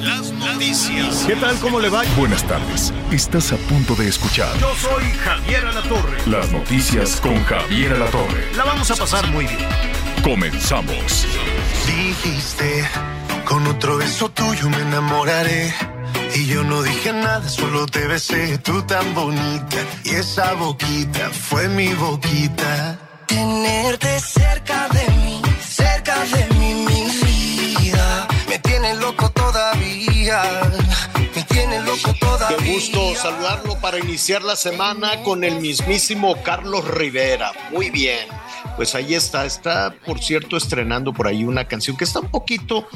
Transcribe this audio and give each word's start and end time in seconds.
Las 0.00 0.30
noticias. 0.32 1.24
¿Qué 1.26 1.36
tal? 1.36 1.56
¿Cómo 1.58 1.80
le 1.80 1.88
va? 1.88 2.02
Buenas 2.16 2.42
tardes. 2.44 2.92
Estás 3.10 3.52
a 3.52 3.56
punto 3.56 3.94
de 3.94 4.08
escuchar 4.08 4.56
Yo 4.58 4.72
soy 4.76 5.04
Javier 5.24 5.64
Alatorre. 5.66 6.18
las 6.26 6.50
noticias 6.50 7.20
con 7.20 7.42
Javier 7.44 7.92
Alatorre. 7.94 8.54
La 8.56 8.64
vamos 8.64 8.90
a 8.90 8.96
pasar 8.96 9.26
muy 9.30 9.44
bien. 9.46 9.68
Comenzamos. 10.22 11.26
Dijiste, 11.86 12.88
con 13.44 13.66
otro 13.66 13.98
beso 13.98 14.30
tuyo 14.30 14.68
me 14.70 14.78
enamoraré. 14.80 15.74
Y 16.34 16.46
yo 16.46 16.62
no 16.64 16.82
dije 16.82 17.12
nada, 17.12 17.48
solo 17.48 17.86
te 17.86 18.06
besé, 18.06 18.58
tú 18.58 18.82
tan 18.82 19.14
bonita. 19.14 19.78
Y 20.04 20.10
esa 20.10 20.54
boquita 20.54 21.30
fue 21.30 21.68
mi 21.68 21.92
boquita. 21.94 22.98
Tenerte 23.26 24.20
cerca 24.20 24.88
de 24.88 25.06
mí, 25.24 25.42
cerca 25.60 26.14
de 26.24 26.54
mí, 26.54 26.79
me 31.34 31.42
tiene 31.44 31.80
loco 31.82 32.14
todavía. 32.18 32.56
Qué 32.56 32.72
gusto 32.74 33.14
saludarlo 33.16 33.78
para 33.80 33.98
iniciar 33.98 34.42
la 34.42 34.56
semana 34.56 35.22
con 35.22 35.44
el 35.44 35.60
mismísimo 35.60 36.40
Carlos 36.42 36.86
Rivera. 36.86 37.52
Muy 37.72 37.90
bien. 37.90 38.26
Pues 38.76 38.94
ahí 38.94 39.14
está, 39.14 39.44
está 39.44 39.94
por 40.06 40.20
cierto 40.22 40.56
estrenando 40.56 41.12
por 41.12 41.26
ahí 41.26 41.44
una 41.44 41.66
canción 41.66 41.96
que 41.96 42.04
está 42.04 42.20
un 42.20 42.30
poquito, 42.30 42.88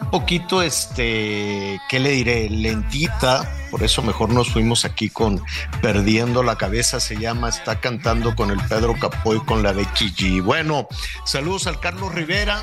un 0.00 0.10
poquito, 0.10 0.62
este, 0.62 1.80
¿qué 1.88 1.98
le 1.98 2.10
diré? 2.10 2.50
Lentita, 2.50 3.50
por 3.70 3.82
eso 3.82 4.02
mejor 4.02 4.30
nos 4.30 4.50
fuimos 4.50 4.84
aquí 4.84 5.08
con 5.10 5.42
Perdiendo 5.82 6.42
la 6.42 6.56
Cabeza, 6.56 7.00
se 7.00 7.16
llama, 7.16 7.48
está 7.48 7.80
cantando 7.80 8.36
con 8.36 8.50
el 8.50 8.60
Pedro 8.68 8.94
Capoy, 8.98 9.40
con 9.40 9.62
la 9.62 9.72
de 9.72 9.86
Gigi. 9.94 10.40
Bueno, 10.40 10.88
saludos 11.24 11.66
al 11.66 11.80
Carlos 11.80 12.14
Rivera, 12.14 12.62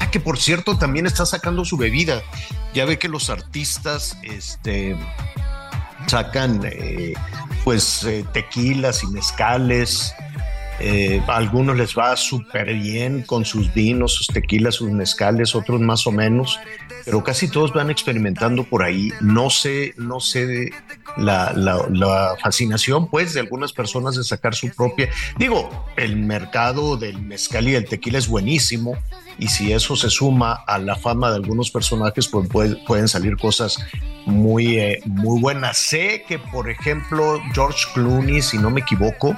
Ah, 0.00 0.10
que 0.10 0.20
por 0.20 0.38
cierto 0.38 0.76
también 0.78 1.06
está 1.06 1.24
sacando 1.26 1.64
su 1.64 1.76
bebida. 1.76 2.22
Ya 2.74 2.84
ve 2.84 2.98
que 2.98 3.08
los 3.08 3.30
artistas 3.30 4.16
este, 4.22 4.96
sacan 6.06 6.60
eh, 6.64 7.14
pues 7.64 8.04
eh, 8.04 8.24
tequilas 8.32 9.02
y 9.02 9.06
mezcales. 9.08 10.14
Eh, 10.80 11.22
a 11.28 11.36
algunos 11.36 11.76
les 11.76 11.96
va 11.96 12.16
súper 12.16 12.74
bien 12.74 13.22
con 13.22 13.44
sus 13.44 13.72
vinos, 13.72 14.12
sus 14.14 14.26
tequilas, 14.26 14.74
sus 14.74 14.90
mezcales, 14.90 15.54
otros 15.54 15.80
más 15.80 16.04
o 16.08 16.10
menos, 16.10 16.58
pero 17.04 17.22
casi 17.22 17.46
todos 17.46 17.72
van 17.72 17.92
experimentando 17.92 18.64
por 18.64 18.82
ahí. 18.82 19.12
No 19.20 19.50
sé, 19.50 19.94
no 19.96 20.18
sé 20.18 20.70
la, 21.16 21.52
la- 21.52 21.86
la 21.90 22.34
fascinación, 22.42 23.08
pues, 23.08 23.34
de 23.34 23.40
algunas 23.40 23.72
personas 23.72 24.16
de 24.16 24.24
sacar 24.24 24.56
su 24.56 24.68
propia. 24.70 25.08
Digo, 25.38 25.86
el 25.96 26.16
mercado 26.16 26.96
del 26.96 27.22
mezcal 27.22 27.68
y 27.68 27.70
del 27.70 27.84
tequila 27.84 28.18
es 28.18 28.26
buenísimo, 28.26 28.96
y 29.38 29.48
si 29.48 29.72
eso 29.72 29.96
se 29.96 30.10
suma 30.10 30.52
a 30.66 30.78
la 30.78 30.96
fama 30.96 31.30
de 31.30 31.36
algunos 31.36 31.70
personajes, 31.70 32.28
pues 32.28 32.48
puede- 32.48 32.76
pueden 32.86 33.08
salir 33.08 33.36
cosas 33.36 33.78
muy, 34.26 34.78
eh, 34.78 35.00
muy 35.04 35.40
buenas. 35.40 35.76
Sé 35.76 36.24
que, 36.26 36.38
por 36.38 36.70
ejemplo, 36.70 37.40
George 37.52 37.80
Clooney, 37.92 38.40
si 38.42 38.58
no 38.58 38.70
me 38.70 38.80
equivoco, 38.80 39.36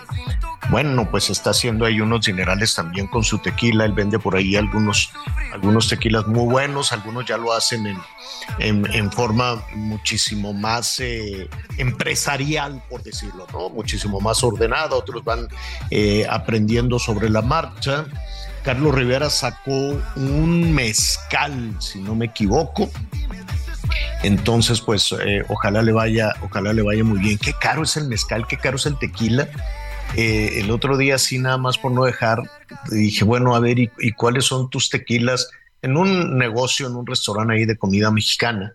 bueno, 0.71 1.09
pues 1.11 1.31
está 1.31 1.51
haciendo 1.51 1.85
ahí 1.87 2.01
unos 2.01 2.27
dinerales 2.27 2.75
también 2.75 3.07
con 3.09 3.25
su 3.25 3.39
tequila. 3.39 3.85
Él 3.85 3.93
vende 3.93 4.19
por 4.19 4.37
ahí 4.37 4.55
algunos, 4.57 5.11
algunos 5.53 5.89
tequilas 5.89 6.27
muy 6.27 6.45
buenos, 6.47 6.93
algunos 6.93 7.25
ya 7.27 7.37
lo 7.37 7.53
hacen 7.53 7.87
en, 7.87 7.99
en, 8.59 8.87
en 8.95 9.11
forma 9.13 9.63
muchísimo 9.75 10.53
más 10.53 11.01
eh, 11.01 11.49
empresarial, 11.79 12.83
por 12.89 13.03
decirlo, 13.03 13.47
¿no? 13.53 13.71
Muchísimo 13.71 14.21
más 14.21 14.43
ordenada. 14.45 14.95
Otros 14.97 15.25
van 15.25 15.49
eh, 15.91 16.27
aprendiendo 16.29 16.99
sobre 16.99 17.29
la 17.31 17.43
marcha. 17.43 18.07
Carlos 18.67 18.97
Rivera 18.97 19.31
sacó 19.31 19.97
un 20.17 20.75
mezcal, 20.75 21.73
si 21.79 22.01
no 22.01 22.17
me 22.17 22.25
equivoco. 22.25 22.91
Entonces, 24.25 24.81
pues 24.81 25.15
eh, 25.25 25.45
ojalá 25.47 25.83
le 25.83 25.93
vaya, 25.93 26.35
ojalá 26.43 26.73
le 26.73 26.83
vaya 26.83 27.05
muy 27.05 27.21
bien. 27.21 27.39
Qué 27.39 27.53
caro 27.53 27.85
es 27.85 27.97
el 27.97 28.09
mezcal, 28.09 28.45
qué 28.49 28.57
caro 28.57 28.75
es 28.75 28.87
el 28.87 28.99
tequila. 28.99 29.49
Eh, 30.17 30.59
el 30.59 30.73
otro 30.73 30.99
día, 30.99 31.15
así 31.15 31.39
nada 31.39 31.59
más 31.59 31.79
por 31.79 31.93
no 31.93 32.07
dejar, 32.07 32.43
dije, 32.91 33.23
bueno, 33.23 33.55
a 33.55 33.61
ver, 33.61 33.79
¿y, 33.79 33.89
y 34.01 34.11
cuáles 34.11 34.47
son 34.47 34.69
tus 34.69 34.91
tequilas? 34.91 35.49
En 35.81 35.97
un 35.97 36.37
negocio, 36.37 36.89
en 36.89 36.97
un 36.97 37.07
restaurante 37.07 37.55
ahí 37.55 37.67
de 37.67 37.79
comida 37.79 38.11
mexicana, 38.11 38.75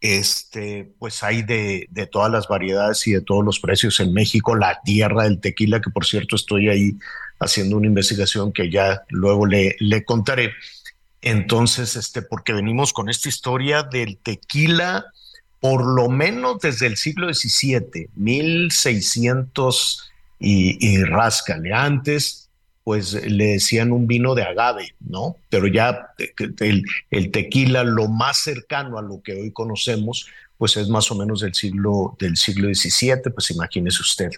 este, 0.00 0.94
pues 1.00 1.24
hay 1.24 1.42
de, 1.42 1.88
de 1.90 2.06
todas 2.06 2.30
las 2.30 2.46
variedades 2.46 3.04
y 3.08 3.12
de 3.14 3.20
todos 3.20 3.44
los 3.44 3.58
precios 3.58 3.98
en 3.98 4.12
México, 4.12 4.54
la 4.54 4.78
tierra 4.84 5.24
del 5.24 5.40
tequila, 5.40 5.80
que 5.80 5.90
por 5.90 6.06
cierto 6.06 6.36
estoy 6.36 6.68
ahí 6.68 6.92
haciendo 7.38 7.76
una 7.76 7.86
investigación 7.86 8.52
que 8.52 8.70
ya 8.70 9.02
luego 9.08 9.46
le, 9.46 9.76
le 9.80 10.04
contaré. 10.04 10.52
Entonces, 11.22 11.96
este, 11.96 12.22
porque 12.22 12.52
venimos 12.52 12.92
con 12.92 13.08
esta 13.08 13.28
historia 13.28 13.82
del 13.82 14.18
tequila, 14.18 15.06
por 15.60 15.84
lo 15.84 16.08
menos 16.08 16.60
desde 16.60 16.86
el 16.86 16.96
siglo 16.96 17.32
XVII, 17.32 18.10
1600 18.14 20.10
y, 20.38 20.86
y 20.86 21.02
ráscale. 21.02 21.72
Antes, 21.72 22.50
pues 22.84 23.14
le 23.14 23.46
decían 23.52 23.92
un 23.92 24.06
vino 24.06 24.34
de 24.34 24.42
agave, 24.42 24.94
¿no? 25.00 25.36
Pero 25.48 25.66
ya 25.66 26.10
eh, 26.18 26.34
el, 26.60 26.84
el 27.10 27.30
tequila, 27.30 27.82
lo 27.82 28.08
más 28.08 28.38
cercano 28.38 28.98
a 28.98 29.02
lo 29.02 29.22
que 29.22 29.32
hoy 29.32 29.50
conocemos, 29.52 30.26
pues 30.58 30.76
es 30.76 30.88
más 30.88 31.10
o 31.10 31.14
menos 31.14 31.40
del 31.40 31.54
siglo, 31.54 32.14
del 32.20 32.36
siglo 32.36 32.68
XVII, 32.68 33.32
pues 33.34 33.50
imagínese 33.50 34.02
usted 34.02 34.30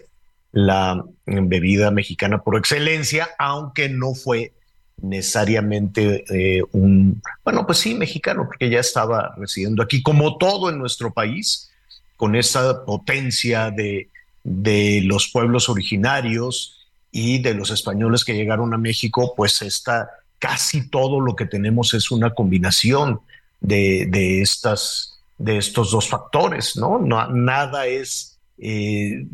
la 0.57 1.05
bebida 1.25 1.91
mexicana 1.91 2.41
por 2.41 2.57
excelencia, 2.57 3.29
aunque 3.37 3.89
no 3.89 4.15
fue 4.15 4.53
necesariamente 4.99 6.25
eh, 6.33 6.63
un, 6.71 7.21
bueno, 7.43 7.67
pues 7.67 7.77
sí, 7.77 7.93
mexicano, 7.93 8.45
porque 8.47 8.67
ya 8.67 8.79
estaba 8.79 9.35
residiendo 9.37 9.83
aquí, 9.83 10.01
como 10.01 10.37
todo 10.37 10.71
en 10.71 10.79
nuestro 10.79 11.13
país, 11.13 11.69
con 12.15 12.35
esa 12.35 12.83
potencia 12.85 13.69
de, 13.69 14.09
de 14.43 15.01
los 15.03 15.27
pueblos 15.27 15.69
originarios 15.69 16.87
y 17.11 17.37
de 17.37 17.53
los 17.53 17.69
españoles 17.69 18.25
que 18.25 18.33
llegaron 18.33 18.73
a 18.73 18.79
México, 18.79 19.35
pues 19.37 19.61
está 19.61 20.09
casi 20.39 20.89
todo 20.89 21.19
lo 21.19 21.35
que 21.35 21.45
tenemos 21.45 21.93
es 21.93 22.09
una 22.09 22.33
combinación 22.33 23.21
de, 23.61 24.07
de 24.09 24.41
estas, 24.41 25.19
de 25.37 25.57
estos 25.57 25.91
dos 25.91 26.09
factores, 26.09 26.75
¿no? 26.77 26.97
no 26.97 27.27
nada 27.27 27.85
es 27.85 28.36
eh, 28.59 29.25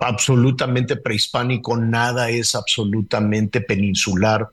absolutamente 0.00 0.96
prehispánico, 0.96 1.76
nada 1.76 2.30
es 2.30 2.54
absolutamente 2.54 3.60
peninsular 3.60 4.48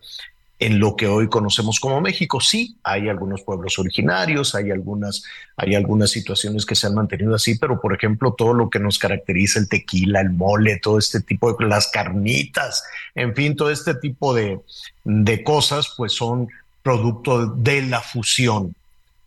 en 0.59 0.79
lo 0.79 0.95
que 0.95 1.07
hoy 1.07 1.27
conocemos 1.29 1.79
como 1.79 2.01
México. 2.01 2.41
Sí, 2.41 2.77
hay 2.83 3.09
algunos 3.09 3.43
pueblos 3.43 3.77
originarios, 3.77 4.55
hay 4.55 4.71
algunas, 4.71 5.23
hay 5.55 5.75
algunas 5.75 6.09
situaciones 6.09 6.65
que 6.65 6.75
se 6.75 6.87
han 6.87 6.95
mantenido 6.95 7.35
así, 7.35 7.59
pero 7.59 7.79
por 7.79 7.93
ejemplo, 7.93 8.33
todo 8.35 8.53
lo 8.53 8.69
que 8.69 8.79
nos 8.79 8.97
caracteriza 8.97 9.59
el 9.59 9.69
tequila, 9.69 10.21
el 10.21 10.31
mole, 10.31 10.79
todo 10.79 10.97
este 10.97 11.21
tipo 11.21 11.53
de 11.53 11.67
las 11.67 11.89
carnitas, 11.89 12.83
en 13.13 13.35
fin, 13.35 13.55
todo 13.55 13.69
este 13.69 13.93
tipo 13.95 14.33
de, 14.33 14.59
de 15.03 15.43
cosas, 15.43 15.93
pues 15.95 16.13
son 16.13 16.47
producto 16.81 17.45
de 17.47 17.83
la 17.83 18.01
fusión 18.01 18.73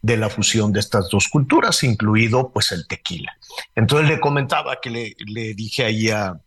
de 0.03 0.17
la 0.17 0.31
fusión 0.31 0.73
de 0.73 0.81
estas 0.81 1.09
dos 1.11 1.29
culturas, 1.29 1.83
incluido 1.83 2.51
pues 2.51 2.73
el 2.73 2.87
tequila. 2.87 3.37
Entonces 3.75 4.09
le 4.09 4.21
comentaba 4.21 4.81
que 4.81 4.91
le, 4.91 5.17
le 5.27 5.55
dije 5.55 5.85
ahí 5.85 6.11
a, 6.11 6.41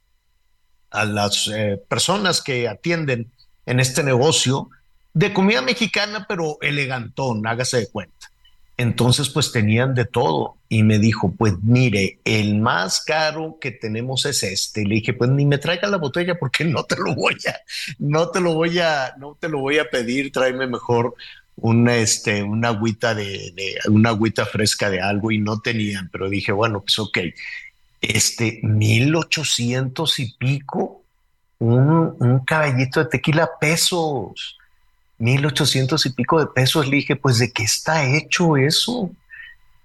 a 0.89 1.05
las 1.05 1.49
eh, 1.53 1.81
personas 1.87 2.41
que 2.41 2.67
atienden 2.67 3.31
en 3.65 3.79
este 3.79 4.03
negocio 4.03 4.69
de 5.13 5.33
comida 5.33 5.61
mexicana, 5.61 6.25
pero 6.27 6.57
elegantón, 6.61 7.45
hágase 7.45 7.77
de 7.77 7.87
cuenta. 7.87 8.31
Entonces, 8.75 9.29
pues 9.29 9.51
tenían 9.51 9.93
de 9.93 10.05
todo. 10.05 10.57
Y 10.67 10.81
me 10.81 10.97
dijo, 10.97 11.31
pues 11.37 11.53
mire, 11.61 12.19
el 12.25 12.59
más 12.59 13.01
caro 13.01 13.57
que 13.61 13.71
tenemos 13.71 14.25
es 14.25 14.41
este. 14.41 14.81
Y 14.81 14.85
le 14.85 14.95
dije, 14.95 15.13
pues 15.13 15.29
ni 15.29 15.45
me 15.45 15.59
traiga 15.59 15.87
la 15.87 15.97
botella 15.97 16.39
porque 16.39 16.65
no 16.65 16.83
te 16.83 16.95
lo 16.95 17.13
voy 17.13 17.37
a, 17.47 17.55
no 17.99 18.29
te 18.29 18.41
lo 18.41 18.53
voy 18.55 18.79
a, 18.79 19.13
no 19.17 19.37
te 19.39 19.47
lo 19.49 19.59
voy 19.59 19.77
a 19.77 19.89
pedir, 19.89 20.31
tráeme 20.31 20.65
mejor 20.65 21.13
una, 21.55 21.95
este, 21.97 22.43
una 22.43 22.69
agüita 22.69 23.13
de, 23.15 23.53
una 23.87 24.09
agüita 24.09 24.45
fresca 24.45 24.89
de 24.89 25.01
algo 25.01 25.31
y 25.31 25.37
no 25.37 25.59
tenían, 25.59 26.09
pero 26.11 26.29
dije, 26.29 26.51
bueno, 26.51 26.81
pues 26.81 26.99
ok, 26.99 27.17
este, 28.01 28.59
mil 28.63 29.15
ochocientos 29.15 30.19
y 30.19 30.33
pico, 30.37 31.03
un, 31.59 32.15
un 32.19 32.39
caballito 32.45 32.99
de 32.99 33.09
tequila 33.09 33.49
pesos. 33.59 34.57
mil 35.17 35.45
ochocientos 35.45 36.05
y 36.05 36.09
pico 36.09 36.39
de 36.39 36.47
pesos. 36.47 36.87
Le 36.87 36.97
dije, 36.97 37.15
pues, 37.15 37.39
¿de 37.39 37.51
qué 37.51 37.63
está 37.63 38.03
hecho 38.05 38.57
eso? 38.57 39.09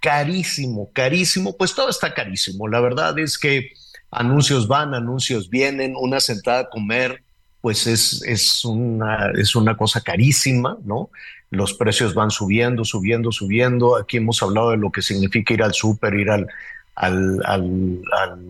Carísimo, 0.01 0.91
carísimo. 0.93 1.57
Pues 1.57 1.75
todo 1.75 1.91
está 1.91 2.13
carísimo. 2.13 2.67
La 2.67 2.81
verdad 2.81 3.17
es 3.19 3.39
que 3.39 3.71
anuncios 4.11 4.67
van, 4.67 4.95
anuncios 4.95 5.49
vienen, 5.49 5.95
una 5.97 6.19
sentada 6.19 6.61
a 6.61 6.69
comer, 6.69 7.23
pues 7.61 7.87
es, 7.87 8.23
es, 8.25 8.65
una, 8.65 9.31
es 9.37 9.55
una 9.55 9.77
cosa 9.77 10.01
carísima, 10.01 10.77
¿no? 10.85 11.11
Los 11.51 11.75
precios 11.75 12.15
van 12.15 12.31
subiendo, 12.31 12.85
subiendo, 12.85 13.33
subiendo. 13.33 13.97
Aquí 13.97 14.19
hemos 14.19 14.43
hablado 14.43 14.71
de 14.71 14.77
lo 14.77 14.91
que 14.91 15.03
significa 15.03 15.55
ir 15.55 15.63
al 15.63 15.73
súper, 15.73 16.15
ir 16.15 16.31
al, 16.31 16.47
al, 16.95 17.41
al, 17.45 18.49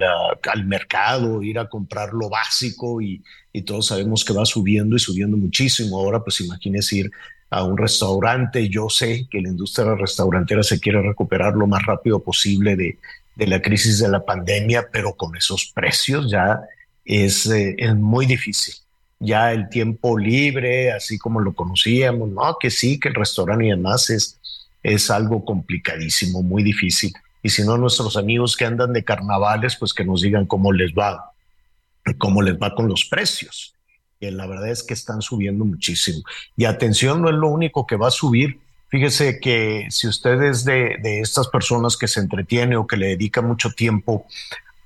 al, 0.53 0.65
mercado, 0.67 1.43
ir 1.43 1.59
a 1.59 1.69
comprar 1.69 2.13
lo 2.13 2.29
básico 2.29 3.01
y, 3.01 3.23
y, 3.53 3.63
todos 3.63 3.87
sabemos 3.87 4.25
que 4.25 4.33
va 4.33 4.45
subiendo 4.45 4.97
y 4.97 4.99
subiendo 4.99 5.37
muchísimo. 5.37 5.99
Ahora, 5.99 6.25
pues 6.25 6.41
imagínese 6.41 6.97
ir 6.97 7.11
a 7.51 7.63
un 7.65 7.77
restaurante. 7.77 8.69
Yo 8.69 8.89
sé 8.89 9.27
que 9.31 9.41
la 9.41 9.49
industria 9.49 9.95
restaurantera 9.95 10.63
se 10.63 10.81
quiere 10.81 11.03
recuperar 11.03 11.55
lo 11.55 11.67
más 11.67 11.85
rápido 11.85 12.23
posible 12.23 12.75
de, 12.75 12.99
de 13.37 13.47
la 13.47 13.63
crisis 13.63 14.01
de 14.01 14.09
la 14.09 14.25
pandemia, 14.25 14.89
pero 14.93 15.15
con 15.15 15.37
esos 15.37 15.71
precios 15.73 16.31
ya 16.31 16.61
es, 17.05 17.47
eh, 17.47 17.77
es 17.79 17.95
muy 17.95 18.27
difícil. 18.27 18.75
Ya 19.21 19.53
el 19.53 19.69
tiempo 19.69 20.19
libre, 20.19 20.93
así 20.93 21.19
como 21.19 21.41
lo 21.41 21.53
conocíamos, 21.53 22.31
no, 22.31 22.57
que 22.59 22.71
sí, 22.71 23.01
que 23.01 23.09
el 23.09 23.15
restaurante 23.15 23.67
y 23.67 23.71
demás 23.71 24.11
es, 24.11 24.41
es 24.83 25.11
algo 25.11 25.45
complicadísimo, 25.45 26.43
muy 26.43 26.63
difícil. 26.63 27.13
Y 27.43 27.49
si 27.51 27.63
no, 27.63 27.77
nuestros 27.77 28.17
amigos 28.17 28.57
que 28.57 28.65
andan 28.65 28.93
de 28.93 29.05
carnavales, 29.05 29.77
pues 29.77 29.93
que 29.93 30.05
nos 30.05 30.23
digan 30.23 30.47
cómo 30.47 30.73
les 30.73 30.93
va, 30.93 31.33
cómo 32.19 32.43
les 32.43 32.55
va 32.55 32.75
con 32.75 32.89
los 32.89 33.05
precios. 33.05 33.75
Y 34.21 34.31
la 34.31 34.47
verdad 34.47 34.71
es 34.71 34.83
que 34.83 34.95
están 34.95 35.23
subiendo 35.23 35.65
muchísimo. 35.65 36.23
Y 36.57 36.65
atención, 36.65 37.23
no 37.23 37.29
es 37.29 37.37
lo 37.37 37.49
único 37.49 37.87
que 37.87 37.97
va 37.97 38.09
a 38.09 38.13
subir 38.13 38.59
Fíjese 38.91 39.39
que 39.39 39.87
si 39.91 40.09
usted 40.09 40.43
es 40.43 40.65
de, 40.65 40.97
estas 41.21 41.49
personas 41.49 41.97
que 41.97 42.09
se 42.09 42.21
entretiene 42.21 42.77
o 42.77 42.87
que 42.87 42.97
le 42.97 43.09
dedica 43.09 43.43
mucho 43.43 43.71
tiempo 43.73 44.27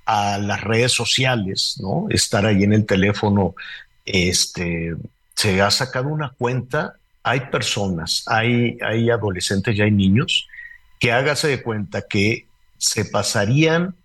a 0.05 0.37
las 0.37 0.61
redes 0.61 0.91
sociales, 0.91 1.77
¿no? 1.81 2.07
Estar 2.09 2.45
ahí 2.45 2.63
en 2.63 2.73
el 2.73 2.85
teléfono, 2.85 3.55
este, 4.05 4.95
se 5.35 5.61
ha 5.61 5.71
sacado 5.71 6.09
una 6.09 6.29
cuenta. 6.29 6.95
Hay 7.23 7.41
personas, 7.51 8.23
hay, 8.27 8.77
hay 8.81 9.09
adolescentes 9.09 9.75
y 9.75 9.81
hay 9.81 9.91
niños 9.91 10.47
que 10.99 11.11
hágase 11.11 11.47
de 11.47 11.61
cuenta 11.61 12.01
que 12.01 12.47
se 12.77 13.05
pasarían 13.05 13.95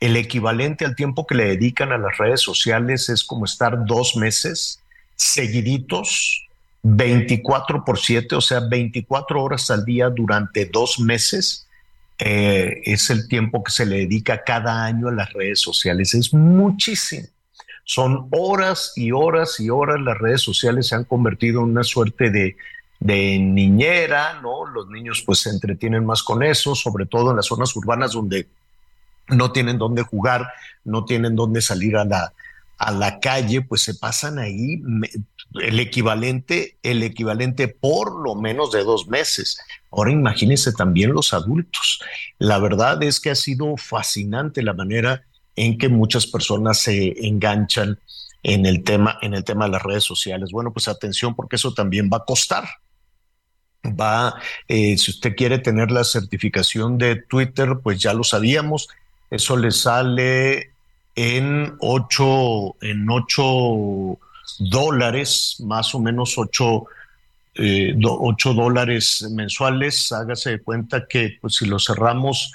el 0.00 0.16
equivalente 0.16 0.84
al 0.84 0.96
tiempo 0.96 1.26
que 1.26 1.36
le 1.36 1.44
dedican 1.44 1.92
a 1.92 1.98
las 1.98 2.18
redes 2.18 2.40
sociales 2.40 3.08
es 3.08 3.22
como 3.22 3.44
estar 3.44 3.84
dos 3.84 4.16
meses 4.16 4.80
seguiditos 5.14 6.48
24 6.82 7.84
por 7.84 7.98
7, 7.98 8.34
o 8.34 8.40
sea, 8.40 8.60
24 8.60 9.42
horas 9.42 9.70
al 9.70 9.84
día 9.84 10.10
durante 10.10 10.66
dos 10.66 10.98
meses. 10.98 11.68
Eh, 12.18 12.82
es 12.84 13.10
el 13.10 13.28
tiempo 13.28 13.62
que 13.62 13.72
se 13.72 13.86
le 13.86 13.98
dedica 13.98 14.42
cada 14.44 14.84
año 14.84 15.08
a 15.08 15.12
las 15.12 15.32
redes 15.32 15.60
sociales. 15.60 16.14
Es 16.14 16.34
muchísimo. 16.34 17.28
Son 17.94 18.28
horas 18.30 18.94
y 18.96 19.12
horas 19.12 19.60
y 19.60 19.68
horas. 19.68 20.00
Las 20.00 20.16
redes 20.16 20.40
sociales 20.40 20.88
se 20.88 20.94
han 20.94 21.04
convertido 21.04 21.60
en 21.60 21.72
una 21.72 21.84
suerte 21.84 22.30
de, 22.30 22.56
niñera, 23.38 24.40
¿no? 24.40 24.64
Los 24.64 24.88
niños 24.88 25.22
pues 25.26 25.40
se 25.40 25.50
entretienen 25.50 26.06
más 26.06 26.22
con 26.22 26.42
eso, 26.42 26.74
sobre 26.74 27.04
todo 27.04 27.28
en 27.28 27.36
las 27.36 27.44
zonas 27.44 27.76
urbanas 27.76 28.12
donde 28.12 28.48
no 29.28 29.52
tienen 29.52 29.76
dónde 29.76 30.00
jugar, 30.04 30.48
no 30.84 31.04
tienen 31.04 31.36
dónde 31.36 31.60
salir 31.60 31.98
a 31.98 32.06
la, 32.06 32.32
a 32.78 32.92
la 32.92 33.20
calle, 33.20 33.60
pues 33.60 33.82
se 33.82 33.94
pasan 33.96 34.38
ahí 34.38 34.80
el 35.60 35.78
equivalente, 35.78 36.78
el 36.82 37.02
equivalente 37.02 37.68
por 37.68 38.22
lo 38.22 38.34
menos 38.36 38.72
de 38.72 38.84
dos 38.84 39.06
meses. 39.06 39.58
Ahora 39.90 40.12
imagínense 40.12 40.72
también 40.72 41.12
los 41.12 41.34
adultos. 41.34 42.00
La 42.38 42.58
verdad 42.58 43.02
es 43.02 43.20
que 43.20 43.28
ha 43.28 43.34
sido 43.34 43.76
fascinante 43.76 44.62
la 44.62 44.72
manera 44.72 45.24
en 45.56 45.78
que 45.78 45.88
muchas 45.88 46.26
personas 46.26 46.78
se 46.78 47.26
enganchan 47.26 47.98
en 48.42 48.66
el 48.66 48.82
tema, 48.82 49.18
en 49.22 49.34
el 49.34 49.44
tema 49.44 49.66
de 49.66 49.72
las 49.72 49.82
redes 49.82 50.04
sociales. 50.04 50.50
Bueno, 50.50 50.72
pues 50.72 50.88
atención 50.88 51.34
porque 51.34 51.56
eso 51.56 51.74
también 51.74 52.10
va 52.12 52.18
a 52.18 52.24
costar. 52.24 52.68
Va, 53.84 54.34
eh, 54.68 54.96
si 54.96 55.10
usted 55.10 55.34
quiere 55.34 55.58
tener 55.58 55.90
la 55.90 56.04
certificación 56.04 56.98
de 56.98 57.16
Twitter, 57.16 57.78
pues 57.82 58.00
ya 58.00 58.14
lo 58.14 58.22
sabíamos, 58.22 58.88
eso 59.30 59.56
le 59.56 59.72
sale 59.72 60.72
en 61.14 61.74
ocho, 61.80 62.76
en 62.80 63.08
ocho 63.10 64.18
dólares, 64.58 65.56
más 65.60 65.94
o 65.94 66.00
menos 66.00 66.38
ocho, 66.38 66.84
eh, 67.54 67.94
dólares 67.96 69.26
mensuales. 69.30 70.12
Hágase 70.12 70.50
de 70.50 70.62
cuenta 70.62 71.06
que 71.08 71.38
pues, 71.40 71.56
si 71.56 71.66
lo 71.66 71.78
cerramos 71.78 72.52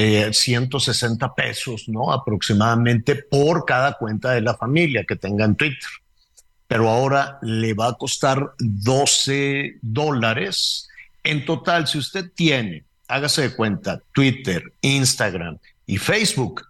eh, 0.00 0.32
160 0.32 1.34
pesos, 1.34 1.88
¿no? 1.88 2.12
Aproximadamente 2.12 3.16
por 3.16 3.64
cada 3.64 3.94
cuenta 3.94 4.30
de 4.30 4.40
la 4.40 4.54
familia 4.56 5.02
que 5.02 5.16
tenga 5.16 5.44
en 5.44 5.56
Twitter. 5.56 5.88
Pero 6.68 6.88
ahora 6.88 7.40
le 7.42 7.74
va 7.74 7.88
a 7.88 7.94
costar 7.94 8.52
12 8.60 9.78
dólares. 9.82 10.86
En 11.24 11.44
total, 11.44 11.88
si 11.88 11.98
usted 11.98 12.30
tiene, 12.32 12.84
hágase 13.08 13.42
de 13.42 13.56
cuenta, 13.56 14.00
Twitter, 14.12 14.72
Instagram 14.82 15.58
y 15.84 15.98
Facebook, 15.98 16.64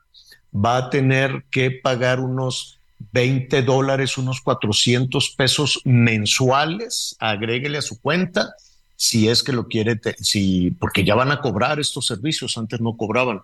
va 0.50 0.78
a 0.78 0.88
tener 0.88 1.44
que 1.50 1.70
pagar 1.70 2.20
unos 2.20 2.78
20 3.12 3.60
dólares, 3.60 4.16
unos 4.16 4.40
400 4.40 5.34
pesos 5.36 5.82
mensuales, 5.84 7.14
agréguele 7.18 7.76
a 7.76 7.82
su 7.82 8.00
cuenta 8.00 8.54
si 9.00 9.28
es 9.28 9.44
que 9.44 9.52
lo 9.52 9.68
quiere, 9.68 10.00
si, 10.18 10.72
porque 10.72 11.04
ya 11.04 11.14
van 11.14 11.30
a 11.30 11.40
cobrar 11.40 11.78
estos 11.78 12.04
servicios, 12.04 12.58
antes 12.58 12.80
no 12.80 12.96
cobraban. 12.96 13.42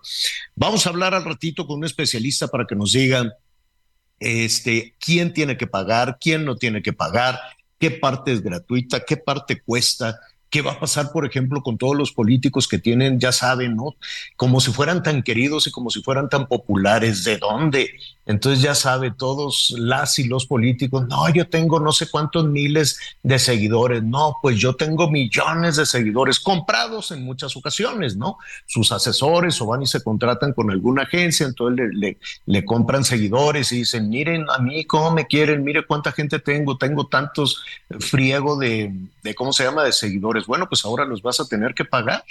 Vamos 0.53 0.85
a 0.85 0.89
hablar 0.89 1.13
al 1.13 1.23
ratito 1.23 1.65
con 1.65 1.77
un 1.77 1.85
especialista 1.85 2.49
para 2.49 2.67
que 2.67 2.75
nos 2.75 2.91
diga 2.91 3.37
este, 4.19 4.95
quién 4.99 5.31
tiene 5.31 5.55
que 5.55 5.65
pagar, 5.65 6.17
quién 6.19 6.43
no 6.43 6.57
tiene 6.57 6.81
que 6.81 6.91
pagar, 6.91 7.39
qué 7.79 7.89
parte 7.89 8.33
es 8.33 8.41
gratuita, 8.41 9.05
qué 9.05 9.15
parte 9.15 9.61
cuesta, 9.61 10.19
¿Qué 10.55 10.61
va 10.61 10.71
a 10.71 10.79
pasar, 10.79 11.11
por 11.11 11.25
ejemplo, 11.25 11.61
con 11.61 11.77
todos 11.77 11.97
los 11.97 12.13
políticos 12.13 12.69
que 12.69 12.79
tienen, 12.79 13.19
ya 13.19 13.33
saben, 13.33 13.75
¿no? 13.75 13.97
Como 14.37 14.61
si 14.61 14.71
fueran 14.71 15.03
tan 15.03 15.21
queridos 15.21 15.67
y 15.67 15.71
como 15.71 15.89
si 15.89 16.01
fueran 16.01 16.29
tan 16.29 16.47
populares, 16.47 17.25
¿de 17.25 17.37
dónde? 17.37 17.89
Entonces 18.25 18.63
ya 18.63 18.73
sabe, 18.73 19.11
todos 19.11 19.75
las 19.77 20.17
y 20.17 20.23
los 20.23 20.47
políticos, 20.47 21.07
no, 21.07 21.29
yo 21.29 21.47
tengo 21.47 21.79
no 21.79 21.91
sé 21.91 22.09
cuántos 22.09 22.47
miles 22.47 22.99
de 23.21 23.37
seguidores, 23.37 24.01
no, 24.01 24.37
pues 24.41 24.57
yo 24.57 24.75
tengo 24.75 25.11
millones 25.11 25.75
de 25.75 25.85
seguidores 25.85 26.39
comprados 26.39 27.11
en 27.11 27.23
muchas 27.23 27.55
ocasiones, 27.55 28.17
¿no? 28.17 28.37
Sus 28.65 28.91
asesores 28.91 29.61
o 29.61 29.67
van 29.67 29.83
y 29.83 29.85
se 29.85 30.01
contratan 30.01 30.53
con 30.53 30.71
alguna 30.71 31.03
agencia, 31.03 31.45
entonces 31.45 31.89
le, 32.45 32.65
compran 32.65 33.03
seguidores 33.03 33.71
y 33.71 33.77
dicen, 33.79 34.09
miren 34.09 34.45
a 34.49 34.57
mí 34.57 34.85
cómo 34.85 35.11
me 35.11 35.27
quieren, 35.27 35.63
mire 35.63 35.85
cuánta 35.85 36.11
gente 36.11 36.39
tengo, 36.39 36.77
tengo 36.77 37.05
tantos 37.05 37.63
friego 37.99 38.57
de, 38.57 38.91
de 39.21 39.35
¿cómo 39.35 39.53
se 39.53 39.65
llama?, 39.65 39.83
de 39.83 39.91
seguidores. 39.91 40.44
Bueno, 40.47 40.67
pues 40.67 40.85
ahora 40.85 41.05
los 41.05 41.21
vas 41.21 41.39
a 41.39 41.47
tener 41.47 41.73
que 41.73 41.85
pagar. 41.85 42.23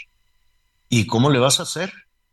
¿Y 0.88 1.06
cómo 1.06 1.30
le 1.30 1.38
vas 1.38 1.61
a 1.61 1.64
hacer? 1.64 1.92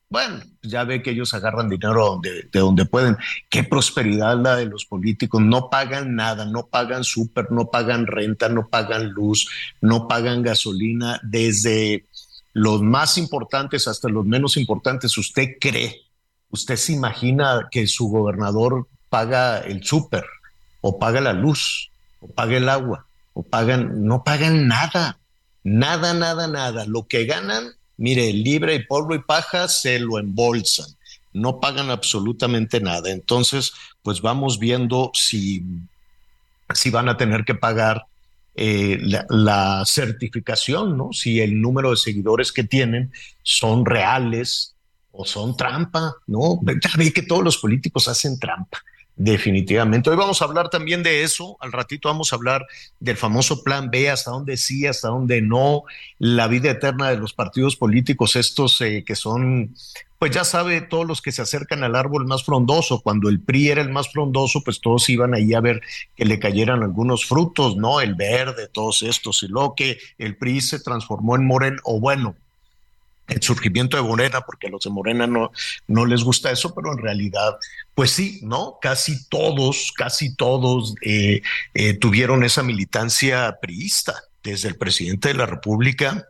Bueno, 0.10 0.42
ya 0.62 0.84
ve 0.84 1.02
que 1.02 1.12
ellos 1.12 1.34
agarran 1.34 1.70
dinero 1.70 2.20
de 2.22 2.48
donde 2.52 2.86
pueden. 2.86 3.18
Qué 3.50 3.64
prosperidad 3.64 4.38
la 4.38 4.58
de 4.58 4.66
los 4.66 4.86
políticos. 4.86 5.42
No 5.42 5.70
pagan 5.70 6.16
nada, 6.16 6.46
no 6.46 6.68
pagan 6.68 7.06
súper, 7.06 7.50
no 7.50 7.72
pagan 7.72 8.08
renta, 8.08 8.50
no 8.50 8.68
pagan 8.68 9.12
luz, 9.12 9.48
no 9.80 10.10
pagan 10.10 10.44
gasolina. 10.44 11.20
Desde 11.24 12.06
los 12.52 12.82
más 12.82 13.18
importantes 13.18 13.88
hasta 13.88 14.10
los 14.10 14.26
menos 14.26 14.58
importantes, 14.58 15.18
¿usted 15.18 15.56
cree? 15.62 16.02
¿Usted 16.50 16.76
se 16.76 16.92
imagina 16.92 17.70
que 17.72 17.88
su 17.88 18.10
gobernador 18.10 18.90
paga 19.08 19.60
el 19.60 19.84
súper 19.84 20.26
o 20.82 21.00
paga 21.00 21.22
la 21.22 21.32
luz 21.32 21.90
o 22.20 22.28
paga 22.28 22.58
el 22.58 22.68
agua 22.68 23.06
o 23.34 23.44
pagan, 23.44 24.06
no 24.06 24.24
pagan 24.24 24.68
nada, 24.68 25.18
nada, 25.63 26.13
nada, 26.13 26.48
nada. 26.48 26.86
Lo 26.86 27.08
que 27.08 27.25
ganan 27.25 27.74
mire, 28.01 28.34
libre 28.34 28.74
y 28.74 28.84
polvo 28.84 29.13
y 29.13 29.20
paja 29.20 29.68
se 29.68 30.00
lo 30.00 30.18
embolsan, 30.18 30.88
no 31.34 31.60
pagan 31.60 31.91
absolutamente 31.91 32.82
nada. 32.82 33.12
Entonces, 33.12 33.74
pues 34.01 34.22
vamos 34.22 34.58
viendo 34.58 35.12
si, 35.13 35.63
si 36.74 36.89
van 36.89 37.10
a 37.10 37.18
tener 37.18 37.46
que 37.46 37.53
pagar 37.53 38.08
eh, 38.56 38.98
la, 39.30 39.84
certificación, 39.86 40.98
¿no? 40.98 41.13
Si 41.13 41.41
el 41.41 41.62
número 41.62 41.91
de 41.91 41.98
seguidores 41.98 42.51
que 42.51 42.63
tienen 42.63 43.12
son 43.44 43.86
reales 43.86 44.75
o 45.12 45.24
son 45.24 45.56
trampa, 45.56 46.15
¿no? 46.25 46.60
Ya 46.65 46.89
ve 46.98 47.13
que 47.13 47.22
todos 47.22 47.44
los 47.44 47.60
políticos 47.60 48.08
hacen 48.08 48.39
trampa. 48.39 48.84
Definitivamente. 49.15 50.10
Hoy 50.10 50.15
vamos 50.15 50.41
a 50.41 50.46
hablar 50.46 50.70
también 50.70 51.03
de 51.03 51.24
eso. 51.24 51.58
Al 51.60 51.72
ratito 51.72 52.10
vamos 52.10 52.32
a 52.32 52.38
hablar 52.38 52.65
del 53.00 53.18
famoso 53.18 53.63
plan 53.63 53.91
B, 53.91 54.10
hasta 54.10 54.32
dónde 54.32 54.58
sí, 54.58 54.88
hasta 54.88 55.10
dónde 55.10 55.41
no, 55.41 55.84
la 56.18 56.48
vida 56.48 56.72
eterna 56.72 57.10
de 57.10 57.18
los 57.18 57.34
partidos 57.34 57.75
políticos, 57.75 58.36
estos 58.36 58.80
eh, 58.82 59.03
que 59.06 59.15
son 59.15 59.75
pues 60.22 60.30
ya 60.30 60.44
sabe, 60.44 60.82
todos 60.82 61.08
los 61.08 61.20
que 61.20 61.32
se 61.32 61.41
acercan 61.41 61.84
al 61.84 61.96
árbol 61.96 62.27
más 62.27 62.44
frondoso, 62.44 63.01
cuando 63.01 63.27
el 63.27 63.39
PRI 63.41 63.70
era 63.70 63.82
el 63.82 63.89
más 63.89 64.12
frondoso, 64.12 64.63
pues 64.63 64.80
todos 64.80 65.10
iban 65.10 65.34
ahí 65.34 65.56
a 65.56 65.62
ver 65.62 65.82
que 66.15 66.25
le 66.25 66.38
cayeran 66.38 66.84
algunos 66.84 67.25
frutos, 67.25 67.75
¿no? 67.75 68.01
El 68.01 68.13
verde, 68.13 68.68
todos 68.68 69.01
estos, 69.01 69.41
y 69.41 69.48
lo 69.48 69.74
que 69.75 69.98
el 70.20 70.38
PRI 70.38 70.62
se 70.62 70.80
transformó 70.80 71.36
en 71.36 71.48
Morena, 71.48 71.77
o 71.86 72.00
bueno, 72.00 72.36
el 73.30 73.41
surgimiento 73.41 73.98
de 73.98 74.03
Morena, 74.03 74.41
porque 74.41 74.68
a 74.68 74.70
los 74.70 74.84
de 74.84 74.91
Morena 74.91 75.25
no, 75.25 75.51
no 75.88 76.06
les 76.06 76.24
gusta 76.24 76.51
eso, 76.51 76.75
pero 76.75 76.91
en 76.91 77.00
realidad, 77.00 77.58
pues 78.01 78.13
sí, 78.13 78.39
¿no? 78.41 78.79
Casi 78.81 79.27
todos, 79.27 79.93
casi 79.96 80.36
todos 80.36 80.96
eh, 81.03 81.43
eh, 81.75 81.93
tuvieron 81.93 82.43
esa 82.43 82.63
militancia 82.63 83.60
priista, 83.62 84.24
desde 84.41 84.70
el 84.70 84.75
presidente 84.75 85.27
de 85.27 85.36
la 85.36 85.46
República 85.46 86.25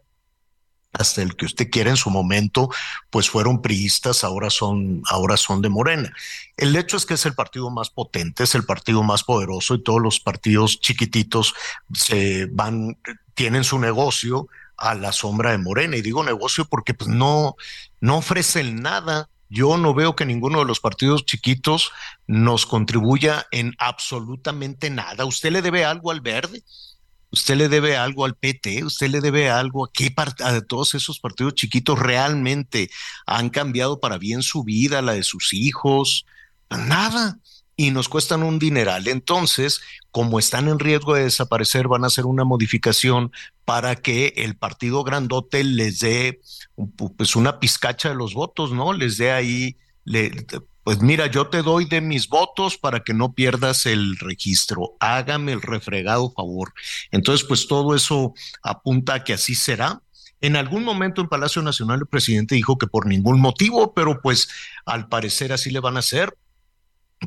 hasta 0.91 1.21
el 1.21 1.37
que 1.37 1.45
usted 1.45 1.69
quiera 1.69 1.89
en 1.89 1.95
su 1.95 2.09
momento, 2.09 2.69
pues 3.09 3.29
fueron 3.29 3.61
priistas, 3.61 4.25
ahora 4.25 4.49
son, 4.49 5.01
ahora 5.07 5.37
son 5.37 5.61
de 5.61 5.69
Morena. 5.69 6.13
El 6.57 6.75
hecho 6.75 6.97
es 6.97 7.05
que 7.05 7.13
es 7.13 7.25
el 7.25 7.35
partido 7.35 7.69
más 7.69 7.89
potente, 7.89 8.43
es 8.43 8.53
el 8.53 8.65
partido 8.65 9.01
más 9.01 9.23
poderoso 9.23 9.75
y 9.75 9.81
todos 9.81 10.01
los 10.01 10.19
partidos 10.19 10.81
chiquititos 10.81 11.53
se 11.93 12.47
van, 12.47 12.97
tienen 13.33 13.63
su 13.63 13.79
negocio 13.79 14.49
a 14.75 14.93
la 14.93 15.13
sombra 15.13 15.51
de 15.51 15.57
Morena. 15.57 15.95
Y 15.95 16.01
digo 16.01 16.21
negocio 16.21 16.65
porque 16.65 16.93
pues 16.93 17.09
no, 17.09 17.55
no 18.01 18.17
ofrecen 18.17 18.81
nada. 18.81 19.29
Yo 19.53 19.75
no 19.77 19.93
veo 19.93 20.15
que 20.15 20.25
ninguno 20.25 20.59
de 20.59 20.65
los 20.65 20.79
partidos 20.79 21.25
chiquitos 21.25 21.91
nos 22.25 22.65
contribuya 22.65 23.47
en 23.51 23.75
absolutamente 23.79 24.89
nada. 24.89 25.25
¿Usted 25.25 25.51
le 25.51 25.61
debe 25.61 25.83
algo 25.83 26.09
al 26.09 26.21
verde? 26.21 26.63
¿Usted 27.31 27.57
le 27.57 27.67
debe 27.67 27.97
algo 27.97 28.23
al 28.23 28.35
PT? 28.35 28.85
¿Usted 28.85 29.09
le 29.09 29.19
debe 29.19 29.49
algo 29.49 29.83
a 29.83 29.91
qué 29.91 30.15
a 30.39 30.61
todos 30.61 30.93
esos 30.93 31.19
partidos 31.19 31.55
chiquitos 31.55 31.99
realmente 31.99 32.89
han 33.25 33.49
cambiado 33.49 33.99
para 33.99 34.17
bien 34.17 34.41
su 34.41 34.63
vida, 34.63 35.01
la 35.01 35.15
de 35.15 35.23
sus 35.23 35.51
hijos? 35.51 36.25
Nada 36.69 37.37
y 37.81 37.89
nos 37.89 38.09
cuestan 38.09 38.43
un 38.43 38.59
dineral. 38.59 39.07
Entonces, 39.07 39.81
como 40.11 40.37
están 40.37 40.67
en 40.67 40.77
riesgo 40.77 41.15
de 41.15 41.23
desaparecer, 41.23 41.87
van 41.87 42.03
a 42.03 42.07
hacer 42.07 42.27
una 42.27 42.43
modificación 42.43 43.31
para 43.65 43.95
que 43.95 44.33
el 44.37 44.55
partido 44.55 45.03
grandote 45.03 45.63
les 45.63 45.99
dé 45.99 46.41
pues 47.17 47.35
una 47.35 47.59
pizcacha 47.59 48.09
de 48.09 48.15
los 48.15 48.35
votos, 48.35 48.71
¿no? 48.71 48.93
Les 48.93 49.17
dé 49.17 49.31
ahí, 49.31 49.77
le, 50.05 50.45
pues 50.83 51.01
mira, 51.01 51.25
yo 51.25 51.47
te 51.47 51.63
doy 51.63 51.85
de 51.85 52.01
mis 52.01 52.27
votos 52.27 52.77
para 52.77 52.99
que 52.99 53.15
no 53.15 53.33
pierdas 53.33 53.87
el 53.87 54.15
registro. 54.19 54.95
Hágame 54.99 55.51
el 55.51 55.63
refregado 55.63 56.31
favor. 56.31 56.73
Entonces, 57.09 57.47
pues 57.47 57.65
todo 57.65 57.95
eso 57.95 58.35
apunta 58.61 59.15
a 59.15 59.23
que 59.23 59.33
así 59.33 59.55
será. 59.55 60.03
En 60.39 60.55
algún 60.55 60.83
momento 60.83 61.19
en 61.19 61.29
Palacio 61.29 61.63
Nacional 61.63 62.01
el 62.01 62.07
presidente 62.07 62.53
dijo 62.53 62.77
que 62.77 62.85
por 62.85 63.07
ningún 63.07 63.41
motivo, 63.41 63.95
pero 63.95 64.21
pues 64.21 64.49
al 64.85 65.07
parecer 65.07 65.51
así 65.51 65.71
le 65.71 65.79
van 65.79 65.95
a 65.95 65.99
hacer 65.99 66.37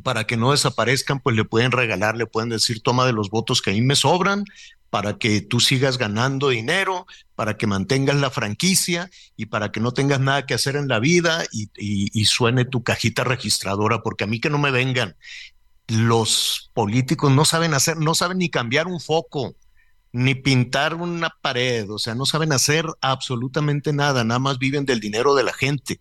para 0.02 0.26
que 0.26 0.36
no 0.36 0.50
desaparezcan, 0.50 1.20
pues 1.20 1.36
le 1.36 1.44
pueden 1.44 1.70
regalar, 1.70 2.16
le 2.16 2.26
pueden 2.26 2.48
decir, 2.48 2.82
toma 2.82 3.06
de 3.06 3.12
los 3.12 3.30
votos 3.30 3.62
que 3.62 3.70
a 3.70 3.74
mí 3.74 3.80
me 3.80 3.96
sobran, 3.96 4.44
para 4.90 5.18
que 5.18 5.40
tú 5.40 5.60
sigas 5.60 5.98
ganando 5.98 6.50
dinero, 6.50 7.06
para 7.34 7.56
que 7.56 7.66
mantengas 7.66 8.16
la 8.16 8.30
franquicia 8.30 9.10
y 9.36 9.46
para 9.46 9.72
que 9.72 9.80
no 9.80 9.92
tengas 9.92 10.20
nada 10.20 10.46
que 10.46 10.54
hacer 10.54 10.76
en 10.76 10.86
la 10.86 11.00
vida 11.00 11.44
y, 11.50 12.24
suene 12.26 12.64
tu 12.64 12.82
cajita 12.82 13.24
registradora, 13.24 14.02
porque 14.02 14.24
a 14.24 14.26
mí 14.26 14.40
que 14.40 14.50
no 14.50 14.58
me 14.58 14.70
vengan. 14.70 15.16
Los 15.88 16.70
políticos 16.74 17.32
no 17.32 17.44
saben 17.44 17.74
hacer, 17.74 17.96
no 17.96 18.14
saben 18.14 18.38
ni 18.38 18.50
cambiar 18.50 18.86
un 18.86 19.00
foco, 19.00 19.54
ni 20.12 20.34
pintar 20.36 20.94
una 20.94 21.30
pared, 21.40 21.90
o 21.90 21.98
sea, 21.98 22.14
no 22.14 22.24
saben 22.24 22.52
hacer 22.52 22.86
absolutamente 23.00 23.92
nada, 23.92 24.22
nada 24.22 24.38
más 24.38 24.58
viven 24.58 24.86
del 24.86 25.00
dinero 25.00 25.34
de 25.34 25.42
la 25.42 25.52
gente. 25.52 26.00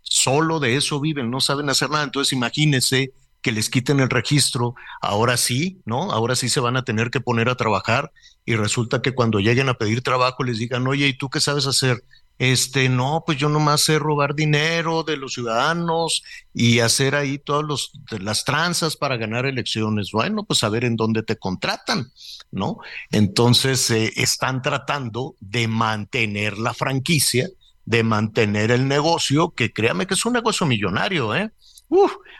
Solo 0.00 0.58
de 0.58 0.76
eso 0.76 1.00
viven, 1.00 1.30
no 1.30 1.40
saben 1.40 1.68
hacer 1.68 1.90
nada. 1.90 2.04
Entonces, 2.04 2.32
imagínense 2.32 3.12
que 3.42 3.52
les 3.52 3.68
quiten 3.68 4.00
el 4.00 4.08
registro, 4.08 4.74
ahora 5.00 5.36
sí, 5.36 5.80
¿no? 5.84 6.12
Ahora 6.12 6.36
sí 6.36 6.48
se 6.48 6.60
van 6.60 6.76
a 6.76 6.84
tener 6.84 7.10
que 7.10 7.20
poner 7.20 7.48
a 7.48 7.56
trabajar 7.56 8.12
y 8.44 8.54
resulta 8.54 9.02
que 9.02 9.14
cuando 9.14 9.40
lleguen 9.40 9.68
a 9.68 9.74
pedir 9.74 10.02
trabajo 10.02 10.44
les 10.44 10.58
digan, 10.58 10.86
oye, 10.86 11.08
¿y 11.08 11.14
tú 11.14 11.28
qué 11.28 11.40
sabes 11.40 11.66
hacer? 11.66 12.04
Este, 12.38 12.88
no, 12.88 13.22
pues 13.24 13.38
yo 13.38 13.48
nomás 13.48 13.82
sé 13.82 13.98
robar 13.98 14.34
dinero 14.34 15.04
de 15.04 15.16
los 15.16 15.34
ciudadanos 15.34 16.22
y 16.52 16.80
hacer 16.80 17.14
ahí 17.14 17.38
todas 17.38 17.92
las 18.10 18.44
tranzas 18.44 18.96
para 18.96 19.16
ganar 19.16 19.46
elecciones. 19.46 20.10
Bueno, 20.12 20.44
pues 20.44 20.64
a 20.64 20.68
ver 20.68 20.84
en 20.84 20.96
dónde 20.96 21.22
te 21.22 21.36
contratan, 21.36 22.10
¿no? 22.50 22.78
Entonces 23.10 23.88
eh, 23.90 24.12
están 24.16 24.62
tratando 24.62 25.36
de 25.40 25.68
mantener 25.68 26.58
la 26.58 26.74
franquicia, 26.74 27.48
de 27.84 28.02
mantener 28.02 28.70
el 28.70 28.88
negocio, 28.88 29.50
que 29.50 29.72
créame 29.72 30.06
que 30.06 30.14
es 30.14 30.24
un 30.24 30.32
negocio 30.32 30.66
millonario, 30.66 31.34
¿eh? 31.34 31.52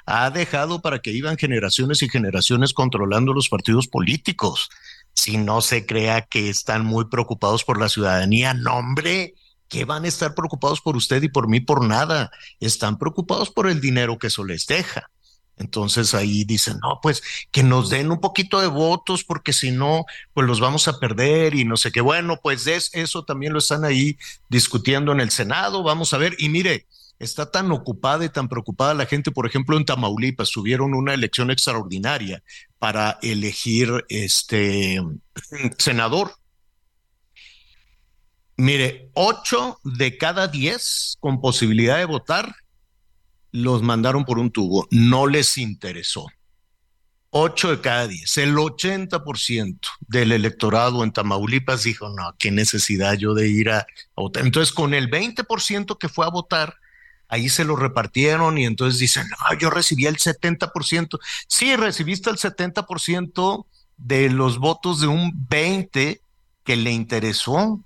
Ha 0.06 0.30
dejado 0.30 0.80
para 0.80 1.00
que 1.00 1.10
iban 1.10 1.36
generaciones 1.36 2.02
y 2.02 2.08
generaciones 2.08 2.72
controlando 2.72 3.32
los 3.32 3.48
partidos 3.48 3.88
políticos. 3.88 4.70
Si 5.14 5.36
no 5.36 5.60
se 5.60 5.86
crea 5.86 6.22
que 6.22 6.48
están 6.48 6.84
muy 6.84 7.06
preocupados 7.06 7.64
por 7.64 7.78
la 7.78 7.88
ciudadanía, 7.88 8.54
no 8.54 8.76
hombre, 8.76 9.34
que 9.68 9.84
van 9.84 10.04
a 10.04 10.08
estar 10.08 10.34
preocupados 10.34 10.80
por 10.80 10.96
usted 10.96 11.22
y 11.22 11.28
por 11.28 11.48
mí 11.48 11.60
por 11.60 11.84
nada. 11.84 12.30
Están 12.60 12.98
preocupados 12.98 13.50
por 13.50 13.68
el 13.68 13.80
dinero 13.80 14.18
que 14.18 14.26
eso 14.26 14.44
les 14.44 14.66
deja. 14.66 15.10
Entonces 15.56 16.14
ahí 16.14 16.44
dicen, 16.44 16.78
no, 16.82 16.98
pues 17.02 17.22
que 17.50 17.62
nos 17.62 17.90
den 17.90 18.10
un 18.10 18.20
poquito 18.20 18.60
de 18.60 18.66
votos 18.66 19.22
porque 19.22 19.52
si 19.52 19.70
no, 19.70 20.04
pues 20.34 20.46
los 20.46 20.60
vamos 20.60 20.88
a 20.88 20.98
perder 20.98 21.54
y 21.54 21.64
no 21.64 21.76
sé 21.76 21.92
qué. 21.92 22.00
Bueno, 22.00 22.40
pues 22.42 22.66
eso 22.66 23.24
también 23.24 23.52
lo 23.52 23.60
están 23.60 23.84
ahí 23.84 24.18
discutiendo 24.48 25.12
en 25.12 25.20
el 25.20 25.30
Senado. 25.30 25.82
Vamos 25.82 26.12
a 26.12 26.18
ver. 26.18 26.34
Y 26.38 26.48
mire, 26.48 26.86
está 27.18 27.50
tan 27.50 27.70
ocupada 27.70 28.24
y 28.24 28.28
tan 28.28 28.48
preocupada 28.48 28.94
la 28.94 29.06
gente, 29.06 29.30
por 29.30 29.46
ejemplo, 29.46 29.76
en 29.76 29.84
Tamaulipas 29.84 30.50
tuvieron 30.50 30.94
una 30.94 31.14
elección 31.14 31.50
extraordinaria 31.50 32.42
para 32.78 33.18
elegir 33.22 34.04
este 34.08 35.00
senador. 35.78 36.34
Mire, 38.56 39.10
ocho 39.14 39.78
de 39.84 40.18
cada 40.18 40.48
diez 40.48 41.16
con 41.20 41.40
posibilidad 41.40 41.98
de 41.98 42.04
votar 42.04 42.54
los 43.52 43.82
mandaron 43.82 44.24
por 44.24 44.38
un 44.38 44.50
tubo, 44.50 44.88
no 44.90 45.26
les 45.26 45.58
interesó. 45.58 46.26
Ocho 47.30 47.70
de 47.70 47.80
cada 47.80 48.08
diez, 48.08 48.36
el 48.36 48.54
80% 48.54 49.78
del 50.00 50.32
electorado 50.32 51.02
en 51.02 51.12
Tamaulipas 51.12 51.84
dijo, 51.84 52.10
no, 52.10 52.34
qué 52.38 52.50
necesidad 52.50 53.14
yo 53.14 53.32
de 53.32 53.48
ir 53.48 53.70
a, 53.70 53.86
votar. 54.14 54.44
Entonces, 54.44 54.74
con 54.74 54.92
el 54.92 55.10
20% 55.10 55.96
que 55.96 56.08
fue 56.10 56.26
a 56.26 56.30
votar, 56.30 56.76
ahí 57.32 57.48
se 57.48 57.64
lo 57.64 57.76
repartieron 57.76 58.58
y 58.58 58.66
entonces 58.66 59.00
dicen, 59.00 59.26
no, 59.26 59.58
yo 59.58 59.70
recibí 59.70 60.04
el 60.04 60.18
70%. 60.18 61.18
Sí, 61.48 61.74
recibiste 61.76 62.28
el 62.28 62.36
70% 62.36 63.66
de 63.96 64.28
los 64.28 64.58
votos 64.58 65.00
de 65.00 65.06
un 65.06 65.32
20 65.48 66.20
que 66.62 66.76
le 66.76 66.92
interesó. 66.92 67.82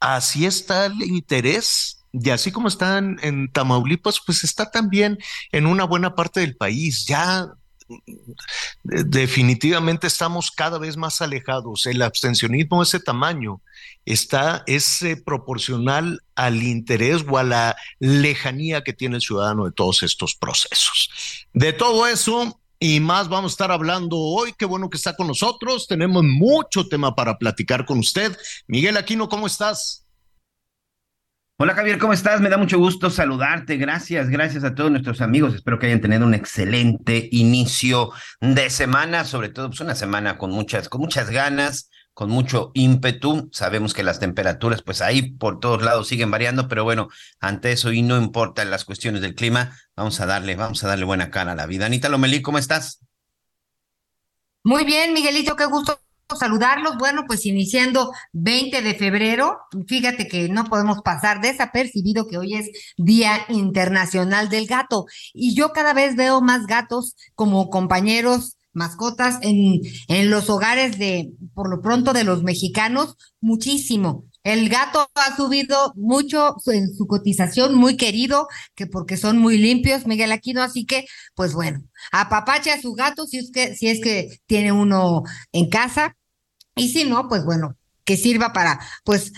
Así 0.00 0.44
está 0.44 0.84
el 0.84 1.02
interés. 1.02 2.04
Y 2.12 2.28
así 2.28 2.52
como 2.52 2.68
está 2.68 2.98
en, 2.98 3.50
Tamaulipas, 3.50 4.20
pues 4.20 4.44
está 4.44 4.70
también 4.70 5.18
en 5.50 5.64
una 5.64 5.84
buena 5.84 6.14
parte 6.14 6.40
del 6.40 6.54
país. 6.54 7.06
Ya 7.06 7.48
definitivamente 8.82 10.06
estamos 10.06 10.50
cada 10.50 10.78
vez 10.78 10.98
más 10.98 11.22
alejados. 11.22 11.86
El 11.86 12.02
abstencionismo 12.02 12.80
de 12.80 12.84
ese 12.84 13.00
tamaño 13.00 13.62
está, 14.04 14.64
es 14.66 15.04
proporcional 15.24 16.22
al 16.34 16.62
interés 16.62 17.24
o 17.28 17.38
a 17.38 17.44
la 17.44 17.76
lejanía 17.98 18.82
que 18.82 18.92
tiene 18.92 19.16
el 19.16 19.22
ciudadano 19.22 19.64
de 19.64 19.72
todos 19.72 20.02
estos 20.02 20.34
procesos. 20.34 21.10
De 21.52 21.72
todo 21.72 22.06
eso 22.06 22.58
y 22.78 22.98
más 22.98 23.28
vamos 23.28 23.52
a 23.52 23.54
estar 23.54 23.70
hablando 23.70 24.18
hoy. 24.18 24.54
Qué 24.58 24.64
bueno 24.64 24.90
que 24.90 24.96
está 24.96 25.14
con 25.14 25.28
nosotros. 25.28 25.86
Tenemos 25.86 26.24
mucho 26.24 26.88
tema 26.88 27.14
para 27.14 27.38
platicar 27.38 27.86
con 27.86 28.00
usted. 28.00 28.36
Miguel 28.66 28.96
Aquino, 28.96 29.28
¿cómo 29.28 29.46
estás? 29.46 30.02
Hola 31.58 31.74
Javier, 31.74 31.96
¿cómo 31.98 32.12
estás? 32.12 32.40
Me 32.40 32.48
da 32.48 32.58
mucho 32.58 32.78
gusto 32.78 33.08
saludarte. 33.08 33.76
Gracias, 33.76 34.28
gracias 34.28 34.64
a 34.64 34.74
todos 34.74 34.90
nuestros 34.90 35.20
amigos. 35.20 35.54
Espero 35.54 35.78
que 35.78 35.86
hayan 35.86 36.00
tenido 36.00 36.26
un 36.26 36.34
excelente 36.34 37.28
inicio 37.30 38.10
de 38.40 38.68
semana, 38.68 39.24
sobre 39.24 39.50
todo 39.50 39.68
pues 39.68 39.80
una 39.80 39.94
semana 39.94 40.36
con 40.36 40.50
muchas, 40.50 40.88
con 40.88 41.02
muchas 41.02 41.30
ganas, 41.30 41.88
con 42.14 42.30
mucho 42.30 42.70
ímpetu. 42.74 43.48
Sabemos 43.52 43.94
que 43.94 44.02
las 44.02 44.20
temperaturas, 44.20 44.82
pues 44.82 45.00
ahí 45.00 45.32
por 45.32 45.60
todos 45.60 45.82
lados 45.82 46.08
siguen 46.08 46.30
variando, 46.30 46.68
pero 46.68 46.84
bueno, 46.84 47.08
ante 47.40 47.72
eso 47.72 47.92
y 47.92 48.02
no 48.02 48.16
importa 48.16 48.64
las 48.64 48.84
cuestiones 48.84 49.22
del 49.22 49.34
clima, 49.34 49.76
vamos 49.96 50.20
a 50.20 50.26
darle, 50.26 50.56
vamos 50.56 50.82
a 50.84 50.88
darle 50.88 51.04
buena 51.04 51.30
cara 51.30 51.52
a 51.52 51.56
la 51.56 51.66
vida. 51.66 51.86
Anita 51.86 52.08
Lomelí, 52.08 52.42
¿cómo 52.42 52.58
estás? 52.58 53.00
Muy 54.64 54.84
bien, 54.84 55.12
Miguelito, 55.12 55.56
qué 55.56 55.66
gusto 55.66 55.98
saludarlos. 56.38 56.96
Bueno, 56.98 57.24
pues 57.26 57.46
iniciando 57.46 58.12
20 58.32 58.82
de 58.82 58.94
febrero, 58.94 59.60
fíjate 59.86 60.28
que 60.28 60.48
no 60.48 60.64
podemos 60.64 61.02
pasar 61.02 61.40
desapercibido 61.40 62.26
que 62.26 62.38
hoy 62.38 62.54
es 62.54 62.70
Día 62.96 63.44
Internacional 63.48 64.48
del 64.48 64.66
Gato 64.66 65.06
y 65.32 65.54
yo 65.54 65.72
cada 65.72 65.94
vez 65.94 66.16
veo 66.16 66.40
más 66.40 66.66
gatos 66.66 67.16
como 67.34 67.70
compañeros 67.70 68.56
mascotas 68.72 69.38
en, 69.42 69.80
en 70.08 70.30
los 70.30 70.48
hogares 70.50 70.98
de, 70.98 71.32
por 71.54 71.68
lo 71.70 71.80
pronto, 71.80 72.12
de 72.12 72.24
los 72.24 72.42
mexicanos, 72.42 73.16
muchísimo. 73.40 74.24
El 74.44 74.68
gato 74.68 75.08
ha 75.14 75.36
subido 75.36 75.92
mucho 75.94 76.56
en 76.66 76.92
su 76.94 77.06
cotización, 77.06 77.74
muy 77.74 77.96
querido, 77.96 78.48
que 78.74 78.86
porque 78.86 79.16
son 79.16 79.38
muy 79.38 79.56
limpios, 79.56 80.06
Miguel 80.06 80.32
Aquino, 80.32 80.62
así 80.62 80.84
que, 80.84 81.04
pues 81.34 81.52
bueno, 81.54 81.82
apapache 82.10 82.72
a 82.72 82.80
su 82.80 82.92
gato 82.92 83.26
si 83.26 83.38
es 83.38 83.52
que, 83.52 83.76
si 83.76 83.88
es 83.88 84.00
que 84.00 84.40
tiene 84.46 84.72
uno 84.72 85.22
en 85.52 85.68
casa, 85.68 86.16
y 86.74 86.88
si 86.88 87.04
no, 87.04 87.28
pues 87.28 87.44
bueno, 87.44 87.76
que 88.04 88.16
sirva 88.16 88.52
para, 88.52 88.80
pues, 89.04 89.32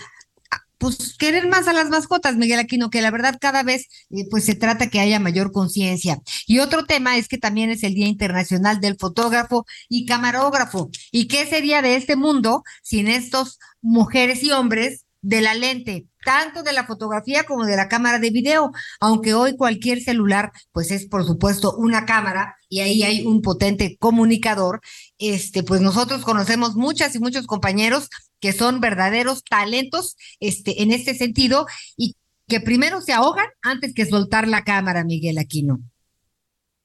pues 0.85 1.17
querer 1.17 1.47
más 1.47 1.67
a 1.67 1.73
las 1.73 1.89
mascotas, 1.89 2.35
Miguel 2.35 2.59
Aquino, 2.59 2.91
que 2.91 3.01
la 3.01 3.09
verdad 3.09 3.37
cada 3.41 3.63
vez 3.63 3.87
eh, 4.11 4.27
pues 4.29 4.45
se 4.45 4.53
trata 4.53 4.87
que 4.87 4.99
haya 4.99 5.19
mayor 5.19 5.51
conciencia. 5.51 6.21
Y 6.45 6.59
otro 6.59 6.85
tema 6.85 7.17
es 7.17 7.27
que 7.27 7.39
también 7.39 7.71
es 7.71 7.81
el 7.81 7.95
Día 7.95 8.05
Internacional 8.05 8.79
del 8.79 8.95
Fotógrafo 8.95 9.65
y 9.89 10.05
Camarógrafo. 10.05 10.91
¿Y 11.11 11.27
qué 11.27 11.47
sería 11.47 11.81
de 11.81 11.95
este 11.95 12.15
mundo 12.15 12.63
sin 12.83 13.07
estos 13.07 13.57
mujeres 13.81 14.43
y 14.43 14.51
hombres 14.51 15.05
de 15.25 15.41
la 15.41 15.55
lente, 15.55 16.05
tanto 16.23 16.61
de 16.61 16.71
la 16.71 16.85
fotografía 16.85 17.45
como 17.45 17.65
de 17.65 17.75
la 17.75 17.87
cámara 17.87 18.19
de 18.19 18.29
video, 18.29 18.71
aunque 18.99 19.33
hoy 19.33 19.55
cualquier 19.57 19.99
celular 19.99 20.51
pues 20.71 20.91
es 20.91 21.07
por 21.07 21.25
supuesto 21.25 21.75
una 21.75 22.05
cámara 22.05 22.57
y 22.69 22.81
ahí 22.81 23.01
hay 23.01 23.25
un 23.25 23.41
potente 23.41 23.97
comunicador, 23.99 24.81
este 25.17 25.63
pues 25.63 25.81
nosotros 25.81 26.21
conocemos 26.21 26.75
muchas 26.75 27.15
y 27.15 27.19
muchos 27.19 27.47
compañeros 27.47 28.07
que 28.45 28.53
son 28.53 28.79
verdaderos 28.79 29.43
talentos 29.43 30.17
este 30.39 30.83
en 30.83 30.91
este 30.91 31.15
sentido 31.15 31.65
y 31.97 32.15
que 32.47 32.59
primero 32.59 33.01
se 33.01 33.11
ahogan 33.11 33.47
antes 33.63 33.95
que 33.95 34.05
soltar 34.05 34.47
la 34.47 34.63
cámara, 34.63 35.03
Miguel 35.03 35.39
Aquino. 35.39 35.79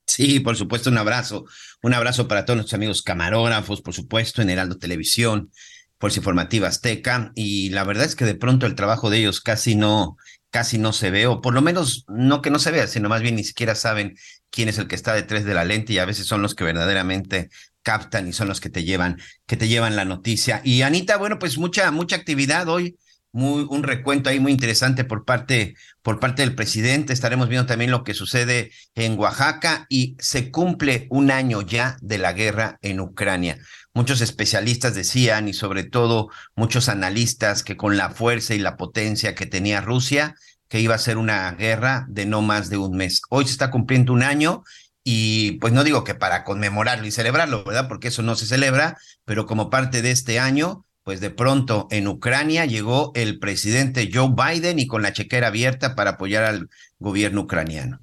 Sí, 0.07 0.41
por 0.41 0.57
supuesto, 0.57 0.89
un 0.89 0.97
abrazo, 0.97 1.45
un 1.83 1.93
abrazo 1.93 2.27
para 2.29 2.47
todos 2.47 2.57
nuestros 2.57 2.79
amigos 2.79 3.03
camarógrafos, 3.03 3.83
por 3.83 3.93
supuesto, 3.93 4.41
en 4.41 4.49
Heraldo 4.49 4.79
Televisión, 4.79 5.53
Fuerza 5.99 6.21
Informativa 6.21 6.69
Azteca, 6.69 7.31
y 7.35 7.69
la 7.69 7.85
verdad 7.85 8.07
es 8.07 8.17
que 8.17 8.25
de 8.25 8.37
pronto 8.37 8.65
el 8.65 8.75
trabajo 8.75 9.11
de 9.11 9.19
ellos 9.19 9.43
casi 9.43 9.75
no, 9.75 10.17
casi 10.49 10.79
no 10.79 10.95
se 10.95 11.11
ve, 11.11 11.27
o 11.27 11.43
por 11.43 11.53
lo 11.53 11.61
menos 11.61 12.07
no 12.09 12.41
que 12.41 12.49
no 12.49 12.59
se 12.59 12.71
vea, 12.71 12.87
sino 12.87 13.11
más 13.11 13.21
bien 13.21 13.37
ni 13.37 13.45
siquiera 13.45 13.75
saben 13.75 14.17
quién 14.49 14.71
es 14.71 14.79
el 14.79 14.89
que 14.89 14.97
está 14.97 15.13
detrás 15.13 15.45
de 15.45 15.53
la 15.53 15.67
lente 15.67 15.93
y 15.93 15.99
a 15.99 16.07
veces 16.07 16.27
son 16.27 16.41
los 16.41 16.55
que 16.55 16.65
verdaderamente 16.65 17.51
captan 17.83 18.29
y 18.29 18.33
son 18.33 18.49
los 18.49 18.61
que 18.61 18.71
te 18.71 18.85
llevan, 18.85 19.21
que 19.47 19.57
te 19.57 19.69
llevan 19.69 19.97
la 19.97 20.05
noticia. 20.05 20.61
Y 20.65 20.83
Anita, 20.83 21.17
bueno, 21.17 21.39
pues 21.39 21.59
mucha, 21.59 21.91
mucha 21.91 22.17
actividad 22.17 22.69
hoy, 22.69 22.97
muy, 23.33 23.67
un 23.69 23.83
recuento 23.83 24.29
ahí 24.29 24.41
muy 24.41 24.53
interesante 24.53 25.05
por 25.05 25.25
parte, 25.25 25.75
por 26.03 26.19
parte 26.19 26.43
del 26.43 26.55
presidente. 26.55 27.13
Estaremos 27.13 27.49
viendo 27.49 27.67
también 27.67 27.91
lo 27.91 28.03
que 28.03 28.15
sucede 28.15 28.73
en 28.95 29.19
Oaxaca 29.19 29.87
y 29.89 30.17
se 30.19 30.51
cumple 30.51 31.07
un 31.11 31.31
año 31.31 31.63
ya 31.63 31.97
de 32.01 32.19
la 32.19 32.33
guerra 32.33 32.79
en 32.83 33.01
Ucrania. 33.01 33.59
Muchos 33.95 34.21
especialistas 34.21 34.95
decían, 34.95 35.49
y 35.49 35.53
sobre 35.53 35.85
todo 35.85 36.29
muchos 36.55 36.89
analistas, 36.89 37.63
que 37.63 37.77
con 37.77 37.97
la 37.97 38.11
fuerza 38.11 38.55
y 38.55 38.59
la 38.59 38.77
potencia 38.77 39.35
que 39.35 39.47
tenía 39.47 39.81
Rusia, 39.81 40.35
que 40.69 40.81
iba 40.81 40.95
a 40.95 40.99
ser 40.99 41.19
una 41.19 41.51
guerra 41.53 42.07
de 42.09 42.27
no 42.27 42.43
más 42.43 42.71
de 42.71 42.79
un 42.79 42.97
mes. 42.97 43.23
Hoy 43.29 43.45
se 43.45 43.51
está 43.51 43.71
cumpliendo 43.71 44.13
un 44.13 44.23
año 44.23 44.63
y 45.03 45.53
pues 45.53 45.73
no 45.73 45.85
digo 45.85 46.05
que 46.05 46.15
para 46.15 46.45
conmemorarlo 46.45 47.07
y 47.07 47.11
celebrarlo, 47.11 47.65
¿verdad? 47.65 47.89
Porque 47.89 48.09
eso 48.09 48.23
no 48.23 48.35
se 48.37 48.47
celebra, 48.47 48.99
pero 49.25 49.47
como 49.47 49.71
parte 49.71 50.03
de 50.03 50.11
este 50.11 50.39
año, 50.39 50.85
pues 51.03 51.21
de 51.21 51.31
pronto 51.31 51.89
en 51.91 52.09
Ucrania 52.09 52.67
llegó 52.67 53.13
el 53.15 53.39
presidente 53.39 54.11
Joe 54.13 54.31
Biden 54.35 54.79
y 54.79 54.87
con 54.87 55.03
la 55.03 55.13
chequera 55.13 55.49
abierta 55.49 55.95
para 55.95 56.13
apoyar 56.13 56.45
al 56.45 56.69
gobierno 56.99 57.43
ucraniano. 57.43 58.01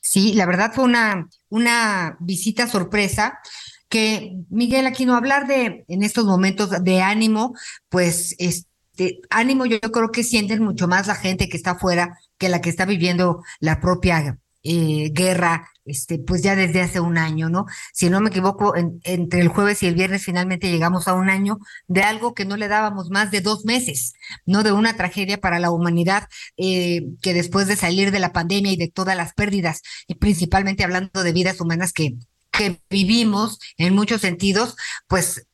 Sí, 0.00 0.34
la 0.34 0.46
verdad 0.46 0.72
fue 0.72 0.84
una, 0.84 1.28
una 1.48 2.16
visita 2.20 2.68
sorpresa 2.68 3.40
que 3.88 4.36
Miguel 4.50 4.86
aquí 4.86 5.04
no 5.06 5.16
hablar 5.16 5.46
de 5.46 5.84
en 5.88 6.02
estos 6.02 6.24
momentos 6.24 6.70
de 6.82 7.02
ánimo, 7.02 7.54
pues 7.88 8.34
este 8.38 9.20
ánimo 9.30 9.66
yo, 9.66 9.80
creo 9.80 10.10
que 10.10 10.24
sienten 10.24 10.62
mucho 10.62 10.88
más 10.88 11.06
la 11.06 11.14
gente 11.14 11.48
que 11.48 11.56
está 11.56 11.72
afuera 11.72 12.18
que 12.38 12.48
la 12.48 12.60
que 12.60 12.70
está 12.70 12.84
viviendo 12.84 13.42
la 13.60 13.80
propia 13.80 14.38
eh, 14.68 15.10
guerra, 15.12 15.70
este, 15.84 16.18
pues 16.18 16.42
ya 16.42 16.56
desde 16.56 16.80
hace 16.80 16.98
un 16.98 17.18
año, 17.18 17.48
¿no? 17.48 17.66
Si 17.92 18.10
no 18.10 18.20
me 18.20 18.30
equivoco, 18.30 18.74
entre 18.76 19.40
el 19.40 19.46
jueves 19.48 19.80
y 19.82 19.86
el 19.86 19.94
viernes 19.94 20.24
finalmente 20.24 20.68
llegamos 20.68 21.06
a 21.06 21.14
un 21.14 21.30
año 21.30 21.58
de 21.86 22.02
algo 22.02 22.34
que 22.34 22.44
no 22.44 22.56
le 22.56 22.66
dábamos 22.66 23.08
más 23.10 23.30
de 23.30 23.40
dos 23.40 23.64
meses, 23.64 24.14
¿no? 24.44 24.64
De 24.64 24.72
una 24.72 24.96
tragedia 24.96 25.38
para 25.38 25.60
la 25.60 25.70
humanidad 25.70 26.28
eh, 26.56 27.02
que 27.22 27.32
después 27.32 27.68
de 27.68 27.76
salir 27.76 28.10
de 28.10 28.18
la 28.18 28.32
pandemia 28.32 28.72
y 28.72 28.76
de 28.76 28.88
todas 28.88 29.16
las 29.16 29.34
pérdidas, 29.34 29.82
y 30.08 30.16
principalmente 30.16 30.82
hablando 30.82 31.22
de 31.22 31.32
vidas 31.32 31.60
humanas 31.60 31.92
que, 31.92 32.16
que 32.50 32.80
vivimos 32.90 33.60
en 33.78 33.94
muchos 33.94 34.20
sentidos, 34.20 34.74
pues 35.06 35.46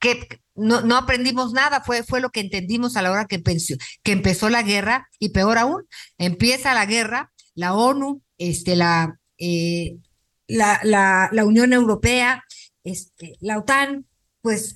que 0.00 0.42
no, 0.54 0.82
no 0.82 0.98
aprendimos 0.98 1.54
nada, 1.54 1.80
fue, 1.80 2.02
fue 2.02 2.20
lo 2.20 2.28
que 2.28 2.40
entendimos 2.40 2.96
a 2.96 3.02
la 3.02 3.10
hora 3.10 3.24
que, 3.24 3.42
que 3.42 4.12
empezó 4.12 4.50
la 4.50 4.62
guerra 4.62 5.08
y 5.18 5.30
peor 5.30 5.56
aún, 5.56 5.88
empieza 6.18 6.74
la 6.74 6.84
guerra, 6.84 7.32
la 7.54 7.72
ONU 7.72 8.23
este, 8.38 8.76
la, 8.76 9.18
eh, 9.38 9.96
la, 10.46 10.80
la, 10.82 11.28
la, 11.32 11.44
Unión 11.44 11.72
Europea, 11.72 12.44
este, 12.84 13.36
la 13.40 13.58
OTAN, 13.58 14.06
pues 14.42 14.74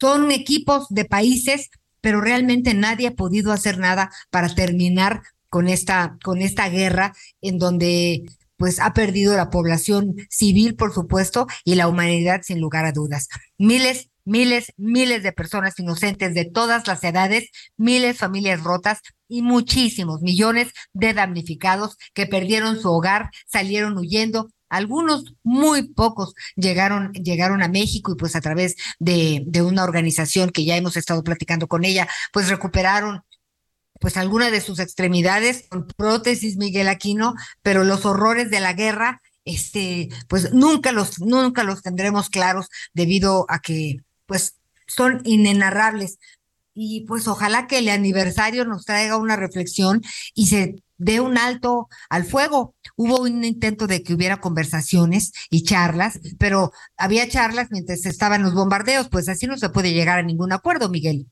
son 0.00 0.30
equipos 0.30 0.86
de 0.88 1.04
países, 1.04 1.70
pero 2.00 2.20
realmente 2.20 2.74
nadie 2.74 3.08
ha 3.08 3.14
podido 3.14 3.52
hacer 3.52 3.78
nada 3.78 4.10
para 4.30 4.54
terminar 4.54 5.22
con 5.48 5.68
esta, 5.68 6.16
con 6.22 6.40
esta 6.40 6.68
guerra 6.68 7.14
en 7.40 7.58
donde 7.58 8.24
pues 8.56 8.78
ha 8.78 8.92
perdido 8.92 9.34
la 9.36 9.48
población 9.48 10.16
civil, 10.28 10.76
por 10.76 10.92
supuesto, 10.92 11.46
y 11.64 11.76
la 11.76 11.88
humanidad 11.88 12.42
sin 12.42 12.60
lugar 12.60 12.84
a 12.84 12.92
dudas. 12.92 13.28
Miles, 13.56 14.10
miles, 14.30 14.72
miles 14.76 15.22
de 15.22 15.32
personas 15.32 15.78
inocentes 15.78 16.34
de 16.34 16.44
todas 16.44 16.86
las 16.86 17.02
edades, 17.04 17.50
miles 17.76 18.16
familias 18.16 18.62
rotas, 18.62 19.00
y 19.28 19.42
muchísimos 19.42 20.22
millones 20.22 20.72
de 20.92 21.14
damnificados 21.14 21.96
que 22.14 22.26
perdieron 22.26 22.80
su 22.80 22.90
hogar, 22.90 23.30
salieron 23.46 23.96
huyendo. 23.96 24.50
Algunos, 24.68 25.34
muy 25.42 25.88
pocos, 25.88 26.34
llegaron, 26.56 27.12
llegaron 27.12 27.62
a 27.62 27.68
México 27.68 28.12
y 28.12 28.16
pues 28.16 28.36
a 28.36 28.40
través 28.40 28.76
de, 28.98 29.42
de 29.46 29.62
una 29.62 29.84
organización 29.84 30.50
que 30.50 30.64
ya 30.64 30.76
hemos 30.76 30.96
estado 30.96 31.22
platicando 31.22 31.66
con 31.68 31.84
ella, 31.84 32.08
pues 32.32 32.48
recuperaron 32.48 33.22
pues 34.00 34.16
alguna 34.16 34.50
de 34.50 34.60
sus 34.60 34.78
extremidades 34.78 35.66
con 35.68 35.86
prótesis 35.86 36.56
Miguel 36.56 36.88
Aquino, 36.88 37.34
pero 37.62 37.84
los 37.84 38.06
horrores 38.06 38.50
de 38.50 38.60
la 38.60 38.72
guerra, 38.72 39.20
este, 39.44 40.08
pues 40.28 40.52
nunca 40.52 40.92
los, 40.92 41.20
nunca 41.20 41.64
los 41.64 41.82
tendremos 41.82 42.30
claros 42.30 42.68
debido 42.94 43.46
a 43.48 43.58
que, 43.60 43.98
pues, 44.30 44.54
son 44.86 45.22
inenarrables 45.24 46.20
y 46.72 47.00
pues 47.02 47.26
ojalá 47.26 47.66
que 47.66 47.78
el 47.78 47.88
aniversario 47.88 48.64
nos 48.64 48.84
traiga 48.84 49.16
una 49.16 49.34
reflexión 49.34 50.02
y 50.34 50.46
se 50.46 50.76
dé 50.98 51.18
un 51.18 51.36
alto 51.36 51.88
al 52.08 52.24
fuego. 52.24 52.76
Hubo 52.96 53.20
un 53.20 53.44
intento 53.44 53.88
de 53.88 54.04
que 54.04 54.14
hubiera 54.14 54.40
conversaciones 54.40 55.32
y 55.50 55.64
charlas, 55.64 56.20
pero 56.38 56.72
había 56.96 57.28
charlas 57.28 57.68
mientras 57.70 58.06
estaban 58.06 58.42
los 58.42 58.54
bombardeos, 58.54 59.08
pues 59.08 59.28
así 59.28 59.46
no 59.46 59.58
se 59.58 59.70
puede 59.70 59.92
llegar 59.92 60.20
a 60.20 60.22
ningún 60.22 60.52
acuerdo, 60.52 60.88
Miguel. 60.88 61.26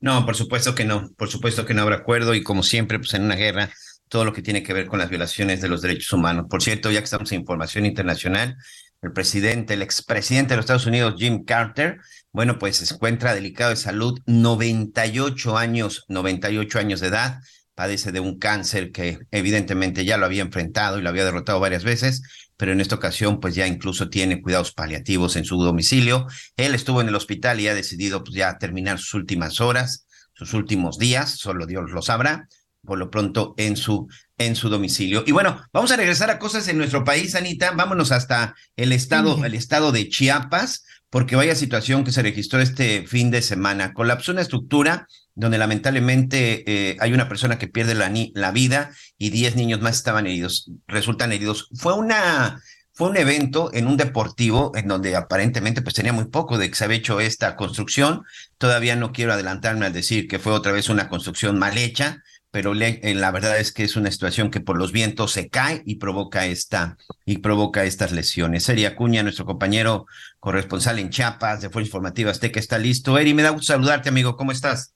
No, 0.00 0.26
por 0.26 0.34
supuesto 0.34 0.74
que 0.74 0.84
no, 0.84 1.12
por 1.16 1.30
supuesto 1.30 1.64
que 1.64 1.72
no 1.72 1.82
habrá 1.82 1.96
acuerdo 1.96 2.34
y 2.34 2.42
como 2.42 2.62
siempre, 2.62 2.98
pues 2.98 3.14
en 3.14 3.22
una 3.22 3.36
guerra, 3.36 3.70
todo 4.08 4.24
lo 4.24 4.32
que 4.32 4.42
tiene 4.42 4.62
que 4.62 4.72
ver 4.72 4.86
con 4.86 4.98
las 4.98 5.08
violaciones 5.08 5.60
de 5.60 5.68
los 5.68 5.80
derechos 5.80 6.12
humanos. 6.12 6.46
Por 6.50 6.62
cierto, 6.62 6.90
ya 6.90 6.98
que 6.98 7.04
estamos 7.04 7.32
en 7.32 7.40
información 7.40 7.86
internacional, 7.86 8.56
el 9.04 9.12
presidente, 9.12 9.74
el 9.74 9.82
expresidente 9.82 10.50
de 10.50 10.56
los 10.56 10.64
Estados 10.64 10.86
Unidos, 10.86 11.14
Jim 11.18 11.44
Carter, 11.44 11.98
bueno, 12.32 12.58
pues 12.58 12.76
se 12.76 12.94
encuentra 12.94 13.34
delicado 13.34 13.70
de 13.70 13.76
salud, 13.76 14.18
98 14.26 15.56
años, 15.56 16.04
98 16.08 16.78
años 16.78 17.00
de 17.00 17.08
edad, 17.08 17.40
padece 17.74 18.12
de 18.12 18.20
un 18.20 18.38
cáncer 18.38 18.92
que 18.92 19.18
evidentemente 19.30 20.04
ya 20.04 20.16
lo 20.16 20.26
había 20.26 20.42
enfrentado 20.42 20.98
y 20.98 21.02
lo 21.02 21.08
había 21.08 21.24
derrotado 21.24 21.60
varias 21.60 21.84
veces, 21.84 22.22
pero 22.56 22.72
en 22.72 22.80
esta 22.80 22.94
ocasión 22.94 23.40
pues 23.40 23.54
ya 23.54 23.66
incluso 23.66 24.08
tiene 24.08 24.40
cuidados 24.40 24.72
paliativos 24.72 25.36
en 25.36 25.44
su 25.44 25.60
domicilio. 25.62 26.26
Él 26.56 26.74
estuvo 26.74 27.00
en 27.00 27.08
el 27.08 27.14
hospital 27.14 27.60
y 27.60 27.68
ha 27.68 27.74
decidido 27.74 28.24
pues 28.24 28.36
ya 28.36 28.58
terminar 28.58 28.98
sus 28.98 29.14
últimas 29.14 29.60
horas, 29.60 30.06
sus 30.32 30.54
últimos 30.54 30.98
días, 30.98 31.36
solo 31.36 31.66
Dios 31.66 31.90
lo 31.90 32.02
sabrá, 32.02 32.48
por 32.84 32.98
lo 32.98 33.10
pronto 33.10 33.54
en 33.56 33.76
su 33.76 34.08
en 34.38 34.56
su 34.56 34.68
domicilio. 34.68 35.22
Y 35.26 35.32
bueno, 35.32 35.60
vamos 35.72 35.92
a 35.92 35.96
regresar 35.96 36.30
a 36.30 36.38
cosas 36.38 36.66
en 36.68 36.78
nuestro 36.78 37.04
país, 37.04 37.34
Anita. 37.34 37.72
Vámonos 37.72 38.12
hasta 38.12 38.54
el 38.76 38.92
estado, 38.92 39.44
el 39.44 39.54
estado 39.54 39.92
de 39.92 40.08
Chiapas, 40.08 40.84
porque 41.08 41.36
vaya 41.36 41.54
situación 41.54 42.04
que 42.04 42.12
se 42.12 42.22
registró 42.22 42.60
este 42.60 43.06
fin 43.06 43.30
de 43.30 43.42
semana. 43.42 43.92
Colapsó 43.92 44.32
una 44.32 44.42
estructura 44.42 45.06
donde 45.36 45.58
lamentablemente 45.58 46.64
eh, 46.66 46.96
hay 47.00 47.12
una 47.12 47.28
persona 47.28 47.58
que 47.58 47.68
pierde 47.68 47.94
la, 47.94 48.12
la 48.34 48.50
vida 48.50 48.90
y 49.18 49.30
10 49.30 49.56
niños 49.56 49.80
más 49.80 49.96
estaban 49.96 50.26
heridos, 50.26 50.70
resultan 50.86 51.32
heridos. 51.32 51.68
Fue 51.74 51.94
una 51.94 52.60
fue 52.96 53.08
un 53.08 53.16
evento 53.16 53.70
en 53.74 53.88
un 53.88 53.96
deportivo 53.96 54.70
en 54.76 54.86
donde 54.86 55.16
aparentemente 55.16 55.82
pues 55.82 55.96
tenía 55.96 56.12
muy 56.12 56.26
poco 56.26 56.58
de 56.58 56.70
que 56.70 56.76
se 56.76 56.84
había 56.84 56.98
hecho 56.98 57.18
esta 57.18 57.56
construcción. 57.56 58.22
Todavía 58.56 58.94
no 58.94 59.10
quiero 59.10 59.32
adelantarme 59.32 59.86
al 59.86 59.92
decir 59.92 60.28
que 60.28 60.38
fue 60.38 60.52
otra 60.52 60.70
vez 60.70 60.88
una 60.88 61.08
construcción 61.08 61.58
mal 61.58 61.76
hecha, 61.76 62.22
pero 62.54 62.72
eh, 62.80 63.14
la 63.16 63.32
verdad 63.32 63.58
es 63.58 63.72
que 63.72 63.82
es 63.82 63.96
una 63.96 64.12
situación 64.12 64.48
que 64.48 64.60
por 64.60 64.78
los 64.78 64.92
vientos 64.92 65.32
se 65.32 65.50
cae 65.50 65.82
y 65.86 65.96
provoca 65.96 66.46
esta 66.46 66.96
y 67.26 67.38
provoca 67.38 67.82
estas 67.82 68.12
lesiones. 68.12 68.62
Sería 68.62 68.90
Acuña, 68.90 69.24
nuestro 69.24 69.44
compañero 69.44 70.06
corresponsal 70.38 71.00
en 71.00 71.10
Chiapas 71.10 71.62
de 71.62 71.68
Fuerza 71.68 71.88
Informativa 71.88 72.30
Azteca, 72.30 72.60
está 72.60 72.78
listo. 72.78 73.18
Eri, 73.18 73.34
me 73.34 73.42
da 73.42 73.50
gusto 73.50 73.72
saludarte, 73.72 74.08
amigo. 74.08 74.36
¿Cómo 74.36 74.52
estás? 74.52 74.94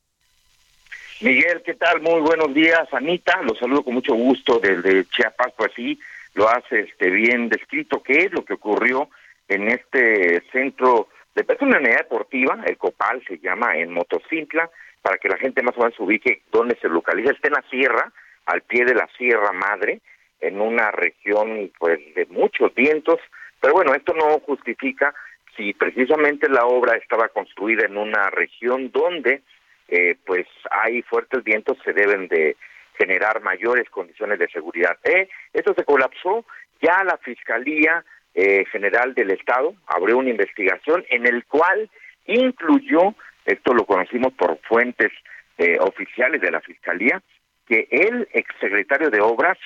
Miguel, 1.21 1.61
¿qué 1.67 1.75
tal? 1.75 2.01
Muy 2.01 2.21
buenos 2.21 2.55
días, 2.55 2.87
Anita. 2.93 3.43
Los 3.43 3.59
saludo 3.59 3.83
con 3.83 3.95
mucho 3.95 4.15
gusto 4.15 4.61
desde 4.61 5.07
Chiapas, 5.07 5.53
pues 5.57 5.73
sí, 5.75 5.99
lo 6.35 6.49
hace 6.49 6.83
este, 6.83 7.11
bien 7.11 7.49
descrito. 7.49 8.05
¿Qué 8.05 8.27
es 8.27 8.33
lo 8.33 8.45
que 8.45 8.53
ocurrió 8.53 9.11
en 9.49 9.67
este 9.67 10.45
centro 10.53 11.09
de 11.35 11.45
una 11.63 11.79
unidad 11.79 12.03
deportiva? 12.03 12.63
El 12.65 12.77
Copal 12.77 13.21
se 13.27 13.41
llama 13.41 13.77
en 13.77 13.93
Motocintla 13.93 14.71
para 15.03 15.19
que 15.19 15.29
la 15.29 15.39
gente 15.39 15.63
más 15.63 15.77
o 15.77 15.81
menos 15.81 15.99
ubique 16.01 16.43
dónde 16.51 16.77
se 16.81 16.89
localiza. 16.89 17.33
Está 17.33 17.49
en 17.49 17.55
la 17.55 17.65
sierra, 17.71 18.13
al 18.47 18.63
pie 18.63 18.85
de 18.85 18.95
la 18.95 19.09
Sierra 19.17 19.53
Madre, 19.53 20.01
en 20.41 20.61
una 20.61 20.91
región 20.91 21.71
pues 21.79 21.99
de 22.15 22.27
muchos 22.27 22.75
vientos, 22.75 23.19
pero 23.61 23.75
bueno, 23.75 23.95
esto 23.95 24.15
no 24.15 24.39
justifica 24.41 25.15
si 25.57 25.75
precisamente 25.75 26.49
la 26.49 26.65
obra 26.65 26.97
estaba 26.97 27.29
construida 27.29 27.87
en 27.87 27.97
una 27.97 28.31
región 28.31 28.91
donde 28.93 29.43
eh, 29.89 30.17
pues 30.25 30.47
hay 30.71 31.03
fuertes 31.03 31.43
vientos, 31.43 31.79
se 31.85 31.93
deben 31.93 32.29
de 32.29 32.57
generar 32.97 33.41
mayores 33.43 33.89
condiciones 33.91 34.39
de 34.39 34.49
seguridad. 34.49 34.97
Eh, 35.05 35.29
esto 35.53 35.75
se 35.75 35.85
colapsó, 35.85 36.45
ya 36.81 37.03
la 37.05 37.17
Fiscalía 37.19 38.05
eh, 38.35 38.65
General 38.71 39.15
del 39.15 39.31
Estado 39.31 39.75
abrió 39.87 40.19
una 40.19 40.31
investigación 40.31 41.05
en 41.09 41.27
el 41.27 41.45
cual 41.47 41.91
incluyó 42.27 43.15
esto 43.49 43.73
lo 43.73 43.87
conocimos 43.87 44.33
por 44.35 44.59
fuentes 44.59 45.11
eh, 45.57 45.79
oficiales 45.81 46.41
de 46.41 46.51
la 46.51 46.61
Fiscalía, 46.61 47.23
que 47.67 47.89
el 47.91 48.29
exsecretario 48.33 49.11
de 49.11 49.21
Obras, 49.21 49.59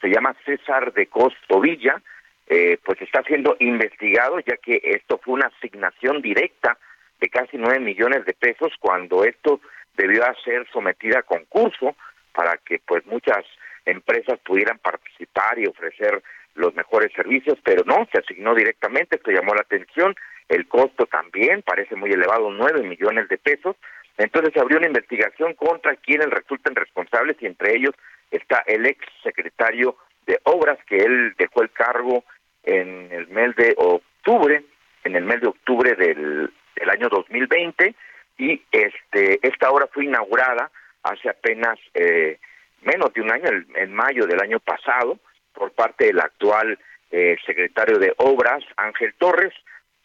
se 0.00 0.08
llama 0.08 0.36
César 0.44 0.92
de 0.92 1.06
Costovilla, 1.06 2.02
eh, 2.48 2.78
pues 2.84 3.00
está 3.00 3.22
siendo 3.22 3.56
investigado, 3.60 4.40
ya 4.40 4.56
que 4.56 4.80
esto 4.82 5.20
fue 5.22 5.34
una 5.34 5.46
asignación 5.48 6.20
directa 6.20 6.78
de 7.20 7.28
casi 7.28 7.58
nueve 7.58 7.78
millones 7.78 8.24
de 8.24 8.32
pesos 8.34 8.72
cuando 8.80 9.24
esto 9.24 9.60
debió 9.96 10.24
ser 10.44 10.66
sometida 10.72 11.20
a 11.20 11.22
concurso 11.22 11.96
para 12.32 12.56
que 12.56 12.80
pues 12.86 13.06
muchas 13.06 13.44
empresas 13.84 14.38
pudieran 14.40 14.78
participar 14.78 15.58
y 15.58 15.66
ofrecer 15.66 16.22
los 16.54 16.74
mejores 16.74 17.12
servicios, 17.12 17.58
pero 17.62 17.82
no, 17.84 18.06
se 18.10 18.18
asignó 18.18 18.54
directamente, 18.54 19.16
esto 19.16 19.30
llamó 19.30 19.54
la 19.54 19.62
atención, 19.62 20.14
el 20.48 20.66
costo 20.66 21.06
también 21.06 21.62
parece 21.62 21.94
muy 21.96 22.10
elevado, 22.10 22.50
nueve 22.50 22.82
millones 22.82 23.28
de 23.28 23.38
pesos. 23.38 23.76
Entonces 24.16 24.52
se 24.52 24.60
abrió 24.60 24.78
una 24.78 24.88
investigación 24.88 25.54
contra 25.54 25.96
quienes 25.96 26.28
resulten 26.28 26.74
responsables 26.74 27.36
y 27.40 27.46
entre 27.46 27.76
ellos 27.76 27.94
está 28.30 28.62
el 28.66 28.86
ex 28.86 29.04
secretario 29.22 29.96
de 30.26 30.40
Obras 30.44 30.78
que 30.86 30.96
él 30.96 31.34
dejó 31.38 31.62
el 31.62 31.70
cargo 31.70 32.24
en 32.64 33.10
el 33.12 33.28
mes 33.28 33.54
de 33.56 33.74
octubre, 33.76 34.64
en 35.04 35.16
el 35.16 35.24
mes 35.24 35.40
de 35.40 35.48
octubre 35.48 35.94
del, 35.94 36.50
del 36.76 36.90
año 36.90 37.08
2020 37.08 37.94
y 38.38 38.62
este 38.70 39.40
esta 39.46 39.70
obra 39.70 39.88
fue 39.92 40.04
inaugurada 40.04 40.70
hace 41.02 41.28
apenas 41.28 41.78
eh, 41.94 42.38
menos 42.82 43.12
de 43.12 43.20
un 43.20 43.32
año, 43.32 43.50
en 43.74 43.92
mayo 43.92 44.26
del 44.26 44.40
año 44.40 44.60
pasado, 44.60 45.18
por 45.52 45.72
parte 45.72 46.06
del 46.06 46.20
actual 46.20 46.78
eh, 47.10 47.36
secretario 47.44 47.98
de 47.98 48.14
Obras, 48.18 48.62
Ángel 48.76 49.14
Torres, 49.18 49.52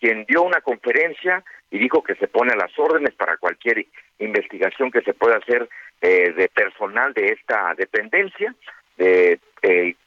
quien 0.04 0.26
dio 0.26 0.42
una 0.42 0.60
conferencia 0.60 1.46
y 1.72 1.80
dijo 1.80 2.04
que 2.04 2.16
se 2.16 2.28
pone 2.28 2.52
a 2.52 2.58
las 2.58 2.78
órdenes 2.78 3.14
para 3.14 3.38
cualquier 3.38 3.86
investigación 4.20 4.92
que 4.92 5.00
se 5.00 5.14
pueda 5.14 5.38
hacer 5.38 5.70
eh, 6.02 6.34
de 6.34 6.50
personal 6.50 7.14
de 7.14 7.28
esta 7.28 7.74
dependencia, 7.78 8.54
eh, 8.98 9.38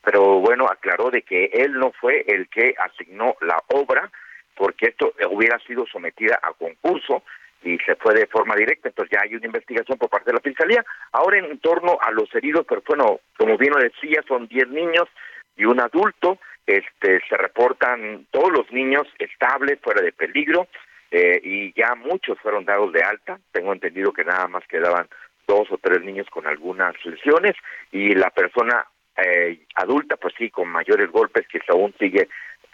pero 0.04 0.40
bueno, 0.40 0.66
aclaró 0.66 1.10
de 1.10 1.22
que 1.22 1.46
él 1.46 1.72
no 1.78 1.92
fue 1.92 2.26
el 2.28 2.46
que 2.50 2.74
asignó 2.76 3.36
la 3.40 3.56
obra, 3.68 4.10
porque 4.54 4.88
esto 4.88 5.14
hubiera 5.30 5.58
sido 5.60 5.86
sometida 5.86 6.38
a 6.42 6.52
concurso 6.52 7.22
y 7.62 7.78
se 7.78 7.96
fue 7.96 8.12
de 8.12 8.26
forma 8.26 8.54
directa, 8.54 8.90
entonces 8.90 9.16
ya 9.16 9.22
hay 9.24 9.34
una 9.34 9.46
investigación 9.46 9.96
por 9.96 10.10
parte 10.10 10.30
de 10.30 10.34
la 10.34 10.40
Fiscalía. 10.40 10.84
Ahora 11.12 11.38
en 11.38 11.58
torno 11.60 11.96
a 12.02 12.10
los 12.10 12.32
heridos, 12.34 12.66
pero 12.68 12.82
bueno, 12.86 13.20
como 13.38 13.56
bien 13.56 13.72
lo 13.72 13.80
decía, 13.80 14.22
son 14.28 14.46
10 14.46 14.68
niños 14.68 15.08
y 15.56 15.64
un 15.64 15.80
adulto, 15.80 16.38
este, 16.66 17.20
se 17.28 17.36
reportan 17.36 18.26
todos 18.30 18.50
los 18.50 18.70
niños 18.72 19.06
estables, 19.18 19.78
fuera 19.80 20.02
de 20.02 20.12
peligro, 20.12 20.68
eh, 21.10 21.40
y 21.42 21.72
ya 21.74 21.94
muchos 21.94 22.38
fueron 22.40 22.64
dados 22.64 22.92
de 22.92 23.02
alta. 23.02 23.38
Tengo 23.52 23.72
entendido 23.72 24.12
que 24.12 24.24
nada 24.24 24.48
más 24.48 24.66
quedaban 24.66 25.08
dos 25.46 25.70
o 25.70 25.78
tres 25.78 26.02
niños 26.02 26.28
con 26.30 26.46
algunas 26.46 26.94
lesiones 27.04 27.54
y 27.92 28.14
la 28.14 28.30
persona 28.30 28.84
eh, 29.16 29.60
adulta, 29.76 30.16
pues 30.16 30.34
sí, 30.36 30.50
con 30.50 30.68
mayores 30.68 31.10
golpes 31.10 31.46
que 31.48 31.60
aún 31.68 31.94
sigue, 31.98 32.28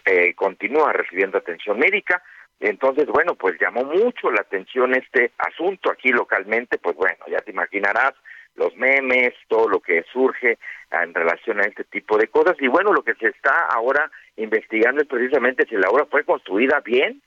eh, 0.05 0.35
continúa 0.35 0.93
recibiendo 0.93 1.39
atención 1.39 1.79
médica. 1.79 2.23
Entonces, 2.59 3.07
bueno, 3.07 3.35
pues 3.35 3.61
llamó 3.61 3.85
mucho 3.85 4.31
la 4.31 4.41
atención 4.41 4.95
este 4.95 5.33
asunto 5.39 5.91
aquí 5.91 6.11
localmente, 6.11 6.79
pues 6.79 6.97
bueno, 6.97 7.25
ya 7.29 7.39
te 7.39 7.51
imaginarás 7.51 8.13
los 8.57 8.77
memes, 8.77 9.35
todo 9.49 9.69
lo 9.69 9.81
que 9.81 10.05
surge 10.13 10.59
en 10.91 11.15
relación 11.15 11.61
a 11.61 11.65
este 11.65 11.85
tipo 11.85 12.19
de 12.19 12.29
cosas. 12.29 12.57
Y 12.61 12.69
bueno, 12.69 12.93
lo 12.93 13.03
que 13.03 13.15
se 13.15 13.29
está 13.29 13.67
ahora 13.67 14.11
investigando 14.37 15.03
es 15.03 15.09
precisamente 15.09 15.67
si 15.67 15.77
la 15.77 15.89
obra 15.89 16.07
fue 16.07 16.25
construida 16.25 16.81
bien 16.81 17.23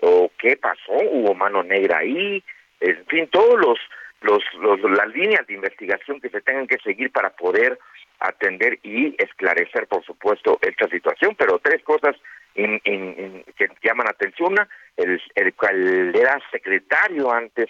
o 0.00 0.30
qué 0.38 0.56
pasó, 0.56 0.92
hubo 0.92 1.34
mano 1.34 1.62
negra 1.62 1.98
ahí, 1.98 2.42
en 2.80 3.06
fin, 3.06 3.28
todos 3.28 3.58
los, 3.60 3.78
los, 4.20 4.42
los 4.60 4.90
las 4.92 5.08
líneas 5.08 5.46
de 5.46 5.54
investigación 5.54 6.20
que 6.20 6.30
se 6.30 6.40
tengan 6.40 6.68
que 6.68 6.78
seguir 6.78 7.10
para 7.10 7.30
poder 7.30 7.78
atender 8.20 8.78
y 8.82 9.14
esclarecer, 9.18 9.86
por 9.86 10.04
supuesto, 10.04 10.58
esta 10.62 10.88
situación. 10.88 11.34
Pero 11.36 11.58
tres 11.58 11.82
cosas 11.82 12.16
que 12.54 13.68
llaman 13.82 14.08
atención. 14.08 14.52
Una, 14.52 14.68
el, 14.96 15.20
el 15.34 15.54
cual 15.54 16.14
era 16.14 16.40
secretario 16.50 17.32
antes 17.32 17.68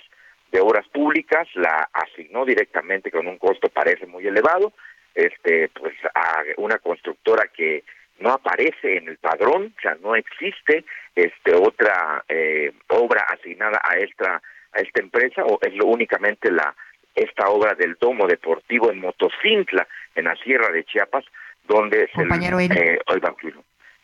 de 0.51 0.61
Obras 0.61 0.87
Públicas, 0.89 1.47
la 1.55 1.89
asignó 1.93 2.45
directamente 2.45 3.11
con 3.11 3.27
un 3.27 3.39
costo 3.39 3.69
parece 3.69 4.07
muy 4.07 4.27
elevado, 4.27 4.73
este 5.15 5.69
pues 5.69 5.95
a 6.15 6.43
una 6.57 6.79
constructora 6.79 7.49
que 7.49 7.85
no 8.21 8.31
aparece 8.31 8.97
en 8.97 9.09
el 9.09 9.19
padrón, 9.19 9.75
o 9.77 9.81
sea, 9.81 9.97
no 10.03 10.17
existe 10.17 10.85
este 11.15 11.55
otra 11.55 12.25
eh, 12.29 12.73
obra 12.89 13.27
asignada 13.29 13.81
a 13.83 13.97
esta 13.97 14.41
a 14.73 14.81
esta 14.81 15.01
empresa 15.01 15.45
o 15.45 15.59
es 15.63 15.75
lo, 15.75 15.87
únicamente 15.87 16.51
la 16.51 16.75
esta 17.15 17.49
obra 17.49 17.75
del 17.75 17.97
domo 18.01 18.27
deportivo 18.27 18.91
en 18.91 19.01
Motocintla, 19.01 19.87
en 20.15 20.25
la 20.25 20.37
Sierra 20.37 20.71
de 20.71 20.85
Chiapas, 20.85 21.25
donde 21.67 22.09
Compañero 22.15 22.59
se 22.59 22.67
eh, 22.67 22.99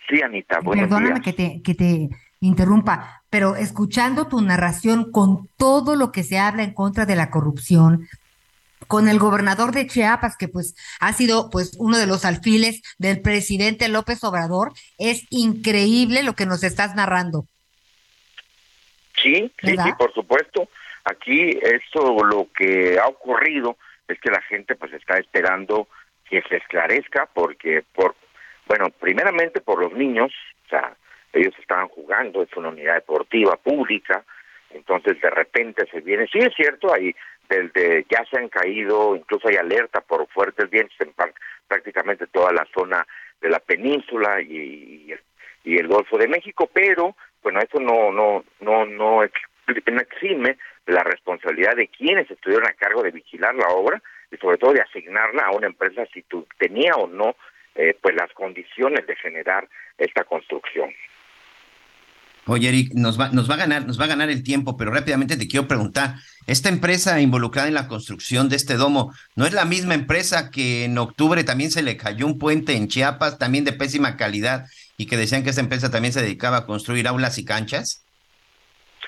Sí, 0.08 0.20
Anita, 0.20 0.60
Perdóname 0.60 1.22
que 1.22 1.32
te 1.32 1.62
que 1.64 1.74
te 1.74 2.08
interrumpa, 2.44 3.22
pero 3.30 3.56
escuchando 3.56 4.28
tu 4.28 4.40
narración 4.40 5.10
con 5.10 5.48
todo 5.56 5.96
lo 5.96 6.12
que 6.12 6.22
se 6.22 6.38
habla 6.38 6.62
en 6.62 6.74
contra 6.74 7.06
de 7.06 7.16
la 7.16 7.30
corrupción, 7.30 8.06
con 8.86 9.08
el 9.08 9.18
gobernador 9.18 9.72
de 9.72 9.86
Chiapas, 9.86 10.36
que 10.36 10.48
pues 10.48 10.76
ha 11.00 11.12
sido 11.12 11.50
pues 11.50 11.76
uno 11.78 11.98
de 11.98 12.06
los 12.06 12.24
alfiles 12.24 12.82
del 12.98 13.22
presidente 13.22 13.88
López 13.88 14.22
Obrador, 14.24 14.72
es 14.98 15.26
increíble 15.30 16.22
lo 16.22 16.34
que 16.34 16.46
nos 16.46 16.62
estás 16.62 16.94
narrando. 16.94 17.46
Sí, 19.22 19.50
sí, 19.62 19.76
sí, 19.76 19.92
por 19.98 20.12
supuesto. 20.12 20.68
Aquí 21.04 21.58
esto 21.62 22.24
lo 22.24 22.48
que 22.56 22.98
ha 22.98 23.06
ocurrido 23.06 23.78
es 24.08 24.18
que 24.20 24.30
la 24.30 24.42
gente 24.42 24.74
pues 24.74 24.92
está 24.92 25.18
esperando 25.18 25.88
que 26.28 26.42
se 26.42 26.56
esclarezca 26.56 27.28
porque 27.32 27.84
por 27.94 28.16
bueno, 28.66 28.88
primeramente 28.90 29.60
por 29.60 29.80
los 29.80 29.92
niños, 29.92 30.32
o 30.66 30.68
sea, 30.68 30.96
ellos 31.34 31.54
estaban 31.58 31.88
jugando, 31.88 32.42
es 32.42 32.56
una 32.56 32.68
unidad 32.68 32.94
deportiva 32.94 33.56
pública, 33.56 34.24
entonces 34.70 35.20
de 35.20 35.30
repente 35.30 35.86
se 35.90 36.00
viene, 36.00 36.26
sí 36.26 36.38
es 36.38 36.54
cierto, 36.54 36.92
ahí 36.92 37.14
desde 37.48 38.06
ya 38.08 38.24
se 38.30 38.38
han 38.38 38.48
caído, 38.48 39.14
incluso 39.16 39.48
hay 39.48 39.56
alerta 39.56 40.00
por 40.00 40.26
fuertes 40.28 40.70
vientos 40.70 40.96
en 41.00 41.12
prácticamente 41.68 42.26
toda 42.28 42.52
la 42.52 42.66
zona 42.74 43.06
de 43.40 43.50
la 43.50 43.58
península 43.58 44.40
y, 44.40 45.14
el 45.64 45.88
Golfo 45.88 46.18
de 46.18 46.28
México, 46.28 46.68
pero 46.72 47.16
bueno, 47.42 47.60
eso 47.60 47.80
no 47.80 48.12
no 48.12 48.44
no 48.60 48.86
no 48.86 49.22
exime 49.22 50.56
la 50.86 51.02
responsabilidad 51.02 51.74
de 51.74 51.88
quienes 51.88 52.30
estuvieron 52.30 52.66
a 52.68 52.74
cargo 52.74 53.02
de 53.02 53.10
vigilar 53.10 53.54
la 53.54 53.68
obra 53.68 54.02
y 54.30 54.36
sobre 54.36 54.58
todo 54.58 54.72
de 54.72 54.82
asignarla 54.82 55.46
a 55.46 55.56
una 55.56 55.66
empresa 55.66 56.06
si 56.12 56.24
tenía 56.58 56.92
o 56.94 57.06
no 57.06 57.36
eh, 57.74 57.96
pues 58.00 58.14
las 58.14 58.32
condiciones 58.34 59.06
de 59.06 59.16
generar 59.16 59.68
esta 59.98 60.24
construcción. 60.24 60.90
Oye, 62.46 62.68
Eric, 62.68 62.92
nos 62.92 63.18
va, 63.18 63.30
nos 63.30 63.48
va 63.48 63.54
a 63.54 63.58
ganar, 63.58 63.86
nos 63.86 63.98
va 63.98 64.04
a 64.04 64.08
ganar 64.08 64.28
el 64.28 64.42
tiempo, 64.42 64.76
pero 64.76 64.90
rápidamente 64.90 65.36
te 65.36 65.48
quiero 65.48 65.66
preguntar, 65.66 66.16
esta 66.46 66.68
empresa 66.68 67.20
involucrada 67.20 67.68
en 67.68 67.74
la 67.74 67.88
construcción 67.88 68.50
de 68.50 68.56
este 68.56 68.74
domo, 68.74 69.14
¿no 69.34 69.46
es 69.46 69.54
la 69.54 69.64
misma 69.64 69.94
empresa 69.94 70.50
que 70.50 70.84
en 70.84 70.98
octubre 70.98 71.42
también 71.42 71.70
se 71.70 71.82
le 71.82 71.96
cayó 71.96 72.26
un 72.26 72.38
puente 72.38 72.76
en 72.76 72.88
Chiapas, 72.88 73.38
también 73.38 73.64
de 73.64 73.72
pésima 73.72 74.18
calidad, 74.18 74.66
y 74.98 75.06
que 75.06 75.16
decían 75.16 75.42
que 75.42 75.50
esta 75.50 75.62
empresa 75.62 75.90
también 75.90 76.12
se 76.12 76.20
dedicaba 76.20 76.58
a 76.58 76.66
construir 76.66 77.08
aulas 77.08 77.38
y 77.38 77.46
canchas? 77.46 78.04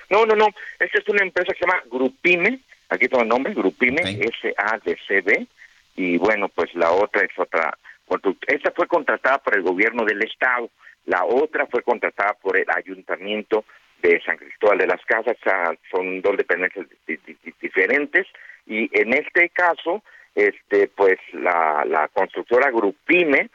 No, 0.09 0.25
no, 0.25 0.35
no, 0.35 0.47
esta 0.79 0.99
es 0.99 1.09
una 1.09 1.23
empresa 1.23 1.53
que 1.53 1.59
se 1.59 1.67
llama 1.67 1.83
Grupime, 1.91 2.61
aquí 2.89 3.07
tengo 3.07 3.23
el 3.23 3.29
nombre, 3.29 3.53
Grupime, 3.53 4.01
S-A-D-C-B, 4.03 5.47
y 5.97 6.17
bueno, 6.17 6.49
pues 6.49 6.75
la 6.75 6.91
otra 6.91 7.23
es 7.23 7.39
otra. 7.39 7.77
Esta 8.47 8.71
fue 8.71 8.87
contratada 8.87 9.39
por 9.39 9.57
el 9.57 9.63
gobierno 9.63 10.05
del 10.05 10.23
estado, 10.23 10.71
la 11.07 11.25
otra 11.25 11.67
fue 11.67 11.83
contratada 11.83 12.35
por 12.35 12.57
el 12.57 12.67
ayuntamiento 12.75 13.65
de 14.03 14.21
San 14.25 14.37
Cristóbal 14.37 14.79
de 14.79 14.87
las 14.87 15.05
Casas, 15.05 15.37
son 15.91 16.21
dos 16.21 16.37
dependencias 16.37 16.87
diferentes. 17.61 18.27
Y 18.67 18.91
en 18.93 19.15
este 19.15 19.49
caso, 19.51 20.03
este, 20.35 20.89
pues 20.89 21.19
la, 21.33 22.11
constructora 22.13 22.71
Grupime, 22.71 23.49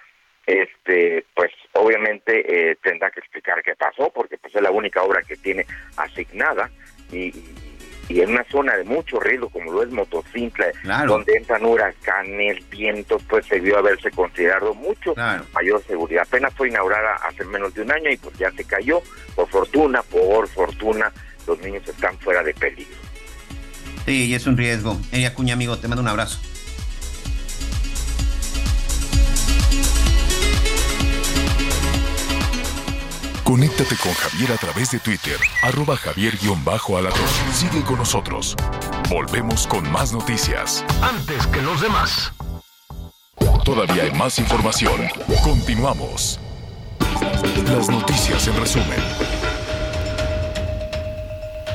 este, 0.46 1.26
pues 1.36 1.52
obviamente 1.74 2.72
eh, 2.72 2.78
tendrá 2.82 3.12
que 3.12 3.20
explicar 3.20 3.62
qué 3.62 3.76
pasó, 3.76 4.12
porque 4.12 4.38
pues 4.38 4.56
es 4.56 4.62
la 4.62 4.72
única 4.72 5.04
obra 5.04 5.22
que 5.22 5.36
tiene 5.36 5.66
asignada. 5.98 6.70
Y 7.12 7.32
en 8.10 8.32
una 8.32 8.44
zona 8.52 8.76
de 8.76 8.84
mucho 8.84 9.20
riesgo 9.20 9.50
como 9.50 9.72
lo 9.72 9.84
es 9.84 9.90
Motocicla, 9.90 10.68
donde 11.08 11.36
entran 11.38 11.66
huracanes, 11.66 12.70
vientos, 12.70 13.24
pues 13.30 13.48
debió 13.50 13.78
haberse 13.78 14.12
considerado 14.12 14.74
mucho 14.74 15.14
mayor 15.54 15.84
seguridad. 15.86 16.24
Apenas 16.28 16.54
fue 16.54 16.70
inaugurada 16.70 17.16
hace 17.28 17.46
menos 17.46 17.74
de 17.74 17.82
un 17.82 17.92
año 17.92 18.10
y 18.10 18.18
pues 18.18 18.38
ya 18.38 18.52
se 18.52 18.64
cayó. 18.64 19.02
Por 19.36 19.48
fortuna, 19.48 20.02
por 20.04 20.48
fortuna, 20.48 21.12
los 21.48 21.60
niños 21.62 21.88
están 21.88 22.18
fuera 22.20 22.44
de 22.44 22.54
peligro. 22.54 22.98
Sí, 24.06 24.26
y 24.26 24.34
es 24.34 24.46
un 24.48 24.58
riesgo. 24.58 24.98
Ella 25.12 25.34
Cuña, 25.34 25.54
amigo, 25.54 25.78
te 25.78 25.88
mando 25.88 26.02
un 26.02 26.08
abrazo. 26.08 26.40
Conéctate 33.62 33.95
con 33.97 34.12
Javier 34.13 34.52
a 34.54 34.58
través 34.58 34.89
de 34.89 34.97
Twitter, 34.97 35.38
arroba 35.62 35.95
javier 35.95 36.36
torre. 36.39 37.12
Sigue 37.54 37.84
con 37.84 38.00
nosotros. 38.00 38.56
Volvemos 39.08 39.67
con 39.67 39.88
más 39.91 40.12
noticias. 40.12 40.84
Antes 41.00 41.45
que 41.45 41.62
los 41.62 41.80
demás. 41.80 42.34
Todavía 43.63 44.02
hay 44.02 44.12
más 44.13 44.39
información. 44.39 45.02
Continuamos. 45.43 46.39
Las 47.67 47.88
noticias 47.88 48.47
en 48.47 48.60
resumen. 48.60 49.00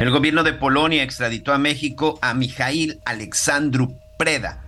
El 0.01 0.11
gobierno 0.11 0.42
de 0.42 0.55
Polonia 0.55 1.05
extraditó 1.05 1.53
a 1.53 1.59
México 1.59 2.18
a 2.20 2.35
Mijail 2.35 3.01
Alexandru 3.05 3.96
Preda, 4.18 4.65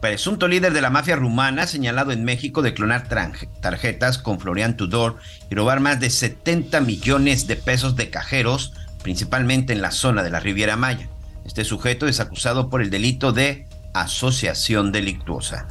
presunto 0.00 0.48
líder 0.48 0.72
de 0.72 0.80
la 0.80 0.90
mafia 0.90 1.16
rumana 1.16 1.66
señalado 1.66 2.12
en 2.12 2.24
México 2.24 2.62
de 2.62 2.74
clonar 2.74 3.08
tarjetas 3.08 4.18
con 4.18 4.40
Florian 4.40 4.76
Tudor 4.76 5.16
y 5.50 5.54
robar 5.54 5.80
más 5.80 6.00
de 6.00 6.10
70 6.10 6.80
millones 6.80 7.46
de 7.46 7.56
pesos 7.56 7.96
de 7.96 8.10
cajeros, 8.10 8.72
principalmente 9.02 9.72
en 9.72 9.82
la 9.82 9.90
zona 9.90 10.22
de 10.22 10.30
la 10.30 10.40
Riviera 10.40 10.76
Maya. 10.76 11.08
Este 11.44 11.64
sujeto 11.64 12.08
es 12.08 12.20
acusado 12.20 12.70
por 12.70 12.82
el 12.82 12.90
delito 12.90 13.32
de 13.32 13.66
asociación 13.94 14.92
delictuosa. 14.92 15.68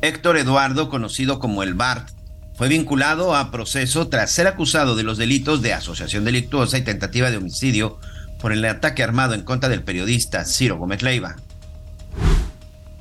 Héctor 0.00 0.36
Eduardo, 0.36 0.88
conocido 0.88 1.38
como 1.38 1.62
el 1.62 1.74
BART, 1.74 2.08
fue 2.54 2.68
vinculado 2.68 3.34
a 3.34 3.50
proceso 3.50 4.08
tras 4.08 4.30
ser 4.30 4.46
acusado 4.46 4.94
de 4.94 5.02
los 5.02 5.16
delitos 5.18 5.62
de 5.62 5.72
asociación 5.72 6.24
delictuosa 6.24 6.78
y 6.78 6.82
tentativa 6.82 7.30
de 7.30 7.38
homicidio 7.38 7.98
por 8.40 8.52
el 8.52 8.64
ataque 8.64 9.02
armado 9.02 9.34
en 9.34 9.42
contra 9.42 9.68
del 9.68 9.82
periodista 9.82 10.44
Ciro 10.44 10.76
Gómez 10.76 11.02
Leiva. 11.02 11.36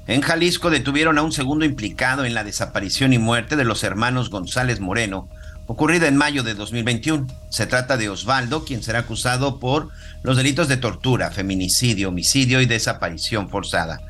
En 0.07 0.21
Jalisco 0.21 0.69
detuvieron 0.69 1.17
a 1.17 1.21
un 1.21 1.31
segundo 1.31 1.63
implicado 1.63 2.25
en 2.25 2.33
la 2.33 2.43
desaparición 2.43 3.13
y 3.13 3.19
muerte 3.19 3.55
de 3.55 3.65
los 3.65 3.83
hermanos 3.83 4.29
González 4.29 4.79
Moreno, 4.79 5.29
ocurrida 5.67 6.07
en 6.07 6.17
mayo 6.17 6.43
de 6.43 6.55
2021. 6.55 7.27
Se 7.49 7.67
trata 7.67 7.97
de 7.97 8.09
Osvaldo, 8.09 8.65
quien 8.65 8.81
será 8.81 8.99
acusado 8.99 9.59
por 9.59 9.89
los 10.23 10.37
delitos 10.37 10.67
de 10.67 10.77
tortura, 10.77 11.29
feminicidio, 11.29 12.09
homicidio 12.09 12.61
y 12.61 12.65
desaparición 12.65 13.49
forzada. 13.49 14.01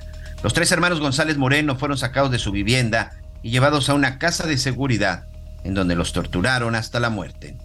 Los 0.43 0.53
tres 0.53 0.71
hermanos 0.71 1.01
González 1.01 1.37
Moreno 1.37 1.77
fueron 1.77 1.97
sacados 1.97 2.31
de 2.31 2.39
su 2.39 2.51
vivienda 2.51 3.11
y 3.43 3.51
llevados 3.51 3.89
a 3.89 3.93
una 3.93 4.17
casa 4.17 4.47
de 4.47 4.57
seguridad, 4.57 5.25
en 5.63 5.73
donde 5.73 5.95
los 5.95 6.13
torturaron 6.13 6.73
hasta 6.75 6.99
la 6.99 7.09
muerte. 7.09 7.57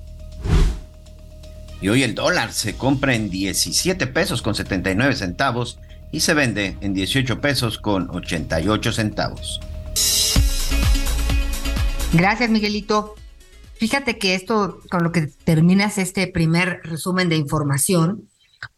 Y 1.81 1.89
hoy 1.89 2.03
el 2.03 2.15
dólar 2.15 2.53
se 2.53 2.75
compra 2.75 3.15
en 3.15 3.31
17 3.31 4.07
pesos 4.09 4.43
con 4.43 4.55
79 4.55 5.15
centavos 5.15 5.79
y 6.13 6.21
se 6.21 6.35
vende 6.35 6.77
en 6.81 6.95
18 6.95 7.41
pesos 7.41 7.79
con 7.79 8.09
88 8.11 8.93
centavos. 8.93 9.61
Gracias, 12.13 12.51
Miguelito. 12.51 13.15
Fíjate 13.75 14.19
que 14.19 14.35
esto, 14.35 14.81
con 14.91 15.03
lo 15.03 15.13
que 15.13 15.27
terminas 15.45 15.99
este 15.99 16.27
primer 16.29 16.81
resumen 16.83 17.29
de 17.29 17.37
información, 17.37 18.29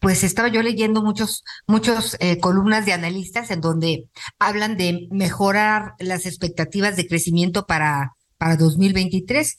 pues 0.00 0.24
estaba 0.24 0.48
yo 0.48 0.62
leyendo 0.62 1.02
muchos, 1.02 1.44
muchos 1.66 2.16
eh, 2.20 2.38
columnas 2.38 2.84
de 2.84 2.92
analistas 2.92 3.50
en 3.50 3.60
donde 3.60 4.08
hablan 4.38 4.76
de 4.76 5.06
mejorar 5.10 5.94
las 5.98 6.26
expectativas 6.26 6.96
de 6.96 7.06
crecimiento 7.06 7.66
para, 7.66 8.16
para 8.38 8.56
2023. 8.56 9.56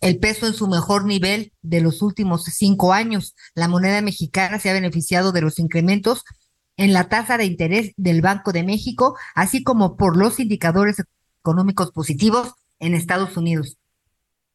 El 0.00 0.18
peso 0.18 0.46
en 0.46 0.54
su 0.54 0.66
mejor 0.66 1.04
nivel 1.04 1.52
de 1.62 1.80
los 1.80 2.02
últimos 2.02 2.44
cinco 2.44 2.92
años. 2.92 3.34
La 3.54 3.68
moneda 3.68 4.00
mexicana 4.02 4.58
se 4.58 4.70
ha 4.70 4.74
beneficiado 4.74 5.32
de 5.32 5.42
los 5.42 5.58
incrementos 5.58 6.24
en 6.80 6.94
la 6.94 7.10
tasa 7.10 7.36
de 7.36 7.44
interés 7.44 7.92
del 7.98 8.22
Banco 8.22 8.52
de 8.52 8.64
México, 8.64 9.14
así 9.34 9.62
como 9.62 9.98
por 9.98 10.16
los 10.16 10.40
indicadores 10.40 10.96
económicos 11.42 11.92
positivos 11.92 12.54
en 12.78 12.94
Estados 12.94 13.36
Unidos. 13.36 13.76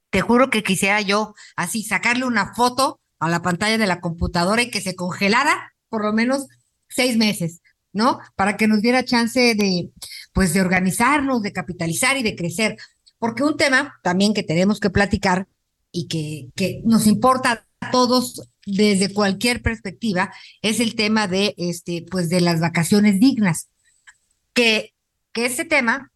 Te 0.10 0.22
juro 0.22 0.50
que 0.50 0.64
quisiera 0.64 1.02
yo 1.02 1.36
así 1.56 1.84
sacarle 1.84 2.26
una 2.26 2.56
foto 2.56 3.00
a 3.20 3.30
la 3.30 3.44
pantalla 3.44 3.78
de 3.78 3.86
la 3.86 4.02
computadora 4.02 4.64
y 4.64 4.72
que 4.72 4.82
se 4.82 4.96
congelara 4.96 5.76
por 5.88 6.04
lo 6.04 6.14
menos 6.14 6.48
seis 6.90 7.16
meses, 7.16 7.62
¿no? 7.94 8.20
Para 8.36 8.58
que 8.58 8.68
nos 8.68 8.82
diera 8.82 9.06
chance 9.06 9.54
de, 9.54 9.92
pues, 10.34 10.52
de 10.52 10.62
organizarnos, 10.62 11.44
de 11.44 11.54
capitalizar 11.54 12.18
y 12.18 12.24
de 12.24 12.36
crecer. 12.36 12.76
Porque 13.20 13.44
un 13.44 13.56
tema 13.56 14.00
también 14.02 14.34
que 14.34 14.42
tenemos 14.42 14.80
que 14.80 14.90
platicar 14.90 15.48
y 15.92 16.08
que, 16.08 16.50
que 16.56 16.82
nos 16.86 17.06
importa 17.06 17.68
a 17.82 17.92
todos 17.92 18.50
desde 18.66 19.14
cualquier 19.14 19.62
perspectiva 19.62 20.34
es 20.62 20.80
el 20.80 20.96
tema 20.96 21.28
de 21.28 21.54
este 21.58 22.06
pues 22.10 22.30
de 22.30 22.42
las 22.42 22.60
vacaciones 22.60 23.20
dignas. 23.20 23.70
Que 24.54 24.94
que 25.34 25.46
ese 25.46 25.66
tema 25.66 26.12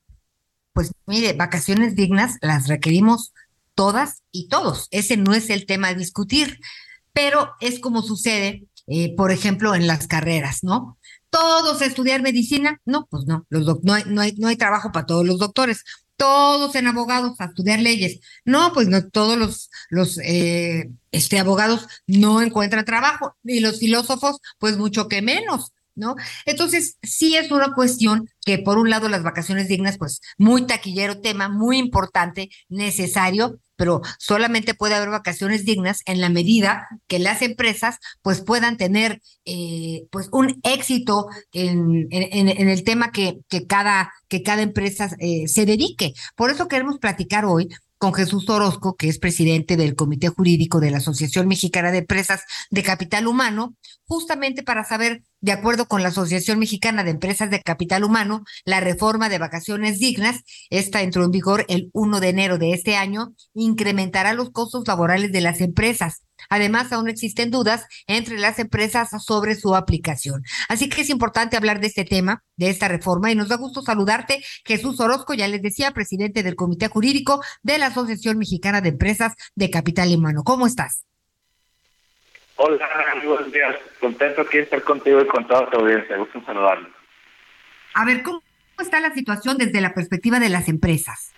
pues 0.73 0.91
mire 1.05 1.33
vacaciones 1.33 1.95
dignas 1.95 2.38
las 2.41 2.67
requerimos 2.67 3.33
todas 3.75 4.23
y 4.31 4.47
todos. 4.47 4.88
Ese 4.91 5.17
no 5.17 5.33
es 5.33 5.49
el 5.49 5.65
tema 5.65 5.89
a 5.89 5.93
discutir 5.93 6.59
pero 7.13 7.53
es 7.59 7.79
como 7.79 8.01
sucede 8.01 8.67
eh, 8.88 9.15
por 9.15 9.31
ejemplo 9.31 9.75
en 9.75 9.88
las 9.88 10.07
carreras 10.07 10.63
no 10.63 10.97
todos 11.29 11.81
estudiar 11.81 12.21
medicina 12.21 12.79
no 12.85 13.07
pues 13.09 13.25
no 13.25 13.45
los 13.49 13.65
no 13.83 13.97
no 14.05 14.23
no 14.38 14.47
hay 14.47 14.55
trabajo 14.55 14.91
para 14.91 15.05
todos 15.05 15.25
los 15.25 15.39
doctores 15.39 15.83
todos 16.19 16.75
en 16.75 16.86
abogados 16.86 17.39
a 17.39 17.45
estudiar 17.45 17.79
leyes. 17.79 18.19
No, 18.45 18.73
pues 18.73 18.89
no 18.89 19.08
todos 19.08 19.38
los, 19.39 19.71
los 19.89 20.19
eh, 20.19 20.91
este, 21.12 21.39
abogados 21.39 21.88
no 22.05 22.41
encuentran 22.41 22.86
trabajo 22.86 23.38
y 23.43 23.62
los 23.62 23.79
filósofos, 23.79 24.39
pues 24.60 24.77
mucho 24.77 25.08
que 25.08 25.23
menos. 25.23 25.71
¿No? 25.95 26.15
Entonces, 26.45 26.97
sí 27.03 27.36
es 27.36 27.51
una 27.51 27.73
cuestión 27.73 28.29
que, 28.45 28.58
por 28.58 28.77
un 28.77 28.89
lado, 28.89 29.10
las 29.10 29.21
vacaciones 29.21 29.67
dignas, 29.67 29.97
pues 29.97 30.21
muy 30.38 30.65
taquillero 30.65 31.19
tema, 31.19 31.49
muy 31.49 31.77
importante, 31.77 32.49
necesario, 32.69 33.60
pero 33.79 34.01
solamente 34.17 34.73
puede 34.73 34.93
haber 34.93 35.09
vacaciones 35.09 35.63
dignas 35.63 36.01
en 36.05 36.19
la 36.19 36.27
medida 36.27 36.89
que 37.07 37.17
las 37.17 37.41
empresas 37.41 37.95
pues 38.21 38.41
puedan 38.41 38.75
tener 38.75 39.21
eh, 39.45 40.03
pues 40.11 40.27
un 40.33 40.59
éxito 40.63 41.27
en, 41.53 42.09
en, 42.11 42.69
el 42.69 42.83
tema 42.83 43.13
que, 43.13 43.39
que, 43.47 43.65
cada, 43.67 44.11
que 44.27 44.43
cada 44.43 44.63
empresa 44.63 45.09
eh, 45.19 45.47
se 45.47 45.65
dedique. 45.65 46.11
Por 46.35 46.51
eso 46.51 46.67
queremos 46.67 46.99
platicar 46.99 47.45
hoy 47.45 47.69
con 47.99 48.13
Jesús 48.13 48.49
Orozco, 48.49 48.95
que 48.95 49.09
es 49.09 49.19
presidente 49.19 49.75
del 49.75 49.95
Comité 49.95 50.29
Jurídico 50.29 50.79
de 50.79 50.89
la 50.89 50.97
Asociación 50.97 51.49
Mexicana 51.49 51.91
de 51.91 51.99
Empresas 51.99 52.43
de 52.71 52.81
Capital 52.81 53.27
Humano, 53.27 53.75
justamente 54.07 54.63
para 54.63 54.85
saber, 54.85 55.21
de 55.41 55.51
acuerdo 55.51 55.85
con 55.85 56.01
la 56.01 56.07
Asociación 56.07 56.59
Mexicana 56.59 57.03
de 57.03 57.12
Empresas 57.12 57.51
de 57.51 57.62
Capital 57.62 58.05
Humano, 58.05 58.45
la 58.63 58.79
reforma 58.79 59.27
de 59.27 59.38
vacaciones 59.38 59.99
dignas, 59.99 60.43
esta 60.69 61.01
entró 61.01 61.25
en 61.25 61.31
vigor 61.31 61.65
el 61.67 61.89
1 61.91 62.21
de 62.21 62.29
enero 62.29 62.57
de 62.57 62.71
este 62.71 62.95
año, 62.95 63.33
incrementará 63.53 64.33
los 64.33 64.51
costos 64.51 64.88
laborales 64.88 65.33
de 65.33 65.41
las 65.41 65.59
empresas. 65.59 66.23
Además, 66.49 66.91
aún 66.93 67.10
existen 67.10 67.52
dudas 67.52 67.86
entre 68.08 68.38
las 68.38 68.60
empresas 68.60 69.10
sobre 69.23 69.56
su 69.56 69.75
aplicación. 69.75 70.43
Así 70.69 70.89
que 70.89 71.02
es 71.02 71.10
importante 71.10 71.58
hablar 71.58 71.80
de 71.80 71.88
este 71.88 72.06
tema, 72.06 72.43
de 72.56 72.69
esta 72.69 72.88
reforma, 72.88 73.32
y 73.32 73.36
nos 73.36 73.49
da 73.49 73.58
gusto 73.58 73.82
saludarte, 73.82 74.43
Jesús 74.65 74.99
Orozco, 74.99 75.34
ya 75.34 75.47
les 75.47 75.62
decía, 75.62 75.91
presidente 75.91 76.43
del 76.43 76.56
Comité 76.56 76.88
Jurídico 76.88 77.41
de 77.63 77.78
la 77.78 77.88
Asociación 77.88 78.38
Mexicana 78.38 78.82
de 78.82 78.89
Empresas 78.89 79.34
de 79.56 79.69
Capital 79.69 80.15
Humano. 80.15 80.43
¿Cómo 80.43 80.67
estás? 80.67 81.06
Hola, 82.56 82.88
buenos 83.25 83.52
días. 83.54 83.75
Contento 84.02 84.41
aquí 84.41 84.58
de 84.58 84.63
estar 84.63 84.84
contigo 84.84 85.21
y 85.21 85.28
con 85.28 85.47
toda 85.47 85.69
tu 85.69 85.78
audiencia. 85.78 86.17
Gusto 86.17 86.43
saludarlos. 86.45 86.91
A 87.93 88.06
ver, 88.06 88.21
¿cómo 88.21 88.41
está 88.78 88.99
la 88.99 89.13
situación 89.13 89.58
desde 89.58 89.80
la 89.80 89.93
perspectiva 89.93 90.39
de 90.39 90.49
las 90.49 90.67
empresas? 90.67 91.34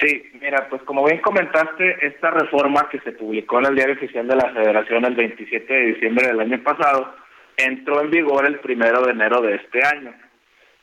Sí, 0.00 0.30
mira, 0.40 0.66
pues 0.70 0.82
como 0.82 1.04
bien 1.04 1.20
comentaste, 1.20 2.06
esta 2.06 2.30
reforma 2.30 2.88
que 2.88 3.00
se 3.00 3.12
publicó 3.12 3.58
en 3.58 3.66
el 3.66 3.74
Diario 3.74 3.96
Oficial 3.96 4.26
de 4.26 4.36
la 4.36 4.50
Federación 4.50 5.04
el 5.04 5.14
27 5.14 5.72
de 5.72 5.86
diciembre 5.92 6.26
del 6.28 6.40
año 6.40 6.62
pasado 6.62 7.14
entró 7.56 8.00
en 8.00 8.10
vigor 8.10 8.46
el 8.46 8.60
primero 8.60 9.02
de 9.02 9.12
enero 9.12 9.42
de 9.42 9.56
este 9.56 9.84
año. 9.84 10.14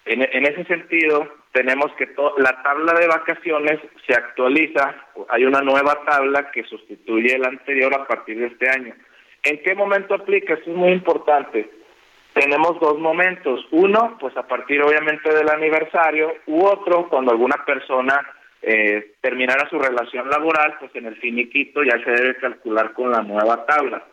En, 0.05 0.21
en 0.21 0.45
ese 0.45 0.63
sentido, 0.65 1.27
tenemos 1.51 1.91
que 1.97 2.07
la 2.37 2.61
tabla 2.61 2.93
de 2.93 3.07
vacaciones 3.07 3.79
se 4.05 4.13
actualiza, 4.13 4.95
hay 5.29 5.45
una 5.45 5.61
nueva 5.61 6.03
tabla 6.05 6.51
que 6.51 6.63
sustituye 6.65 7.39
la 7.39 7.47
anterior 7.47 7.91
a 7.95 8.05
partir 8.05 8.37
de 8.37 8.47
este 8.47 8.69
año. 8.69 8.93
¿En 9.41 9.63
qué 9.63 9.73
momento 9.73 10.13
aplica? 10.13 10.53
Esto 10.53 10.69
es 10.69 10.77
muy 10.77 10.91
importante. 10.91 11.69
Tenemos 12.33 12.79
dos 12.79 12.99
momentos. 12.99 13.65
Uno, 13.71 14.15
pues 14.19 14.37
a 14.37 14.47
partir 14.47 14.81
obviamente 14.83 15.33
del 15.33 15.49
aniversario, 15.49 16.35
u 16.45 16.63
otro, 16.65 17.09
cuando 17.09 17.31
alguna 17.31 17.65
persona 17.65 18.21
eh, 18.61 19.13
terminara 19.21 19.69
su 19.69 19.77
relación 19.79 20.29
laboral, 20.29 20.75
pues 20.79 20.95
en 20.95 21.05
el 21.05 21.15
finiquito 21.17 21.83
ya 21.83 22.03
se 22.03 22.11
debe 22.11 22.35
calcular 22.37 22.93
con 22.93 23.11
la 23.11 23.21
nueva 23.21 23.65
tabla. 23.65 24.03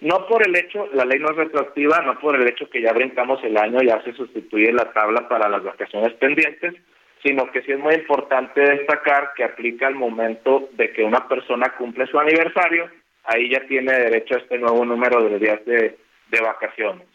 No 0.00 0.26
por 0.26 0.46
el 0.46 0.56
hecho, 0.56 0.88
la 0.94 1.04
ley 1.04 1.20
no 1.20 1.30
es 1.30 1.36
retroactiva, 1.36 2.00
no 2.02 2.18
por 2.18 2.34
el 2.34 2.46
hecho 2.48 2.68
que 2.68 2.82
ya 2.82 2.92
brincamos 2.92 3.42
el 3.44 3.56
año, 3.56 3.80
ya 3.82 4.02
se 4.02 4.12
sustituye 4.12 4.72
la 4.72 4.92
tabla 4.92 5.28
para 5.28 5.48
las 5.48 5.62
vacaciones 5.62 6.12
pendientes, 6.14 6.74
sino 7.22 7.50
que 7.52 7.62
sí 7.62 7.70
es 7.70 7.78
muy 7.78 7.94
importante 7.94 8.60
destacar 8.60 9.30
que 9.36 9.44
aplica 9.44 9.86
al 9.86 9.94
momento 9.94 10.68
de 10.72 10.92
que 10.92 11.04
una 11.04 11.28
persona 11.28 11.72
cumple 11.78 12.06
su 12.08 12.18
aniversario, 12.18 12.90
ahí 13.24 13.48
ya 13.48 13.64
tiene 13.68 13.92
derecho 13.92 14.34
a 14.34 14.38
este 14.38 14.58
nuevo 14.58 14.84
número 14.84 15.22
de 15.22 15.38
días 15.38 15.64
de, 15.64 15.96
de 16.30 16.40
vacaciones. 16.40 17.11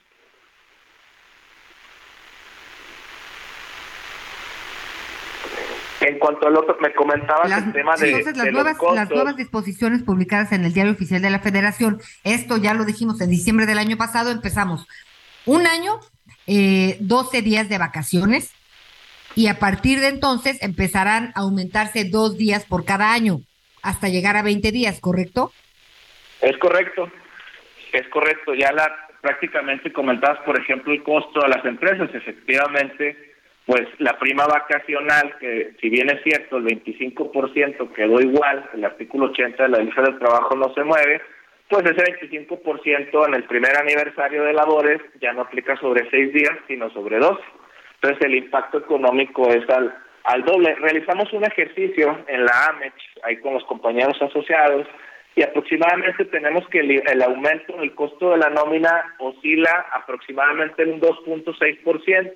En 6.08 6.20
cuanto 6.20 6.48
al 6.48 6.56
otro, 6.56 6.78
me 6.80 6.94
comentabas 6.94 7.52
el 7.52 7.74
tema 7.74 7.98
de, 7.98 8.08
entonces, 8.08 8.38
las, 8.38 8.50
nuevas, 8.54 8.78
las 8.96 9.10
nuevas 9.10 9.36
disposiciones 9.36 10.04
publicadas 10.04 10.54
en 10.54 10.64
el 10.64 10.72
Diario 10.72 10.94
Oficial 10.94 11.22
de 11.22 11.30
la 11.30 11.40
Federación, 11.40 12.00
esto 12.24 12.56
ya 12.56 12.74
lo 12.74 12.86
dijimos 12.86 13.20
en 13.20 13.30
diciembre 13.30 13.66
del 13.66 13.78
año 13.78 13.98
pasado, 13.98 14.32
empezamos 14.32 14.88
un 15.46 15.68
año, 15.68 16.00
eh, 16.48 16.96
12 17.02 17.42
días 17.42 17.68
de 17.68 17.78
vacaciones, 17.78 18.54
y 19.36 19.48
a 19.48 19.60
partir 19.60 20.00
de 20.00 20.08
entonces 20.08 20.64
empezarán 20.64 21.34
a 21.36 21.42
aumentarse 21.42 22.06
dos 22.06 22.38
días 22.38 22.64
por 22.64 22.86
cada 22.86 23.12
año, 23.12 23.42
hasta 23.84 24.08
llegar 24.08 24.38
a 24.38 24.44
20 24.44 24.72
días, 24.72 25.02
¿correcto? 25.02 25.52
Es 26.40 26.58
correcto, 26.58 27.12
es 27.92 28.08
correcto. 28.08 28.54
Ya 28.54 28.72
la 28.72 29.10
prácticamente 29.20 29.92
comentabas, 29.92 30.40
por 30.46 30.58
ejemplo, 30.58 30.94
el 30.94 31.04
costo 31.04 31.44
a 31.44 31.50
las 31.50 31.66
empresas, 31.66 32.10
efectivamente 32.14 33.27
pues 33.68 33.86
la 34.00 34.18
prima 34.18 34.48
vacacional, 34.48 35.36
que 35.42 35.74
si 35.82 35.90
bien 35.90 36.10
es 36.10 36.24
cierto, 36.24 36.56
el 36.56 36.64
25% 36.64 37.94
quedó 37.94 38.22
igual, 38.22 38.70
el 38.74 38.86
artículo 38.86 39.26
80 39.26 39.62
de 39.62 39.70
la 39.70 39.80
lista 39.80 40.04
del 40.04 40.18
trabajo 40.18 40.56
no 40.56 40.74
se 40.74 40.86
mueve, 40.86 41.22
pues 41.70 41.84
ese 41.84 42.18
25% 42.18 43.28
en 43.28 43.34
el 43.34 43.44
primer 43.44 43.78
aniversario 43.78 44.46
de 44.46 44.54
labores 44.54 45.02
ya 45.20 45.34
no 45.34 45.42
aplica 45.42 45.76
sobre 45.82 46.10
seis 46.10 46.32
días, 46.34 46.54
sino 46.70 46.90
sobre 46.92 47.20
dos. 47.20 47.40
Entonces 47.96 48.26
el 48.26 48.36
impacto 48.36 48.78
económico 48.78 49.50
es 49.50 49.70
al, 49.70 49.94
al 50.24 50.46
doble. 50.46 50.74
Realizamos 50.76 51.34
un 51.34 51.44
ejercicio 51.44 52.20
en 52.30 52.46
la 52.46 52.68
AMEX, 52.70 52.96
ahí 53.24 53.36
con 53.42 53.54
los 53.54 53.66
compañeros 53.66 54.16
asociados, 54.22 54.88
y 55.36 55.44
aproximadamente 55.44 56.24
tenemos 56.24 56.66
que 56.70 56.80
el, 56.80 57.04
el 57.06 57.22
aumento 57.22 57.76
del 57.76 57.94
costo 57.96 58.32
de 58.32 58.38
la 58.38 58.50
nómina 58.50 59.14
oscila 59.20 59.88
aproximadamente 59.92 60.84
en 60.84 60.94
un 60.94 61.02
2.6%. 61.02 62.34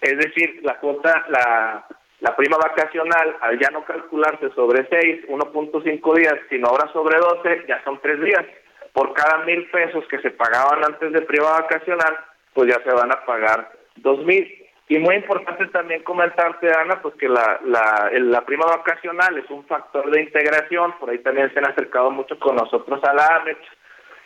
Es 0.00 0.16
decir, 0.18 0.60
la 0.62 0.78
cuota, 0.78 1.26
la, 1.28 1.86
la 2.20 2.36
prima 2.36 2.56
vacacional, 2.56 3.36
al 3.40 3.58
ya 3.58 3.70
no 3.70 3.84
calcularse 3.84 4.50
sobre 4.50 4.86
6, 4.88 5.28
1.5 5.28 6.16
días, 6.16 6.34
sino 6.48 6.68
ahora 6.68 6.90
sobre 6.92 7.18
12, 7.18 7.64
ya 7.68 7.82
son 7.84 8.00
3 8.00 8.20
días. 8.20 8.44
Por 8.92 9.12
cada 9.12 9.44
mil 9.44 9.68
pesos 9.70 10.04
que 10.08 10.20
se 10.20 10.30
pagaban 10.30 10.84
antes 10.84 11.12
de 11.12 11.22
prima 11.22 11.50
vacacional, 11.50 12.16
pues 12.54 12.70
ya 12.70 12.82
se 12.82 12.90
van 12.90 13.12
a 13.12 13.24
pagar 13.24 13.70
dos 13.96 14.24
mil. 14.24 14.46
Y 14.88 14.98
muy 14.98 15.14
importante 15.14 15.66
también 15.68 16.02
comentarte, 16.02 16.68
Ana, 16.72 17.00
pues 17.00 17.14
que 17.14 17.28
la, 17.28 17.60
la, 17.64 18.10
la 18.12 18.40
prima 18.44 18.66
vacacional 18.66 19.38
es 19.38 19.48
un 19.48 19.64
factor 19.66 20.10
de 20.10 20.22
integración, 20.22 20.98
por 20.98 21.10
ahí 21.10 21.18
también 21.18 21.52
se 21.52 21.60
han 21.60 21.70
acercado 21.70 22.10
mucho 22.10 22.36
con 22.40 22.56
nosotros 22.56 23.00
a 23.04 23.14
la 23.14 23.36
AMEX, 23.36 23.60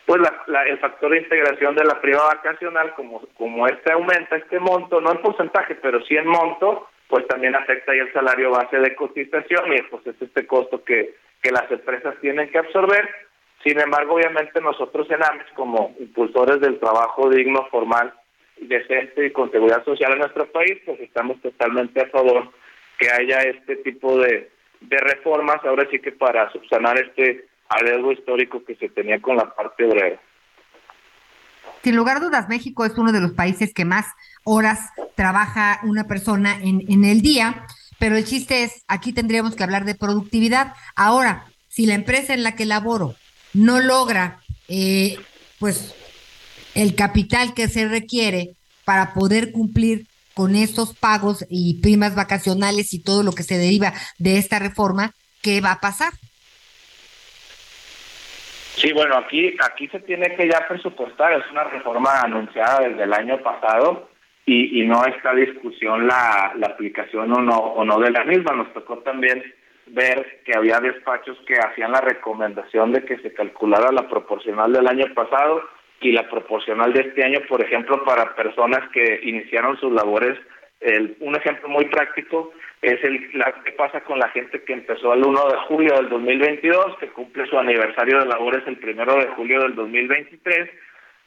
pues 0.05 0.21
la, 0.47 0.63
el 0.63 0.77
factor 0.79 1.11
de 1.11 1.19
integración 1.19 1.75
de 1.75 1.83
la 1.83 1.99
prima 1.99 2.23
vacacional, 2.23 2.93
como, 2.95 3.21
como 3.37 3.67
este 3.67 3.91
aumenta 3.91 4.35
este 4.35 4.59
monto, 4.59 5.01
no 5.01 5.11
en 5.11 5.21
porcentaje, 5.21 5.75
pero 5.75 6.01
sí 6.05 6.15
en 6.15 6.27
monto, 6.27 6.87
pues 7.07 7.27
también 7.27 7.55
afecta 7.55 7.91
ahí 7.91 7.99
el 7.99 8.13
salario 8.13 8.51
base 8.51 8.77
de 8.77 8.95
cotización 8.95 9.73
y 9.73 9.81
pues 9.83 10.05
es 10.07 10.21
este 10.21 10.45
costo 10.45 10.83
que, 10.83 11.15
que 11.41 11.51
las 11.51 11.69
empresas 11.71 12.15
tienen 12.21 12.49
que 12.49 12.59
absorber. 12.59 13.09
Sin 13.63 13.79
embargo, 13.79 14.15
obviamente 14.15 14.61
nosotros 14.61 15.09
en 15.09 15.23
AMEX, 15.23 15.51
como 15.55 15.95
impulsores 15.99 16.59
del 16.59 16.79
trabajo 16.79 17.29
digno, 17.29 17.65
formal, 17.71 18.13
decente 18.57 19.25
y 19.25 19.31
con 19.31 19.51
seguridad 19.51 19.83
social 19.83 20.13
en 20.13 20.19
nuestro 20.19 20.45
país, 20.51 20.79
pues 20.85 20.99
estamos 20.99 21.41
totalmente 21.41 22.01
a 22.01 22.09
favor 22.09 22.49
que 22.99 23.09
haya 23.09 23.39
este 23.39 23.77
tipo 23.77 24.19
de, 24.19 24.49
de 24.81 24.97
reformas, 24.97 25.63
ahora 25.65 25.87
sí 25.89 25.99
que 25.99 26.11
para 26.11 26.51
subsanar 26.51 26.99
este 26.99 27.45
algo 27.69 28.11
histórico 28.11 28.63
que 28.63 28.75
se 28.75 28.89
tenía 28.89 29.21
con 29.21 29.37
la 29.37 29.53
parte 29.55 29.85
obrera. 29.85 30.19
Sin 31.83 31.95
lugar 31.95 32.17
a 32.17 32.19
dudas, 32.19 32.49
México 32.49 32.85
es 32.85 32.97
uno 32.97 33.11
de 33.11 33.21
los 33.21 33.33
países 33.33 33.73
que 33.73 33.85
más 33.85 34.07
horas 34.43 34.89
trabaja 35.15 35.79
una 35.83 36.05
persona 36.05 36.57
en, 36.61 36.83
en 36.89 37.05
el 37.05 37.21
día, 37.21 37.65
pero 37.99 38.17
el 38.17 38.25
chiste 38.25 38.63
es, 38.63 38.83
aquí 38.87 39.13
tendríamos 39.13 39.55
que 39.55 39.63
hablar 39.63 39.85
de 39.85 39.95
productividad. 39.95 40.73
Ahora, 40.95 41.45
si 41.67 41.85
la 41.85 41.93
empresa 41.93 42.33
en 42.33 42.43
la 42.43 42.55
que 42.55 42.65
laboro 42.65 43.15
no 43.53 43.79
logra, 43.79 44.41
eh, 44.67 45.17
pues, 45.59 45.93
el 46.73 46.95
capital 46.95 47.53
que 47.53 47.67
se 47.67 47.87
requiere 47.87 48.55
para 48.83 49.13
poder 49.13 49.51
cumplir 49.51 50.07
con 50.33 50.55
estos 50.55 50.93
pagos 50.93 51.45
y 51.49 51.75
primas 51.81 52.15
vacacionales 52.15 52.93
y 52.93 52.99
todo 52.99 53.23
lo 53.23 53.31
que 53.31 53.43
se 53.43 53.57
deriva 53.57 53.93
de 54.17 54.37
esta 54.37 54.59
reforma, 54.59 55.13
¿qué 55.41 55.61
va 55.61 55.71
a 55.71 55.79
pasar? 55.79 56.13
Sí, 58.75 58.91
bueno, 58.93 59.15
aquí 59.17 59.55
aquí 59.63 59.87
se 59.87 60.01
tiene 60.01 60.35
que 60.35 60.49
ya 60.49 60.67
presupuestar, 60.67 61.31
es 61.33 61.49
una 61.51 61.63
reforma 61.63 62.21
anunciada 62.21 62.87
desde 62.87 63.03
el 63.03 63.13
año 63.13 63.37
pasado 63.41 64.09
y, 64.45 64.81
y 64.81 64.85
no 64.85 65.05
está 65.05 65.33
discusión 65.33 66.07
la, 66.07 66.53
la 66.57 66.67
aplicación 66.67 67.31
o 67.31 67.41
no, 67.41 67.55
o 67.57 67.85
no 67.85 67.99
de 67.99 68.11
la 68.11 68.25
misma. 68.25 68.53
Nos 68.53 68.73
tocó 68.73 68.97
también 68.99 69.41
ver 69.87 70.41
que 70.45 70.57
había 70.57 70.79
despachos 70.79 71.37
que 71.47 71.55
hacían 71.55 71.93
la 71.93 72.01
recomendación 72.01 72.91
de 72.91 73.05
que 73.05 73.17
se 73.19 73.33
calculara 73.33 73.91
la 73.91 74.09
proporcional 74.09 74.73
del 74.73 74.87
año 74.87 75.05
pasado 75.13 75.63
y 76.01 76.11
la 76.11 76.29
proporcional 76.29 76.91
de 76.91 77.01
este 77.01 77.23
año, 77.23 77.39
por 77.47 77.61
ejemplo, 77.63 78.03
para 78.03 78.35
personas 78.35 78.81
que 78.91 79.21
iniciaron 79.23 79.79
sus 79.79 79.91
labores. 79.91 80.37
El, 80.81 81.15
un 81.21 81.35
ejemplo 81.35 81.69
muy 81.69 81.85
práctico 81.85 82.51
es 82.81 83.03
el 83.03 83.29
la, 83.33 83.53
qué 83.63 83.71
pasa 83.71 84.01
con 84.01 84.19
la 84.19 84.29
gente 84.29 84.63
que 84.63 84.73
empezó 84.73 85.13
el 85.13 85.23
1 85.23 85.49
de 85.49 85.57
julio 85.67 85.95
del 85.95 86.09
2022, 86.09 86.97
que 86.99 87.07
cumple 87.09 87.47
su 87.47 87.57
aniversario 87.57 88.19
de 88.19 88.25
labores 88.25 88.63
el 88.67 88.79
1 88.81 89.15
de 89.15 89.27
julio 89.35 89.61
del 89.61 89.75
2023. 89.75 90.69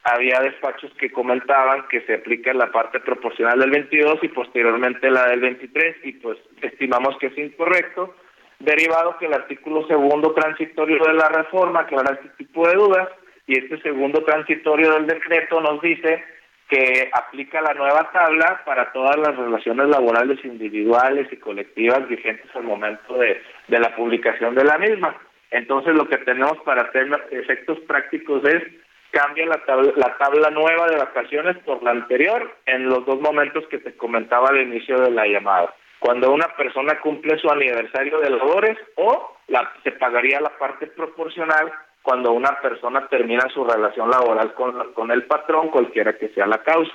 Había 0.05 0.41
despachos 0.41 0.93
que 0.95 1.11
comentaban 1.11 1.87
que 1.89 2.01
se 2.03 2.15
aplica 2.15 2.55
la 2.55 2.71
parte 2.71 3.01
proporcional 3.01 3.59
del 3.59 3.71
22 3.71 4.21
y 4.23 4.29
posteriormente 4.29 5.11
la 5.11 5.27
del 5.27 5.41
23 5.41 5.97
y 6.05 6.13
pues 6.13 6.39
estimamos 6.63 7.19
que 7.19 7.27
es 7.27 7.39
incorrecto, 7.39 8.15
derivado 8.61 9.19
que 9.19 9.27
el 9.27 9.35
artículo 9.35 9.87
segundo 9.87 10.33
transitorio 10.33 11.03
de 11.05 11.15
la 11.15 11.29
reforma 11.29 11.81
aclara 11.81 12.15
este 12.15 12.45
tipo 12.45 12.67
de 12.69 12.75
dudas 12.75 13.09
y 13.47 13.59
este 13.59 13.81
segundo 13.83 14.23
transitorio 14.23 14.93
del 14.93 15.07
decreto 15.07 15.61
nos 15.61 15.81
dice 15.83 16.23
que 16.69 17.11
aplica 17.13 17.63
la 17.63 17.75
nueva 17.75 18.11
tabla 18.13 18.63
para 18.65 18.93
todas 18.93 19.17
las 19.17 19.35
relaciones 19.37 19.89
laborales 19.89 20.45
individuales 20.45 21.27
y 21.33 21.37
colectivas 21.37 22.07
vigentes 22.09 22.55
al 22.55 22.65
momento 22.65 23.15
de, 23.15 23.41
de 23.69 23.79
la 23.81 23.95
publicación 23.97 24.55
de 24.55 24.65
la 24.65 24.77
misma. 24.77 25.17
Entonces 25.51 25.95
lo 25.95 26.07
que 26.07 26.19
tenemos 26.19 26.59
para 26.65 26.83
hacer 26.83 27.09
efectos 27.31 27.79
prácticos 27.81 28.45
es 28.45 28.63
cambia 29.11 29.47
la 29.47 29.65
tabla, 29.65 29.93
la 29.97 30.17
tabla 30.19 30.51
nueva 30.51 30.87
de 30.89 30.97
vacaciones 30.97 31.57
por 31.65 31.83
la 31.83 31.93
anterior 31.93 32.55
en 32.67 32.85
los 32.89 33.07
dos 33.07 33.21
momentos 33.21 33.65
que 33.69 33.79
te 33.79 33.97
comentaba 33.97 34.51
al 34.51 34.61
inicio 34.61 35.01
de 35.01 35.11
la 35.11 35.27
llamada. 35.27 35.75
Cuando 35.99 36.31
una 36.31 36.49
persona 36.57 37.01
cumple 37.01 37.39
su 37.39 37.51
aniversario 37.51 38.21
de 38.21 38.31
labores 38.31 38.77
o 38.97 39.37
la, 39.49 39.73
se 39.83 39.93
pagaría 39.93 40.41
la 40.41 40.57
parte 40.59 40.87
proporcional 40.87 41.73
cuando 42.03 42.33
una 42.33 42.59
persona 42.61 43.07
termina 43.09 43.47
su 43.53 43.65
relación 43.65 44.11
laboral 44.11 44.55
con, 44.55 44.93
con 44.95 45.11
el 45.11 45.25
patrón, 45.25 45.69
cualquiera 45.69 46.17
que 46.17 46.29
sea 46.31 46.47
la 46.47 46.63
causa. 46.63 46.93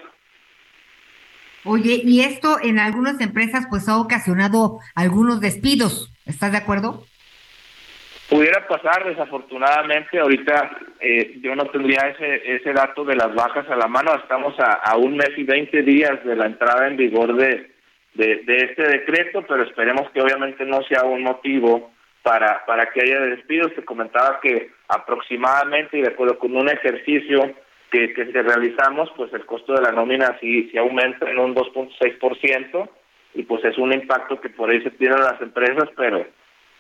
Oye, 1.65 2.01
y 2.03 2.21
esto 2.21 2.57
en 2.61 2.77
algunas 2.77 3.21
empresas 3.21 3.67
pues 3.69 3.87
ha 3.87 3.97
ocasionado 3.97 4.79
algunos 4.95 5.39
despidos, 5.39 6.13
¿estás 6.25 6.51
de 6.51 6.57
acuerdo? 6.57 7.05
Pudiera 8.29 8.67
pasar, 8.67 9.05
desafortunadamente, 9.05 10.19
ahorita 10.19 10.77
eh, 10.99 11.39
yo 11.41 11.55
no 11.55 11.65
tendría 11.67 12.09
ese, 12.09 12.55
ese 12.55 12.73
dato 12.73 13.05
de 13.05 13.15
las 13.15 13.33
bajas 13.33 13.69
a 13.69 13.75
la 13.75 13.87
mano, 13.87 14.15
estamos 14.15 14.59
a, 14.59 14.73
a 14.73 14.97
un 14.97 15.15
mes 15.15 15.29
y 15.37 15.43
20 15.43 15.83
días 15.83 16.23
de 16.25 16.35
la 16.35 16.47
entrada 16.47 16.87
en 16.87 16.97
vigor 16.97 17.35
de, 17.35 17.71
de, 18.15 18.37
de 18.43 18.57
este 18.57 18.83
decreto, 18.83 19.45
pero 19.47 19.63
esperemos 19.63 20.09
que 20.11 20.21
obviamente 20.21 20.65
no 20.65 20.81
sea 20.83 21.03
un 21.03 21.23
motivo 21.23 21.92
para, 22.23 22.65
para 22.65 22.87
que 22.87 23.01
haya 23.01 23.19
despidos. 23.19 23.75
Te 23.75 23.85
comentaba 23.85 24.39
que 24.41 24.71
aproximadamente, 24.87 25.97
y 25.97 26.01
de 26.01 26.09
acuerdo 26.09 26.39
con 26.39 26.55
un 26.55 26.69
ejercicio 26.69 27.53
que, 27.91 28.13
que, 28.13 28.23
realizamos, 28.23 29.11
pues 29.15 29.31
el 29.33 29.45
costo 29.45 29.73
de 29.73 29.81
la 29.83 29.91
nómina 29.91 30.35
sí, 30.39 30.69
sí 30.71 30.77
aumenta 30.77 31.29
en 31.29 31.37
un 31.37 31.53
2.6% 31.53 32.89
y 33.35 33.43
pues 33.43 33.63
es 33.65 33.77
un 33.77 33.93
impacto 33.93 34.41
que 34.41 34.49
por 34.49 34.71
ahí 34.71 34.81
se 34.81 34.91
tienen 34.91 35.19
las 35.19 35.39
empresas, 35.41 35.89
pero 35.95 36.25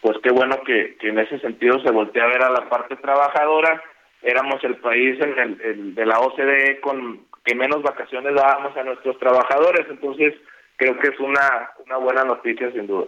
pues 0.01 0.17
qué 0.23 0.31
bueno 0.31 0.61
que, 0.63 0.95
que 0.99 1.09
en 1.09 1.19
ese 1.19 1.39
sentido 1.39 1.79
se 1.81 1.91
voltea 1.91 2.23
a 2.23 2.27
ver 2.27 2.43
a 2.43 2.49
la 2.49 2.67
parte 2.67 2.95
trabajadora. 2.95 3.83
Éramos 4.21 4.63
el 4.63 4.77
país 4.77 5.19
en 5.21 5.37
el, 5.37 5.95
de 5.95 6.05
la 6.05 6.19
OCDE 6.19 6.79
con 6.79 7.25
que 7.45 7.55
menos 7.55 7.83
vacaciones 7.83 8.33
dábamos 8.33 8.75
a 8.75 8.83
nuestros 8.83 9.19
trabajadores, 9.19 9.85
entonces 9.89 10.33
creo 10.77 10.97
que 10.97 11.09
es 11.09 11.19
una, 11.19 11.71
una 11.85 11.97
buena 11.97 12.23
noticia 12.23 12.71
sin 12.71 12.87
duda. 12.87 13.07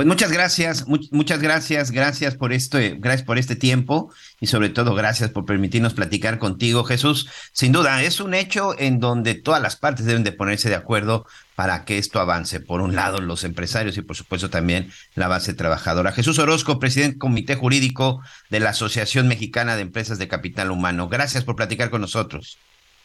Pues 0.00 0.08
muchas 0.08 0.32
gracias, 0.32 0.86
muchas 0.88 1.42
gracias, 1.42 1.90
gracias 1.90 2.34
por 2.34 2.54
este, 2.54 2.94
gracias 2.96 3.22
por 3.22 3.36
este 3.36 3.54
tiempo 3.54 4.10
y 4.40 4.46
sobre 4.46 4.70
todo 4.70 4.94
gracias 4.94 5.28
por 5.28 5.44
permitirnos 5.44 5.92
platicar 5.92 6.38
contigo, 6.38 6.84
Jesús. 6.84 7.28
Sin 7.52 7.70
duda, 7.70 8.02
es 8.02 8.18
un 8.18 8.32
hecho 8.32 8.70
en 8.78 8.98
donde 8.98 9.34
todas 9.34 9.60
las 9.60 9.76
partes 9.76 10.06
deben 10.06 10.24
de 10.24 10.32
ponerse 10.32 10.70
de 10.70 10.74
acuerdo 10.74 11.26
para 11.54 11.84
que 11.84 11.98
esto 11.98 12.18
avance. 12.18 12.60
Por 12.60 12.80
un 12.80 12.96
lado, 12.96 13.20
los 13.20 13.44
empresarios 13.44 13.98
y 13.98 14.00
por 14.00 14.16
supuesto 14.16 14.48
también 14.48 14.90
la 15.16 15.28
base 15.28 15.52
trabajadora. 15.52 16.12
Jesús 16.12 16.38
Orozco, 16.38 16.78
presidente 16.78 17.18
comité 17.18 17.54
jurídico 17.54 18.22
de 18.48 18.60
la 18.60 18.70
Asociación 18.70 19.28
Mexicana 19.28 19.76
de 19.76 19.82
Empresas 19.82 20.18
de 20.18 20.28
Capital 20.28 20.70
Humano. 20.70 21.10
Gracias 21.10 21.44
por 21.44 21.56
platicar 21.56 21.90
con 21.90 22.00
nosotros. 22.00 22.58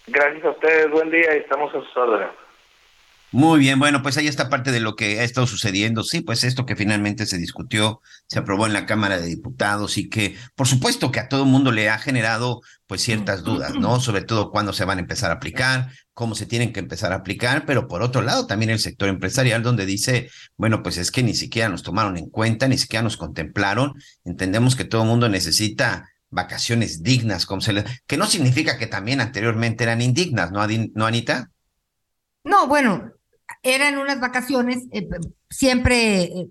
Gracias 0.08 0.46
a 0.46 0.50
ustedes, 0.52 0.90
buen 0.92 1.12
día 1.12 1.36
y 1.36 1.40
estamos 1.40 1.76
a 1.76 1.80
sus 1.82 1.98
órdenes. 1.98 2.45
Muy 3.32 3.60
bien, 3.60 3.80
bueno, 3.80 4.02
pues 4.02 4.16
ahí 4.16 4.28
está 4.28 4.50
parte 4.50 4.72
de 4.72 4.80
lo 4.80 4.96
que 4.96 5.20
ha 5.20 5.24
estado 5.24 5.46
sucediendo. 5.46 6.04
Sí, 6.04 6.22
pues 6.22 6.46
esto 6.46 6.66
que 6.66 6.78
finalmente 6.78 7.26
se 7.26 7.38
discutió, 7.38 8.02
se 8.28 8.40
aprobó 8.40 8.66
en 8.66 8.72
la 8.72 8.86
Cámara 8.86 9.20
de 9.20 9.28
Diputados 9.28 9.98
y 9.98 10.08
que, 10.08 10.38
por 10.56 10.68
supuesto, 10.68 11.12
que 11.12 11.20
a 11.20 11.28
todo 11.28 11.44
mundo 11.44 11.74
le 11.74 11.90
ha 11.90 11.98
generado, 11.98 12.62
pues, 12.88 13.02
ciertas 13.02 13.44
dudas, 13.44 13.74
¿no? 13.76 14.00
Sobre 14.00 14.22
todo 14.22 14.52
cuándo 14.52 14.72
se 14.72 14.86
van 14.86 15.00
a 15.00 15.02
empezar 15.02 15.32
a 15.32 15.36
aplicar, 15.36 15.92
cómo 16.14 16.34
se 16.34 16.46
tienen 16.46 16.72
que 16.72 16.80
empezar 16.80 17.12
a 17.12 17.18
aplicar, 17.18 17.66
pero 17.66 17.90
por 17.90 18.04
otro 18.04 18.22
lado 18.22 18.48
también 18.48 18.70
el 18.70 18.80
sector 18.80 19.10
empresarial 19.10 19.62
donde 19.64 19.86
dice, 19.86 20.30
bueno, 20.56 20.82
pues 20.82 20.98
es 20.98 21.12
que 21.12 21.22
ni 21.22 21.36
siquiera 21.36 21.68
nos 21.68 21.84
tomaron 21.84 22.16
en 22.18 22.30
cuenta, 22.30 22.70
ni 22.70 22.78
siquiera 22.78 23.04
nos 23.04 23.18
contemplaron. 23.18 23.96
Entendemos 24.24 24.78
que 24.78 24.86
todo 24.86 25.02
el 25.02 25.10
mundo 25.10 25.28
necesita 25.28 26.10
vacaciones 26.30 27.04
dignas, 27.04 27.46
como 27.46 27.60
se 27.60 27.74
le... 27.74 27.84
que 28.08 28.16
no 28.16 28.28
significa 28.28 28.78
que 28.78 28.88
también 28.88 29.20
anteriormente 29.20 29.84
eran 29.84 30.02
indignas, 30.02 30.52
¿no, 30.54 30.66
¿no 30.94 31.06
Anita? 31.06 31.52
No, 32.46 32.68
bueno, 32.68 33.12
eran 33.66 33.98
unas 33.98 34.20
vacaciones, 34.22 34.84
eh, 34.92 35.10
siempre 35.50 36.24
eh, 36.24 36.48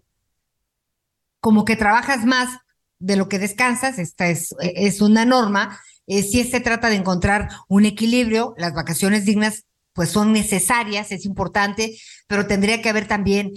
como 1.40 1.64
que 1.64 1.76
trabajas 1.76 2.26
más 2.26 2.58
de 2.98 3.16
lo 3.16 3.28
que 3.28 3.38
descansas, 3.38 3.98
esta 3.98 4.28
es, 4.28 4.54
es 4.60 5.00
una 5.00 5.24
norma. 5.24 5.80
Eh, 6.06 6.22
si 6.22 6.44
se 6.44 6.60
trata 6.60 6.90
de 6.90 6.96
encontrar 6.96 7.48
un 7.68 7.86
equilibrio, 7.86 8.54
las 8.58 8.74
vacaciones 8.74 9.24
dignas 9.24 9.64
pues 9.94 10.10
son 10.10 10.32
necesarias, 10.32 11.12
es 11.12 11.24
importante, 11.24 11.96
pero 12.26 12.48
tendría 12.48 12.82
que 12.82 12.88
haber 12.88 13.06
también, 13.06 13.52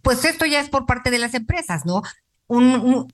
pues 0.00 0.24
esto 0.24 0.46
ya 0.46 0.58
es 0.58 0.70
por 0.70 0.86
parte 0.86 1.10
de 1.10 1.18
las 1.18 1.34
empresas, 1.34 1.84
¿no? 1.84 2.00
un, 2.46 3.12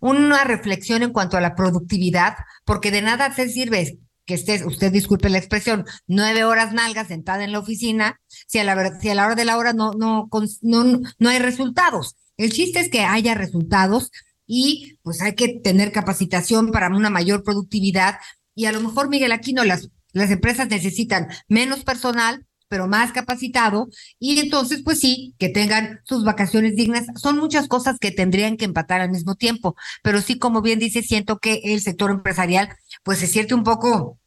una 0.00 0.44
reflexión 0.44 1.02
en 1.02 1.12
cuanto 1.12 1.36
a 1.36 1.40
la 1.40 1.54
productividad, 1.54 2.36
porque 2.64 2.90
de 2.90 3.02
nada 3.02 3.34
se 3.34 3.48
sirve 3.48 3.98
que 4.26 4.34
estés, 4.34 4.64
usted 4.64 4.92
disculpe 4.92 5.28
la 5.28 5.38
expresión, 5.38 5.84
nueve 6.06 6.44
horas 6.44 6.72
nalgas 6.72 7.08
sentada 7.08 7.44
en 7.44 7.52
la 7.52 7.58
oficina, 7.58 8.20
si 8.46 8.58
a 8.58 8.64
la, 8.64 8.98
si 9.00 9.08
a 9.10 9.14
la 9.14 9.26
hora 9.26 9.34
de 9.34 9.44
la 9.44 9.58
hora 9.58 9.72
no, 9.72 9.92
no, 9.92 10.28
no, 10.62 11.00
no 11.18 11.28
hay 11.28 11.38
resultados. 11.38 12.16
El 12.36 12.52
chiste 12.52 12.80
es 12.80 12.88
que 12.88 13.00
haya 13.00 13.34
resultados 13.34 14.10
y 14.46 14.98
pues 15.02 15.20
hay 15.22 15.34
que 15.34 15.60
tener 15.60 15.92
capacitación 15.92 16.70
para 16.70 16.88
una 16.88 17.10
mayor 17.10 17.44
productividad 17.44 18.16
y 18.54 18.66
a 18.66 18.72
lo 18.72 18.80
mejor, 18.80 19.08
Miguel 19.08 19.32
Aquino, 19.32 19.64
las, 19.64 19.88
las 20.12 20.30
empresas 20.30 20.68
necesitan 20.68 21.28
menos 21.48 21.84
personal, 21.84 22.46
pero 22.68 22.88
más 22.88 23.12
capacitado, 23.12 23.88
y 24.18 24.38
entonces, 24.40 24.82
pues 24.82 24.98
sí, 24.98 25.34
que 25.38 25.48
tengan 25.48 26.00
sus 26.04 26.24
vacaciones 26.24 26.74
dignas. 26.74 27.06
Son 27.14 27.38
muchas 27.38 27.68
cosas 27.68 27.98
que 28.00 28.10
tendrían 28.10 28.56
que 28.56 28.64
empatar 28.64 29.00
al 29.00 29.10
mismo 29.10 29.34
tiempo, 29.34 29.76
pero 30.02 30.20
sí, 30.20 30.38
como 30.38 30.62
bien 30.62 30.78
dice, 30.78 31.02
siento 31.02 31.38
que 31.38 31.60
el 31.64 31.80
sector 31.80 32.10
empresarial, 32.10 32.74
pues 33.04 33.20
se 33.20 33.28
siente 33.28 33.54
un 33.54 33.62
poco 33.62 34.18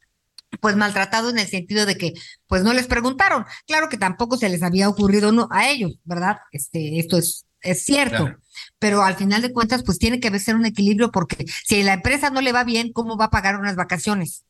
pues 0.62 0.78
maltratado 0.78 1.30
en 1.30 1.40
el 1.40 1.48
sentido 1.48 1.86
de 1.86 1.98
que 1.98 2.14
pues 2.48 2.64
no 2.64 2.74
les 2.74 2.88
preguntaron. 2.88 3.46
Claro 3.66 3.90
que 3.90 3.98
tampoco 3.98 4.38
se 4.38 4.48
les 4.48 4.64
había 4.64 4.88
ocurrido 4.88 5.34
no, 5.34 5.50
a 5.52 5.70
ellos, 5.70 6.00
¿verdad? 6.06 6.38
Este, 6.52 7.00
esto 7.00 7.18
es, 7.18 7.46
es 7.62 7.84
cierto. 7.84 8.34
Pero 8.80 9.04
al 9.04 9.16
final 9.16 9.42
de 9.42 9.52
cuentas, 9.52 9.84
pues 9.84 10.00
tiene 10.00 10.22
que 10.22 10.40
ser 10.40 10.56
un 10.56 10.66
equilibrio 10.66 11.12
porque 11.12 11.46
si 11.66 11.82
a 11.82 11.84
la 11.84 11.94
empresa 11.94 12.30
no 12.30 12.40
le 12.40 12.54
va 12.54 12.64
bien, 12.64 12.94
¿cómo 12.94 13.18
va 13.18 13.26
a 13.26 13.30
pagar 13.30 13.60
unas 13.60 13.76
vacaciones? 13.76 14.46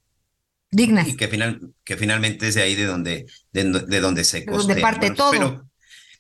dignas. 0.71 1.07
Y 1.07 1.15
que, 1.15 1.27
final, 1.27 1.73
que 1.83 1.97
finalmente 1.97 2.47
es 2.47 2.55
de 2.55 2.61
ahí 2.61 2.75
de 2.75 2.85
donde, 2.85 3.25
de, 3.51 3.99
donde 3.99 4.23
se 4.23 4.45
costea. 4.45 4.75
De 4.75 4.81
parte 4.81 5.11
todo. 5.11 5.65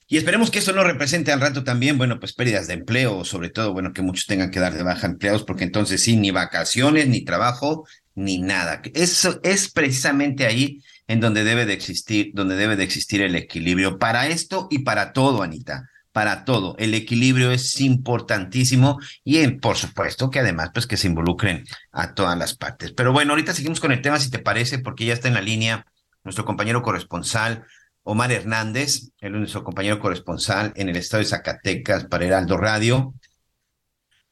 Y 0.07 0.17
esperemos 0.17 0.49
que 0.49 0.59
eso 0.59 0.73
no 0.73 0.83
represente 0.83 1.31
al 1.31 1.41
rato 1.41 1.63
también, 1.63 1.97
bueno, 1.97 2.19
pues 2.19 2.33
pérdidas 2.33 2.67
de 2.67 2.75
empleo, 2.75 3.25
sobre 3.25 3.49
todo, 3.49 3.73
bueno, 3.73 3.93
que 3.93 4.01
muchos 4.01 4.25
tengan 4.25 4.51
que 4.51 4.59
dar 4.59 4.73
de 4.73 4.83
baja 4.83 5.07
empleados, 5.07 5.43
porque 5.43 5.65
entonces 5.65 6.01
sí, 6.01 6.15
ni 6.15 6.31
vacaciones, 6.31 7.07
ni 7.07 7.25
trabajo, 7.25 7.85
ni 8.15 8.39
nada. 8.39 8.81
Eso 8.93 9.39
es 9.43 9.69
precisamente 9.71 10.45
ahí 10.45 10.81
en 11.07 11.19
donde 11.19 11.43
debe 11.43 11.65
de 11.65 11.73
existir, 11.73 12.31
donde 12.33 12.55
debe 12.55 12.75
de 12.75 12.83
existir 12.83 13.21
el 13.21 13.35
equilibrio 13.35 13.99
para 13.99 14.27
esto 14.27 14.67
y 14.71 14.79
para 14.79 15.13
todo, 15.13 15.43
Anita 15.43 15.89
para 16.17 16.45
todo. 16.45 16.75
El 16.79 16.95
equilibrio 16.95 17.51
es 17.51 17.79
importantísimo 17.79 18.97
y 19.23 19.47
por 19.49 19.77
supuesto 19.77 20.31
que 20.31 20.39
además 20.39 20.71
pues 20.73 20.87
que 20.87 20.97
se 20.97 21.05
involucren 21.05 21.63
a 21.91 22.15
todas 22.15 22.35
las 22.35 22.57
partes. 22.57 22.91
Pero 22.91 23.13
bueno, 23.13 23.33
ahorita 23.33 23.53
seguimos 23.53 23.79
con 23.79 23.91
el 23.91 24.01
tema 24.01 24.19
si 24.19 24.31
te 24.31 24.39
parece 24.39 24.79
porque 24.79 25.05
ya 25.05 25.13
está 25.13 25.27
en 25.27 25.35
la 25.35 25.41
línea 25.41 25.85
nuestro 26.23 26.43
compañero 26.43 26.81
corresponsal 26.81 27.65
Omar 28.07 28.31
Hernández, 28.31 29.09
el 29.19 29.33
nuestro 29.33 29.65
compañero 29.65 29.99
corresponsal 29.99 30.71
en 30.77 30.87
el 30.87 30.95
estado 30.95 31.21
de 31.21 31.29
Zacatecas 31.29 32.05
para 32.05 32.25
Heraldo 32.25 32.55
Radio. 32.55 33.13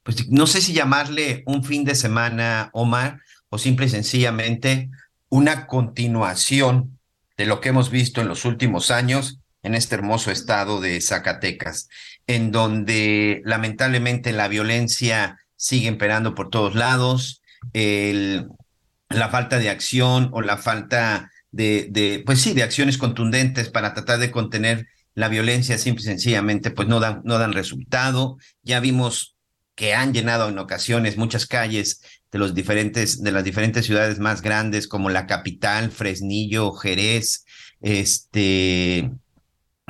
Pues 0.02 0.30
no 0.30 0.46
sé 0.46 0.62
si 0.62 0.72
llamarle 0.72 1.42
un 1.44 1.62
fin 1.62 1.84
de 1.84 1.94
semana, 1.94 2.70
Omar, 2.72 3.20
o 3.50 3.58
simple 3.58 3.84
y 3.84 3.90
sencillamente 3.90 4.88
una 5.28 5.66
continuación 5.66 6.98
de 7.36 7.44
lo 7.44 7.60
que 7.60 7.68
hemos 7.68 7.90
visto 7.90 8.22
en 8.22 8.28
los 8.28 8.46
últimos 8.46 8.90
años 8.90 9.40
en 9.62 9.74
este 9.74 9.94
hermoso 9.96 10.30
estado 10.30 10.80
de 10.80 10.98
Zacatecas, 11.02 11.90
en 12.26 12.52
donde 12.52 13.42
lamentablemente 13.44 14.32
la 14.32 14.48
violencia 14.48 15.38
sigue 15.56 15.88
imperando 15.88 16.34
por 16.34 16.48
todos 16.48 16.74
lados, 16.74 17.42
la 17.74 19.28
falta 19.28 19.58
de 19.58 19.68
acción 19.68 20.30
o 20.32 20.40
la 20.40 20.56
falta 20.56 21.30
de, 21.50 21.88
de, 21.90 22.22
pues 22.24 22.40
sí, 22.40 22.52
de 22.52 22.62
acciones 22.62 22.98
contundentes 22.98 23.68
para 23.70 23.94
tratar 23.94 24.18
de 24.18 24.30
contener 24.30 24.86
la 25.14 25.28
violencia 25.28 25.78
simple 25.78 26.02
y 26.02 26.06
sencillamente 26.06 26.70
pues 26.70 26.88
no 26.88 27.00
dan, 27.00 27.22
no 27.24 27.38
dan 27.38 27.52
resultado. 27.52 28.36
Ya 28.62 28.80
vimos 28.80 29.36
que 29.74 29.94
han 29.94 30.12
llenado 30.12 30.48
en 30.48 30.58
ocasiones 30.58 31.16
muchas 31.16 31.46
calles 31.46 32.02
de 32.32 32.38
los 32.38 32.54
diferentes, 32.54 33.22
de 33.22 33.32
las 33.32 33.44
diferentes 33.44 33.86
ciudades 33.86 34.18
más 34.18 34.42
grandes 34.42 34.88
como 34.88 35.10
la 35.10 35.26
capital, 35.26 35.90
Fresnillo, 35.90 36.72
Jerez, 36.72 37.44
este, 37.80 39.10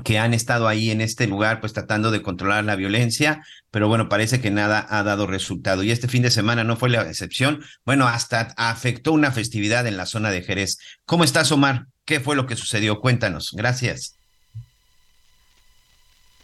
que 0.04 0.18
han 0.18 0.34
estado 0.34 0.68
ahí 0.68 0.90
en 0.90 1.00
este 1.00 1.26
lugar, 1.26 1.60
pues 1.60 1.72
tratando 1.72 2.10
de 2.10 2.22
controlar 2.22 2.64
la 2.64 2.76
violencia, 2.76 3.42
pero 3.76 3.88
bueno, 3.88 4.08
parece 4.08 4.40
que 4.40 4.50
nada 4.50 4.86
ha 4.88 5.02
dado 5.02 5.26
resultado. 5.26 5.82
Y 5.82 5.90
este 5.90 6.08
fin 6.08 6.22
de 6.22 6.30
semana 6.30 6.64
no 6.64 6.78
fue 6.78 6.88
la 6.88 7.02
excepción. 7.02 7.62
Bueno, 7.84 8.08
hasta 8.08 8.54
afectó 8.56 9.12
una 9.12 9.32
festividad 9.32 9.86
en 9.86 9.98
la 9.98 10.06
zona 10.06 10.30
de 10.30 10.40
Jerez. 10.40 10.78
¿Cómo 11.04 11.24
estás, 11.24 11.52
Omar? 11.52 11.84
¿Qué 12.06 12.18
fue 12.18 12.36
lo 12.36 12.46
que 12.46 12.56
sucedió? 12.56 13.00
Cuéntanos. 13.00 13.52
Gracias. 13.52 14.18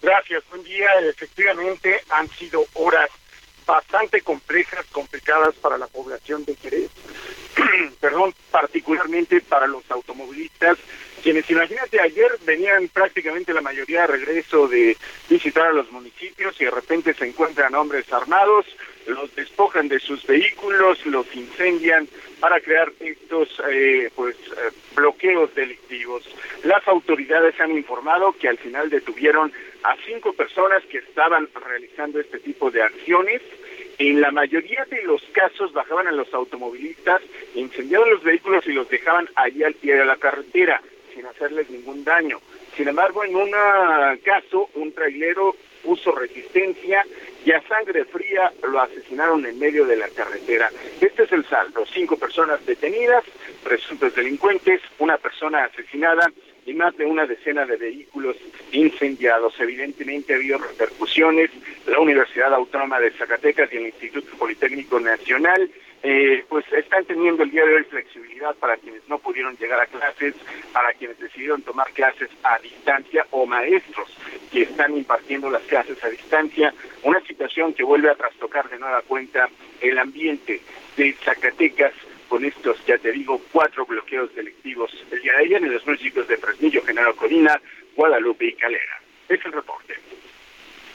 Gracias, 0.03 0.43
buen 0.51 0.63
día. 0.63 0.89
Efectivamente, 1.09 2.03
han 2.11 2.29
sido 2.29 2.67
horas 2.75 3.09
bastante 3.67 4.21
complejas, 4.21 4.85
complicadas 4.93 5.55
para 5.55 5.79
la 5.79 5.87
población 5.87 6.45
de 6.45 6.55
Jerez, 6.57 6.91
perdón, 8.03 8.35
particularmente 8.51 9.41
para 9.41 9.67
los 9.67 9.91
automovilistas 9.91 10.77
quienes 11.23 11.49
imagínate 11.49 12.01
ayer 12.01 12.31
venían 12.45 12.89
prácticamente 12.89 13.55
la 13.55 13.61
mayoría 13.61 14.03
de 14.03 14.07
regreso 14.09 14.67
de 14.67 14.97
visitar 15.31 15.69
a 15.69 15.73
los 15.73 15.91
municipios 15.93 16.61
y 16.61 16.65
de 16.65 16.71
repente 16.71 17.15
se 17.15 17.27
encuentran 17.27 17.75
hombres 17.75 18.13
armados, 18.13 18.67
los 19.07 19.35
despojan 19.35 19.89
de 19.89 20.01
sus 20.01 20.27
vehículos, 20.27 21.05
los 21.07 21.27
incendian 21.35 22.09
para 22.41 22.61
crear 22.61 22.93
estos 22.99 23.49
eh, 23.71 24.11
pues 24.17 24.35
eh, 24.37 24.71
bloqueos 24.97 25.55
delictivos. 25.55 26.29
Las 26.65 26.87
autoridades 26.89 27.59
han 27.61 27.71
informado 27.71 28.33
que 28.33 28.49
al 28.49 28.59
final 28.59 28.91
detuvieron 28.91 29.53
a 29.85 29.97
cinco 30.05 30.33
personas 30.33 30.83
que 30.91 30.99
estaban 30.99 31.49
realizando 31.55 32.21
este 32.21 32.41
tipo 32.41 32.71
de 32.71 32.83
acciones. 32.83 33.43
En 33.99 34.21
la 34.21 34.33
mayoría 34.33 34.85
de 34.87 35.03
los 35.03 35.23
casos 35.33 35.73
bajaban 35.73 36.09
a 36.09 36.13
los 36.13 36.33
automovilistas, 36.35 37.23
incendiaban 37.55 38.11
los 38.11 38.23
vehículos 38.25 38.67
y 38.67 38.73
los 38.73 38.89
dejaban 38.89 39.29
allí 39.37 39.63
al 39.63 39.75
pie 39.75 39.95
de 39.95 40.05
la 40.05 40.17
carretera 40.17 40.83
sin 41.15 41.27
hacerles 41.27 41.71
ningún 41.71 42.05
daño. 42.05 42.41
Sin 42.77 42.89
embargo, 42.89 43.25
en 43.25 43.37
un 43.37 43.51
caso, 44.25 44.71
un 44.75 44.93
trailero 44.93 45.55
opuso 45.83 46.13
resistencia 46.13 47.05
y 47.45 47.51
a 47.51 47.61
sangre 47.63 48.05
fría 48.05 48.53
lo 48.63 48.81
asesinaron 48.81 49.45
en 49.45 49.59
medio 49.59 49.85
de 49.85 49.97
la 49.97 50.09
carretera. 50.09 50.71
Este 51.01 51.25
es 51.25 51.33
el 51.33 51.45
saldo, 51.47 51.85
cinco 51.93 52.17
personas 52.17 52.65
detenidas, 52.65 53.25
presuntos 53.65 54.15
delincuentes, 54.15 54.81
una 54.99 55.19
persona 55.19 55.65
asesinada 55.65 56.31
y 56.67 56.75
más 56.75 56.97
de 56.97 57.05
una 57.05 57.27
decena 57.27 57.67
de 57.67 57.77
vehículos 57.77 58.37
incendiados. 58.73 59.55
Evidentemente 59.59 60.33
ha 60.33 60.37
habido 60.37 60.59
repercusiones. 60.59 61.51
La 61.87 61.99
Universidad 61.99 62.55
Autónoma 62.55 63.01
de 63.01 63.11
Zacatecas 63.13 63.73
y 63.73 63.77
el 63.77 63.87
Instituto 63.87 64.37
Politécnico 64.37 65.01
Nacional 65.01 65.71
eh, 66.05 66.45
pues 66.49 66.65
están 66.73 67.05
teniendo 67.05 67.45
el 67.45 67.51
día 67.53 67.65
de 67.65 67.77
hoy 67.77 67.85
flexibilidad 67.85 68.57
para 68.57 68.77
quienes 68.77 69.09
no 69.09 69.19
pudieron 69.19 69.57
llegar 69.57 69.81
a 69.81 69.87
clases, 69.87 70.35
para 70.73 70.93
quienes 70.95 71.17
decidieron 71.21 71.63
tomar 71.63 71.93
clases 71.93 72.29
a 72.43 72.59
distancia 72.59 73.25
o 73.31 73.47
maestros 73.47 74.09
que 74.51 74.63
están 74.63 74.97
impartiendo 74.97 75.49
las 75.49 75.63
clases 75.63 76.03
a 76.03 76.09
distancia, 76.09 76.75
una 77.05 77.21
situación 77.21 77.73
que 77.73 77.85
vuelve 77.85 78.11
a 78.11 78.17
trastocar 78.17 78.69
de 78.69 78.81
nueva 78.81 79.03
cuenta 79.03 79.49
el 79.81 79.97
ambiente 79.97 80.61
de 80.97 81.13
Zacatecas 81.25 81.93
con 82.33 82.47
estos, 82.47 82.79
ya 82.89 82.97
te 82.97 83.13
digo, 83.13 83.43
cuatro 83.53 83.85
bloqueos 83.85 84.35
delictivos 84.35 84.91
el 85.11 85.21
día 85.21 85.33
de 85.33 85.45
ayer 85.45 85.65
en 85.65 85.71
los 85.71 85.87
municipios 85.87 86.27
de 86.27 86.39
Fresnillo, 86.39 86.83
General 86.83 87.15
Colina, 87.15 87.61
Guadalupe 87.95 88.47
y 88.47 88.55
Calera. 88.55 89.03
Es 89.29 89.39
el 89.45 89.53
reporte. 89.53 89.93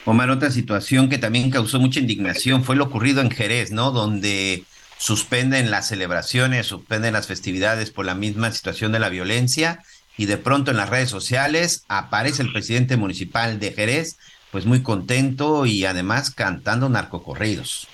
Omar, 0.04 0.30
otra 0.30 0.50
situación 0.50 1.08
que 1.08 1.16
también 1.16 1.52
causó 1.52 1.78
mucha 1.78 2.00
indignación 2.00 2.64
fue 2.64 2.74
lo 2.74 2.86
ocurrido 2.86 3.20
en 3.20 3.30
Jerez, 3.30 3.70
¿no? 3.70 3.92
Donde 3.92 4.64
suspenden 4.98 5.70
las 5.70 5.86
celebraciones, 5.86 6.66
suspenden 6.66 7.12
las 7.12 7.28
festividades 7.28 7.92
por 7.92 8.04
la 8.04 8.16
misma 8.16 8.50
situación 8.50 8.90
de 8.90 8.98
la 8.98 9.08
violencia 9.08 9.84
y 10.16 10.26
de 10.26 10.38
pronto 10.38 10.72
en 10.72 10.76
las 10.76 10.90
redes 10.90 11.08
sociales 11.08 11.84
aparece 11.86 12.42
el 12.42 12.50
presidente 12.50 12.96
municipal 12.96 13.60
de 13.60 13.70
Jerez, 13.70 14.18
pues 14.50 14.66
muy 14.66 14.82
contento 14.82 15.66
y 15.66 15.84
además 15.84 16.32
cantando 16.32 16.88
narcocorridos. 16.88 17.86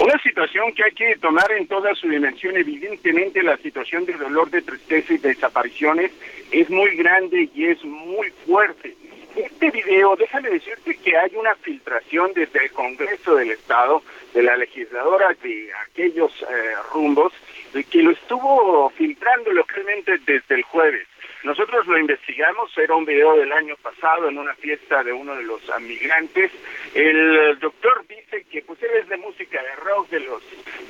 Una 0.00 0.18
situación 0.22 0.72
que 0.72 0.82
hay 0.82 0.92
que 0.92 1.16
tomar 1.18 1.52
en 1.52 1.66
toda 1.66 1.94
su 1.94 2.08
dimensión, 2.08 2.56
evidentemente 2.56 3.42
la 3.42 3.58
situación 3.58 4.06
de 4.06 4.14
dolor, 4.14 4.48
de 4.48 4.62
tristeza 4.62 5.12
y 5.12 5.18
de 5.18 5.28
desapariciones 5.28 6.10
es 6.50 6.70
muy 6.70 6.96
grande 6.96 7.50
y 7.54 7.66
es 7.66 7.84
muy 7.84 8.30
fuerte. 8.46 8.96
Este 9.36 9.70
video, 9.70 10.16
déjame 10.16 10.48
decirte 10.48 10.96
que 10.96 11.18
hay 11.18 11.32
una 11.36 11.54
filtración 11.56 12.32
desde 12.34 12.64
el 12.64 12.70
Congreso 12.70 13.34
del 13.34 13.50
Estado, 13.50 14.02
de 14.32 14.42
la 14.42 14.56
legisladora 14.56 15.36
de 15.42 15.68
aquellos 15.86 16.32
eh, 16.42 16.46
rumbos, 16.94 17.34
de 17.74 17.84
que 17.84 18.02
lo 18.02 18.12
estuvo 18.12 18.88
filtrando 18.96 19.52
localmente 19.52 20.16
desde 20.24 20.54
el 20.54 20.62
jueves. 20.62 21.06
Nosotros 21.42 21.86
lo 21.86 21.98
investigamos, 21.98 22.76
era 22.76 22.94
un 22.94 23.06
video 23.06 23.36
del 23.36 23.50
año 23.52 23.74
pasado 23.76 24.28
en 24.28 24.38
una 24.38 24.54
fiesta 24.54 25.02
de 25.02 25.12
uno 25.12 25.34
de 25.34 25.44
los 25.44 25.60
migrantes. 25.80 26.50
El 26.94 27.58
doctor 27.58 28.04
dice 28.06 28.44
que 28.50 28.62
pues 28.62 28.82
él 28.82 28.90
es 29.00 29.08
de 29.08 29.16
música 29.16 29.62
de 29.62 29.76
rock, 29.76 30.10
de 30.10 30.20
los 30.20 30.42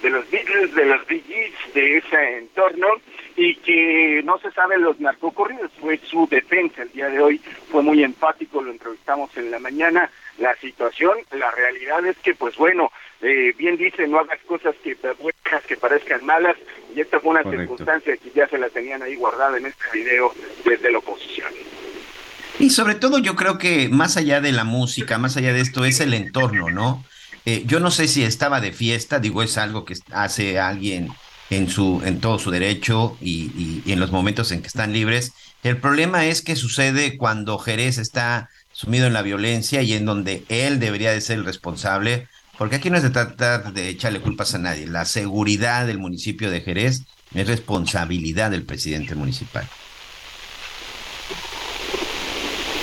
de 0.02 0.10
los 0.10 0.30
Beatles, 0.30 0.74
de 0.74 0.84
los 0.86 1.06
Bee 1.06 1.52
de 1.74 1.98
ese 1.98 2.38
entorno 2.38 2.88
y 3.40 3.54
que 3.56 4.22
no 4.22 4.38
se 4.38 4.50
saben 4.50 4.82
los 4.82 5.00
narcocorridos. 5.00 5.70
Fue 5.80 5.98
su 6.10 6.28
defensa 6.30 6.82
el 6.82 6.92
día 6.92 7.08
de 7.08 7.20
hoy, 7.20 7.40
fue 7.70 7.82
muy 7.82 8.04
empático, 8.04 8.60
lo 8.60 8.70
entrevistamos 8.70 9.34
en 9.38 9.50
la 9.50 9.58
mañana. 9.58 10.10
La 10.38 10.54
situación, 10.56 11.16
la 11.32 11.50
realidad 11.50 12.04
es 12.04 12.18
que 12.18 12.34
pues 12.34 12.54
bueno, 12.56 12.92
eh, 13.22 13.54
bien 13.56 13.78
dice, 13.78 14.06
no 14.06 14.18
hagas 14.18 14.40
cosas 14.46 14.74
que 14.84 14.94
buenas, 15.18 15.64
que 15.66 15.76
parezcan 15.78 16.24
malas, 16.24 16.56
y 16.94 17.00
esta 17.00 17.18
fue 17.18 17.30
una 17.30 17.42
circunstancia 17.42 18.14
que 18.18 18.30
ya 18.34 18.46
se 18.46 18.58
la 18.58 18.68
tenían 18.68 19.02
ahí 19.02 19.16
guardada 19.16 19.56
en 19.56 19.66
este 19.66 19.84
video 19.94 20.34
desde 20.64 20.92
la 20.92 20.98
oposición. 20.98 21.48
Y 22.58 22.68
sobre 22.68 22.94
todo 22.94 23.18
yo 23.18 23.36
creo 23.36 23.56
que 23.56 23.88
más 23.88 24.18
allá 24.18 24.42
de 24.42 24.52
la 24.52 24.64
música, 24.64 25.16
más 25.16 25.38
allá 25.38 25.54
de 25.54 25.60
esto, 25.60 25.86
es 25.86 26.00
el 26.00 26.12
entorno, 26.12 26.68
¿no? 26.68 27.02
Eh, 27.46 27.62
yo 27.64 27.80
no 27.80 27.90
sé 27.90 28.06
si 28.06 28.22
estaba 28.22 28.60
de 28.60 28.72
fiesta, 28.72 29.18
digo, 29.18 29.42
es 29.42 29.56
algo 29.56 29.86
que 29.86 29.94
hace 30.12 30.58
alguien 30.58 31.08
en 31.50 31.68
su, 31.68 32.00
en 32.04 32.20
todo 32.20 32.38
su 32.38 32.50
derecho 32.50 33.16
y, 33.20 33.82
y 33.84 33.92
en 33.92 34.00
los 34.00 34.12
momentos 34.12 34.52
en 34.52 34.62
que 34.62 34.68
están 34.68 34.92
libres. 34.92 35.32
El 35.62 35.76
problema 35.78 36.26
es 36.26 36.42
que 36.42 36.56
sucede 36.56 37.18
cuando 37.18 37.58
Jerez 37.58 37.98
está 37.98 38.48
sumido 38.72 39.06
en 39.06 39.12
la 39.12 39.22
violencia 39.22 39.82
y 39.82 39.92
en 39.92 40.06
donde 40.06 40.44
él 40.48 40.80
debería 40.80 41.12
de 41.12 41.20
ser 41.20 41.38
el 41.38 41.44
responsable 41.44 42.28
porque 42.60 42.76
aquí 42.76 42.90
no 42.90 43.00
se 43.00 43.08
trata 43.08 43.70
de 43.70 43.88
echarle 43.88 44.20
culpas 44.20 44.54
a 44.54 44.58
nadie. 44.58 44.86
La 44.86 45.06
seguridad 45.06 45.86
del 45.86 45.96
municipio 45.96 46.50
de 46.50 46.60
Jerez 46.60 47.04
es 47.34 47.48
responsabilidad 47.48 48.50
del 48.50 48.66
presidente 48.66 49.14
municipal. 49.14 49.66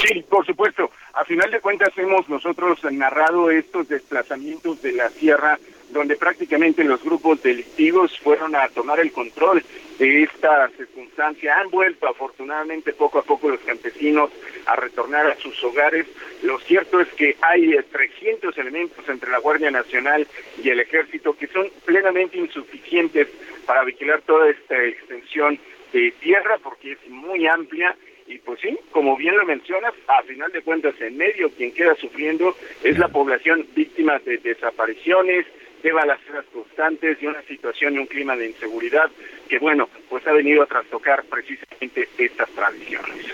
Sí, 0.02 0.26
por 0.28 0.44
supuesto. 0.48 0.90
A 1.14 1.24
final 1.26 1.52
de 1.52 1.62
cuentas 1.62 1.90
hemos 1.96 2.28
nosotros 2.28 2.80
narrado 2.92 3.52
estos 3.52 3.88
desplazamientos 3.88 4.82
de 4.82 4.94
la 4.94 5.10
sierra 5.10 5.60
donde 5.90 6.16
prácticamente 6.16 6.84
los 6.84 7.04
grupos 7.04 7.42
delictivos 7.42 8.18
fueron 8.20 8.56
a 8.56 8.68
tomar 8.70 9.00
el 9.00 9.12
control 9.12 9.64
de 10.00 10.24
esta 10.24 10.70
circunstancia. 10.70 11.58
Han 11.60 11.70
vuelto 11.70 12.08
afortunadamente 12.08 12.94
poco 12.94 13.20
a 13.20 13.24
poco 13.24 13.50
los 13.50 13.60
campesinos 13.62 14.30
a 14.66 14.76
retornar 14.76 15.28
a 15.28 15.36
sus 15.38 15.62
hogares. 15.64 16.06
Lo 16.44 16.60
cierto 16.60 17.00
es 17.00 17.08
que 17.10 17.36
hay 17.42 17.74
300 17.92 18.58
elementos 18.58 19.08
entre 19.08 19.32
la 19.32 19.40
Guardia 19.40 19.72
Nacional 19.72 20.28
y 20.62 20.70
el 20.70 20.80
Ejército 20.80 21.36
que 21.36 21.48
son 21.48 21.70
plenamente 21.86 22.38
insuficientes 22.38 23.28
para 23.66 23.84
vigilar 23.84 24.22
toda 24.22 24.50
esta 24.50 24.84
extensión 24.84 25.60
de 25.94 26.12
tierra 26.20 26.58
porque 26.62 26.94
es 26.94 27.10
muy 27.10 27.48
amplia 27.48 27.96
y 28.28 28.40
pues 28.40 28.60
sí, 28.60 28.78
como 28.92 29.16
bien 29.16 29.38
lo 29.38 29.46
mencionas, 29.46 29.94
a 30.08 30.22
final 30.24 30.52
de 30.52 30.62
cuentas 30.62 31.00
en 31.00 31.16
medio 31.16 31.50
quien 31.50 31.72
queda 31.74 31.96
sufriendo 31.96 32.56
es 32.84 32.98
la 32.98 33.08
población 33.08 33.66
víctima 33.74 34.20
de 34.20 34.38
desapariciones, 34.38 35.46
de 35.88 35.94
balaceras 35.94 36.46
constantes 36.52 37.18
y 37.22 37.28
una 37.28 37.42
situación 37.44 37.96
y 37.96 38.00
un 38.00 38.08
clima 38.08 38.36
de 38.36 38.48
inseguridad 38.50 39.10
que, 39.48 39.58
bueno, 39.58 39.88
pues 40.10 40.26
ha 40.28 40.34
venido 40.34 40.62
a 40.62 40.66
trastocar 40.66 41.24
precisamente 41.26 42.10
estas 42.18 42.50
tradiciones. 42.50 43.26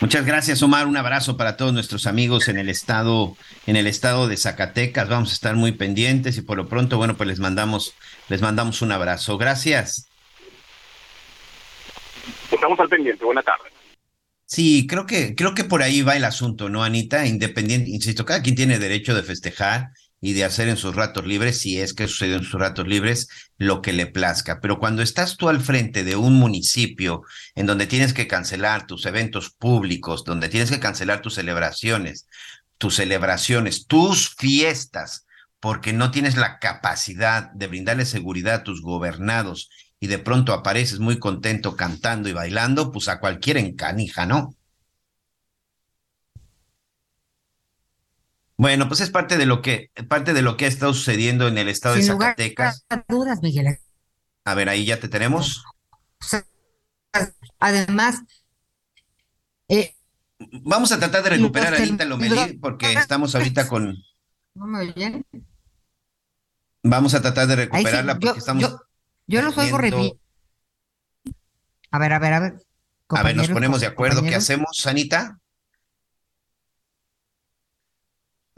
Muchas 0.00 0.24
gracias, 0.24 0.62
Omar. 0.62 0.86
Un 0.86 0.96
abrazo 0.96 1.36
para 1.36 1.56
todos 1.56 1.72
nuestros 1.72 2.06
amigos 2.06 2.46
en 2.48 2.58
el 2.58 2.68
estado, 2.68 3.36
en 3.66 3.74
el 3.74 3.88
estado 3.88 4.28
de 4.28 4.36
Zacatecas. 4.36 5.08
Vamos 5.08 5.30
a 5.30 5.34
estar 5.34 5.56
muy 5.56 5.72
pendientes 5.72 6.38
y 6.38 6.42
por 6.42 6.56
lo 6.56 6.68
pronto, 6.68 6.96
bueno, 6.96 7.16
pues 7.16 7.28
les 7.28 7.40
mandamos, 7.40 7.96
les 8.28 8.40
mandamos 8.40 8.80
un 8.80 8.92
abrazo. 8.92 9.36
Gracias. 9.36 10.08
Estamos 12.52 12.78
al 12.78 12.88
pendiente. 12.88 13.24
Buena 13.24 13.42
tarde. 13.42 13.68
Sí, 14.46 14.86
creo 14.88 15.06
que, 15.06 15.34
creo 15.34 15.54
que 15.56 15.64
por 15.64 15.82
ahí 15.82 16.02
va 16.02 16.16
el 16.16 16.24
asunto, 16.24 16.68
¿no, 16.68 16.84
Anita? 16.84 17.26
Independiente, 17.26 17.90
insisto, 17.90 18.24
cada 18.24 18.42
quien 18.42 18.54
tiene 18.54 18.78
derecho 18.78 19.16
de 19.16 19.24
festejar 19.24 19.88
y 20.20 20.32
de 20.32 20.44
hacer 20.44 20.68
en 20.68 20.76
sus 20.76 20.96
ratos 20.96 21.26
libres, 21.26 21.58
si 21.58 21.80
es 21.80 21.94
que 21.94 22.08
sucede 22.08 22.34
en 22.36 22.42
sus 22.42 22.60
ratos 22.60 22.86
libres, 22.88 23.28
lo 23.56 23.82
que 23.82 23.92
le 23.92 24.06
plazca. 24.06 24.60
Pero 24.60 24.78
cuando 24.78 25.02
estás 25.02 25.36
tú 25.36 25.48
al 25.48 25.60
frente 25.60 26.04
de 26.04 26.16
un 26.16 26.34
municipio 26.34 27.22
en 27.54 27.66
donde 27.66 27.86
tienes 27.86 28.12
que 28.14 28.26
cancelar 28.26 28.86
tus 28.86 29.06
eventos 29.06 29.50
públicos, 29.50 30.24
donde 30.24 30.48
tienes 30.48 30.70
que 30.70 30.80
cancelar 30.80 31.22
tus 31.22 31.34
celebraciones, 31.34 32.26
tus 32.78 32.96
celebraciones, 32.96 33.86
tus 33.86 34.34
fiestas, 34.34 35.26
porque 35.60 35.92
no 35.92 36.10
tienes 36.10 36.36
la 36.36 36.58
capacidad 36.58 37.50
de 37.52 37.66
brindarle 37.66 38.04
seguridad 38.04 38.54
a 38.54 38.62
tus 38.64 38.82
gobernados 38.82 39.70
y 40.00 40.06
de 40.06 40.18
pronto 40.18 40.52
apareces 40.52 41.00
muy 41.00 41.18
contento 41.18 41.76
cantando 41.76 42.28
y 42.28 42.32
bailando, 42.32 42.92
pues 42.92 43.08
a 43.08 43.18
cualquiera 43.18 43.60
encanija, 43.60 44.26
¿no? 44.26 44.54
Bueno, 48.58 48.88
pues 48.88 49.00
es 49.00 49.10
parte 49.10 49.38
de 49.38 49.46
lo 49.46 49.62
que 49.62 49.92
parte 50.08 50.34
de 50.34 50.42
lo 50.42 50.56
que 50.56 50.64
ha 50.64 50.68
estado 50.68 50.92
sucediendo 50.92 51.46
en 51.46 51.58
el 51.58 51.68
estado 51.68 51.94
de 51.94 52.02
Zacatecas. 52.02 52.84
Lugar 52.90 53.04
a 53.08 53.12
dudas, 53.12 53.40
Miguel. 53.40 53.78
A 54.44 54.54
ver, 54.54 54.68
ahí 54.68 54.84
ya 54.84 54.98
te 54.98 55.08
tenemos. 55.08 55.64
Además, 57.60 58.20
eh, 59.68 59.94
vamos 60.38 60.90
a 60.90 60.98
tratar 60.98 61.22
de 61.22 61.30
recuperar 61.30 61.72
a 61.72 61.76
Anita 61.76 62.04
Lomelí 62.04 62.54
porque 62.54 62.92
estamos 62.94 63.32
ahorita 63.36 63.68
con. 63.68 63.96
¿No 64.54 64.66
me 64.66 64.80
oyen? 64.80 65.24
Vamos 66.82 67.14
a 67.14 67.22
tratar 67.22 67.46
de 67.46 67.56
recuperarla 67.56 68.18
porque 68.18 68.40
estamos. 68.40 68.62
Yo, 68.62 68.80
yo 69.28 69.42
los 69.42 69.56
oigo 69.56 69.76
A 71.92 71.98
ver, 72.00 72.12
a 72.12 72.18
ver, 72.18 72.32
a 72.32 72.40
ver. 72.40 72.66
A 73.10 73.22
ver, 73.22 73.36
nos 73.36 73.48
ponemos 73.48 73.80
de 73.80 73.86
acuerdo. 73.86 74.22
¿Qué 74.22 74.34
hacemos, 74.34 74.84
Anita? 74.84 75.38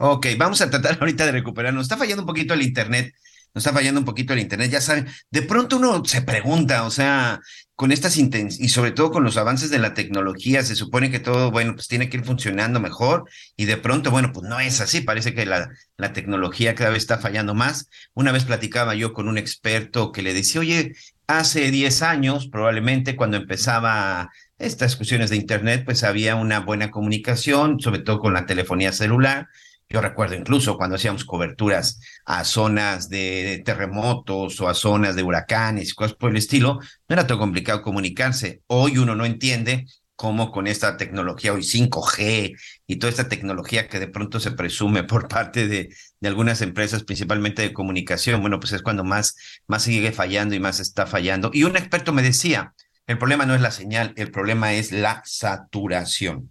Ok, 0.03 0.25
vamos 0.35 0.59
a 0.61 0.69
tratar 0.71 0.97
ahorita 0.99 1.27
de 1.27 1.31
recuperar. 1.31 1.73
Nos 1.73 1.83
está 1.83 1.95
fallando 1.95 2.23
un 2.23 2.27
poquito 2.27 2.55
el 2.55 2.63
internet. 2.63 3.13
Nos 3.53 3.63
está 3.63 3.71
fallando 3.71 3.99
un 3.99 4.05
poquito 4.05 4.33
el 4.33 4.39
internet, 4.39 4.71
ya 4.71 4.81
saben. 4.81 5.07
De 5.29 5.43
pronto 5.43 5.77
uno 5.77 6.03
se 6.05 6.21
pregunta, 6.21 6.85
o 6.85 6.89
sea, 6.89 7.39
con 7.75 7.91
estas 7.91 8.17
y 8.17 8.69
sobre 8.69 8.91
todo 8.91 9.11
con 9.11 9.23
los 9.23 9.37
avances 9.37 9.69
de 9.69 9.77
la 9.77 9.93
tecnología, 9.93 10.63
se 10.63 10.75
supone 10.75 11.11
que 11.11 11.19
todo, 11.19 11.51
bueno, 11.51 11.75
pues 11.75 11.87
tiene 11.87 12.09
que 12.09 12.17
ir 12.17 12.23
funcionando 12.23 12.79
mejor 12.79 13.25
y 13.57 13.65
de 13.65 13.77
pronto, 13.77 14.09
bueno, 14.09 14.31
pues 14.33 14.47
no 14.47 14.59
es 14.59 14.81
así. 14.81 15.01
Parece 15.01 15.35
que 15.35 15.45
la, 15.45 15.69
la 15.97 16.13
tecnología 16.13 16.73
cada 16.73 16.91
vez 16.91 17.03
está 17.03 17.19
fallando 17.19 17.53
más. 17.53 17.89
Una 18.15 18.31
vez 18.31 18.45
platicaba 18.45 18.95
yo 18.95 19.13
con 19.13 19.27
un 19.27 19.37
experto 19.37 20.11
que 20.11 20.23
le 20.23 20.33
decía, 20.33 20.61
oye, 20.61 20.93
hace 21.27 21.69
10 21.69 22.01
años, 22.01 22.47
probablemente 22.47 23.15
cuando 23.15 23.37
empezaba 23.37 24.31
estas 24.57 24.95
cuestiones 24.95 25.29
de 25.29 25.35
Internet, 25.35 25.83
pues 25.85 26.03
había 26.03 26.35
una 26.35 26.61
buena 26.61 26.89
comunicación, 26.89 27.79
sobre 27.79 27.99
todo 27.99 28.19
con 28.19 28.33
la 28.33 28.47
telefonía 28.47 28.93
celular. 28.93 29.49
Yo 29.91 29.99
recuerdo 29.99 30.35
incluso 30.35 30.77
cuando 30.77 30.95
hacíamos 30.95 31.25
coberturas 31.25 31.99
a 32.23 32.45
zonas 32.45 33.09
de 33.09 33.61
terremotos 33.65 34.61
o 34.61 34.69
a 34.69 34.73
zonas 34.73 35.17
de 35.17 35.23
huracanes 35.23 35.93
cosas 35.93 36.15
por 36.15 36.31
el 36.31 36.37
estilo, 36.37 36.79
no 37.09 37.13
era 37.13 37.27
tan 37.27 37.37
complicado 37.37 37.81
comunicarse. 37.81 38.61
Hoy 38.67 38.97
uno 38.97 39.15
no 39.15 39.25
entiende 39.25 39.85
cómo 40.15 40.49
con 40.51 40.67
esta 40.67 40.95
tecnología 40.95 41.51
hoy 41.51 41.63
5G 41.63 42.55
y 42.87 42.95
toda 42.97 43.09
esta 43.09 43.27
tecnología 43.27 43.89
que 43.89 43.99
de 43.99 44.07
pronto 44.07 44.39
se 44.39 44.51
presume 44.51 45.03
por 45.03 45.27
parte 45.27 45.67
de, 45.67 45.93
de, 46.21 46.27
algunas 46.29 46.61
empresas, 46.61 47.03
principalmente 47.03 47.61
de 47.61 47.73
comunicación, 47.73 48.39
bueno, 48.39 48.61
pues 48.61 48.71
es 48.71 48.81
cuando 48.83 49.03
más, 49.03 49.35
más 49.67 49.83
sigue 49.83 50.13
fallando 50.13 50.55
y 50.55 50.61
más 50.61 50.79
está 50.79 51.05
fallando. 51.05 51.51
Y 51.53 51.65
un 51.65 51.75
experto 51.75 52.13
me 52.13 52.21
decía, 52.21 52.73
el 53.07 53.17
problema 53.17 53.45
no 53.45 53.55
es 53.55 53.61
la 53.61 53.71
señal, 53.71 54.13
el 54.15 54.31
problema 54.31 54.73
es 54.73 54.93
la 54.93 55.21
saturación. 55.25 56.49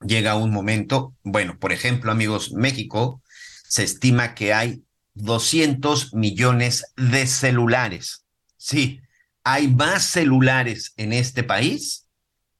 Llega 0.00 0.36
un 0.36 0.50
momento, 0.50 1.14
bueno, 1.22 1.58
por 1.58 1.72
ejemplo, 1.72 2.12
amigos, 2.12 2.52
México 2.52 3.22
se 3.68 3.82
estima 3.82 4.34
que 4.34 4.52
hay 4.52 4.84
200 5.14 6.14
millones 6.14 6.92
de 6.96 7.26
celulares. 7.26 8.24
Sí, 8.56 9.00
hay 9.44 9.68
más 9.68 10.04
celulares 10.04 10.92
en 10.96 11.12
este 11.12 11.42
país 11.42 12.06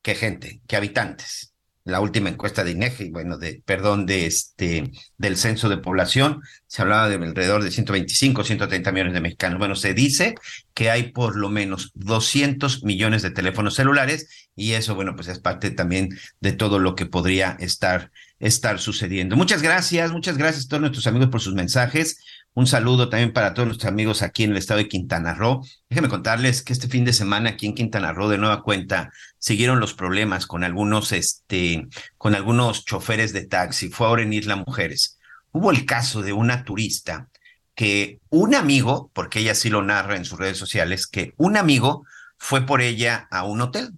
que 0.03 0.14
gente, 0.14 0.62
que 0.66 0.76
habitantes 0.76 1.55
la 1.87 2.01
última 2.01 2.28
encuesta 2.28 2.64
de 2.64 2.72
INEGI, 2.72 3.11
bueno, 3.11 3.39
de, 3.39 3.62
perdón, 3.64 4.07
de 4.07 4.26
este, 4.26 4.91
del 5.18 5.37
censo 5.37 5.68
de 5.68 5.78
población, 5.78 6.43
se 6.66 6.82
hablaba 6.82 7.09
de 7.09 7.14
alrededor 7.14 7.62
de 7.62 7.70
125, 7.70 8.43
130 8.43 8.91
millones 8.91 9.14
de 9.14 9.20
mexicanos. 9.20 9.61
Bueno, 9.61 9.76
se 9.76 9.95
dice 9.95 10.34
que 10.74 10.91
hay 10.91 11.12
por 11.12 11.37
lo 11.37 11.49
menos 11.49 11.93
200 11.95 12.82
millones 12.82 13.22
de 13.22 13.30
teléfonos 13.30 13.76
celulares 13.76 14.49
y 14.57 14.72
eso, 14.72 14.97
bueno, 14.97 15.14
pues 15.14 15.28
es 15.28 15.39
parte 15.39 15.70
también 15.70 16.09
de 16.41 16.53
todo 16.53 16.80
lo 16.80 16.97
que 16.97 17.07
podría 17.07 17.57
estar, 17.61 18.11
estar 18.41 18.80
sucediendo. 18.80 19.37
Muchas 19.37 19.62
gracias, 19.62 20.11
muchas 20.11 20.37
gracias 20.37 20.64
a 20.64 20.68
todos 20.68 20.80
nuestros 20.80 21.07
amigos 21.07 21.28
por 21.28 21.41
sus 21.41 21.55
mensajes. 21.55 22.18
Un 22.57 22.66
saludo 22.66 23.11
también 23.11 23.34
para 23.34 23.52
todos 23.52 23.66
nuestros 23.66 23.92
amigos 23.92 24.22
aquí 24.22 24.44
en 24.44 24.52
el 24.52 24.57
estado 24.57 24.78
de 24.78 24.88
Quintana 24.88 25.34
Roo. 25.34 25.61
Déjenme 25.90 26.09
contarles 26.09 26.62
que 26.62 26.72
este 26.72 26.88
fin 26.88 27.04
de 27.04 27.12
semana 27.12 27.50
aquí 27.50 27.66
en 27.66 27.74
Quintana 27.74 28.14
Roo, 28.14 28.30
de 28.30 28.38
nueva 28.38 28.62
cuenta, 28.62 29.12
siguieron 29.38 29.78
los 29.78 29.92
problemas 29.92 30.46
con 30.46 30.64
algunos, 30.64 31.12
este, 31.12 31.86
con 32.16 32.34
algunos 32.34 32.86
choferes 32.86 33.34
de 33.34 33.44
taxi. 33.44 33.90
Fue 33.90 34.07
ahora 34.07 34.22
en 34.22 34.32
Isla 34.32 34.57
Mujeres. 34.57 35.18
Hubo 35.52 35.70
el 35.70 35.84
caso 35.84 36.22
de 36.22 36.32
una 36.32 36.64
turista 36.64 37.28
que 37.74 38.20
un 38.30 38.54
amigo, 38.54 39.11
porque 39.12 39.40
ella 39.40 39.54
sí 39.54 39.68
lo 39.68 39.82
narra 39.82 40.16
en 40.16 40.24
sus 40.24 40.38
redes 40.38 40.57
sociales, 40.57 41.07
que 41.07 41.34
un 41.36 41.59
amigo 41.59 42.07
fue 42.38 42.64
por 42.64 42.80
ella 42.80 43.28
a 43.30 43.44
un 43.44 43.61
hotel, 43.61 43.90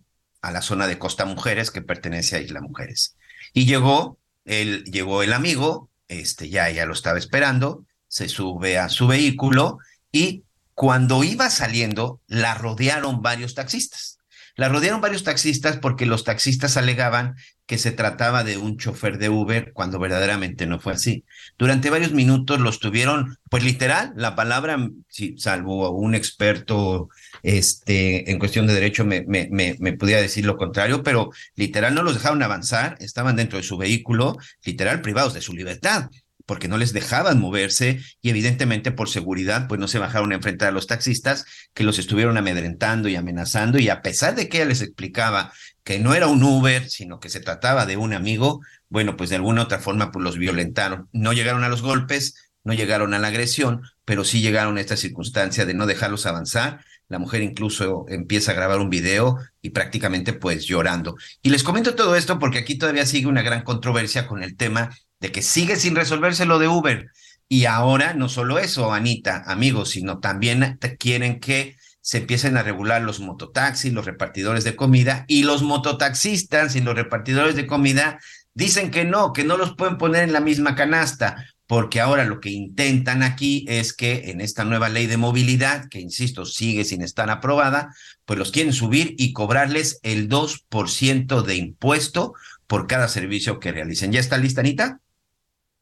a 0.42 0.50
la 0.50 0.62
zona 0.62 0.88
de 0.88 0.98
Costa 0.98 1.26
Mujeres 1.26 1.70
que 1.70 1.80
pertenece 1.80 2.34
a 2.34 2.40
Isla 2.40 2.60
Mujeres. 2.60 3.16
Y 3.52 3.66
llegó, 3.66 4.18
él, 4.44 4.82
llegó 4.82 5.22
el 5.22 5.32
amigo, 5.32 5.90
este, 6.08 6.48
ya 6.48 6.68
ella 6.68 6.86
lo 6.86 6.94
estaba 6.94 7.18
esperando, 7.18 7.84
se 8.08 8.28
sube 8.28 8.78
a 8.78 8.88
su 8.88 9.06
vehículo 9.06 9.78
y 10.10 10.44
cuando 10.74 11.24
iba 11.24 11.50
saliendo 11.50 12.20
la 12.26 12.54
rodearon 12.54 13.22
varios 13.22 13.54
taxistas. 13.54 14.18
La 14.56 14.68
rodearon 14.68 15.00
varios 15.00 15.22
taxistas 15.22 15.76
porque 15.76 16.04
los 16.04 16.24
taxistas 16.24 16.76
alegaban 16.76 17.36
que 17.66 17.78
se 17.78 17.92
trataba 17.92 18.42
de 18.44 18.56
un 18.56 18.76
chofer 18.76 19.18
de 19.18 19.28
Uber 19.28 19.72
cuando 19.72 20.00
verdaderamente 20.00 20.66
no 20.66 20.80
fue 20.80 20.94
así. 20.94 21.24
Durante 21.58 21.90
varios 21.90 22.12
minutos 22.12 22.58
los 22.58 22.80
tuvieron, 22.80 23.36
pues 23.50 23.62
literal, 23.62 24.12
la 24.16 24.34
palabra, 24.34 24.88
sí, 25.08 25.36
salvo 25.38 25.90
un 25.90 26.14
experto 26.14 27.08
este, 27.42 28.30
en 28.30 28.38
cuestión 28.38 28.66
de 28.66 28.74
derecho 28.74 29.04
me, 29.04 29.22
me, 29.28 29.48
me, 29.50 29.76
me 29.78 29.92
decir 29.92 30.44
lo 30.44 30.56
contrario, 30.56 31.02
pero 31.02 31.30
literal 31.54 31.94
no 31.94 32.02
los 32.02 32.14
dejaron 32.14 32.42
avanzar, 32.42 32.96
estaban 33.00 33.36
dentro 33.36 33.58
de 33.58 33.64
su 33.64 33.76
vehículo, 33.76 34.38
literal 34.64 35.02
privados 35.02 35.34
de 35.34 35.40
su 35.40 35.52
libertad 35.52 36.08
porque 36.48 36.66
no 36.66 36.78
les 36.78 36.94
dejaban 36.94 37.38
moverse 37.38 38.00
y 38.22 38.30
evidentemente 38.30 38.90
por 38.90 39.10
seguridad 39.10 39.68
pues 39.68 39.78
no 39.78 39.86
se 39.86 39.98
bajaron 39.98 40.32
a 40.32 40.36
enfrentar 40.36 40.68
a 40.68 40.72
los 40.72 40.86
taxistas 40.86 41.44
que 41.74 41.84
los 41.84 41.98
estuvieron 41.98 42.38
amedrentando 42.38 43.10
y 43.10 43.16
amenazando 43.16 43.78
y 43.78 43.90
a 43.90 44.00
pesar 44.00 44.34
de 44.34 44.48
que 44.48 44.56
ella 44.56 44.66
les 44.66 44.80
explicaba 44.80 45.52
que 45.84 45.98
no 45.98 46.14
era 46.14 46.26
un 46.26 46.42
Uber, 46.42 46.88
sino 46.88 47.20
que 47.20 47.28
se 47.28 47.40
trataba 47.40 47.84
de 47.84 47.98
un 47.98 48.14
amigo, 48.14 48.62
bueno, 48.88 49.14
pues 49.14 49.28
de 49.28 49.36
alguna 49.36 49.62
otra 49.62 49.78
forma 49.78 50.10
pues 50.10 50.24
los 50.24 50.38
violentaron. 50.38 51.10
No 51.12 51.34
llegaron 51.34 51.64
a 51.64 51.68
los 51.68 51.82
golpes, 51.82 52.50
no 52.64 52.72
llegaron 52.72 53.12
a 53.12 53.18
la 53.18 53.28
agresión, 53.28 53.82
pero 54.06 54.24
sí 54.24 54.40
llegaron 54.40 54.78
a 54.78 54.80
esta 54.80 54.96
circunstancia 54.96 55.66
de 55.66 55.74
no 55.74 55.84
dejarlos 55.84 56.24
avanzar. 56.24 56.80
La 57.08 57.18
mujer 57.18 57.42
incluso 57.42 58.06
empieza 58.08 58.52
a 58.52 58.54
grabar 58.54 58.80
un 58.80 58.88
video 58.88 59.36
y 59.60 59.70
prácticamente 59.70 60.32
pues 60.32 60.64
llorando. 60.64 61.16
Y 61.42 61.50
les 61.50 61.62
comento 61.62 61.94
todo 61.94 62.16
esto 62.16 62.38
porque 62.38 62.58
aquí 62.58 62.78
todavía 62.78 63.04
sigue 63.04 63.26
una 63.26 63.42
gran 63.42 63.62
controversia 63.64 64.26
con 64.26 64.42
el 64.42 64.56
tema 64.56 64.90
de 65.20 65.32
que 65.32 65.42
sigue 65.42 65.76
sin 65.76 65.96
resolverse 65.96 66.46
lo 66.46 66.58
de 66.58 66.68
Uber. 66.68 67.10
Y 67.48 67.64
ahora 67.64 68.14
no 68.14 68.28
solo 68.28 68.58
eso, 68.58 68.92
Anita, 68.92 69.42
amigos, 69.46 69.90
sino 69.90 70.18
también 70.18 70.78
quieren 70.98 71.40
que 71.40 71.76
se 72.00 72.18
empiecen 72.18 72.56
a 72.56 72.62
regular 72.62 73.02
los 73.02 73.20
mototaxis, 73.20 73.92
los 73.92 74.06
repartidores 74.06 74.64
de 74.64 74.76
comida 74.76 75.24
y 75.28 75.42
los 75.42 75.62
mototaxistas 75.62 76.76
y 76.76 76.80
los 76.80 76.94
repartidores 76.94 77.54
de 77.54 77.66
comida 77.66 78.18
dicen 78.54 78.90
que 78.90 79.04
no, 79.04 79.32
que 79.32 79.44
no 79.44 79.56
los 79.56 79.74
pueden 79.74 79.98
poner 79.98 80.24
en 80.24 80.32
la 80.32 80.40
misma 80.40 80.74
canasta, 80.74 81.44
porque 81.66 82.00
ahora 82.00 82.24
lo 82.24 82.40
que 82.40 82.50
intentan 82.50 83.22
aquí 83.22 83.66
es 83.68 83.92
que 83.92 84.30
en 84.30 84.40
esta 84.40 84.64
nueva 84.64 84.88
ley 84.88 85.06
de 85.06 85.18
movilidad, 85.18 85.88
que 85.88 86.00
insisto, 86.00 86.46
sigue 86.46 86.84
sin 86.84 87.02
estar 87.02 87.28
aprobada, 87.30 87.94
pues 88.24 88.38
los 88.38 88.52
quieren 88.52 88.72
subir 88.72 89.14
y 89.18 89.34
cobrarles 89.34 90.00
el 90.02 90.28
2% 90.28 91.42
de 91.42 91.56
impuesto 91.56 92.32
por 92.66 92.86
cada 92.86 93.08
servicio 93.08 93.60
que 93.60 93.70
realicen. 93.72 94.12
¿Ya 94.12 94.20
está 94.20 94.38
lista, 94.38 94.62
Anita? 94.62 95.00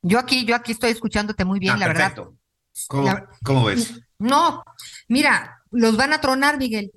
Yo 0.07 0.19
aquí, 0.19 0.45
yo 0.45 0.55
aquí 0.55 0.73
estoy 0.73 0.91
escuchándote 0.91 1.45
muy 1.45 1.59
bien, 1.59 1.75
ah, 1.75 1.79
la 1.79 1.87
perfecto. 1.87 2.23
verdad. 2.25 2.37
¿Cómo, 2.89 3.03
La- 3.05 3.29
¿Cómo 3.45 3.65
ves? 3.65 4.01
No, 4.19 4.63
mira, 5.09 5.63
los 5.71 5.97
van 5.97 6.13
a 6.13 6.21
tronar, 6.21 6.59
Miguel. 6.59 6.93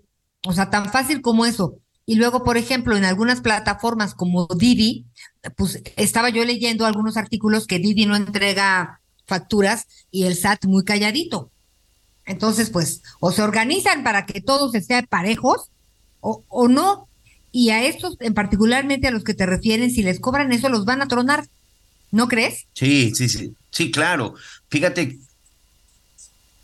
O 0.46 0.54
sea, 0.54 0.70
tan 0.70 0.90
fácil 0.92 1.22
como 1.22 1.46
eso. 1.46 1.76
Y 2.06 2.16
luego, 2.16 2.44
por 2.44 2.58
ejemplo, 2.58 2.96
en 2.98 3.06
algunas 3.06 3.42
plataformas 3.42 4.16
como 4.16 4.48
Didi, 4.48 5.06
pues 5.58 5.82
estaba 5.96 6.30
yo 6.30 6.44
leyendo 6.46 6.86
algunos 6.86 7.18
artículos 7.18 7.68
que 7.68 7.80
Didi 7.80 8.06
no 8.06 8.16
entrega 8.16 9.02
facturas 9.28 9.86
y 10.10 10.24
el 10.24 10.34
SAT 10.36 10.66
muy 10.66 10.84
calladito. 10.84 11.52
Entonces, 12.26 12.70
pues, 12.70 13.02
o 13.20 13.32
se 13.32 13.42
organizan 13.42 14.04
para 14.04 14.26
que 14.26 14.42
todos 14.42 14.74
estén 14.76 15.06
parejos 15.08 15.72
o, 16.20 16.44
o 16.48 16.68
no. 16.68 17.08
Y 17.52 17.72
a 17.72 17.84
estos, 17.84 18.18
en 18.20 18.34
particularmente 18.34 19.08
a 19.08 19.12
los 19.12 19.24
que 19.24 19.34
te 19.34 19.46
refieren, 19.46 19.90
si 19.92 20.04
les 20.04 20.20
cobran 20.20 20.52
eso, 20.52 20.70
los 20.70 20.86
van 20.86 21.02
a 21.02 21.08
tronar. 21.08 21.46
¿No 22.12 22.28
crees? 22.28 22.68
Sí, 22.74 23.14
sí, 23.16 23.30
sí, 23.30 23.54
sí, 23.72 23.92
claro. 23.92 24.36
Fíjate, 24.70 25.20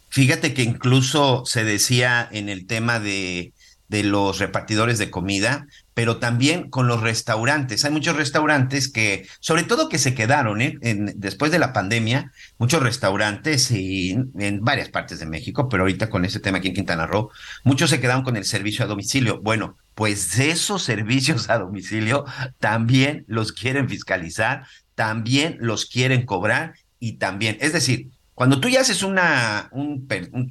fíjate 0.09 0.53
que 0.53 0.63
incluso 0.63 1.43
se 1.45 1.63
decía 1.63 2.27
en 2.31 2.49
el 2.49 2.67
tema 2.67 2.99
de, 2.99 3.53
de 3.87 4.03
los 4.03 4.39
repartidores 4.39 4.97
de 4.97 5.11
comida, 5.11 5.67
pero 5.93 6.17
también 6.17 6.69
con 6.69 6.87
los 6.87 7.01
restaurantes. 7.01 7.85
Hay 7.85 7.91
muchos 7.91 8.15
restaurantes 8.15 8.89
que, 8.91 9.27
sobre 9.39 9.63
todo 9.63 9.89
que 9.89 9.97
se 9.97 10.13
quedaron, 10.13 10.61
¿eh? 10.61 10.77
En- 10.81 11.13
después 11.17 11.51
de 11.51 11.59
la 11.59 11.73
pandemia, 11.73 12.31
muchos 12.57 12.81
restaurantes 12.83 13.71
en 13.71 14.31
varias 14.61 14.89
partes 14.89 15.19
de 15.19 15.25
México, 15.25 15.69
pero 15.69 15.83
ahorita 15.83 16.09
con 16.09 16.25
ese 16.25 16.39
tema 16.39 16.57
aquí 16.59 16.69
en 16.69 16.73
Quintana 16.75 17.07
Roo, 17.07 17.29
muchos 17.63 17.89
se 17.89 17.99
quedaron 17.99 18.23
con 18.23 18.37
el 18.37 18.45
servicio 18.45 18.83
a 18.85 18.87
domicilio. 18.87 19.41
Bueno, 19.41 19.77
pues 19.95 20.37
esos 20.39 20.83
servicios 20.83 21.49
a 21.49 21.57
domicilio 21.59 22.25
también 22.59 23.23
los 23.27 23.53
quieren 23.53 23.87
fiscalizar, 23.87 24.65
también 24.95 25.57
los 25.59 25.85
quieren 25.85 26.25
cobrar 26.25 26.75
y 26.99 27.13
también, 27.13 27.57
es 27.61 27.73
decir, 27.73 28.09
cuando 28.35 28.59
tú 28.59 28.67
ya 28.67 28.81
haces 28.81 29.01
una, 29.01 29.69
un, 29.71 30.07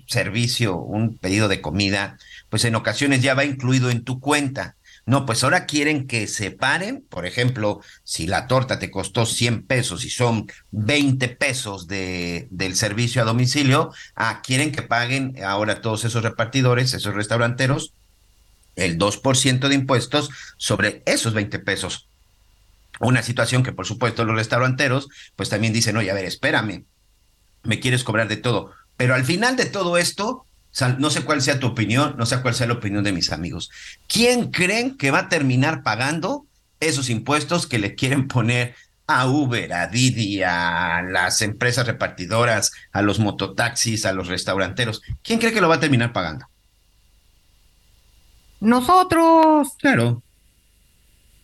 servicio, 0.07 0.79
un 0.79 1.19
pedido 1.19 1.49
de 1.49 1.61
comida, 1.61 2.17
pues 2.49 2.65
en 2.65 2.77
ocasiones 2.77 3.21
ya 3.21 3.35
va 3.35 3.45
incluido 3.45 3.91
en 3.91 4.05
tu 4.05 4.21
cuenta. 4.21 4.77
No, 5.07 5.27
pues 5.27 5.45
ahora 5.45 5.67
quieren 5.67 6.07
que 6.07 6.27
separen, 6.27 7.05
por 7.11 7.27
ejemplo, 7.27 7.83
si 8.03 8.27
la 8.27 8.47
torta 8.47 8.79
te 8.79 8.91
costó 8.91 9.27
100 9.27 9.67
pesos 9.67 10.03
y 10.07 10.09
son 10.09 10.47
20 10.71 11.29
pesos 11.29 11.87
de, 11.87 12.49
del 12.51 12.75
servicio 12.75 13.21
a 13.21 13.27
domicilio, 13.27 13.93
ah, 14.17 14.41
quieren 14.43 14.73
que 14.73 14.81
paguen 14.81 15.37
ahora 15.45 15.83
todos 15.83 16.07
esos 16.07 16.23
repartidores, 16.23 16.95
esos 16.95 17.15
restauranteros, 17.15 17.93
el 18.77 18.99
2% 18.99 19.69
de 19.69 19.75
impuestos 19.75 20.31
sobre 20.57 21.03
esos 21.05 21.35
20 21.35 21.59
pesos. 21.59 22.09
Una 23.01 23.23
situación 23.23 23.63
que, 23.63 23.73
por 23.73 23.87
supuesto, 23.87 24.25
los 24.25 24.37
restauranteros, 24.37 25.09
pues 25.37 25.49
también 25.49 25.73
dicen, 25.73 25.97
oye, 25.97 26.11
a 26.11 26.15
ver, 26.15 26.25
espérame, 26.25 26.85
me 27.63 27.81
quieres 27.81 28.05
cobrar 28.05 28.29
de 28.29 28.37
todo. 28.37 28.73
Pero 28.97 29.15
al 29.15 29.25
final 29.25 29.57
de 29.57 29.67
todo 29.67 29.97
esto, 29.99 30.47
no 30.99 31.11
sé 31.11 31.23
cuál 31.23 31.43
sea 31.43 31.61
tu 31.61 31.69
opinión, 31.69 32.15
no 32.19 32.27
sé 32.27 32.41
cuál 32.41 32.55
sea 32.55 32.67
la 32.67 32.75
opinión 32.75 33.05
de 33.05 33.13
mis 33.13 33.33
amigos. 33.33 33.71
¿Quién 34.09 34.51
creen 34.51 34.97
que 34.97 35.11
va 35.11 35.21
a 35.21 35.29
terminar 35.29 35.83
pagando 35.83 36.47
esos 36.81 37.11
impuestos 37.11 37.67
que 37.67 37.79
le 37.79 37.95
quieren 37.95 38.29
poner 38.29 38.75
a 39.07 39.27
Uber, 39.29 39.73
a 39.73 39.87
Didi, 39.87 40.43
a 40.43 41.03
las 41.03 41.43
empresas 41.43 41.87
repartidoras, 41.87 42.73
a 42.93 43.03
los 43.03 43.19
mototaxis, 43.19 44.07
a 44.07 44.13
los 44.13 44.29
restauranteros? 44.29 45.03
¿Quién 45.23 45.39
cree 45.39 45.53
que 45.53 45.61
lo 45.61 45.69
va 45.69 45.77
a 45.77 45.81
terminar 45.81 46.13
pagando? 46.13 46.47
Nosotros. 48.61 49.69
Claro. 49.79 50.23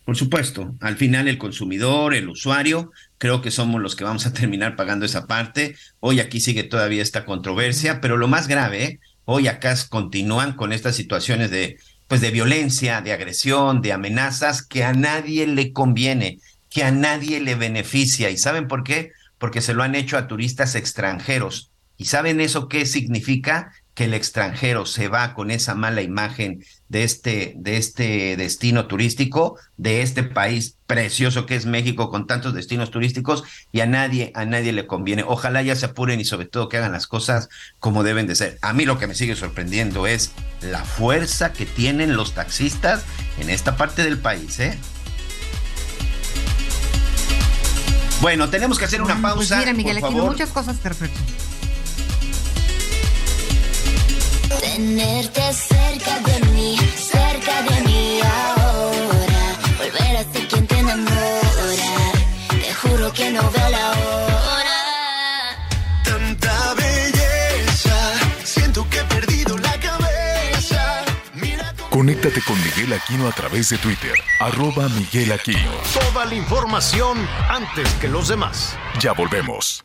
Por 0.05 0.17
supuesto, 0.17 0.75
al 0.81 0.97
final 0.97 1.27
el 1.27 1.37
consumidor, 1.37 2.15
el 2.15 2.27
usuario, 2.27 2.91
creo 3.17 3.41
que 3.41 3.51
somos 3.51 3.81
los 3.81 3.95
que 3.95 4.03
vamos 4.03 4.25
a 4.25 4.33
terminar 4.33 4.75
pagando 4.75 5.05
esa 5.05 5.27
parte. 5.27 5.75
Hoy 5.99 6.19
aquí 6.19 6.39
sigue 6.39 6.63
todavía 6.63 7.03
esta 7.03 7.25
controversia, 7.25 8.01
pero 8.01 8.17
lo 8.17 8.27
más 8.27 8.47
grave, 8.47 8.99
hoy 9.25 9.47
acá 9.47 9.75
continúan 9.89 10.53
con 10.53 10.73
estas 10.73 10.95
situaciones 10.95 11.51
de 11.51 11.77
pues 12.11 12.19
de 12.19 12.31
violencia, 12.31 12.99
de 12.99 13.13
agresión, 13.13 13.81
de 13.81 13.93
amenazas 13.93 14.63
que 14.63 14.83
a 14.83 14.91
nadie 14.91 15.47
le 15.47 15.71
conviene, 15.71 16.39
que 16.69 16.83
a 16.83 16.91
nadie 16.91 17.39
le 17.39 17.55
beneficia. 17.55 18.29
¿Y 18.29 18.35
saben 18.35 18.67
por 18.67 18.83
qué? 18.83 19.13
Porque 19.37 19.61
se 19.61 19.73
lo 19.73 19.81
han 19.81 19.95
hecho 19.95 20.17
a 20.17 20.27
turistas 20.27 20.75
extranjeros. 20.75 21.71
¿Y 21.95 22.05
saben 22.05 22.41
eso 22.41 22.67
qué 22.67 22.85
significa? 22.85 23.71
Que 23.93 24.03
el 24.03 24.13
extranjero 24.13 24.85
se 24.85 25.07
va 25.07 25.33
con 25.33 25.51
esa 25.51 25.73
mala 25.73 26.01
imagen 26.01 26.65
de 26.91 27.05
este, 27.05 27.53
de 27.55 27.77
este 27.77 28.35
destino 28.35 28.85
turístico, 28.85 29.57
de 29.77 30.01
este 30.01 30.23
país 30.23 30.75
precioso 30.87 31.45
que 31.45 31.55
es 31.55 31.65
México 31.65 32.09
con 32.09 32.27
tantos 32.27 32.53
destinos 32.53 32.91
turísticos 32.91 33.45
y 33.71 33.79
a 33.79 33.85
nadie, 33.85 34.33
a 34.35 34.43
nadie 34.43 34.73
le 34.73 34.87
conviene. 34.87 35.23
Ojalá 35.25 35.61
ya 35.61 35.77
se 35.77 35.85
apuren 35.85 36.19
y 36.19 36.25
sobre 36.25 36.47
todo 36.47 36.67
que 36.67 36.75
hagan 36.75 36.91
las 36.91 37.07
cosas 37.07 37.47
como 37.79 38.03
deben 38.03 38.27
de 38.27 38.35
ser. 38.35 38.57
A 38.61 38.73
mí 38.73 38.83
lo 38.83 38.99
que 38.99 39.07
me 39.07 39.15
sigue 39.15 39.37
sorprendiendo 39.37 40.05
es 40.05 40.33
la 40.59 40.83
fuerza 40.83 41.53
que 41.53 41.65
tienen 41.65 42.17
los 42.17 42.33
taxistas 42.33 43.05
en 43.39 43.49
esta 43.49 43.77
parte 43.77 44.03
del 44.03 44.17
país, 44.17 44.59
¿eh? 44.59 44.77
Bueno, 48.19 48.49
tenemos 48.49 48.77
que 48.77 48.83
hacer 48.85 49.01
una 49.01 49.13
Pues 49.19 49.33
pausa. 49.33 49.59
mira, 49.59 49.73
Miguel, 49.73 49.99
por 50.01 50.09
aquí 50.09 50.17
favor. 50.17 50.31
muchas 50.33 50.49
cosas 50.49 50.77
que 50.77 50.89
reflexionar. 50.89 51.50
Tenerte 54.59 55.53
cerca 55.53 56.19
de 56.19 56.39
mí, 56.51 56.77
cerca 56.95 57.61
de 57.63 57.81
mí 57.81 58.19
ahora. 58.21 59.57
Volver 59.77 60.17
a 60.17 60.33
ser 60.33 60.47
quien 60.47 60.67
te 60.67 60.79
enamora. 60.79 62.11
Te 62.49 62.73
juro 62.73 63.13
que 63.13 63.31
no 63.31 63.49
veo 63.51 63.69
la 63.69 63.91
hora. 63.91 64.79
Tanta 66.03 66.73
belleza, 66.75 68.13
siento 68.43 68.87
que 68.89 68.99
he 68.99 69.03
perdido 69.05 69.57
la 69.57 69.79
cabeza. 69.79 71.03
Mira 71.33 71.73
Conéctate 71.89 72.41
con 72.41 72.61
Miguel 72.61 72.93
Aquino 72.93 73.27
a 73.27 73.31
través 73.31 73.69
de 73.69 73.77
Twitter, 73.77 74.13
arroba 74.39 74.89
Miguel 74.89 75.31
Aquino. 75.31 75.71
Toda 75.93 76.25
la 76.25 76.35
información 76.35 77.27
antes 77.49 77.89
que 77.95 78.07
los 78.07 78.27
demás. 78.27 78.77
Ya 78.99 79.13
volvemos. 79.13 79.83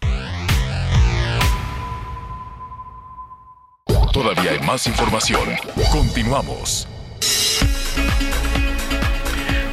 Todavía 4.12 4.52
hay 4.52 4.60
más 4.60 4.86
información. 4.86 5.48
Continuamos. 5.90 6.88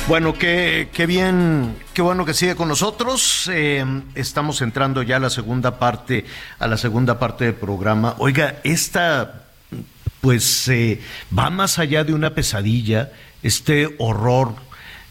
Bueno, 0.08 0.34
qué, 0.34 0.90
qué 0.92 1.06
bien, 1.06 1.78
qué 1.94 2.02
bueno 2.02 2.26
que 2.26 2.34
sigue 2.34 2.56
con 2.56 2.68
nosotros. 2.68 3.50
Eh, 3.52 3.86
estamos 4.16 4.62
entrando 4.62 5.02
ya 5.02 5.16
a 5.16 5.20
la 5.20 5.30
segunda 5.30 5.80
parte, 5.80 6.26
a 6.60 6.68
la 6.68 6.78
segunda 6.78 7.20
parte 7.20 7.46
del 7.46 7.54
programa. 7.54 8.16
Oiga, 8.18 8.60
esta 8.64 9.44
pues 10.24 10.70
eh, 10.70 11.02
va 11.38 11.50
más 11.50 11.80
allá 11.80 12.06
de 12.06 12.14
una 12.14 12.34
pesadilla, 12.34 13.12
este 13.44 13.94
horror 13.98 14.56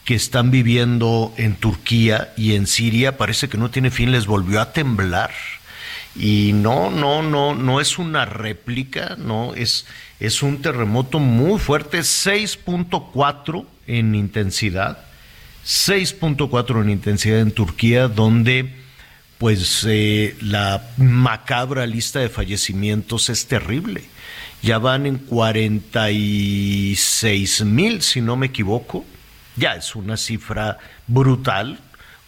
que 0.04 0.14
están 0.14 0.50
viviendo 0.50 1.34
en 1.36 1.54
Turquía 1.54 2.32
y 2.36 2.54
en 2.54 2.66
Siria 2.66 3.18
parece 3.18 3.48
que 3.48 3.58
no 3.58 3.70
tiene 3.70 3.90
fin, 3.90 4.10
les 4.10 4.26
volvió 4.26 4.60
a 4.60 4.72
temblar. 4.72 5.30
Y 6.14 6.52
no, 6.52 6.90
no, 6.90 7.22
no, 7.22 7.54
no 7.54 7.80
es 7.80 7.98
una 7.98 8.26
réplica, 8.26 9.16
no, 9.18 9.54
es, 9.54 9.86
es 10.20 10.42
un 10.42 10.60
terremoto 10.60 11.18
muy 11.18 11.58
fuerte, 11.58 12.00
6.4 12.00 13.64
en 13.86 14.14
intensidad, 14.14 15.06
6.4 15.64 16.82
en 16.82 16.90
intensidad 16.90 17.40
en 17.40 17.52
Turquía, 17.52 18.08
donde 18.08 18.74
pues 19.38 19.86
eh, 19.88 20.36
la 20.40 20.90
macabra 20.98 21.86
lista 21.86 22.20
de 22.20 22.28
fallecimientos 22.28 23.28
es 23.28 23.46
terrible. 23.46 24.04
Ya 24.62 24.78
van 24.78 25.06
en 25.06 25.18
46 25.18 27.64
mil, 27.64 28.02
si 28.02 28.20
no 28.20 28.36
me 28.36 28.46
equivoco. 28.46 29.04
Ya 29.56 29.74
es 29.74 29.96
una 29.96 30.16
cifra 30.16 30.78
brutal. 31.08 31.80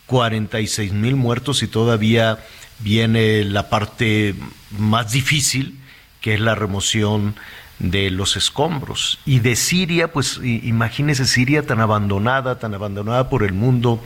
46 0.06 0.92
mil 0.92 1.16
muertos 1.16 1.62
y 1.62 1.68
todavía 1.68 2.38
viene 2.84 3.44
la 3.44 3.70
parte 3.70 4.34
más 4.78 5.10
difícil, 5.10 5.80
que 6.20 6.34
es 6.34 6.40
la 6.40 6.54
remoción 6.54 7.34
de 7.78 8.10
los 8.10 8.36
escombros. 8.36 9.18
Y 9.24 9.40
de 9.40 9.56
Siria, 9.56 10.12
pues 10.12 10.38
imagínese 10.42 11.24
Siria 11.24 11.66
tan 11.66 11.80
abandonada, 11.80 12.58
tan 12.58 12.74
abandonada 12.74 13.28
por 13.28 13.42
el 13.42 13.54
mundo, 13.54 14.02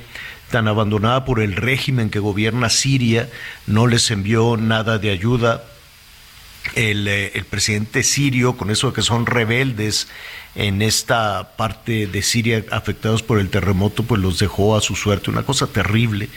tan 0.50 0.68
abandonada 0.68 1.24
por 1.24 1.40
el 1.40 1.56
régimen 1.56 2.08
que 2.08 2.20
gobierna 2.20 2.70
Siria, 2.70 3.28
no 3.66 3.86
les 3.86 4.10
envió 4.10 4.56
nada 4.56 4.98
de 4.98 5.10
ayuda. 5.10 5.64
El, 6.74 7.08
eh, 7.08 7.32
el 7.34 7.44
presidente 7.44 8.02
sirio, 8.02 8.56
con 8.56 8.70
eso 8.70 8.88
de 8.88 8.92
que 8.94 9.02
son 9.02 9.26
rebeldes 9.26 10.08
en 10.58 10.82
esta 10.82 11.52
parte 11.56 12.08
de 12.08 12.20
Siria 12.20 12.64
afectados 12.72 13.22
por 13.22 13.38
el 13.38 13.48
terremoto, 13.48 14.02
pues 14.02 14.20
los 14.20 14.40
dejó 14.40 14.76
a 14.76 14.80
su 14.80 14.96
suerte, 14.96 15.30
una 15.30 15.44
cosa 15.44 15.68
terrible. 15.68 16.28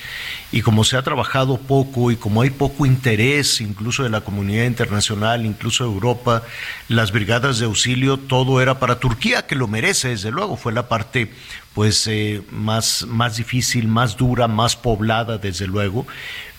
Y 0.52 0.62
como 0.62 0.84
se 0.84 0.96
ha 0.96 1.02
trabajado 1.02 1.58
poco 1.58 2.12
y 2.12 2.18
como 2.18 2.44
hay 2.44 2.52
poco 2.52 2.86
interés 2.86 3.62
incluso 3.62 4.04
de 4.04 4.10
la 4.10 4.22
comunidad 4.22 4.66
internacional, 4.66 5.46
incluso 5.46 5.86
de 5.86 5.92
Europa, 5.92 6.44
las 6.88 7.12
brigadas 7.12 7.58
de 7.58 7.66
auxilio, 7.66 8.18
todo 8.18 8.62
era 8.62 8.80
para 8.80 9.00
Turquía, 9.00 9.48
que 9.48 9.56
lo 9.56 9.68
merece, 9.68 10.10
desde 10.10 10.30
luego, 10.30 10.56
fue 10.56 10.72
la 10.72 10.88
parte 10.88 11.32
pues 11.74 12.06
eh, 12.08 12.44
más, 12.52 13.06
más 13.08 13.38
difícil, 13.38 13.88
más 13.88 14.18
dura, 14.18 14.48
más 14.48 14.76
poblada, 14.76 15.40
desde 15.40 15.66
luego. 15.68 16.06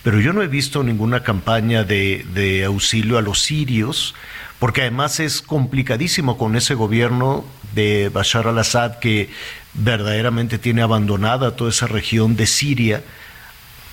Pero 0.02 0.20
yo 0.20 0.32
no 0.32 0.42
he 0.42 0.48
visto 0.48 0.82
ninguna 0.82 1.22
campaña 1.22 1.84
de, 1.84 2.26
de 2.34 2.64
auxilio 2.64 3.18
a 3.18 3.22
los 3.22 3.40
sirios, 3.40 4.14
porque 4.58 4.82
además 4.82 5.20
es 5.20 5.42
complicadísimo 5.42 6.38
con 6.38 6.56
ese 6.56 6.74
gobierno 6.74 7.44
de 7.74 8.10
Bashar 8.10 8.46
al-Assad 8.46 8.98
que 8.98 9.30
verdaderamente 9.74 10.58
tiene 10.58 10.82
abandonada 10.82 11.56
toda 11.56 11.70
esa 11.70 11.86
región 11.86 12.36
de 12.36 12.46
Siria, 12.46 13.02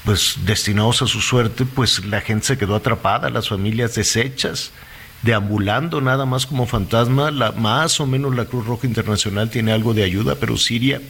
pues 0.06 0.38
destinados 0.46 1.02
a 1.02 1.08
su 1.08 1.22
suerte, 1.22 1.66
pues 1.66 2.06
la 2.06 2.22
gente 2.22 2.48
se 2.48 2.58
quedó 2.58 2.76
atrapada, 2.76 3.30
las 3.30 3.50
familias 3.50 3.96
deshechas, 3.96 4.72
deambulando 5.22 6.02
nada 6.02 6.26
más 6.26 6.46
como 6.46 6.66
fantasma, 6.66 7.32
la, 7.32 7.52
más 7.52 8.00
o 8.00 8.06
menos 8.06 8.36
la 8.36 8.46
Cruz 8.46 8.66
Roja 8.66 8.88
Internacional 8.88 9.50
tiene 9.50 9.72
algo 9.72 9.94
de 9.94 10.04
ayuda, 10.04 10.36
pero 10.36 10.58
Siria 10.58 11.02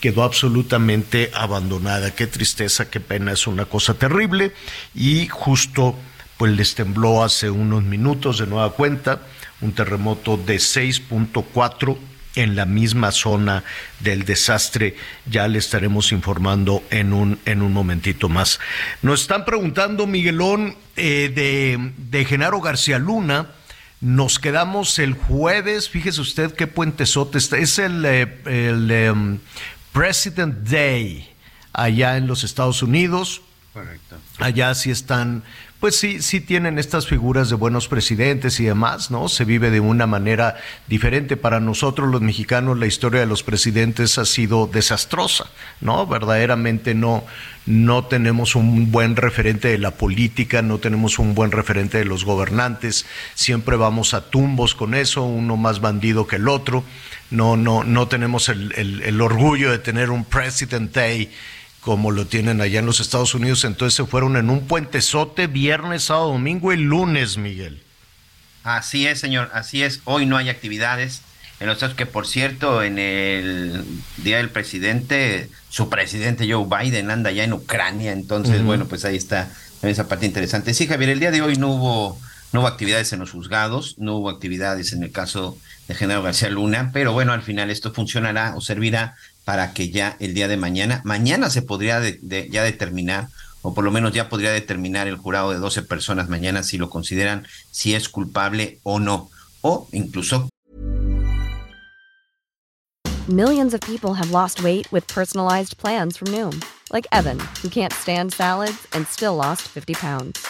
quedó 0.00 0.22
absolutamente 0.22 1.30
abandonada. 1.34 2.14
Qué 2.14 2.26
tristeza, 2.26 2.90
qué 2.90 3.00
pena, 3.00 3.32
es 3.32 3.46
una 3.46 3.64
cosa 3.64 3.94
terrible 3.94 4.52
y 4.94 5.26
justo 5.28 5.96
pues 6.36 6.52
les 6.52 6.74
tembló 6.74 7.24
hace 7.24 7.50
unos 7.50 7.82
minutos 7.82 8.38
de 8.38 8.46
nueva 8.46 8.70
cuenta 8.72 9.22
un 9.60 9.72
terremoto 9.72 10.36
de 10.36 10.56
6.4 10.56 11.96
en 12.36 12.54
la 12.54 12.64
misma 12.64 13.10
zona 13.10 13.64
del 14.00 14.24
desastre. 14.24 14.96
Ya 15.28 15.48
le 15.48 15.58
estaremos 15.58 16.12
informando 16.12 16.84
en 16.90 17.12
un, 17.12 17.40
en 17.44 17.62
un 17.62 17.72
momentito 17.72 18.28
más. 18.28 18.60
Nos 19.02 19.22
están 19.22 19.44
preguntando, 19.44 20.06
Miguelón, 20.06 20.76
eh, 20.96 21.32
de, 21.34 21.92
de 21.96 22.24
Genaro 22.24 22.60
García 22.60 22.98
Luna. 22.98 23.48
Nos 24.00 24.38
quedamos 24.38 24.98
el 24.98 25.14
jueves, 25.14 25.88
fíjese 25.88 26.20
usted 26.20 26.54
qué 26.54 26.66
puentesote 26.66 27.38
está. 27.38 27.58
Es 27.58 27.78
el, 27.78 28.04
eh, 28.04 28.40
el 28.44 28.90
em, 28.90 29.38
President 29.92 30.54
Day 30.68 31.30
allá 31.72 32.16
en 32.16 32.26
los 32.26 32.44
Estados 32.44 32.82
Unidos. 32.82 33.42
Correcto. 33.72 34.16
Allá 34.38 34.74
sí 34.74 34.90
están, 34.90 35.42
pues 35.86 36.00
sí, 36.00 36.20
sí 36.20 36.40
tienen 36.40 36.80
estas 36.80 37.06
figuras 37.06 37.48
de 37.48 37.54
buenos 37.54 37.86
presidentes 37.86 38.58
y 38.58 38.64
demás, 38.64 39.12
¿no? 39.12 39.28
Se 39.28 39.44
vive 39.44 39.70
de 39.70 39.78
una 39.78 40.08
manera 40.08 40.56
diferente. 40.88 41.36
Para 41.36 41.60
nosotros 41.60 42.10
los 42.10 42.20
mexicanos 42.22 42.76
la 42.76 42.86
historia 42.86 43.20
de 43.20 43.26
los 43.26 43.44
presidentes 43.44 44.18
ha 44.18 44.24
sido 44.24 44.66
desastrosa, 44.66 45.46
¿no? 45.80 46.04
Verdaderamente 46.08 46.92
no, 46.96 47.22
no 47.66 48.04
tenemos 48.06 48.56
un 48.56 48.90
buen 48.90 49.14
referente 49.14 49.68
de 49.68 49.78
la 49.78 49.92
política, 49.92 50.60
no 50.60 50.78
tenemos 50.78 51.20
un 51.20 51.36
buen 51.36 51.52
referente 51.52 51.98
de 51.98 52.04
los 52.04 52.24
gobernantes, 52.24 53.06
siempre 53.36 53.76
vamos 53.76 54.12
a 54.12 54.28
tumbos 54.28 54.74
con 54.74 54.92
eso, 54.92 55.22
uno 55.22 55.56
más 55.56 55.80
bandido 55.80 56.26
que 56.26 56.34
el 56.34 56.48
otro, 56.48 56.82
no, 57.30 57.56
no, 57.56 57.84
no 57.84 58.08
tenemos 58.08 58.48
el, 58.48 58.72
el- 58.76 59.20
orgullo 59.20 59.70
de 59.70 59.78
tener 59.78 60.10
un 60.10 60.24
President 60.24 60.92
Day 60.92 61.30
como 61.86 62.10
lo 62.10 62.26
tienen 62.26 62.60
allá 62.60 62.80
en 62.80 62.86
los 62.86 62.98
Estados 62.98 63.36
Unidos, 63.36 63.62
entonces 63.62 63.94
se 63.94 64.04
fueron 64.04 64.36
en 64.36 64.50
un 64.50 64.66
puentezote 64.66 65.46
viernes, 65.46 66.02
sábado, 66.02 66.32
domingo 66.32 66.72
y 66.72 66.78
lunes, 66.78 67.38
Miguel. 67.38 67.80
Así 68.64 69.06
es, 69.06 69.20
señor, 69.20 69.52
así 69.54 69.84
es. 69.84 70.00
Hoy 70.02 70.26
no 70.26 70.36
hay 70.36 70.48
actividades 70.48 71.22
en 71.60 71.68
los 71.68 71.76
Estados 71.76 71.94
que, 71.94 72.04
por 72.04 72.26
cierto, 72.26 72.82
en 72.82 72.98
el 72.98 73.84
Día 74.16 74.38
del 74.38 74.50
Presidente, 74.50 75.48
su 75.68 75.88
presidente 75.88 76.52
Joe 76.52 76.66
Biden 76.66 77.08
anda 77.08 77.30
ya 77.30 77.44
en 77.44 77.52
Ucrania, 77.52 78.10
entonces, 78.10 78.64
bueno, 78.64 78.86
pues 78.86 79.04
ahí 79.04 79.14
está 79.14 79.48
esa 79.82 80.08
parte 80.08 80.26
interesante. 80.26 80.74
Sí, 80.74 80.88
Javier, 80.88 81.10
el 81.10 81.20
día 81.20 81.30
de 81.30 81.42
hoy 81.42 81.54
no 81.54 81.68
hubo, 81.68 82.20
no 82.52 82.62
hubo 82.62 82.66
actividades 82.66 83.12
en 83.12 83.20
los 83.20 83.30
juzgados, 83.30 83.94
no 83.98 84.16
hubo 84.16 84.28
actividades 84.28 84.92
en 84.92 85.04
el 85.04 85.12
caso 85.12 85.56
de 85.86 85.94
Genaro 85.94 86.24
García 86.24 86.50
Luna, 86.50 86.90
pero 86.92 87.12
bueno, 87.12 87.32
al 87.32 87.42
final 87.42 87.70
esto 87.70 87.94
funcionará 87.94 88.56
o 88.56 88.60
servirá 88.60 89.14
para 89.46 89.72
que 89.72 89.90
ya 89.90 90.16
el 90.18 90.34
día 90.34 90.48
de 90.48 90.56
mañana, 90.56 91.00
mañana 91.04 91.50
se 91.50 91.62
podría 91.62 92.02
ya 92.50 92.64
determinar, 92.64 93.28
o 93.62 93.74
por 93.74 93.84
lo 93.84 93.92
menos 93.92 94.12
ya 94.12 94.28
podría 94.28 94.50
determinar 94.50 95.06
el 95.06 95.16
jurado 95.16 95.52
de 95.52 95.58
12 95.58 95.82
personas 95.82 96.28
mañana 96.28 96.64
si 96.64 96.78
lo 96.78 96.90
consideran, 96.90 97.46
si 97.70 97.94
es 97.94 98.08
culpable 98.08 98.80
o 98.82 98.98
no, 98.98 99.30
o 99.62 99.88
incluso. 99.92 100.48
Millions 103.28 103.72
of 103.72 103.80
people 103.82 104.14
have 104.14 104.32
lost 104.32 104.64
weight 104.64 104.90
with 104.90 105.06
personalized 105.06 105.78
plans 105.78 106.16
from 106.16 106.32
Noom, 106.32 106.60
like 106.92 107.06
Evan, 107.12 107.38
who 107.62 107.68
can't 107.68 107.92
stand 107.92 108.32
salads 108.32 108.88
and 108.92 109.06
still 109.06 109.36
lost 109.36 109.62
50 109.62 109.94
pounds. 109.94 110.44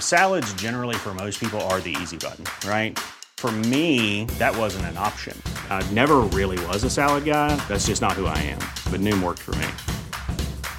Salads 0.00 0.52
generally 0.54 0.96
for 0.96 1.14
most 1.14 1.38
people 1.38 1.60
are 1.70 1.80
the 1.80 1.94
easy 2.02 2.16
button, 2.16 2.44
right? 2.68 2.98
For 3.42 3.50
me, 3.50 4.26
that 4.38 4.56
wasn't 4.56 4.86
an 4.86 4.96
option. 4.96 5.36
I 5.68 5.82
never 5.90 6.18
really 6.30 6.64
was 6.66 6.84
a 6.84 6.88
salad 6.88 7.24
guy. 7.24 7.56
That's 7.66 7.88
just 7.88 8.00
not 8.00 8.12
who 8.12 8.26
I 8.26 8.38
am. 8.38 8.60
But 8.88 9.00
Noom 9.00 9.20
worked 9.20 9.40
for 9.40 9.50
me. 9.56 9.66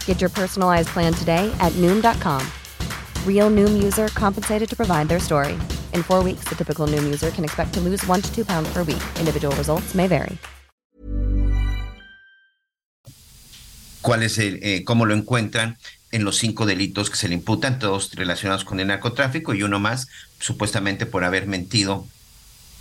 Get 0.06 0.22
your 0.22 0.30
personalized 0.30 0.88
plan 0.94 1.12
today 1.12 1.52
at 1.60 1.74
Noom.com. 1.74 2.42
Real 3.28 3.50
Noom 3.50 3.84
user 3.84 4.08
compensated 4.16 4.70
to 4.70 4.78
provide 4.78 5.10
their 5.10 5.20
story. 5.20 5.60
In 5.92 6.04
four 6.04 6.24
weeks, 6.24 6.46
the 6.48 6.56
typical 6.56 6.88
Noom 6.88 7.04
user 7.04 7.32
can 7.32 7.44
expect 7.44 7.74
to 7.74 7.82
lose 7.82 8.02
one 8.08 8.22
to 8.22 8.34
two 8.34 8.46
pounds 8.46 8.72
per 8.72 8.84
week. 8.84 9.04
Individual 9.20 9.54
results 9.58 9.94
may 9.94 10.08
vary. 10.08 10.38
¿Cuál 14.02 14.24
es 14.24 14.38
el, 14.38 14.60
eh, 14.64 14.86
cómo 14.86 15.06
lo 15.06 15.14
encuentran? 15.14 15.78
en 16.14 16.24
los 16.24 16.38
cinco 16.38 16.68
delitos 16.68 17.10
que 17.10 17.18
se 17.18 17.28
le 17.28 17.34
imputan, 17.34 17.80
todos 17.80 18.14
relacionados 18.14 18.64
con 18.64 18.80
el 18.80 18.86
narcotráfico 18.86 19.56
y 19.56 19.64
uno 19.64 19.80
más, 19.80 20.08
supuestamente 20.40 21.08
por 21.08 21.24
haber 21.24 21.48
mentido 21.48 22.08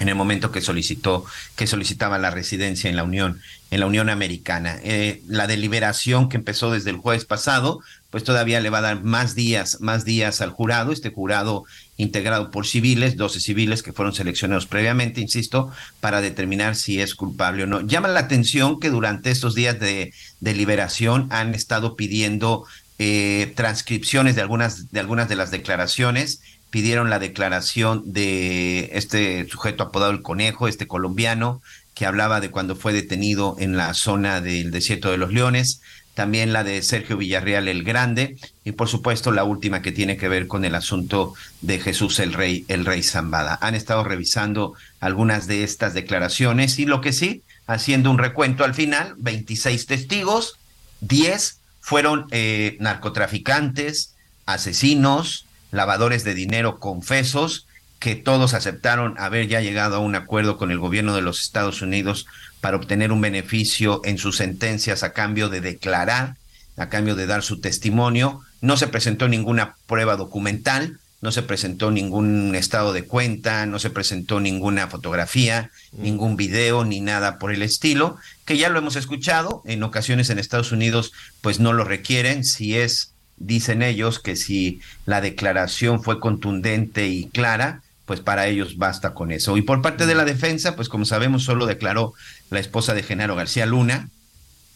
en 0.03 0.09
el 0.09 0.17
momento 0.17 0.51
que 0.51 0.61
solicitó, 0.61 1.25
que 1.55 1.69
solicitaba 1.69 2.19
la 2.19 2.33
residencia 2.33 2.91
en 2.91 2.97
la 2.97 3.05
Unión, 3.05 3.41
en 3.71 3.79
la 3.79 3.87
Unión 3.87 4.11
Americana. 4.11 4.81
Eh, 4.83 5.23
la 5.29 5.47
deliberación 5.47 6.29
que 6.29 6.37
empezó 6.37 6.73
desde 6.73 6.91
el 6.91 6.97
jueves 6.97 7.25
pasado, 7.25 7.81
pues 8.11 8.25
todavía 8.25 8.61
le 8.61 8.69
va 8.69 8.79
a 8.79 8.83
dar 8.83 9.05
más 9.05 9.37
días, 9.37 9.81
más 9.81 10.05
días 10.05 10.41
al 10.41 10.51
jurado, 10.51 10.91
este 10.91 11.11
jurado 11.11 11.67
integrado 11.99 12.51
por 12.51 12.67
civiles, 12.67 13.17
12 13.17 13.39
civiles 13.39 13.85
que 13.85 13.93
fueron 13.93 14.13
seleccionados 14.13 14.67
previamente, 14.67 15.21
insisto, 15.21 15.71
para 16.01 16.21
determinar 16.21 16.75
si 16.75 17.01
es 17.01 17.15
culpable 17.15 17.63
o 17.63 17.67
no. 17.69 17.81
Llama 17.83 18.09
la 18.09 18.21
atención 18.21 18.81
que 18.81 18.91
durante 18.91 19.31
estos 19.31 19.55
días 19.55 19.79
de 19.79 20.13
deliberación 20.41 21.29
han 21.31 21.55
estado 21.55 21.95
pidiendo 21.95 22.65
eh, 22.99 23.53
transcripciones 23.55 24.35
de 24.35 24.43
algunas, 24.43 24.91
de 24.91 24.99
algunas 24.99 25.29
de 25.29 25.37
las 25.37 25.53
declaraciones 25.53 26.41
pidieron 26.73 27.11
la 27.11 27.19
declaración 27.19 28.03
de 28.07 28.89
este 28.95 29.47
sujeto 29.47 29.83
apodado 29.83 30.11
el 30.11 30.23
conejo, 30.23 30.69
este 30.69 30.87
colombiano, 30.87 31.61
que 31.95 32.07
hablaba 32.07 32.41
de 32.41 32.51
cuando 32.51 32.77
fue 32.77 32.95
detenido 32.95 33.57
en 33.59 33.77
la 33.77 33.93
zona 33.93 34.41
del 34.41 34.71
desierto 34.71 35.11
de 35.11 35.19
los 35.19 35.35
leones, 35.35 35.83
también 36.15 36.55
la 36.55 36.65
de 36.65 36.81
Sergio 36.81 37.19
Villarreal 37.19 37.69
el 37.69 37.85
Grande, 37.85 38.39
y 38.65 38.73
por 38.73 38.89
supuesto 38.89 39.33
la 39.33 39.45
última 39.45 39.83
que 39.83 39.93
tiene 39.93 40.17
que 40.17 40.29
ver 40.29 40.47
con 40.47 40.65
el 40.65 40.75
asunto 40.75 41.35
de 41.61 41.79
Jesús 41.79 42.19
el 42.21 42.33
Rey, 42.33 42.65
el 42.69 42.87
Rey 42.87 43.03
Zambada. 43.03 43.59
Han 43.61 43.75
estado 43.75 44.03
revisando 44.03 44.73
algunas 44.99 45.47
de 45.47 45.65
estas 45.65 45.93
declaraciones 45.93 46.79
y 46.79 46.87
lo 46.87 47.03
que 47.03 47.13
sí, 47.13 47.43
haciendo 47.67 48.11
un 48.11 48.17
recuento 48.17 48.65
al 48.65 48.73
final, 48.73 49.15
26 49.19 49.85
testigos, 49.85 50.57
10 51.03 51.59
fueron 51.83 52.29
eh, 52.31 52.79
narcotraficantes, 52.81 54.15
asesinos, 54.47 55.45
lavadores 55.73 56.23
de 56.23 56.35
dinero 56.35 56.79
confesos, 56.79 57.67
que 57.99 58.15
todos 58.15 58.55
aceptaron 58.55 59.15
haber 59.19 59.49
ya 59.49 59.61
llegado 59.61 59.97
a 59.97 60.01
un 60.01 60.15
acuerdo 60.15 60.57
con 60.57 60.71
el 60.71 60.79
gobierno 60.79 61.15
de 61.15 61.23
los 61.23 61.41
Estados 61.41 61.83
Unidos 61.83 62.27
para 62.61 62.77
obtener 62.77 63.11
un 63.11 63.21
beneficio 63.21 64.01
en 64.05 64.19
sus 64.19 64.37
sentencias 64.37 65.03
a 65.03 65.13
cambio 65.13 65.49
de 65.49 65.61
declarar, 65.61 66.37
a 66.77 66.89
cambio 66.89 67.17
de 67.17 67.27
dar 67.27 67.43
su 67.43 67.61
testimonio. 67.61 68.41
No 68.61 68.77
se 68.77 68.89
presentó 68.89 69.29
ninguna 69.29 69.77
prueba 69.87 70.17
documental, 70.17 70.99
no 71.23 71.31
se 71.31 71.43
presentó 71.43 71.93
ningún 71.93 72.55
estado 72.57 72.93
de 72.93 73.05
cuenta, 73.05 73.65
no 73.67 73.79
se 73.79 73.91
presentó 73.91 74.41
ninguna 74.41 74.89
fotografía, 74.89 75.71
mm. 75.93 76.03
ningún 76.03 76.37
video, 76.37 76.85
ni 76.85 77.01
nada 77.01 77.39
por 77.39 77.53
el 77.53 77.63
estilo, 77.63 78.17
que 78.45 78.59
ya 78.59 78.69
lo 78.69 78.81
hemos 78.81 78.97
escuchado, 78.97 79.63
en 79.65 79.85
ocasiones 79.85 80.29
en 80.29 80.41
Estados 80.41 80.73
Unidos 80.73 81.13
pues 81.41 81.61
no 81.61 81.73
lo 81.73 81.85
requieren, 81.85 82.45
si 82.45 82.77
es 82.77 83.13
dicen 83.37 83.83
ellos 83.83 84.19
que 84.19 84.37
si 84.37 84.81
la 85.07 85.21
declaración 85.21 86.03
fue 86.03 86.21
contundente 86.21 87.09
y 87.09 87.27
clara, 87.27 87.83
pues 88.05 88.21
para 88.21 88.47
ellos 88.47 88.77
basta 88.77 89.15
con 89.15 89.33
eso. 89.33 89.57
Y 89.57 89.63
por 89.63 89.83
parte 89.83 90.07
de 90.07 90.15
la 90.15 90.25
defensa, 90.25 90.77
pues 90.77 90.89
como 90.89 91.05
sabemos, 91.05 91.45
solo 91.45 91.67
declaró 91.67 92.15
la 92.51 92.61
esposa 92.61 92.95
de 92.95 93.03
Genaro 93.03 93.37
García 93.37 93.67
Luna, 93.67 94.09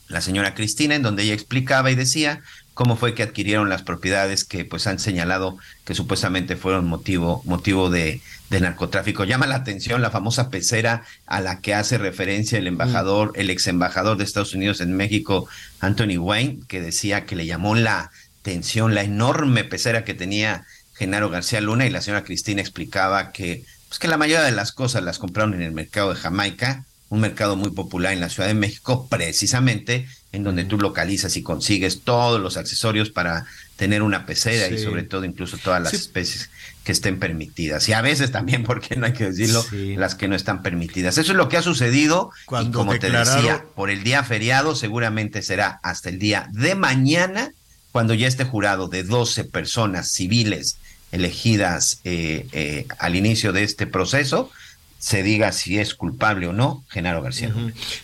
la 0.09 0.21
señora 0.21 0.55
Cristina, 0.55 0.95
en 0.95 1.03
donde 1.03 1.25
ella 1.25 1.35
explicaba 1.35 1.91
y 1.91 1.97
decía 1.97 2.43
cómo 2.75 2.97
fue 2.97 3.15
que 3.15 3.23
adquirieron 3.23 3.69
las 3.69 3.83
propiedades 3.83 4.45
que 4.45 4.65
pues 4.65 4.87
han 4.87 4.99
señalado 4.99 5.57
que 5.85 5.95
supuestamente 5.95 6.57
fueron 6.57 6.87
motivo, 6.87 7.43
motivo 7.45 7.91
de, 7.91 8.21
de 8.51 8.61
narcotráfico. 8.61 9.25
Llama 9.25 9.47
la 9.47 9.57
atención 9.57 10.03
la 10.03 10.11
famosa 10.11 10.51
pecera 10.51 11.03
a 11.27 11.41
la 11.41 11.61
que 11.61 11.75
hace 11.75 11.99
referencia 11.99 12.59
el 12.59 12.67
embajador, 12.67 13.33
el 13.35 13.51
ex 13.51 13.67
embajador 13.67 14.17
de 14.17 14.25
Estados 14.25 14.55
Unidos 14.55 14.81
en 14.81 14.95
México, 14.95 15.49
Anthony 15.81 16.19
Wayne, 16.19 16.61
que 16.69 16.81
decía 16.81 17.25
que 17.25 17.35
le 17.35 17.47
llamó 17.47 17.75
la 17.75 18.11
tensión, 18.47 18.95
la 18.95 19.03
enorme 19.03 19.65
pecera 19.65 20.05
que 20.05 20.15
tenía 20.15 20.67
Genaro 20.95 21.31
García 21.31 21.61
Luna 21.61 21.85
y 21.85 21.91
la 21.91 22.01
señora 22.01 22.23
Cristina 22.23 22.61
explicaba 22.61 23.33
que, 23.33 23.65
pues 23.89 23.99
que 23.99 24.07
la 24.07 24.17
mayoría 24.17 24.45
de 24.45 24.53
las 24.53 24.71
cosas 24.71 25.03
las 25.03 25.19
compraron 25.19 25.55
en 25.55 25.63
el 25.63 25.73
mercado 25.73 26.15
de 26.15 26.21
Jamaica, 26.21 26.85
un 27.09 27.19
mercado 27.21 27.57
muy 27.57 27.71
popular 27.73 28.13
en 28.13 28.21
la 28.21 28.29
Ciudad 28.29 28.49
de 28.49 28.55
México, 28.55 29.09
precisamente 29.11 30.07
en 30.31 30.45
donde 30.45 30.65
tú 30.65 30.79
localizas 30.79 31.37
y 31.37 31.43
consigues 31.43 32.03
todos 32.03 32.41
los 32.41 32.57
accesorios 32.57 33.11
para 33.11 33.47
tener 33.75 34.03
una 34.03 34.27
pecera 34.27 34.69
y 34.69 34.79
sobre 34.79 35.03
todo 35.03 35.25
incluso 35.25 35.59
todas 35.59 35.83
las 35.83 35.93
especies 35.93 36.49
que 36.85 36.93
estén 36.93 37.19
permitidas. 37.19 37.89
Y 37.89 37.95
a 37.95 38.01
veces 38.01 38.31
también, 38.31 38.63
porque 38.65 38.95
no 38.95 39.07
hay 39.07 39.13
que 39.13 39.25
decirlo, 39.25 39.67
las 39.97 40.15
que 40.15 40.29
no 40.29 40.37
están 40.37 40.63
permitidas. 40.63 41.19
Eso 41.19 41.33
es 41.33 41.37
lo 41.37 41.49
que 41.49 41.57
ha 41.57 41.63
sucedido 41.63 42.31
y 42.63 42.71
como 42.71 42.97
te 42.97 43.11
decía, 43.11 43.65
por 43.75 43.91
el 43.91 44.05
día 44.05 44.23
feriado 44.23 44.77
seguramente 44.77 45.43
será 45.43 45.81
hasta 45.83 46.11
el 46.11 46.21
día 46.21 46.49
de 46.53 46.77
mañana 46.77 47.51
cuando 47.97 48.13
ya 48.13 48.29
este 48.29 48.45
jurado 48.45 48.89
de 48.89 49.05
12 49.05 49.45
personas 49.45 50.13
civiles 50.13 50.77
elegidas 51.13 52.03
eh, 52.05 52.47
eh, 52.53 52.85
al 52.99 53.17
inicio 53.17 53.55
de 53.55 53.63
este 53.63 53.87
proceso, 53.87 54.51
se 54.99 55.23
diga 55.23 55.51
si 55.51 55.79
es 55.79 55.95
culpable 55.95 56.47
o 56.47 56.53
no 56.53 56.85
Genaro 56.91 57.23
García. 57.23 57.55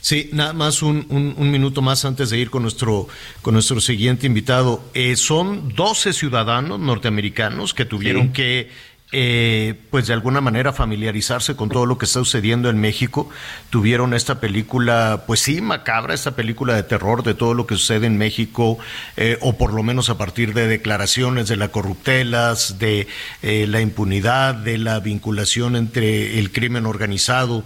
Sí, 0.01 0.30
nada 0.32 0.55
más 0.55 0.80
un, 0.80 1.05
un, 1.11 1.51
minuto 1.51 1.82
más 1.82 2.07
antes 2.07 2.30
de 2.30 2.38
ir 2.38 2.49
con 2.49 2.62
nuestro, 2.62 3.07
con 3.43 3.53
nuestro 3.53 3.82
siguiente 3.82 4.26
invitado. 4.26 4.82
Eh, 4.95 5.14
son 5.16 5.74
12 5.74 6.14
ciudadanos 6.14 6.80
norteamericanos 6.80 7.74
que 7.74 7.84
tuvieron 7.84 8.32
que 8.32 8.70
eh, 9.15 9.75
pues 9.91 10.07
de 10.07 10.15
alguna 10.15 10.41
manera 10.41 10.73
familiarizarse 10.73 11.55
con 11.55 11.69
todo 11.69 11.85
lo 11.85 11.99
que 11.99 12.07
está 12.07 12.21
sucediendo 12.21 12.71
en 12.71 12.81
México. 12.81 13.29
Tuvieron 13.69 14.15
esta 14.15 14.41
película, 14.41 15.25
pues 15.27 15.41
sí, 15.41 15.61
macabra, 15.61 16.15
esta 16.15 16.35
película 16.35 16.75
de 16.75 16.83
terror 16.83 17.23
de 17.23 17.35
todo 17.35 17.53
lo 17.53 17.67
que 17.67 17.75
sucede 17.75 18.07
en 18.07 18.17
México, 18.17 18.79
eh, 19.19 19.37
o 19.43 19.59
por 19.59 19.75
lo 19.75 19.83
menos 19.83 20.09
a 20.09 20.17
partir 20.17 20.55
de 20.55 20.67
declaraciones 20.67 21.47
de 21.49 21.57
las 21.57 21.69
corruptelas, 21.69 22.79
de 22.79 23.07
eh, 23.43 23.67
la 23.69 23.83
impunidad, 23.83 24.55
de 24.55 24.79
la 24.79 24.99
vinculación 25.01 25.77
entre 25.77 26.39
el 26.39 26.51
crimen 26.51 26.87
organizado. 26.87 27.65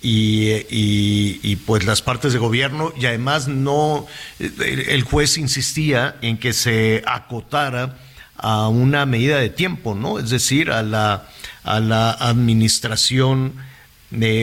Y, 0.00 0.52
y, 0.70 1.56
pues 1.66 1.84
las 1.84 2.02
partes 2.02 2.32
de 2.32 2.38
gobierno 2.38 2.92
y 2.96 3.06
además 3.06 3.48
no 3.48 4.06
el 4.38 5.02
juez 5.02 5.38
insistía 5.38 6.14
en 6.22 6.38
que 6.38 6.52
se 6.52 7.02
acotara 7.04 7.96
a 8.38 8.68
una 8.68 9.04
medida 9.06 9.38
de 9.38 9.50
tiempo, 9.50 9.94
¿no? 9.94 10.18
Es 10.18 10.30
decir, 10.30 10.70
a 10.70 10.82
la, 10.82 11.28
a 11.64 11.80
la 11.80 12.12
administración 12.12 13.54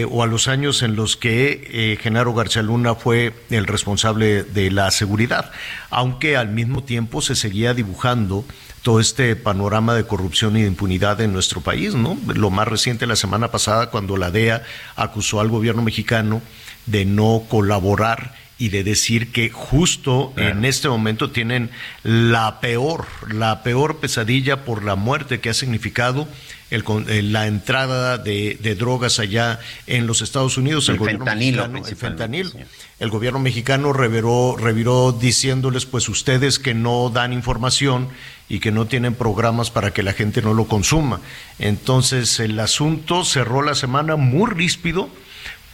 o 0.09 0.21
a 0.21 0.27
los 0.27 0.47
años 0.47 0.83
en 0.83 0.95
los 0.95 1.17
que 1.17 1.67
eh, 1.71 1.97
Genaro 1.99 2.35
García 2.35 2.61
Luna 2.61 2.93
fue 2.93 3.33
el 3.49 3.65
responsable 3.65 4.43
de 4.43 4.69
la 4.69 4.91
seguridad, 4.91 5.51
aunque 5.89 6.37
al 6.37 6.49
mismo 6.49 6.83
tiempo 6.83 7.21
se 7.21 7.35
seguía 7.35 7.73
dibujando 7.73 8.45
todo 8.83 8.99
este 8.99 9.35
panorama 9.35 9.95
de 9.95 10.05
corrupción 10.05 10.55
y 10.55 10.61
de 10.61 10.67
impunidad 10.67 11.19
en 11.21 11.33
nuestro 11.33 11.61
país, 11.61 11.95
¿no? 11.95 12.15
Lo 12.35 12.51
más 12.51 12.67
reciente 12.67 13.07
la 13.07 13.15
semana 13.15 13.49
pasada 13.49 13.89
cuando 13.89 14.17
la 14.17 14.29
DEA 14.29 14.61
acusó 14.95 15.39
al 15.39 15.49
gobierno 15.49 15.81
mexicano 15.81 16.43
de 16.85 17.05
no 17.05 17.43
colaborar 17.49 18.35
y 18.57 18.69
de 18.69 18.83
decir 18.83 19.31
que 19.31 19.49
justo 19.49 20.33
en 20.37 20.63
este 20.63 20.87
momento 20.87 21.29
tienen 21.29 21.69
la 22.03 22.61
peor, 22.61 23.05
la 23.29 23.63
peor 23.63 23.97
pesadilla 23.97 24.63
por 24.63 24.83
la 24.83 24.95
muerte 24.95 25.41
que 25.41 25.49
ha 25.49 25.53
significado 25.53 26.25
el, 26.71 26.83
eh, 27.09 27.21
la 27.21 27.47
entrada 27.47 28.17
de, 28.17 28.75
drogas 28.77 29.19
allá 29.19 29.59
en 29.87 30.07
los 30.07 30.21
Estados 30.21 30.57
Unidos. 30.57 30.87
El, 30.87 30.97
gobierno 30.97 31.25
mexicano, 31.25 31.85
el 31.85 31.95
fentanilo. 31.95 32.51
El 32.99 33.09
gobierno 33.09 33.39
mexicano 33.39 33.91
reviró, 33.91 34.55
reviró 34.57 35.11
diciéndoles, 35.11 35.85
pues 35.85 36.07
ustedes 36.07 36.57
que 36.57 36.73
no 36.73 37.09
dan 37.09 37.33
información 37.33 38.07
y 38.47 38.59
que 38.59 38.71
no 38.71 38.85
tienen 38.85 39.15
programas 39.15 39.69
para 39.69 39.91
que 39.91 40.01
la 40.01 40.13
gente 40.13 40.41
no 40.41 40.53
lo 40.53 40.65
consuma. 40.65 41.19
Entonces 41.59 42.39
el 42.39 42.57
asunto 42.59 43.25
cerró 43.25 43.61
la 43.61 43.75
semana 43.75 44.15
muy 44.15 44.49
ríspido 44.49 45.09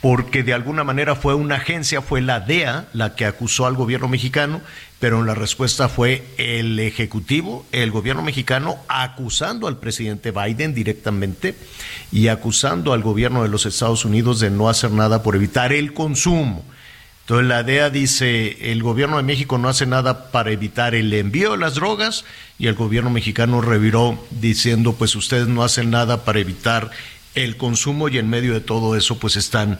porque 0.02 0.42
de 0.42 0.54
alguna 0.54 0.84
manera 0.84 1.16
fue 1.16 1.36
una 1.36 1.56
agencia, 1.56 2.02
fue 2.02 2.22
la 2.22 2.40
DEA 2.40 2.88
la 2.92 3.16
que 3.16 3.26
acusó 3.26 3.68
al 3.68 3.76
gobierno 3.76 4.08
mexicano, 4.08 4.62
pero 5.00 5.24
la 5.24 5.36
respuesta 5.36 5.90
fue 5.90 6.24
el 6.38 6.80
Ejecutivo, 6.80 7.66
el 7.72 7.92
gobierno 7.92 8.24
mexicano, 8.24 8.78
acusando 8.88 9.68
al 9.68 9.78
presidente 9.78 10.32
Biden 10.32 10.74
directamente 10.74 11.56
y 12.12 12.30
acusando 12.30 12.94
al 12.94 13.04
gobierno 13.04 13.44
de 13.44 13.50
los 13.50 13.68
Estados 13.68 14.04
Unidos 14.04 14.40
de 14.40 14.50
no 14.50 14.70
hacer 14.70 14.92
nada 14.92 15.22
por 15.22 15.36
evitar 15.36 15.72
el 15.72 15.94
consumo. 15.94 16.66
Entonces 17.22 17.48
la 17.48 17.62
DEA 17.62 17.92
dice, 17.92 18.72
el 18.72 18.82
gobierno 18.82 19.18
de 19.18 19.24
México 19.24 19.60
no 19.60 19.70
hace 19.70 19.86
nada 19.86 20.32
para 20.32 20.52
evitar 20.52 20.96
el 20.96 21.14
envío 21.14 21.52
de 21.52 21.58
las 21.58 21.76
drogas 21.76 22.26
y 22.58 22.66
el 22.66 22.74
gobierno 22.74 23.12
mexicano 23.12 23.62
reviró 23.62 24.18
diciendo, 24.32 24.94
pues 24.94 25.16
ustedes 25.16 25.48
no 25.48 25.64
hacen 25.64 25.92
nada 25.92 26.26
para 26.26 26.40
evitar 26.40 26.90
el 27.36 27.58
consumo 27.58 28.10
y 28.10 28.18
en 28.18 28.30
medio 28.30 28.54
de 28.54 28.62
todo 28.62 28.96
eso 28.96 29.18
pues 29.20 29.36
están 29.36 29.80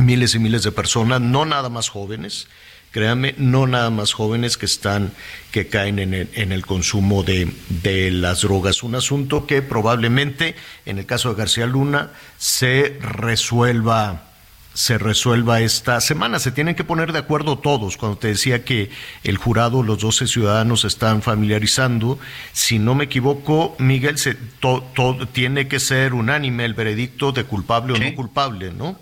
miles 0.00 0.34
y 0.34 0.38
miles 0.38 0.62
de 0.62 0.72
personas, 0.72 1.20
no 1.20 1.44
nada 1.44 1.68
más 1.68 1.88
jóvenes, 1.88 2.48
créanme, 2.90 3.34
no 3.38 3.66
nada 3.66 3.90
más 3.90 4.12
jóvenes 4.12 4.56
que 4.56 4.66
están, 4.66 5.12
que 5.50 5.68
caen 5.68 5.98
en 5.98 6.14
el, 6.14 6.28
en 6.34 6.52
el 6.52 6.64
consumo 6.64 7.22
de, 7.22 7.52
de, 7.82 8.10
las 8.10 8.42
drogas. 8.42 8.82
Un 8.82 8.94
asunto 8.94 9.46
que 9.46 9.62
probablemente, 9.62 10.54
en 10.86 10.98
el 10.98 11.06
caso 11.06 11.30
de 11.30 11.36
García 11.36 11.66
Luna, 11.66 12.10
se 12.38 12.98
resuelva 13.00 14.29
se 14.74 14.98
resuelva 14.98 15.60
esta 15.60 16.00
semana. 16.00 16.38
Se 16.38 16.52
tienen 16.52 16.74
que 16.74 16.84
poner 16.84 17.12
de 17.12 17.18
acuerdo 17.18 17.58
todos. 17.58 17.96
Cuando 17.96 18.18
te 18.18 18.28
decía 18.28 18.64
que 18.64 18.90
el 19.24 19.36
jurado, 19.36 19.82
los 19.82 20.00
12 20.00 20.26
ciudadanos 20.26 20.84
están 20.84 21.22
familiarizando, 21.22 22.18
si 22.52 22.78
no 22.78 22.94
me 22.94 23.04
equivoco, 23.04 23.74
Miguel, 23.78 24.18
se, 24.18 24.34
todo 24.34 25.28
tiene 25.28 25.68
que 25.68 25.80
ser 25.80 26.14
unánime 26.14 26.64
el 26.64 26.74
veredicto 26.74 27.32
de 27.32 27.44
culpable 27.44 27.94
o 27.94 27.98
no 27.98 28.14
culpable, 28.14 28.72
¿no? 28.72 28.98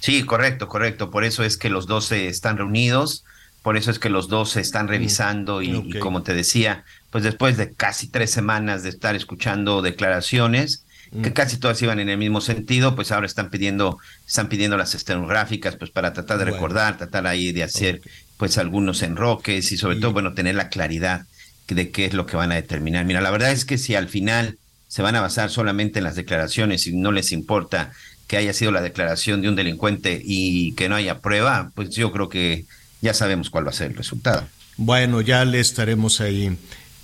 Sí, 0.00 0.24
correcto, 0.24 0.68
correcto. 0.68 1.10
Por 1.10 1.24
eso 1.24 1.44
es 1.44 1.56
que 1.56 1.70
los 1.70 1.86
dos 1.86 2.10
están 2.12 2.56
reunidos, 2.56 3.24
por 3.62 3.76
eso 3.76 3.90
es 3.90 3.98
que 3.98 4.08
los 4.08 4.28
dos 4.28 4.50
se 4.50 4.60
están 4.60 4.86
mm, 4.86 4.88
revisando 4.88 5.62
y, 5.62 5.70
y, 5.70 5.98
como 5.98 6.22
te 6.22 6.34
decía, 6.34 6.84
pues 7.10 7.24
después 7.24 7.56
de 7.56 7.72
casi 7.74 8.08
tres 8.08 8.30
semanas 8.30 8.82
de 8.82 8.88
estar 8.88 9.14
escuchando 9.14 9.82
declaraciones, 9.82 10.84
que 11.10 11.30
mm. 11.30 11.32
casi 11.32 11.56
todas 11.58 11.80
iban 11.82 12.00
en 12.00 12.08
el 12.08 12.18
mismo 12.18 12.40
sentido, 12.40 12.94
pues 12.94 13.10
ahora 13.12 13.26
están 13.26 13.50
pidiendo, 13.50 13.98
están 14.26 14.48
pidiendo 14.48 14.76
las 14.76 14.94
estenográficas, 14.94 15.76
pues 15.76 15.90
para 15.90 16.12
tratar 16.12 16.38
de 16.38 16.44
recordar, 16.44 16.98
tratar 16.98 17.26
ahí 17.26 17.52
de 17.52 17.64
hacer 17.64 18.00
pues 18.36 18.58
algunos 18.58 19.02
enroques 19.02 19.72
y 19.72 19.76
sobre 19.76 19.96
todo, 19.96 20.12
bueno, 20.12 20.34
tener 20.34 20.54
la 20.54 20.68
claridad 20.68 21.26
de 21.74 21.90
qué 21.90 22.06
es 22.06 22.14
lo 22.14 22.26
que 22.26 22.36
van 22.36 22.52
a 22.52 22.56
determinar. 22.56 23.04
Mira, 23.04 23.20
la 23.20 23.30
verdad 23.30 23.52
es 23.52 23.64
que 23.64 23.78
si 23.78 23.94
al 23.94 24.08
final 24.08 24.58
se 24.88 25.02
van 25.02 25.14
a 25.14 25.20
basar 25.20 25.50
solamente 25.50 25.98
en 25.98 26.04
las 26.04 26.16
declaraciones 26.16 26.86
y 26.86 26.96
no 26.96 27.12
les 27.12 27.32
importa 27.32 27.92
que 28.26 28.36
haya 28.36 28.52
sido 28.52 28.72
la 28.72 28.80
declaración 28.80 29.42
de 29.42 29.48
un 29.48 29.56
delincuente 29.56 30.20
y 30.24 30.72
que 30.74 30.88
no 30.88 30.94
haya 30.94 31.20
prueba, 31.20 31.70
pues 31.74 31.90
yo 31.90 32.12
creo 32.12 32.28
que 32.28 32.64
ya 33.00 33.14
sabemos 33.14 33.50
cuál 33.50 33.66
va 33.66 33.70
a 33.70 33.74
ser 33.74 33.90
el 33.90 33.96
resultado. 33.96 34.46
Bueno, 34.76 35.20
ya 35.20 35.44
le 35.44 35.60
estaremos 35.60 36.20
ahí 36.20 36.56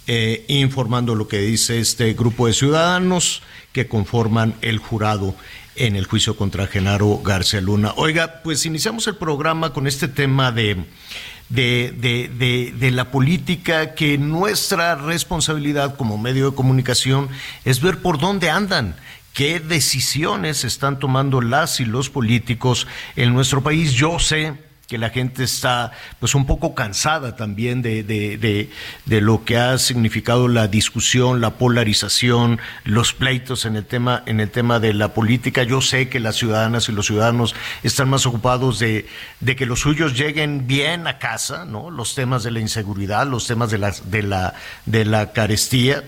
eh, 0.07 0.45
informando 0.49 1.15
lo 1.15 1.29
que 1.29 1.39
dice 1.39 1.81
este 1.81 2.13
grupo 2.15 2.47
de 2.47 2.53
ciudadanos 2.53 3.43
que 3.73 3.89
conforman 3.89 4.55
el 4.63 4.79
jurado 4.79 5.35
en 5.75 5.97
el 5.97 6.07
juicio 6.07 6.37
contra 6.37 6.67
Genaro 6.67 7.19
García 7.19 7.61
Luna. 7.61 7.93
Oiga, 7.97 8.41
pues 8.43 8.67
iniciamos 8.67 9.07
el 9.07 9.17
programa 9.17 9.73
con 9.73 9.87
este 9.87 10.09
tema 10.09 10.53
de, 10.53 10.85
de, 11.49 11.93
de, 11.99 12.73
de, 12.79 12.91
la 12.91 13.11
política, 13.11 13.95
que 13.95 14.17
nuestra 14.19 14.95
responsabilidad 14.95 15.97
como 15.97 16.19
medio 16.19 16.51
de 16.51 16.57
comunicación 16.57 17.29
es 17.65 17.81
ver 17.81 18.01
por 18.01 18.19
dónde 18.19 18.51
andan 18.51 18.97
qué 19.35 19.61
decisiones 19.61 20.65
están 20.65 20.99
tomando 20.99 21.43
las 21.43 21.81
y 21.81 21.85
los 21.85 22.09
políticos 22.09 22.87
en 23.17 23.35
nuestro 23.35 23.63
país. 23.63 23.93
Yo 23.93 24.19
sé 24.19 24.55
que 24.87 24.99
la 24.99 25.11
gente 25.11 25.43
está 25.43 25.93
pues 26.21 26.35
un 26.35 26.47
poco 26.47 26.75
cansada 26.75 27.35
también 27.35 27.83
de, 27.83 28.05
de, 28.05 28.39
de, 28.39 28.71
de, 29.05 29.21
lo 29.21 29.45
que 29.45 29.59
ha 29.59 29.79
significado 29.79 30.47
la 30.47 30.69
discusión, 30.69 31.41
la 31.41 31.55
polarización, 31.55 32.61
los 32.85 33.13
pleitos 33.13 33.65
en 33.65 33.77
el 33.77 33.85
tema, 33.85 34.23
en 34.27 34.39
el 34.41 34.51
tema 34.51 34.79
de 34.79 34.95
la 34.95 35.13
política. 35.13 35.65
Yo 35.65 35.81
sé 35.81 36.09
que 36.09 36.21
las 36.21 36.37
ciudadanas 36.37 36.89
y 36.89 36.93
los 36.93 37.07
ciudadanos 37.07 37.55
están 37.83 38.09
más 38.09 38.27
ocupados 38.27 38.79
de, 38.79 39.07
de 39.41 39.57
que 39.57 39.67
los 39.67 39.81
suyos 39.81 40.17
lleguen 40.17 40.67
bien 40.67 41.07
a 41.09 41.19
casa, 41.19 41.65
¿no? 41.65 41.91
Los 41.91 42.15
temas 42.15 42.45
de 42.45 42.53
la 42.53 42.61
inseguridad, 42.61 43.27
los 43.27 43.47
temas 43.47 43.71
de 43.71 43.79
la, 43.79 43.93
de 44.05 44.23
la, 44.23 44.55
de 44.85 45.05
la 45.05 45.33
carestía, 45.33 46.05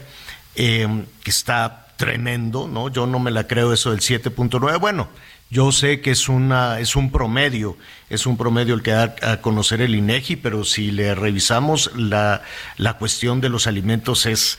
eh, 0.55 1.05
que 1.24 1.31
está 1.31 1.89
tremendo, 1.97 2.68
¿no? 2.68 2.89
Yo 2.89 3.09
no 3.09 3.18
me 3.18 3.33
la 3.33 3.49
creo 3.49 3.72
eso 3.72 3.91
del 3.91 4.01
7.9. 4.01 4.79
Bueno, 4.79 5.09
yo 5.51 5.72
sé 5.72 6.01
que 6.01 6.11
es 6.11 6.28
una 6.28 6.78
es 6.80 6.94
un 6.94 7.11
promedio, 7.11 7.76
es 8.11 8.26
un 8.26 8.36
promedio 8.36 8.74
el 8.74 8.82
que 8.82 8.90
da 8.90 9.14
a 9.22 9.40
conocer 9.40 9.80
el 9.80 9.94
INEGI, 9.94 10.36
pero 10.36 10.64
si 10.64 10.90
le 10.90 11.14
revisamos 11.14 11.90
la, 11.96 12.42
la 12.76 12.94
cuestión 12.94 13.40
de 13.40 13.49
los 13.49 13.66
alimentos 13.66 14.26
es 14.26 14.59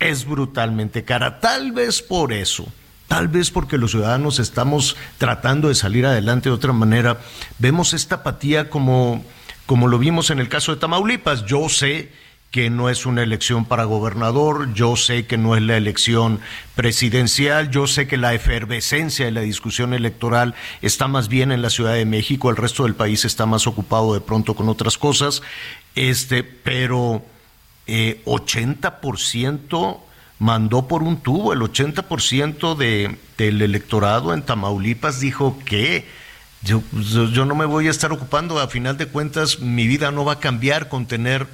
es 0.00 0.24
brutalmente 0.24 1.04
cara, 1.04 1.40
tal 1.40 1.72
vez 1.72 2.02
por 2.02 2.32
eso. 2.32 2.66
Tal 3.08 3.28
vez 3.28 3.50
porque 3.50 3.76
los 3.76 3.90
ciudadanos 3.90 4.38
estamos 4.38 4.96
tratando 5.18 5.68
de 5.68 5.74
salir 5.74 6.06
adelante 6.06 6.48
de 6.48 6.54
otra 6.54 6.72
manera, 6.72 7.20
vemos 7.58 7.92
esta 7.92 8.16
apatía 8.16 8.70
como, 8.70 9.22
como 9.66 9.86
lo 9.86 9.98
vimos 9.98 10.30
en 10.30 10.38
el 10.38 10.48
caso 10.48 10.72
de 10.72 10.80
Tamaulipas. 10.80 11.44
Yo 11.44 11.68
sé 11.68 12.10
que 12.52 12.68
no 12.68 12.90
es 12.90 13.06
una 13.06 13.22
elección 13.22 13.64
para 13.64 13.84
gobernador, 13.84 14.74
yo 14.74 14.94
sé 14.94 15.26
que 15.26 15.38
no 15.38 15.56
es 15.56 15.62
la 15.62 15.78
elección 15.78 16.38
presidencial, 16.76 17.70
yo 17.70 17.86
sé 17.86 18.06
que 18.06 18.18
la 18.18 18.34
efervescencia 18.34 19.24
de 19.24 19.32
la 19.32 19.40
discusión 19.40 19.94
electoral 19.94 20.54
está 20.82 21.08
más 21.08 21.28
bien 21.28 21.50
en 21.50 21.62
la 21.62 21.70
Ciudad 21.70 21.94
de 21.94 22.04
México, 22.04 22.50
el 22.50 22.56
resto 22.56 22.82
del 22.82 22.94
país 22.94 23.24
está 23.24 23.46
más 23.46 23.66
ocupado 23.66 24.12
de 24.12 24.20
pronto 24.20 24.54
con 24.54 24.68
otras 24.68 24.98
cosas, 24.98 25.42
este, 25.94 26.44
pero 26.44 27.22
eh, 27.86 28.20
80% 28.26 29.98
mandó 30.38 30.86
por 30.86 31.02
un 31.02 31.22
tubo, 31.22 31.54
el 31.54 31.60
80% 31.60 32.76
de, 32.76 33.16
del 33.38 33.62
electorado 33.62 34.34
en 34.34 34.42
Tamaulipas 34.42 35.20
dijo 35.20 35.58
que 35.64 36.06
yo, 36.62 36.82
yo 37.32 37.46
no 37.46 37.54
me 37.54 37.64
voy 37.64 37.88
a 37.88 37.90
estar 37.90 38.12
ocupando, 38.12 38.60
a 38.60 38.68
final 38.68 38.98
de 38.98 39.06
cuentas 39.06 39.60
mi 39.60 39.86
vida 39.86 40.10
no 40.10 40.26
va 40.26 40.34
a 40.34 40.38
cambiar 40.38 40.90
con 40.90 41.06
tener 41.06 41.46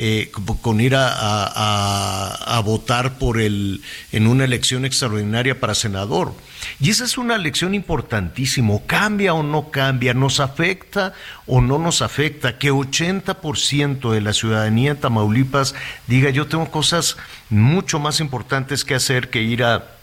eh, 0.00 0.30
con 0.62 0.80
ir 0.80 0.94
a, 0.94 2.56
a, 2.56 2.60
votar 2.60 3.18
por 3.18 3.40
el, 3.40 3.82
en 4.12 4.28
una 4.28 4.44
elección 4.44 4.84
extraordinaria 4.84 5.58
para 5.58 5.74
senador. 5.74 6.34
Y 6.78 6.90
esa 6.90 7.04
es 7.04 7.18
una 7.18 7.34
elección 7.34 7.74
importantísima. 7.74 8.74
¿Cambia 8.86 9.34
o 9.34 9.42
no 9.42 9.72
cambia? 9.72 10.14
¿Nos 10.14 10.38
afecta 10.38 11.14
o 11.46 11.60
no 11.60 11.78
nos 11.78 12.00
afecta? 12.00 12.58
Que 12.58 12.70
80% 12.70 14.12
de 14.12 14.20
la 14.20 14.32
ciudadanía 14.34 14.92
en 14.92 14.98
Tamaulipas 14.98 15.74
diga 16.06 16.30
yo 16.30 16.46
tengo 16.46 16.70
cosas 16.70 17.16
mucho 17.50 17.98
más 17.98 18.20
importantes 18.20 18.84
que 18.84 18.94
hacer 18.94 19.30
que 19.30 19.42
ir 19.42 19.64
a 19.64 19.98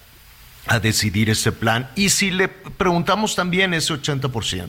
a 0.68 0.80
decidir 0.80 1.30
ese 1.30 1.52
plan. 1.52 1.90
Y 1.96 2.10
si 2.10 2.32
le 2.32 2.48
preguntamos 2.48 3.36
también 3.36 3.74
ese 3.74 3.94
80% 3.94 4.68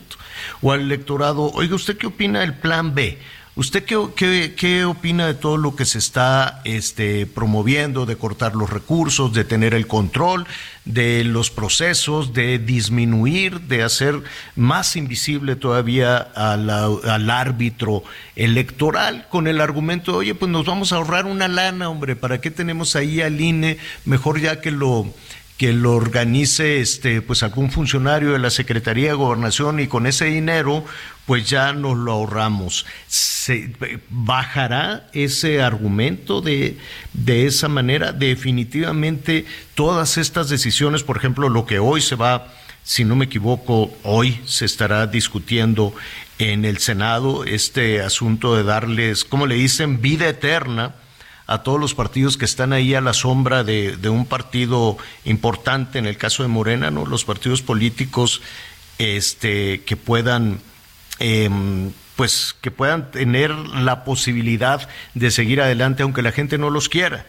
o 0.63 0.73
al 0.73 0.81
electorado, 0.81 1.51
oiga, 1.53 1.75
¿usted 1.75 1.97
qué 1.97 2.07
opina 2.07 2.41
del 2.41 2.55
plan 2.55 2.95
B? 2.95 3.19
¿Usted 3.57 3.85
qué, 3.85 4.55
qué, 4.55 4.85
opina 4.85 5.27
de 5.27 5.33
todo 5.33 5.57
lo 5.57 5.77
que 5.77 5.87
se 5.87 5.97
está 5.97 6.61
este, 6.65 7.25
promoviendo, 7.25 8.05
de 8.05 8.17
cortar 8.17 8.55
los 8.55 8.69
recursos, 8.69 9.33
de 9.33 9.45
tener 9.45 9.73
el 9.73 9.87
control 9.87 10.47
de 10.85 11.25
los 11.25 11.51
procesos, 11.51 12.35
de 12.35 12.59
disminuir, 12.59 13.63
de 13.63 13.83
hacer 13.83 14.23
más 14.57 14.95
invisible 14.95 15.57
todavía 15.57 16.19
al 16.19 17.31
árbitro 17.31 18.05
electoral 18.35 19.27
con 19.31 19.47
el 19.47 19.63
argumento 19.63 20.13
de, 20.13 20.19
oye, 20.19 20.35
pues 20.35 20.51
nos 20.51 20.67
vamos 20.67 20.93
a 20.93 20.97
ahorrar 20.97 21.25
una 21.25 21.49
lana, 21.49 21.89
hombre, 21.89 22.15
¿para 22.15 22.43
qué 22.43 22.51
tenemos 22.51 22.95
ahí 22.95 23.23
al 23.23 23.41
INE? 23.41 23.79
Mejor 24.05 24.39
ya 24.39 24.61
que 24.61 24.71
lo 24.71 25.07
que 25.57 25.73
lo 25.73 25.95
organice 25.95 26.81
este 26.81 27.23
pues 27.23 27.43
algún 27.43 27.71
funcionario 27.71 28.33
de 28.33 28.39
la 28.39 28.51
Secretaría 28.51 29.09
de 29.09 29.15
Gobernación 29.15 29.81
y 29.81 29.87
con 29.87 30.07
ese 30.07 30.27
dinero 30.27 30.85
pues 31.25 31.49
ya 31.49 31.73
nos 31.73 31.97
lo 31.97 32.13
ahorramos. 32.13 32.87
¿Se 33.09 33.73
bajará 34.11 35.09
ese 35.13 35.63
argumento 35.63 36.41
de, 36.41 36.77
de 37.15 37.47
esa 37.47 37.69
manera? 37.69 38.13
Definitivamente 38.13 39.47
todas 39.75 40.19
estas 40.19 40.49
decisiones, 40.49 41.03
por 41.03 41.17
ejemplo, 41.17 41.49
lo 41.49 41.67
que 41.67 41.79
hoy 41.79 42.01
se 42.01 42.17
va, 42.17 42.53
si 42.85 43.05
no 43.05 43.17
me 43.17 43.25
equivoco, 43.25 43.93
hoy 44.03 44.41
se 44.45 44.67
estará 44.67 45.07
discutiendo 45.07 45.95
en 46.39 46.67
el 46.67 46.79
Senado, 46.79 47.45
este 47.45 48.03
asunto 48.03 48.57
de 48.57 48.63
darles, 48.63 49.25
como 49.25 49.47
le 49.47 49.55
dicen, 49.55 50.03
vida 50.03 50.29
eterna 50.29 50.95
a 51.47 51.63
todos 51.63 51.81
los 51.81 51.95
partidos 51.95 52.37
que 52.37 52.45
están 52.45 52.73
ahí 52.73 52.95
a 52.95 53.01
la 53.01 53.13
sombra 53.13 53.65
de, 53.65 54.09
un 54.09 54.27
partido 54.27 54.97
importante, 55.25 55.99
en 55.99 56.07
el 56.07 56.17
caso 56.17 56.43
de 56.43 56.49
Morena, 56.49 56.91
¿no? 56.91 57.07
Los 57.07 57.25
partidos 57.25 57.63
políticos 57.63 58.43
este, 58.99 59.83
que 59.83 59.97
puedan 59.97 60.61
em, 61.19 61.93
pues 62.17 62.57
que 62.63 62.71
puedan 62.71 63.11
tener 63.11 63.51
la 63.51 64.03
posibilidad 64.05 64.89
de 65.15 65.31
seguir 65.31 65.61
adelante 65.61 66.03
aunque 66.03 66.23
la 66.23 66.33
gente 66.33 66.59
no 66.59 66.71
los 66.71 66.89
quiera. 66.89 67.27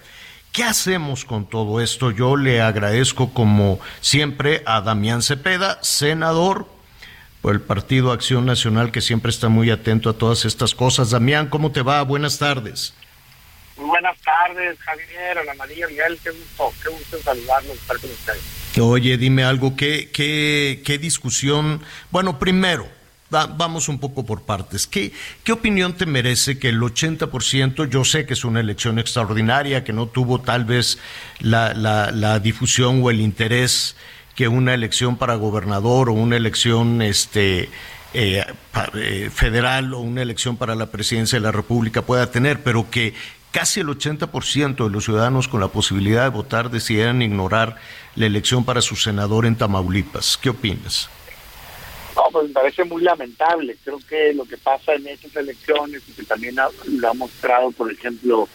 ¿Qué 0.53 0.63
hacemos 0.63 1.25
con 1.25 1.45
todo 1.45 1.81
esto? 1.81 2.09
Yo 2.09 2.35
le 2.35 2.61
agradezco 2.61 3.33
como 3.33 3.79
siempre 4.01 4.63
a 4.65 4.81
Damián 4.81 5.21
Cepeda, 5.21 5.77
senador 5.81 6.67
por 7.41 7.53
el 7.53 7.61
Partido 7.61 8.11
Acción 8.11 8.45
Nacional, 8.45 8.91
que 8.91 9.01
siempre 9.01 9.29
está 9.29 9.49
muy 9.49 9.69
atento 9.69 10.09
a 10.09 10.13
todas 10.13 10.45
estas 10.45 10.73
cosas. 10.73 11.11
Damián, 11.11 11.47
¿cómo 11.47 11.71
te 11.71 11.81
va? 11.81 12.01
Buenas 12.01 12.39
tardes. 12.39 12.93
Muy 13.77 13.89
buenas 13.89 14.17
tardes, 14.21 14.77
Javier, 14.79 15.37
Ana 15.37 15.53
María, 15.53 15.87
Miguel, 15.87 16.19
qué 16.23 16.31
gusto, 16.31 16.73
qué 16.81 16.89
gusto 16.89 17.21
saludarlos, 17.21 17.77
estar 17.77 17.99
con 17.99 18.09
ustedes. 18.09 18.41
Oye, 18.79 19.17
dime 19.17 19.43
algo, 19.43 19.75
¿qué, 19.75 20.09
qué, 20.11 20.81
qué 20.83 20.97
discusión? 20.97 21.81
Bueno, 22.11 22.39
primero, 22.39 22.87
vamos 23.29 23.89
un 23.89 23.99
poco 23.99 24.25
por 24.25 24.43
partes. 24.43 24.87
¿Qué, 24.87 25.11
¿Qué 25.43 25.51
opinión 25.51 25.95
te 25.95 26.05
merece 26.05 26.57
que 26.59 26.69
el 26.69 26.79
80%, 26.79 27.89
yo 27.89 28.03
sé 28.03 28.25
que 28.25 28.33
es 28.33 28.43
una 28.45 28.59
elección 28.59 28.99
extraordinaria, 28.99 29.83
que 29.83 29.93
no 29.93 30.07
tuvo 30.07 30.41
tal 30.41 30.65
vez 30.65 30.97
la, 31.39 31.73
la, 31.73 32.11
la 32.11 32.39
difusión 32.39 33.01
o 33.03 33.09
el 33.09 33.21
interés 33.21 33.95
que 34.35 34.47
una 34.47 34.73
elección 34.73 35.17
para 35.17 35.35
gobernador 35.35 36.09
o 36.09 36.13
una 36.13 36.37
elección 36.37 37.01
este, 37.01 37.69
eh, 38.13 38.45
eh, 38.93 39.29
federal 39.33 39.93
o 39.93 39.99
una 39.99 40.21
elección 40.21 40.57
para 40.57 40.75
la 40.75 40.91
presidencia 40.91 41.37
de 41.37 41.43
la 41.43 41.51
República 41.51 42.03
pueda 42.03 42.31
tener, 42.31 42.61
pero 42.63 42.89
que 42.89 43.13
casi 43.57 43.79
el 43.79 43.87
80% 43.87 44.83
de 44.83 44.89
los 44.91 45.05
ciudadanos 45.05 45.47
con 45.47 45.59
la 45.59 45.69
posibilidad 45.69 46.21
de 46.21 46.29
votar 46.29 46.69
decidieran 46.69 47.23
ignorar 47.23 47.77
la 48.15 48.27
elección 48.27 48.63
para 48.63 48.81
su 48.81 48.95
senador 48.95 49.47
en 49.47 49.55
Tamaulipas. 49.55 50.37
¿Qué 50.37 50.49
opinas? 50.49 51.09
No, 52.15 52.21
pues 52.31 52.49
me 52.49 52.53
parece 52.53 52.83
muy 52.83 53.01
lamentable. 53.01 53.75
Creo 53.83 53.97
que 54.07 54.31
lo 54.35 54.45
que 54.45 54.57
pasa 54.57 54.93
en 54.93 55.07
estas 55.07 55.35
elecciones, 55.37 56.03
y 56.07 56.11
que 56.11 56.23
también 56.23 56.55
lo 56.55 57.09
ha 57.09 57.13
mostrado, 57.15 57.71
por 57.71 57.91
ejemplo, 57.91 58.47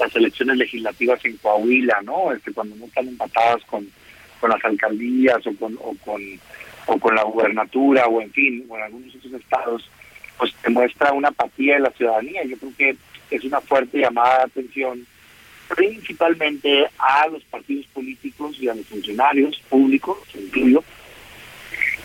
las 0.00 0.16
elecciones 0.16 0.56
legislativas 0.56 1.24
en 1.24 1.36
Coahuila, 1.36 2.00
¿no? 2.02 2.32
Este, 2.32 2.52
cuando 2.52 2.74
no 2.74 2.86
están 2.86 3.06
empatadas 3.06 3.62
con 3.70 3.88
con 4.40 4.50
las 4.50 4.64
alcaldías 4.64 5.46
o 5.46 5.54
con, 5.56 5.78
o 5.82 5.94
con, 6.04 6.22
o 6.86 6.98
con 6.98 7.14
la 7.14 7.24
gubernatura 7.24 8.06
o 8.06 8.20
en 8.20 8.32
fin, 8.32 8.66
o 8.68 8.76
en 8.76 8.82
algunos 8.82 9.14
otros 9.14 9.32
estados, 9.34 9.90
pues 10.38 10.54
demuestra 10.62 11.12
una 11.12 11.28
apatía 11.28 11.74
de 11.74 11.80
la 11.80 11.90
ciudadanía. 11.90 12.44
Yo 12.44 12.56
creo 12.58 12.72
que 12.76 12.96
es 13.36 13.44
una 13.44 13.60
fuerte 13.60 13.98
llamada 13.98 14.38
de 14.38 14.44
atención 14.44 15.06
principalmente 15.74 16.86
a 16.98 17.28
los 17.28 17.44
partidos 17.44 17.86
políticos 17.88 18.56
y 18.58 18.68
a 18.68 18.74
los 18.74 18.86
funcionarios 18.86 19.60
públicos, 19.68 20.18
incluyo, 20.34 20.82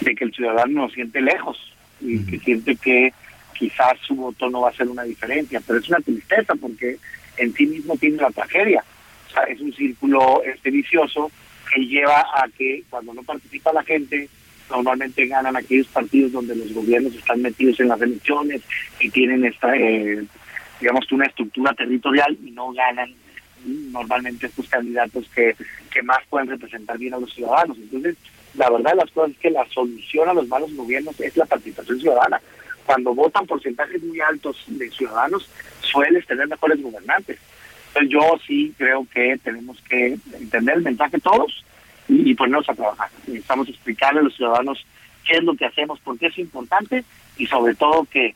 de 0.02 0.16
que 0.16 0.26
el 0.26 0.34
ciudadano 0.34 0.82
nos 0.82 0.94
siente 0.94 1.22
lejos 1.22 1.58
y 2.02 2.26
que 2.26 2.40
siente 2.40 2.76
que 2.76 3.14
quizás 3.58 3.98
su 4.06 4.16
voto 4.16 4.50
no 4.50 4.62
va 4.62 4.70
a 4.70 4.74
ser 4.74 4.88
una 4.88 5.04
diferencia, 5.04 5.62
pero 5.66 5.80
es 5.80 5.88
una 5.88 6.00
tristeza 6.00 6.56
porque 6.56 6.98
en 7.38 7.54
sí 7.54 7.66
mismo 7.66 7.96
tiene 7.98 8.18
la 8.18 8.32
tragedia. 8.32 8.84
O 9.30 9.34
sea, 9.34 9.44
es 9.44 9.62
un 9.62 9.74
círculo 9.74 10.44
este 10.44 10.70
vicioso 10.70 11.32
que 11.74 11.82
lleva 11.86 12.20
a 12.20 12.48
que 12.58 12.84
cuando 12.90 13.14
no 13.14 13.24
participa 13.24 13.72
la 13.72 13.84
gente, 13.84 14.28
normalmente 14.70 15.26
ganan 15.28 15.56
aquellos 15.56 15.88
partidos 15.88 16.32
donde 16.32 16.56
los 16.56 16.74
gobiernos 16.74 17.16
están 17.16 17.42
metidos 17.42 17.80
en 17.80 17.90
las 17.90 18.02
elecciones 18.02 18.62
y 19.00 19.10
tienen 19.10 19.46
esta, 19.46 19.76
eh, 19.76 20.24
digamos, 20.84 21.10
una 21.14 21.26
estructura 21.26 21.74
territorial 21.74 22.38
y 22.44 22.52
no 22.52 22.74
ganan 22.74 23.10
normalmente 23.66 24.48
estos 24.48 24.68
candidatos 24.68 25.26
que, 25.34 25.56
que 25.90 26.04
más 26.04 26.20
pueden 26.30 26.50
representar 26.50 26.98
bien 26.98 27.14
a 27.14 27.20
los 27.20 27.34
ciudadanos. 27.34 27.78
Entonces, 27.78 28.18
la 28.56 28.70
verdad 28.70 28.92
de 28.92 28.98
las 28.98 29.12
cosas 29.12 29.32
es 29.32 29.38
que 29.38 29.50
la 29.50 29.66
solución 29.70 30.28
a 30.28 30.34
los 30.34 30.46
malos 30.50 30.76
gobiernos 30.76 31.18
es 31.22 31.38
la 31.38 31.46
participación 31.46 32.02
ciudadana. 32.02 32.42
Cuando 32.86 33.16
votan 33.16 33.48
porcentajes 33.48 34.04
muy 34.04 34.20
altos 34.20 34.62
de 34.68 34.92
ciudadanos, 34.92 35.50
sueles 35.80 36.28
tener 36.28 36.50
mejores 36.50 36.82
gobernantes. 36.82 37.40
Entonces 37.88 38.12
yo 38.12 38.38
sí 38.46 38.74
creo 38.78 39.08
que 39.14 39.40
tenemos 39.42 39.80
que 39.84 40.18
entender 40.34 40.76
el 40.76 40.84
mensaje 40.84 41.18
todos 41.20 41.64
y, 42.10 42.36
ponernos 42.36 42.68
a 42.68 42.74
trabajar. 42.76 43.10
Necesitamos 43.26 43.70
explicarle 43.70 44.20
a 44.20 44.24
los 44.24 44.36
ciudadanos 44.36 44.86
qué 45.26 45.38
es 45.38 45.44
lo 45.46 45.56
que 45.56 45.66
hacemos, 45.66 46.02
por 46.02 46.20
qué 46.20 46.28
es 46.28 46.38
importante 46.38 47.06
y 47.38 47.48
sobre 47.48 47.74
todo 47.74 48.06
que 48.12 48.36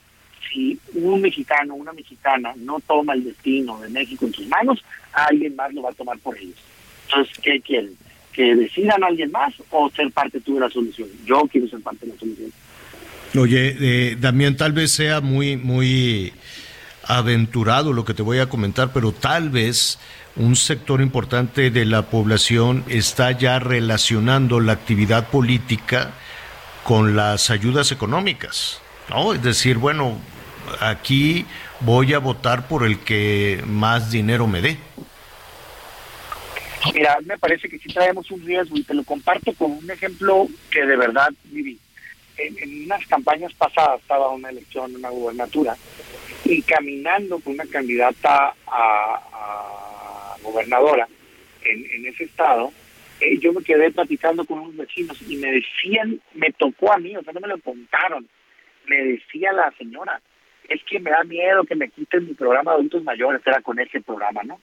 si 0.58 0.80
un 0.96 1.22
mexicano 1.22 1.76
una 1.76 1.94
mexicana 1.94 2.52
no 2.58 2.80
toma 2.80 3.14
el 3.14 3.24
destino 3.24 3.80
de 3.80 3.90
México 3.90 4.26
en 4.26 4.34
sus 4.34 4.48
manos, 4.48 4.84
alguien 5.14 5.56
más 5.56 5.72
lo 5.72 5.84
va 5.84 5.92
a 5.92 5.94
tomar 5.94 6.18
por 6.18 6.36
ellos. 6.36 6.58
Entonces, 7.06 7.38
¿qué 7.44 7.62
quieren? 7.62 7.96
¿Que 8.34 8.56
decidan 8.56 9.04
a 9.04 9.08
alguien 9.08 9.32
más 9.32 9.54
o 9.70 9.90
ser 9.92 10.12
parte 10.12 10.40
tú 10.42 10.56
de 10.56 10.62
la 10.62 10.70
solución? 10.70 11.10
Yo 11.26 11.44
quiero 11.52 11.68
ser 11.68 11.80
parte 11.82 12.08
de 12.08 12.14
la 12.14 12.20
solución. 12.20 12.52
Oye, 13.38 13.78
eh, 13.80 14.18
Damián, 14.20 14.58
tal 14.58 14.72
vez 14.74 14.92
sea 14.92 15.22
muy, 15.22 15.58
muy 15.58 16.34
aventurado 17.04 17.94
lo 17.94 18.04
que 18.04 18.16
te 18.16 18.24
voy 18.24 18.40
a 18.40 18.50
comentar, 18.50 18.92
pero 18.92 19.12
tal 19.12 19.52
vez 19.52 20.00
un 20.36 20.56
sector 20.56 21.02
importante 21.02 21.70
de 21.70 21.86
la 21.86 22.10
población 22.10 22.84
está 22.88 23.32
ya 23.32 23.60
relacionando 23.60 24.60
la 24.60 24.74
actividad 24.74 25.30
política 25.30 26.14
con 26.84 27.16
las 27.16 27.52
ayudas 27.52 27.92
económicas, 27.92 28.82
¿no? 29.10 29.34
Es 29.34 29.44
decir, 29.44 29.78
bueno, 29.78 30.18
aquí 30.80 31.46
voy 31.82 32.14
a 32.14 32.20
votar 32.20 32.68
por 32.68 32.86
el 32.86 33.00
que 33.00 33.62
más 33.66 34.12
dinero 34.12 34.48
me 34.48 34.62
dé. 34.62 34.78
Mira, 36.94 37.18
me 37.26 37.38
parece 37.38 37.68
que 37.70 37.80
sí 37.80 37.90
traemos 37.90 38.30
un 38.32 38.46
riesgo 38.46 38.78
y 38.78 38.84
te 38.84 38.94
lo 38.94 39.04
comparto 39.04 39.54
con 39.54 39.72
un 39.72 39.90
ejemplo 39.90 40.48
que 40.70 40.86
de 40.86 40.96
verdad 40.96 41.32
viví. 41.46 41.80
En, 42.38 42.86
unas 42.86 43.06
campañas 43.08 43.54
pasadas 43.54 44.00
estaba 44.02 44.30
una 44.30 44.50
elección, 44.50 44.96
una 44.96 45.10
gubernatura, 45.10 45.76
y 46.46 46.62
caminando 46.62 47.40
con 47.40 47.54
una 47.54 47.66
candidata 47.66 48.54
a, 48.68 50.36
gobernadora 50.44 51.08
en, 51.64 52.06
ese 52.06 52.24
estado, 52.24 52.72
eh, 53.20 53.38
yo 53.40 53.52
me 53.52 53.64
quedé 53.64 53.92
platicando 53.92 54.46
con 54.46 54.60
unos 54.60 54.78
vecinos 54.78 55.22
y 55.28 55.36
me 55.36 55.52
decían, 55.52 56.22
me 56.36 56.54
tocó 56.54 56.94
a 56.94 56.98
mí, 56.98 57.18
o 57.18 57.24
sea, 57.24 57.34
no 57.34 57.42
me 57.42 57.50
lo 57.50 57.60
contaron, 57.60 58.26
me 58.86 58.96
decía 58.96 59.52
la 59.52 59.74
señora, 59.78 60.22
es 60.70 60.84
que 60.84 61.00
me 61.00 61.12
da 61.12 61.24
miedo 61.24 61.64
que 61.64 61.76
me 61.76 61.90
quiten 61.90 62.28
mi 62.28 62.34
programa 62.34 62.72
de 62.72 62.78
adultos 62.78 63.04
mayores, 63.04 63.42
era 63.46 63.62
con 63.62 63.80
ese 63.80 64.02
programa, 64.02 64.42
¿no? 64.44 64.60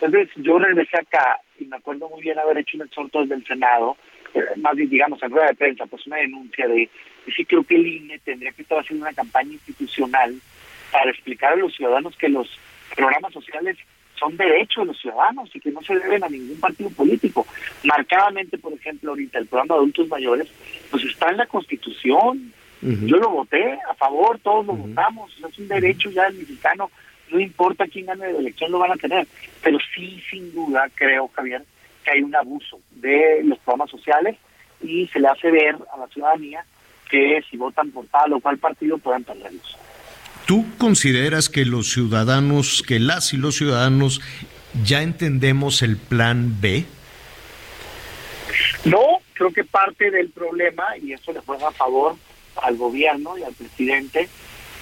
Entonces 0.00 0.30
yo 0.36 0.58
regresé 0.58 0.98
acá 0.98 1.40
y 1.58 1.64
me 1.64 1.76
acuerdo 1.76 2.08
muy 2.08 2.22
bien 2.22 2.38
haber 2.38 2.58
hecho 2.58 2.76
un 2.76 2.86
exhorto 2.86 3.20
desde 3.22 3.34
el 3.34 3.46
Senado, 3.46 3.96
eh, 4.34 4.44
más 4.56 4.76
bien 4.76 4.88
digamos 4.88 5.22
en 5.22 5.30
rueda 5.30 5.48
de 5.48 5.54
prensa, 5.54 5.86
pues 5.86 6.06
una 6.06 6.18
denuncia 6.18 6.68
de, 6.68 6.88
de 7.26 7.32
sí 7.32 7.44
creo 7.44 7.64
que 7.64 7.74
el 7.74 7.86
INE 7.86 8.18
tendría 8.20 8.52
que 8.52 8.62
estar 8.62 8.78
haciendo 8.78 9.04
una 9.04 9.14
campaña 9.14 9.52
institucional 9.52 10.34
para 10.92 11.10
explicar 11.10 11.54
a 11.54 11.56
los 11.56 11.74
ciudadanos 11.74 12.16
que 12.16 12.28
los 12.28 12.48
programas 12.94 13.32
sociales 13.32 13.76
son 14.18 14.36
derechos 14.36 14.82
de 14.84 14.86
los 14.86 15.00
ciudadanos 15.00 15.50
y 15.54 15.60
que 15.60 15.70
no 15.70 15.82
se 15.82 15.98
deben 15.98 16.24
a 16.24 16.28
ningún 16.28 16.58
partido 16.58 16.90
político. 16.90 17.46
Marcadamente, 17.84 18.58
por 18.58 18.72
ejemplo, 18.72 19.10
ahorita 19.10 19.38
el 19.38 19.46
programa 19.46 19.74
de 19.74 19.78
adultos 19.78 20.08
mayores, 20.08 20.48
pues 20.90 21.04
está 21.04 21.30
en 21.30 21.36
la 21.36 21.46
Constitución. 21.46 22.52
Yo 22.80 23.16
lo 23.16 23.30
voté 23.30 23.78
a 23.90 23.94
favor, 23.94 24.38
todos 24.38 24.66
lo 24.66 24.74
votamos. 24.74 25.32
Es 25.48 25.58
un 25.58 25.68
derecho 25.68 26.10
ya 26.10 26.24
del 26.24 26.38
mexicano. 26.38 26.90
No 27.30 27.40
importa 27.40 27.86
quién 27.86 28.06
gane 28.06 28.32
la 28.32 28.38
elección, 28.38 28.72
lo 28.72 28.78
van 28.78 28.92
a 28.92 28.96
tener. 28.96 29.26
Pero 29.62 29.78
sí, 29.94 30.22
sin 30.30 30.52
duda, 30.54 30.88
creo, 30.94 31.28
Javier, 31.34 31.64
que 32.04 32.10
hay 32.12 32.22
un 32.22 32.34
abuso 32.34 32.80
de 32.92 33.42
los 33.44 33.58
programas 33.58 33.90
sociales 33.90 34.36
y 34.80 35.06
se 35.08 35.18
le 35.18 35.28
hace 35.28 35.50
ver 35.50 35.76
a 35.92 35.98
la 35.98 36.06
ciudadanía 36.08 36.64
que 37.10 37.42
si 37.50 37.56
votan 37.56 37.90
por 37.90 38.06
tal 38.06 38.32
o 38.34 38.40
cual 38.40 38.58
partido 38.58 38.98
puedan 38.98 39.24
perderlos. 39.24 39.76
¿Tú 40.46 40.64
consideras 40.78 41.48
que 41.48 41.64
los 41.64 41.90
ciudadanos, 41.92 42.82
que 42.86 42.98
las 42.98 43.34
y 43.34 43.36
los 43.36 43.56
ciudadanos 43.56 44.20
ya 44.84 45.02
entendemos 45.02 45.82
el 45.82 45.96
plan 45.96 46.60
B? 46.60 46.84
No, 48.84 49.20
creo 49.34 49.52
que 49.52 49.64
parte 49.64 50.10
del 50.10 50.30
problema, 50.30 50.96
y 51.02 51.12
eso 51.12 51.32
le 51.32 51.40
juega 51.40 51.68
a 51.68 51.72
favor 51.72 52.16
al 52.62 52.76
gobierno 52.76 53.36
y 53.38 53.42
al 53.42 53.54
presidente, 53.54 54.28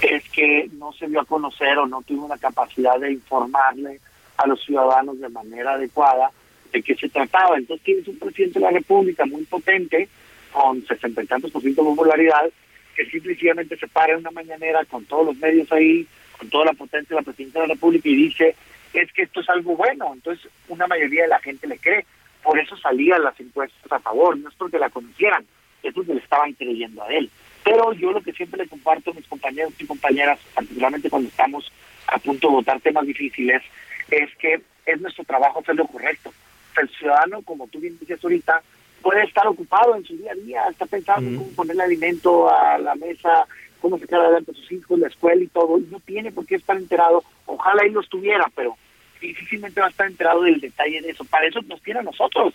es 0.01 0.29
que 0.31 0.69
no 0.73 0.93
se 0.93 1.07
dio 1.09 1.21
a 1.21 1.25
conocer 1.25 1.79
o 1.79 1.87
no 1.87 2.03
tuvo 2.03 2.29
la 2.29 2.39
capacidad 2.39 2.99
de 2.99 3.13
informarle 3.13 4.01
a 4.37 4.47
los 4.47 4.63
ciudadanos 4.63 5.19
de 5.19 5.29
manera 5.29 5.73
adecuada 5.73 6.31
de 6.73 6.83
qué 6.83 6.95
se 6.95 7.09
trataba. 7.09 7.57
Entonces 7.57 7.85
tienes 7.85 8.09
un 8.09 8.19
presidente 8.19 8.59
de 8.59 8.65
la 8.65 8.71
República 8.71 9.25
muy 9.25 9.45
potente, 9.45 10.09
con 10.53 10.85
sesenta 10.87 11.23
y 11.23 11.27
tantos 11.27 11.51
por 11.51 11.63
ciento 11.63 11.83
de 11.83 11.91
popularidad, 11.91 12.51
que 12.95 13.07
simplemente 13.07 13.77
se 13.77 13.87
para 13.89 14.15
en 14.15 14.21
una 14.21 14.31
mañanera 14.31 14.85
con 14.85 15.05
todos 15.05 15.27
los 15.27 15.37
medios 15.37 15.71
ahí, 15.73 16.07
con 16.39 16.49
toda 16.49 16.67
la 16.67 16.73
potencia 16.73 17.15
de 17.15 17.21
la 17.21 17.25
presidenta 17.25 17.61
de 17.61 17.69
la 17.69 17.75
República 17.75 18.09
y 18.09 18.17
dice, 18.17 18.55
es 18.93 19.13
que 19.13 19.23
esto 19.23 19.41
es 19.41 19.49
algo 19.49 19.77
bueno. 19.77 20.13
Entonces, 20.13 20.51
una 20.69 20.87
mayoría 20.87 21.23
de 21.23 21.29
la 21.29 21.41
gente 21.41 21.67
le 21.67 21.79
cree. 21.79 22.07
Por 22.43 22.59
eso 22.59 22.77
salían 22.77 23.23
las 23.23 23.39
encuestas 23.41 23.91
a 23.91 23.99
favor, 23.99 24.39
no 24.39 24.49
es 24.49 24.55
porque 24.55 24.79
la 24.79 24.89
conocieran, 24.89 25.45
es 25.83 25.93
porque 25.93 26.15
le 26.15 26.21
estaban 26.21 26.53
creyendo 26.53 27.03
a 27.03 27.09
él. 27.09 27.31
Pero 27.67 27.93
yo 27.95 28.13
lo 28.13 28.21
que 28.21 28.33
siempre 28.33 28.63
le 28.63 28.69
comparto 28.69 29.11
a 29.11 29.15
mis 29.15 29.27
compañeros 29.27 29.73
y 29.77 29.87
compañeras, 29.87 30.39
particularmente 30.55 31.11
cuando 31.11 31.29
estamos 31.29 31.73
a 32.07 32.17
punto 32.17 32.47
de 32.47 32.55
votar 32.55 32.81
temas 32.81 33.05
difíciles, 33.05 33.61
es 34.09 34.31
que 34.37 34.61
es 34.87 35.01
nuestro 35.01 35.25
trabajo 35.25 35.59
hacer 35.59 35.75
lo 35.75 35.85
correcto. 35.89 36.33
El 36.81 36.89
ciudadano, 36.91 37.43
como 37.43 37.67
tú 37.67 37.81
bien 37.81 37.99
dices 37.99 38.23
ahorita, 38.23 38.63
puede 39.03 39.25
estar 39.25 39.49
ocupado 39.49 39.97
en 39.97 40.05
su 40.05 40.17
día 40.17 40.31
a 40.31 40.37
día, 40.37 40.63
está 40.71 40.87
pensando 40.87 41.37
cómo 41.37 41.51
ponerle 41.57 41.83
alimento 41.83 42.49
a 42.49 42.79
la 42.79 42.95
mesa, 42.95 43.49
cómo 43.81 43.99
sacar 43.99 44.21
adelante 44.21 44.53
a 44.53 44.55
sus 44.55 44.71
hijos, 44.71 45.01
la 45.01 45.09
escuela 45.09 45.43
y 45.43 45.49
todo, 45.49 45.77
y 45.79 45.89
no 45.91 45.99
tiene 45.99 46.31
por 46.31 46.47
qué 46.47 46.55
estar 46.55 46.77
enterado, 46.77 47.25
ojalá 47.47 47.83
él 47.83 47.95
lo 47.95 48.01
estuviera, 48.01 48.49
pero 48.55 48.77
difícilmente 49.21 49.81
va 49.81 49.89
a 49.89 49.91
estar 49.91 50.07
enterado 50.07 50.43
del 50.43 50.61
detalle 50.61 51.01
de 51.01 51.11
eso, 51.11 51.25
para 51.25 51.49
eso 51.49 51.61
nos 51.63 51.83
tiene 51.83 51.99
a 51.99 52.05
nosotros. 52.05 52.55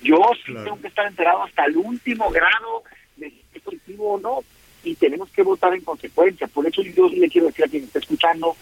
Yo 0.00 0.20
sí 0.46 0.54
tengo 0.54 0.80
que 0.80 0.86
estar 0.86 1.08
enterado 1.08 1.42
hasta 1.42 1.64
el 1.64 1.76
último 1.76 2.30
grado 2.30 2.84
es 3.58 3.64
positivo 3.64 4.14
o 4.14 4.20
no, 4.20 4.40
y 4.84 4.94
tenemos 4.94 5.28
que 5.30 5.42
votar 5.42 5.74
en 5.74 5.82
consecuencia. 5.82 6.46
Por 6.46 6.66
eso 6.66 6.82
yo 6.82 7.08
le 7.08 7.28
quiero 7.28 7.48
decir 7.48 7.64
a 7.64 7.68
quien 7.68 7.84
está 7.84 7.98
escuchando, 7.98 8.56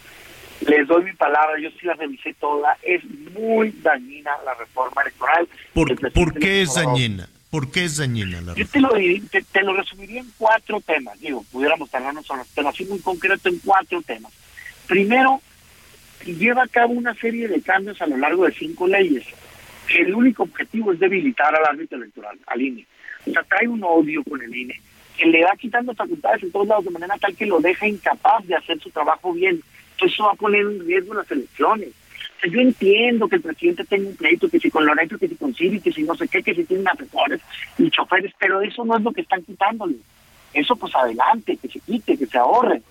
les 0.60 0.86
doy 0.88 1.04
mi 1.04 1.12
palabra, 1.12 1.58
yo 1.60 1.70
sí 1.70 1.86
la 1.86 1.94
revisé 1.94 2.34
toda, 2.34 2.76
es 2.82 3.04
muy 3.34 3.70
dañina 3.82 4.32
la 4.44 4.54
reforma 4.54 5.02
electoral. 5.02 5.48
¿Por, 5.74 6.12
¿por 6.12 6.34
qué 6.38 6.62
es 6.62 6.74
dañina? 6.74 7.28
¿Por 7.50 7.70
qué 7.70 7.84
es 7.84 7.98
dañina 7.98 8.40
la 8.40 8.54
reforma? 8.54 8.56
Yo 8.56 8.66
te 8.68 8.80
lo, 8.80 9.44
te, 9.52 9.62
lo 9.62 9.74
resumiría 9.74 10.20
en 10.20 10.32
cuatro 10.36 10.80
temas, 10.80 11.20
digo, 11.20 11.44
pudiéramos 11.52 11.90
tardarnos 11.90 12.30
horas, 12.30 12.48
pero 12.54 12.68
así 12.68 12.84
muy 12.86 12.98
concreto 13.00 13.48
en 13.48 13.58
cuatro 13.60 14.02
temas. 14.02 14.32
Primero, 14.86 15.40
lleva 16.24 16.64
a 16.64 16.68
cabo 16.68 16.94
una 16.94 17.14
serie 17.14 17.48
de 17.48 17.60
cambios 17.60 18.00
a 18.00 18.06
lo 18.06 18.16
largo 18.16 18.46
de 18.46 18.52
cinco 18.52 18.86
leyes. 18.86 19.24
El 19.94 20.14
único 20.14 20.42
objetivo 20.42 20.92
es 20.92 20.98
debilitar 20.98 21.54
al 21.54 21.64
árbitro 21.64 21.98
electoral, 21.98 22.38
al 22.46 22.60
INE. 22.60 22.86
O 23.26 23.30
sea, 23.30 23.42
trae 23.42 23.68
un 23.68 23.82
odio 23.82 24.22
con 24.24 24.42
el 24.42 24.54
INE, 24.54 24.80
que 25.16 25.26
le 25.26 25.44
va 25.44 25.56
quitando 25.56 25.94
facultades 25.94 26.42
en 26.42 26.52
todos 26.52 26.66
lados 26.66 26.84
de 26.84 26.90
manera 26.90 27.16
tal 27.18 27.34
que 27.34 27.46
lo 27.46 27.60
deja 27.60 27.88
incapaz 27.88 28.46
de 28.46 28.54
hacer 28.54 28.80
su 28.80 28.90
trabajo 28.90 29.32
bien. 29.32 29.60
Entonces 29.92 30.14
eso 30.14 30.24
va 30.24 30.32
a 30.32 30.36
poner 30.36 30.62
en 30.62 30.86
riesgo 30.86 31.14
las 31.14 31.30
elecciones. 31.30 31.88
Yo 32.50 32.60
entiendo 32.60 33.28
que 33.28 33.36
el 33.36 33.42
presidente 33.42 33.84
tenga 33.84 34.08
un 34.08 34.16
pleito, 34.16 34.48
que 34.48 34.60
si 34.60 34.70
con 34.70 34.84
Lorenzo, 34.84 35.18
que 35.18 35.26
si 35.26 35.36
con 35.36 35.54
Siri, 35.54 35.80
que 35.80 35.90
si 35.90 36.02
no 36.02 36.14
sé 36.14 36.28
qué, 36.28 36.42
que 36.42 36.54
si 36.54 36.64
tienen 36.64 36.86
asesores 36.86 37.40
y 37.78 37.90
choferes, 37.90 38.32
pero 38.38 38.60
eso 38.60 38.84
no 38.84 38.96
es 38.96 39.02
lo 39.02 39.12
que 39.12 39.22
están 39.22 39.42
quitándole. 39.42 39.96
Eso 40.52 40.76
pues 40.76 40.94
adelante, 40.94 41.56
que 41.56 41.68
se 41.68 41.80
quite, 41.80 42.16
que 42.16 42.26
se 42.26 42.38
ahorre. 42.38 42.82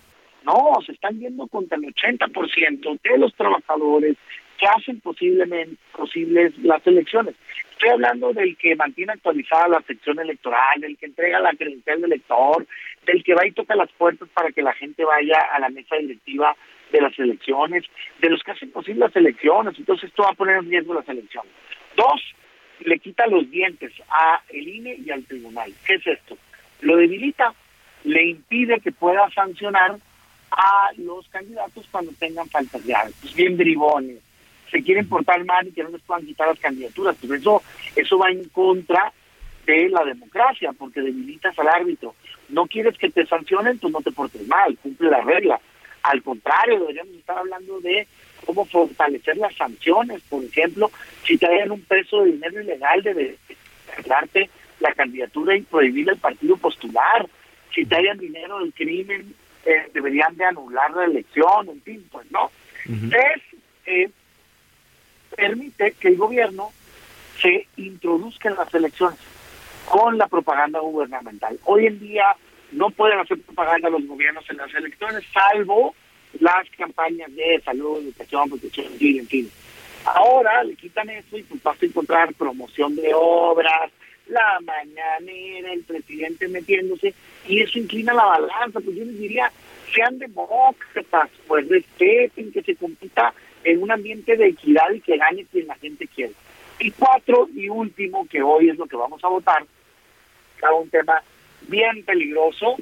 No, 0.43 0.77
se 0.85 0.91
están 0.91 1.19
yendo 1.19 1.47
contra 1.47 1.77
el 1.77 1.83
80% 1.93 2.99
de 3.01 3.17
los 3.17 3.33
trabajadores 3.35 4.17
que 4.57 4.67
hacen 4.67 4.99
posiblemente 5.01 5.77
posibles 5.95 6.57
las 6.59 6.85
elecciones. 6.87 7.35
Estoy 7.71 7.89
hablando 7.89 8.31
del 8.31 8.55
que 8.57 8.75
mantiene 8.75 9.13
actualizada 9.13 9.67
la 9.67 9.81
sección 9.81 10.19
electoral, 10.19 10.79
del 10.79 10.97
que 10.97 11.07
entrega 11.07 11.39
la 11.39 11.51
credencial 11.51 12.01
del 12.01 12.13
elector, 12.13 12.65
del 13.05 13.23
que 13.23 13.33
va 13.33 13.45
y 13.45 13.51
toca 13.51 13.75
las 13.75 13.91
puertas 13.91 14.29
para 14.33 14.51
que 14.51 14.61
la 14.61 14.73
gente 14.73 15.03
vaya 15.03 15.37
a 15.53 15.59
la 15.59 15.69
mesa 15.69 15.97
directiva 15.97 16.55
de 16.91 17.01
las 17.01 17.17
elecciones, 17.19 17.83
de 18.21 18.29
los 18.29 18.41
que 18.43 18.51
hacen 18.51 18.71
posibles 18.71 18.99
las 18.99 19.15
elecciones. 19.15 19.77
Entonces 19.77 20.09
esto 20.09 20.23
va 20.23 20.29
a 20.29 20.35
poner 20.35 20.57
en 20.57 20.69
riesgo 20.69 20.93
las 20.93 21.07
elecciones. 21.09 21.51
Dos, 21.97 22.21
le 22.79 22.99
quita 22.99 23.27
los 23.27 23.49
dientes 23.49 23.91
a 24.09 24.41
el 24.49 24.67
INE 24.67 24.95
y 25.05 25.11
al 25.11 25.25
tribunal. 25.25 25.73
¿Qué 25.85 25.95
es 25.95 26.07
esto? 26.07 26.37
Lo 26.81 26.95
debilita, 26.97 27.53
le 28.03 28.25
impide 28.25 28.79
que 28.79 28.91
pueda 28.91 29.29
sancionar 29.31 29.97
a 30.51 30.89
los 30.97 31.27
candidatos 31.29 31.85
cuando 31.91 32.11
tengan 32.17 32.47
faltas 32.49 32.85
de 32.85 32.95
hábitos, 32.95 33.35
bien 33.35 33.57
bribones, 33.57 34.19
se 34.71 34.83
quieren 34.83 35.07
portar 35.07 35.43
mal 35.45 35.67
y 35.67 35.71
que 35.71 35.83
no 35.83 35.89
les 35.89 36.01
puedan 36.01 36.25
quitar 36.25 36.47
las 36.47 36.59
candidaturas. 36.59 37.15
Pero 37.21 37.35
eso, 37.35 37.63
eso 37.95 38.17
va 38.17 38.29
en 38.29 38.43
contra 38.49 39.11
de 39.65 39.89
la 39.89 40.03
democracia, 40.03 40.71
porque 40.77 41.01
debilitas 41.01 41.57
al 41.57 41.67
árbitro. 41.67 42.15
No 42.49 42.67
quieres 42.67 42.97
que 42.97 43.09
te 43.09 43.25
sancionen, 43.25 43.79
tú 43.79 43.89
no 43.89 44.01
te 44.01 44.11
portes 44.11 44.47
mal, 44.47 44.77
cumple 44.77 45.09
la 45.09 45.21
regla. 45.21 45.59
Al 46.03 46.21
contrario, 46.21 46.79
deberíamos 46.79 47.15
estar 47.15 47.37
hablando 47.37 47.79
de 47.79 48.07
cómo 48.45 48.65
fortalecer 48.65 49.37
las 49.37 49.55
sanciones. 49.55 50.21
Por 50.29 50.43
ejemplo, 50.43 50.91
si 51.25 51.37
te 51.37 51.47
hayan 51.47 51.71
un 51.71 51.81
peso 51.81 52.21
de 52.21 52.33
dinero 52.33 52.61
ilegal, 52.61 53.01
debe 53.01 53.37
darte 54.05 54.49
la 54.79 54.93
candidatura 54.93 55.55
y 55.55 55.61
prohibir 55.61 56.09
el 56.09 56.17
partido 56.17 56.57
postular. 56.57 57.27
Si 57.73 57.85
te 57.85 57.95
hayan 57.95 58.19
dinero 58.19 58.59
del 58.59 58.73
crimen, 58.73 59.33
eh, 59.65 59.89
deberían 59.93 60.35
de 60.37 60.45
anular 60.45 60.91
la 60.91 61.05
elección, 61.05 61.69
en 61.69 61.81
fin, 61.81 62.07
pues 62.11 62.29
no. 62.31 62.51
Es 62.85 63.41
eh, 63.87 64.09
permite 65.35 65.91
que 65.93 66.09
el 66.09 66.17
gobierno 66.17 66.71
se 67.41 67.67
introduzca 67.77 68.49
en 68.49 68.55
las 68.55 68.73
elecciones 68.73 69.19
con 69.85 70.17
la 70.17 70.27
propaganda 70.27 70.79
gubernamental. 70.79 71.59
Hoy 71.65 71.87
en 71.87 71.99
día 71.99 72.35
no 72.71 72.89
pueden 72.89 73.19
hacer 73.19 73.39
propaganda 73.41 73.89
los 73.89 74.05
gobiernos 74.07 74.49
en 74.49 74.57
las 74.57 74.73
elecciones, 74.73 75.23
salvo 75.33 75.95
las 76.39 76.69
campañas 76.71 77.33
de 77.35 77.61
salud, 77.63 78.01
educación, 78.01 78.49
protección 78.49 78.87
civil, 78.97 79.19
en 79.19 79.27
fin. 79.27 79.51
Ahora 80.05 80.63
le 80.63 80.75
quitan 80.75 81.09
eso 81.09 81.37
y 81.37 81.43
pues 81.43 81.61
vas 81.63 81.81
a 81.81 81.85
encontrar 81.85 82.33
promoción 82.33 82.95
de 82.95 83.11
obras, 83.13 83.91
la 84.27 84.59
mañanera, 84.61 85.71
el 85.71 85.83
presidente 85.83 86.47
metiéndose, 86.47 87.13
y 87.47 87.61
eso 87.61 87.79
inclina 87.79 88.13
la 88.13 88.25
balanza. 88.25 88.79
Pues 88.79 88.95
yo 88.95 89.05
les 89.05 89.19
diría, 89.19 89.51
sean 89.93 90.17
demócratas, 90.17 91.29
pues 91.47 91.67
respeten 91.69 92.51
que 92.51 92.61
se 92.61 92.75
compita 92.75 93.33
en 93.65 93.81
un 93.81 93.91
ambiente 93.91 94.37
de 94.37 94.47
equidad 94.47 94.91
y 94.93 95.01
que 95.01 95.17
gane 95.17 95.45
quien 95.51 95.67
la 95.67 95.75
gente 95.75 96.07
quiere. 96.07 96.33
Y 96.79 96.91
cuatro, 96.91 97.49
y 97.53 97.67
último, 97.67 98.27
que 98.27 98.41
hoy 98.41 98.69
es 98.69 98.77
lo 98.77 98.85
que 98.85 98.95
vamos 98.95 99.23
a 99.23 99.27
votar, 99.27 99.65
cada 100.57 100.75
un 100.75 100.89
tema 100.89 101.21
bien 101.67 102.03
peligroso, 102.05 102.75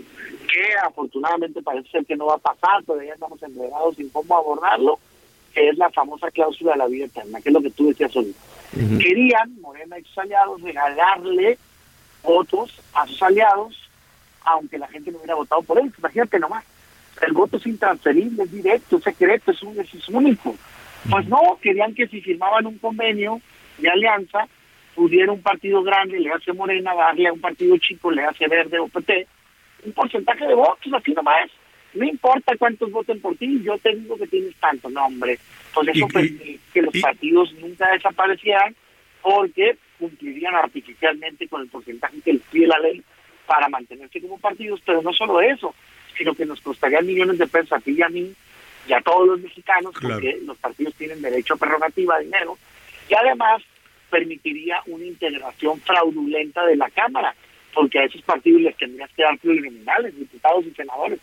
que 0.52 0.76
afortunadamente 0.84 1.62
parece 1.62 1.90
ser 1.90 2.06
que 2.06 2.18
no 2.18 2.26
va 2.26 2.36
a 2.36 2.38
pasar, 2.38 2.84
todavía 2.84 3.14
estamos 3.14 3.42
enredados 3.42 3.98
en 3.98 4.10
cómo 4.10 4.36
abordarlo, 4.36 5.00
que 5.54 5.70
es 5.70 5.78
la 5.78 5.90
famosa 5.90 6.30
cláusula 6.32 6.74
de 6.74 6.80
la 6.80 6.88
vida 6.88 7.06
eterna, 7.06 7.40
que 7.40 7.50
es 7.50 7.54
lo 7.54 7.62
que 7.62 7.70
tú 7.70 7.88
decías 7.88 8.16
hoy. 8.16 8.36
Querían, 9.00 9.62
Morena 9.62 10.00
y 10.00 10.04
sus 10.04 10.18
aliados, 10.18 10.62
regalarle 10.62 11.58
votos 12.24 12.82
a 12.94 13.08
sus 13.08 13.22
aliados, 13.22 13.80
aunque 14.44 14.80
la 14.80 14.88
gente 14.88 15.12
no 15.12 15.20
hubiera 15.20 15.36
votado 15.36 15.62
por 15.62 15.80
él. 15.80 15.94
Imagínate 15.98 16.40
nomás, 16.40 16.66
el 17.22 17.34
voto 17.34 17.58
es 17.58 17.68
intransferible, 17.68 18.44
es 18.44 18.52
directo, 18.52 18.98
es 18.98 19.04
secreto, 19.04 19.52
es, 19.52 19.62
un, 19.62 19.80
es 19.80 20.10
único. 20.10 20.56
Pues 21.10 21.28
no, 21.28 21.60
querían 21.62 21.94
que 21.94 22.08
si 22.08 22.22
firmaban 22.22 22.66
un 22.66 22.78
convenio 22.78 23.42
de 23.78 23.90
alianza, 23.90 24.48
pudiera 24.96 25.32
un 25.32 25.42
partido 25.42 25.84
grande, 25.84 26.20
le 26.20 26.32
hace 26.32 26.54
Morena, 26.54 26.94
darle 26.94 27.28
a 27.28 27.34
un 27.34 27.42
partido 27.42 27.78
chico, 27.78 28.12
le 28.12 28.24
hace 28.24 28.48
Verde 28.48 28.80
o 28.80 28.88
PT, 28.88 29.28
un 29.86 29.94
porcentaje 29.94 30.48
de 30.48 30.56
votos, 30.56 30.94
así 30.94 31.14
nomás. 31.14 31.50
No 31.94 32.06
importa 32.06 32.58
cuántos 32.58 32.92
voten 32.92 33.22
por 33.22 33.36
ti, 33.36 33.62
yo 33.64 33.78
te 33.78 33.96
digo 33.96 34.18
que 34.18 34.28
tienes 34.28 34.56
tanto, 34.56 34.90
no 34.90 35.06
hombre. 35.06 35.38
Pues 35.74 35.90
eso 35.90 36.08
que 36.08 36.82
los 36.82 36.98
partidos 37.00 37.54
nunca 37.54 37.92
desaparecieran 37.92 38.76
porque 39.22 39.78
cumplirían 40.00 40.56
artificialmente 40.56 41.48
con 41.48 41.62
el 41.62 41.68
porcentaje 41.68 42.20
que 42.22 42.34
les 42.34 42.42
pide 42.44 42.68
la 42.68 42.80
ley 42.80 43.04
para 43.46 43.70
mantenerse 43.70 44.22
como 44.22 44.40
partidos, 44.40 44.82
pero 44.86 45.02
no 45.02 45.14
solo 45.14 45.40
eso, 45.42 45.76
sino 46.18 46.34
que 46.34 46.46
nos 46.46 46.62
costaría 46.62 47.02
millones 47.02 47.38
de 47.38 47.48
pesos 47.48 47.74
a 47.74 47.80
ti 47.80 47.92
y 47.92 48.02
a 48.02 48.10
mí 48.10 48.34
y 48.88 48.94
a 48.94 49.02
todos 49.02 49.28
los 49.28 49.42
mexicanos, 49.42 49.94
porque 50.02 50.40
los 50.46 50.58
partidos 50.58 50.94
tienen 50.96 51.22
derecho 51.22 51.54
a 51.54 51.58
prerrogativa 51.58 52.20
dinero, 52.20 52.58
y 53.10 53.14
además 53.14 53.62
permitiría 54.10 54.78
una 54.88 55.06
integración 55.06 55.80
fraudulenta 55.82 56.66
de 56.66 56.76
la 56.76 56.90
Cámara, 56.90 57.36
porque 57.74 58.00
a 58.00 58.04
esos 58.04 58.22
partidos 58.22 58.62
les 58.62 58.78
tendrías 58.78 59.10
que 59.16 59.24
dar 59.24 59.38
plurinominales, 59.40 60.16
diputados 60.18 60.66
y 60.66 60.72
senadores. 60.72 61.20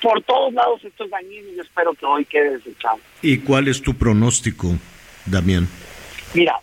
Por 0.00 0.22
todos 0.22 0.52
lados 0.54 0.82
estos 0.82 1.06
es 1.06 1.10
dañino 1.10 1.48
y 1.50 1.56
yo 1.56 1.62
espero 1.62 1.92
que 1.92 2.06
hoy 2.06 2.24
quede 2.24 2.56
desechado. 2.56 2.98
¿Y 3.20 3.38
cuál 3.38 3.68
es 3.68 3.82
tu 3.82 3.94
pronóstico, 3.94 4.68
Damián? 5.26 5.68
Mira, 6.32 6.58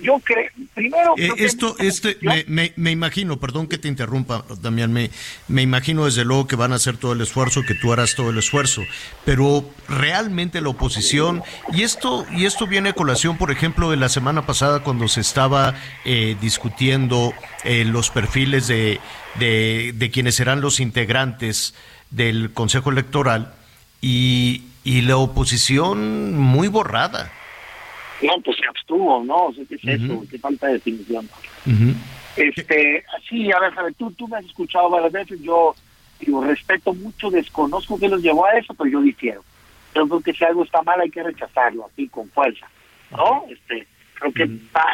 yo 0.00 0.20
creo, 0.22 0.50
primero... 0.74 1.14
Eh, 1.16 1.30
esto, 1.38 1.76
este, 1.78 2.16
me, 2.46 2.72
me, 2.76 2.90
imagino, 2.90 3.38
perdón 3.38 3.66
que 3.66 3.78
te 3.78 3.88
interrumpa, 3.88 4.44
Damián, 4.60 4.92
me, 4.92 5.10
me 5.48 5.62
imagino 5.62 6.04
desde 6.04 6.24
luego 6.24 6.46
que 6.46 6.56
van 6.56 6.72
a 6.72 6.76
hacer 6.76 6.96
todo 6.96 7.12
el 7.12 7.20
esfuerzo, 7.20 7.62
que 7.62 7.74
tú 7.74 7.92
harás 7.92 8.14
todo 8.14 8.30
el 8.30 8.38
esfuerzo, 8.38 8.82
pero 9.24 9.68
realmente 9.88 10.60
la 10.60 10.68
oposición, 10.68 11.42
y 11.72 11.82
esto, 11.82 12.26
y 12.32 12.46
esto 12.46 12.66
viene 12.66 12.90
a 12.90 12.92
colación, 12.92 13.36
por 13.38 13.50
ejemplo, 13.50 13.90
de 13.90 13.96
la 13.96 14.08
semana 14.08 14.46
pasada 14.46 14.80
cuando 14.80 15.08
se 15.08 15.20
estaba 15.20 15.74
eh, 16.04 16.36
discutiendo 16.40 17.34
eh, 17.64 17.84
los 17.84 18.10
perfiles 18.10 18.68
de, 18.68 19.00
de, 19.38 19.92
de 19.94 20.10
quienes 20.10 20.36
serán 20.36 20.60
los 20.60 20.80
integrantes 20.80 21.74
del 22.10 22.52
Consejo 22.52 22.90
Electoral, 22.90 23.54
y, 24.00 24.62
y 24.84 25.00
la 25.02 25.16
oposición 25.16 26.38
muy 26.38 26.68
borrada 26.68 27.32
no, 28.22 28.40
pues 28.44 28.56
se 28.56 28.66
abstuvo, 28.66 29.22
¿no? 29.24 29.52
¿qué 29.68 29.74
es 29.74 29.84
eso? 29.84 30.24
Qué 30.30 30.38
falta 30.38 30.66
de 30.66 30.74
definición. 30.74 31.28
Este, 32.36 33.04
sí, 33.28 33.50
a 33.52 33.58
ver, 33.60 33.94
tú, 33.94 34.12
tú 34.12 34.28
me 34.28 34.38
has 34.38 34.44
escuchado 34.44 34.90
varias 34.90 35.12
veces, 35.12 35.40
yo 35.42 35.74
digo, 36.20 36.44
respeto 36.44 36.94
mucho, 36.94 37.30
desconozco 37.30 37.98
qué 37.98 38.08
los 38.08 38.22
llevó 38.22 38.46
a 38.46 38.58
eso, 38.58 38.74
pero 38.74 38.90
yo 38.90 39.00
difiero. 39.00 39.42
Yo 39.94 40.06
creo 40.06 40.20
que 40.20 40.32
si 40.32 40.44
algo 40.44 40.64
está 40.64 40.82
mal 40.82 41.00
hay 41.00 41.10
que 41.10 41.22
rechazarlo, 41.22 41.86
así, 41.86 42.08
con 42.08 42.28
fuerza, 42.30 42.68
¿no? 43.10 43.44
Este, 43.48 43.86
creo 44.14 44.32
que 44.32 44.42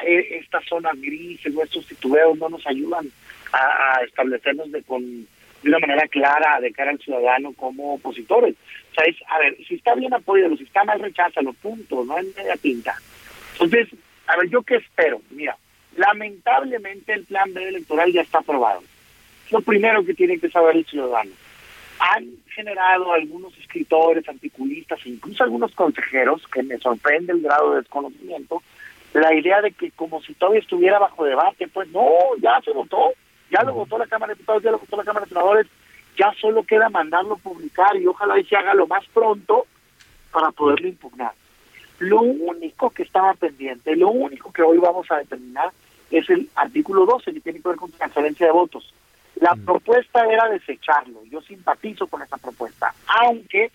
e, 0.07 0.39
estas 0.39 0.65
zonas 0.67 1.01
grises 1.01 1.55
o 1.55 1.63
estos 1.63 1.87
titubeos 1.87 2.39
no 2.39 2.49
nos 2.49 2.67
ayudan 2.67 3.07
a, 3.53 4.03
establecernos 4.05 4.71
de, 4.73 4.83
con, 4.83 5.03
de 5.03 5.69
una 5.69 5.79
manera 5.79 6.09
clara 6.09 6.61
de 6.61 6.73
cara 6.73 6.91
al 6.91 6.99
ciudadano 6.99 7.53
como 7.53 7.95
opositores. 7.95 8.55
O 8.93 8.95
sea, 8.95 9.05
es, 9.05 9.17
a 9.29 9.39
ver, 9.39 9.57
si 9.67 9.75
está 9.75 9.95
bien 9.95 10.15
apoyado, 10.15 10.57
si 10.57 10.65
está 10.65 10.85
mal 10.85 11.01
recházalo, 11.01 11.53
punto, 11.55 12.05
no 12.05 12.19
en 12.19 12.27
media 12.37 12.57
tinta. 12.57 12.97
Entonces, 13.55 13.89
a 14.27 14.37
ver, 14.37 14.49
¿yo 14.49 14.63
qué 14.63 14.77
espero? 14.77 15.21
Mira, 15.31 15.57
lamentablemente 15.97 17.13
el 17.13 17.25
plan 17.25 17.53
B 17.53 17.69
electoral 17.69 18.13
ya 18.13 18.23
está 18.23 18.39
aprobado. 18.39 18.83
Lo 19.51 19.61
primero 19.61 20.05
que 20.05 20.15
tiene 20.15 20.39
que 20.39 20.51
saber 20.51 20.77
el 20.77 20.87
ciudadano. 20.87 21.31
Han 22.01 22.27
generado 22.49 23.13
algunos 23.13 23.57
escritores, 23.59 24.29
articulistas, 24.29 24.99
incluso 25.07 25.45
algunos 25.45 25.73
consejeros, 25.75 26.43
que 26.49 26.63
me 26.63 26.79
sorprende 26.79 27.33
el 27.33 27.41
grado 27.41 27.71
de 27.71 27.81
desconocimiento, 27.81 28.63
la 29.13 29.33
idea 29.33 29.63
de 29.63 29.71
que 29.71 29.93
como 29.93 30.21
si 30.23 30.35
todavía 30.35 30.61
estuviera 30.61 30.99
bajo 30.99 31.25
debate, 31.25 31.69
pues 31.69 31.89
no, 31.91 32.09
ya 32.41 32.61
se 32.65 32.73
votó, 32.73 33.13
ya 33.51 33.63
lo 33.63 33.73
votó 33.73 33.97
la 33.97 34.07
Cámara 34.07 34.33
de 34.33 34.39
Diputados, 34.39 34.63
ya 34.63 34.73
lo 34.73 34.79
votó 34.79 34.97
la 34.97 35.05
Cámara 35.05 35.25
de 35.25 35.29
Senadores, 35.29 35.67
Ya 36.17 36.33
solo 36.41 36.63
queda 36.63 36.89
mandarlo 36.91 37.37
publicar 37.37 37.97
y 37.97 38.07
ojalá 38.07 38.39
y 38.39 38.45
se 38.45 38.57
haga 38.57 38.75
lo 38.75 38.87
más 38.87 39.05
pronto 39.13 39.67
para 40.33 40.51
poderlo 40.51 40.89
impugnar. 40.89 41.33
Lo 41.99 42.21
único 42.23 42.91
que 42.91 43.05
estaba 43.05 43.35
pendiente, 43.35 43.97
lo 43.97 44.11
único 44.11 44.53
que 44.53 44.63
hoy 44.63 44.79
vamos 44.79 45.11
a 45.11 45.19
determinar 45.19 45.71
es 46.11 46.29
el 46.31 46.49
artículo 46.55 47.07
12 47.07 47.33
que 47.33 47.41
tiene 47.41 47.61
que 47.61 47.69
ver 47.69 47.77
con 47.77 47.91
transferencia 47.93 48.47
de 48.47 48.53
votos. 48.53 48.93
La 49.37 49.57
propuesta 49.57 50.25
era 50.31 50.49
desecharlo. 50.49 51.25
Yo 51.27 51.41
simpatizo 51.43 52.07
con 52.07 52.23
esa 52.23 52.37
propuesta, 52.37 52.95
aunque 53.07 53.71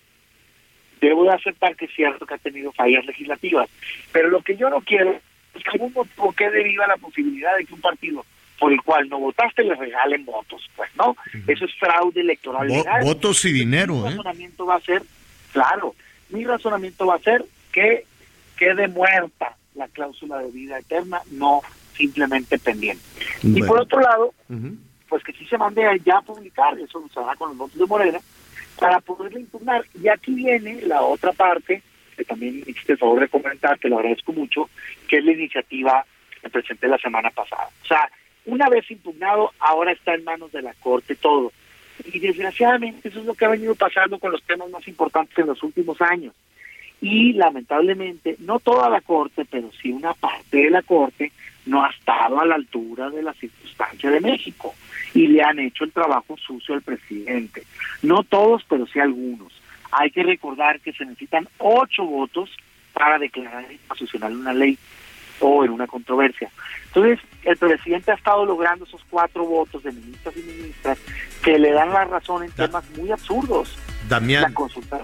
debo 1.00 1.24
de 1.24 1.30
aceptar 1.30 1.76
que 1.76 1.86
es 1.86 1.94
cierto 1.94 2.26
que 2.26 2.34
ha 2.34 2.38
tenido 2.38 2.72
fallas 2.72 3.04
legislativas. 3.06 3.68
Pero 4.12 4.28
lo 4.28 4.42
que 4.42 4.56
yo 4.56 4.70
no 4.70 4.80
quiero 4.80 5.18
es 5.54 5.64
que 5.64 5.70
algún 5.70 5.92
motivo 5.92 6.32
quede 6.32 6.62
viva 6.62 6.86
la 6.86 6.96
posibilidad 6.96 7.56
de 7.56 7.64
que 7.64 7.74
un 7.74 7.80
partido 7.80 8.24
por 8.58 8.72
el 8.72 8.82
cual 8.82 9.08
no 9.08 9.18
votaste 9.18 9.64
le 9.64 9.74
regalen 9.74 10.24
votos. 10.24 10.68
Pues 10.76 10.90
no, 10.96 11.16
eso 11.46 11.64
es 11.64 11.74
fraude 11.76 12.20
electoral 12.20 12.68
legal. 12.68 13.02
Votos 13.02 13.44
y 13.46 13.52
dinero, 13.52 13.94
Mi 13.94 14.00
¿eh? 14.00 14.10
razonamiento 14.10 14.66
va 14.66 14.76
a 14.76 14.80
ser, 14.80 15.02
claro, 15.52 15.94
mi 16.28 16.44
razonamiento 16.44 17.06
va 17.06 17.14
a 17.14 17.20
ser 17.20 17.44
que 17.72 18.04
quede 18.56 18.88
muerta 18.88 19.56
la 19.74 19.88
cláusula 19.88 20.38
de 20.38 20.50
vida 20.50 20.78
eterna, 20.78 21.20
no 21.30 21.62
simplemente 21.96 22.58
pendiente. 22.58 23.02
Y 23.42 23.62
por 23.62 23.80
otro 23.80 24.00
lado, 24.00 24.34
pues 25.08 25.22
que 25.24 25.32
sí 25.32 25.46
se 25.46 25.58
mande 25.58 25.82
ya 26.04 26.18
a 26.18 26.22
publicar, 26.22 26.78
eso 26.78 27.02
se 27.12 27.20
hará 27.20 27.34
con 27.36 27.50
los 27.50 27.58
votos 27.58 27.78
de 27.78 27.86
Morena, 27.86 28.20
para 28.78 29.00
poderle 29.00 29.40
impugnar. 29.40 29.84
Y 30.00 30.08
aquí 30.08 30.34
viene 30.34 30.82
la 30.82 31.02
otra 31.02 31.32
parte, 31.32 31.82
que 32.16 32.24
también 32.24 32.56
me 32.56 32.70
hiciste 32.70 32.92
el 32.92 32.98
favor 32.98 33.20
de 33.20 33.28
comentar, 33.28 33.78
te 33.78 33.88
lo 33.88 33.98
agradezco 33.98 34.32
mucho, 34.32 34.68
que 35.08 35.18
es 35.18 35.24
la 35.24 35.32
iniciativa 35.32 36.04
que 36.40 36.48
presenté 36.48 36.88
la 36.88 36.98
semana 36.98 37.30
pasada. 37.30 37.68
O 37.82 37.86
sea, 37.86 38.10
una 38.46 38.68
vez 38.68 38.90
impugnado, 38.90 39.52
ahora 39.58 39.92
está 39.92 40.14
en 40.14 40.24
manos 40.24 40.50
de 40.52 40.62
la 40.62 40.74
Corte 40.74 41.14
todo. 41.14 41.52
Y 42.12 42.18
desgraciadamente 42.18 43.08
eso 43.08 43.20
es 43.20 43.26
lo 43.26 43.34
que 43.34 43.44
ha 43.44 43.50
venido 43.50 43.74
pasando 43.74 44.18
con 44.18 44.32
los 44.32 44.42
temas 44.44 44.70
más 44.70 44.86
importantes 44.88 45.36
en 45.38 45.46
los 45.46 45.62
últimos 45.62 46.00
años. 46.00 46.34
Y 47.00 47.32
lamentablemente, 47.32 48.36
no 48.40 48.60
toda 48.60 48.90
la 48.90 49.00
Corte, 49.00 49.46
pero 49.50 49.70
sí 49.80 49.90
una 49.90 50.12
parte 50.14 50.58
de 50.58 50.70
la 50.70 50.82
Corte, 50.82 51.32
no 51.66 51.84
ha 51.84 51.90
estado 51.90 52.40
a 52.40 52.46
la 52.46 52.56
altura 52.56 53.10
de 53.10 53.22
la 53.22 53.32
circunstancia 53.34 54.10
de 54.10 54.20
México 54.20 54.74
y 55.14 55.26
le 55.28 55.42
han 55.42 55.58
hecho 55.58 55.84
el 55.84 55.92
trabajo 55.92 56.36
sucio 56.36 56.74
al 56.74 56.82
presidente. 56.82 57.64
No 58.02 58.22
todos, 58.22 58.64
pero 58.68 58.86
sí 58.86 59.00
algunos. 59.00 59.52
Hay 59.92 60.10
que 60.10 60.22
recordar 60.22 60.80
que 60.80 60.92
se 60.92 61.04
necesitan 61.04 61.48
ocho 61.58 62.04
votos 62.04 62.50
para 62.92 63.18
declarar 63.18 63.64
constitucional 63.88 64.36
una 64.36 64.52
ley 64.52 64.78
o 65.40 65.64
en 65.64 65.70
una 65.70 65.86
controversia. 65.86 66.50
Entonces, 66.86 67.18
el 67.44 67.56
presidente 67.56 68.10
ha 68.12 68.14
estado 68.14 68.44
logrando 68.44 68.84
esos 68.84 69.00
cuatro 69.10 69.44
votos 69.46 69.82
de 69.82 69.92
ministras 69.92 70.34
y 70.36 70.40
ministras 70.40 70.98
que 71.42 71.58
le 71.58 71.72
dan 71.72 71.90
la 71.90 72.04
razón 72.04 72.44
en 72.44 72.50
temas 72.52 72.84
muy 72.96 73.10
absurdos. 73.10 73.76
Damián. 74.08 74.42
La 74.42 74.52
consulta. 74.52 75.00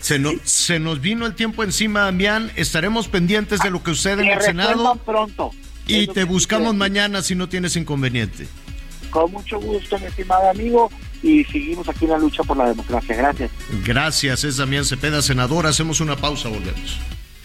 Se, 0.00 0.18
no- 0.18 0.32
se 0.44 0.78
nos 0.78 1.00
vino 1.00 1.26
el 1.26 1.34
tiempo 1.34 1.62
encima, 1.64 2.00
Damián. 2.00 2.50
Estaremos 2.56 3.08
pendientes 3.08 3.60
de 3.60 3.70
lo 3.70 3.82
que 3.82 3.92
sucede 3.92 4.22
en 4.24 4.30
el 4.32 4.40
Senado 4.42 4.96
pronto. 5.04 5.50
y 5.86 6.06
te 6.08 6.24
buscamos 6.24 6.74
mañana 6.74 7.22
si 7.22 7.34
no 7.34 7.48
tienes 7.48 7.76
inconveniente. 7.76 8.46
Con 9.10 9.32
mucho 9.32 9.58
gusto, 9.58 9.98
mi 9.98 10.04
estimado 10.06 10.50
amigo, 10.50 10.90
y 11.22 11.42
seguimos 11.44 11.88
aquí 11.88 12.04
en 12.04 12.10
la 12.10 12.18
lucha 12.18 12.42
por 12.42 12.58
la 12.58 12.68
democracia. 12.68 13.16
Gracias. 13.16 13.50
Gracias, 13.86 14.44
es 14.44 14.58
Damián 14.58 14.84
Cepeda, 14.84 15.22
senador. 15.22 15.66
Hacemos 15.66 16.00
una 16.02 16.14
pausa, 16.16 16.48
volvemos. 16.50 16.98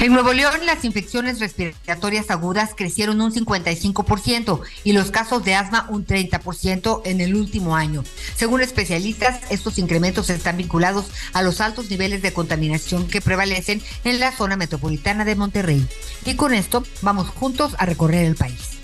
En 0.00 0.12
Nuevo 0.12 0.32
León, 0.32 0.64
las 0.64 0.84
infecciones 0.84 1.40
respiratorias 1.40 2.30
agudas 2.30 2.70
crecieron 2.76 3.20
un 3.20 3.32
55% 3.32 4.60
y 4.84 4.92
los 4.92 5.10
casos 5.10 5.44
de 5.44 5.56
asma 5.56 5.86
un 5.90 6.06
30% 6.06 7.02
en 7.04 7.20
el 7.20 7.34
último 7.34 7.74
año. 7.74 8.04
Según 8.36 8.60
especialistas, 8.60 9.40
estos 9.50 9.76
incrementos 9.76 10.30
están 10.30 10.56
vinculados 10.56 11.06
a 11.32 11.42
los 11.42 11.60
altos 11.60 11.90
niveles 11.90 12.22
de 12.22 12.32
contaminación 12.32 13.08
que 13.08 13.20
prevalecen 13.20 13.82
en 14.04 14.20
la 14.20 14.30
zona 14.30 14.56
metropolitana 14.56 15.24
de 15.24 15.34
Monterrey. 15.34 15.84
Y 16.24 16.36
con 16.36 16.54
esto 16.54 16.84
vamos 17.02 17.28
juntos 17.30 17.74
a 17.76 17.84
recorrer 17.84 18.24
el 18.24 18.36
país. 18.36 18.78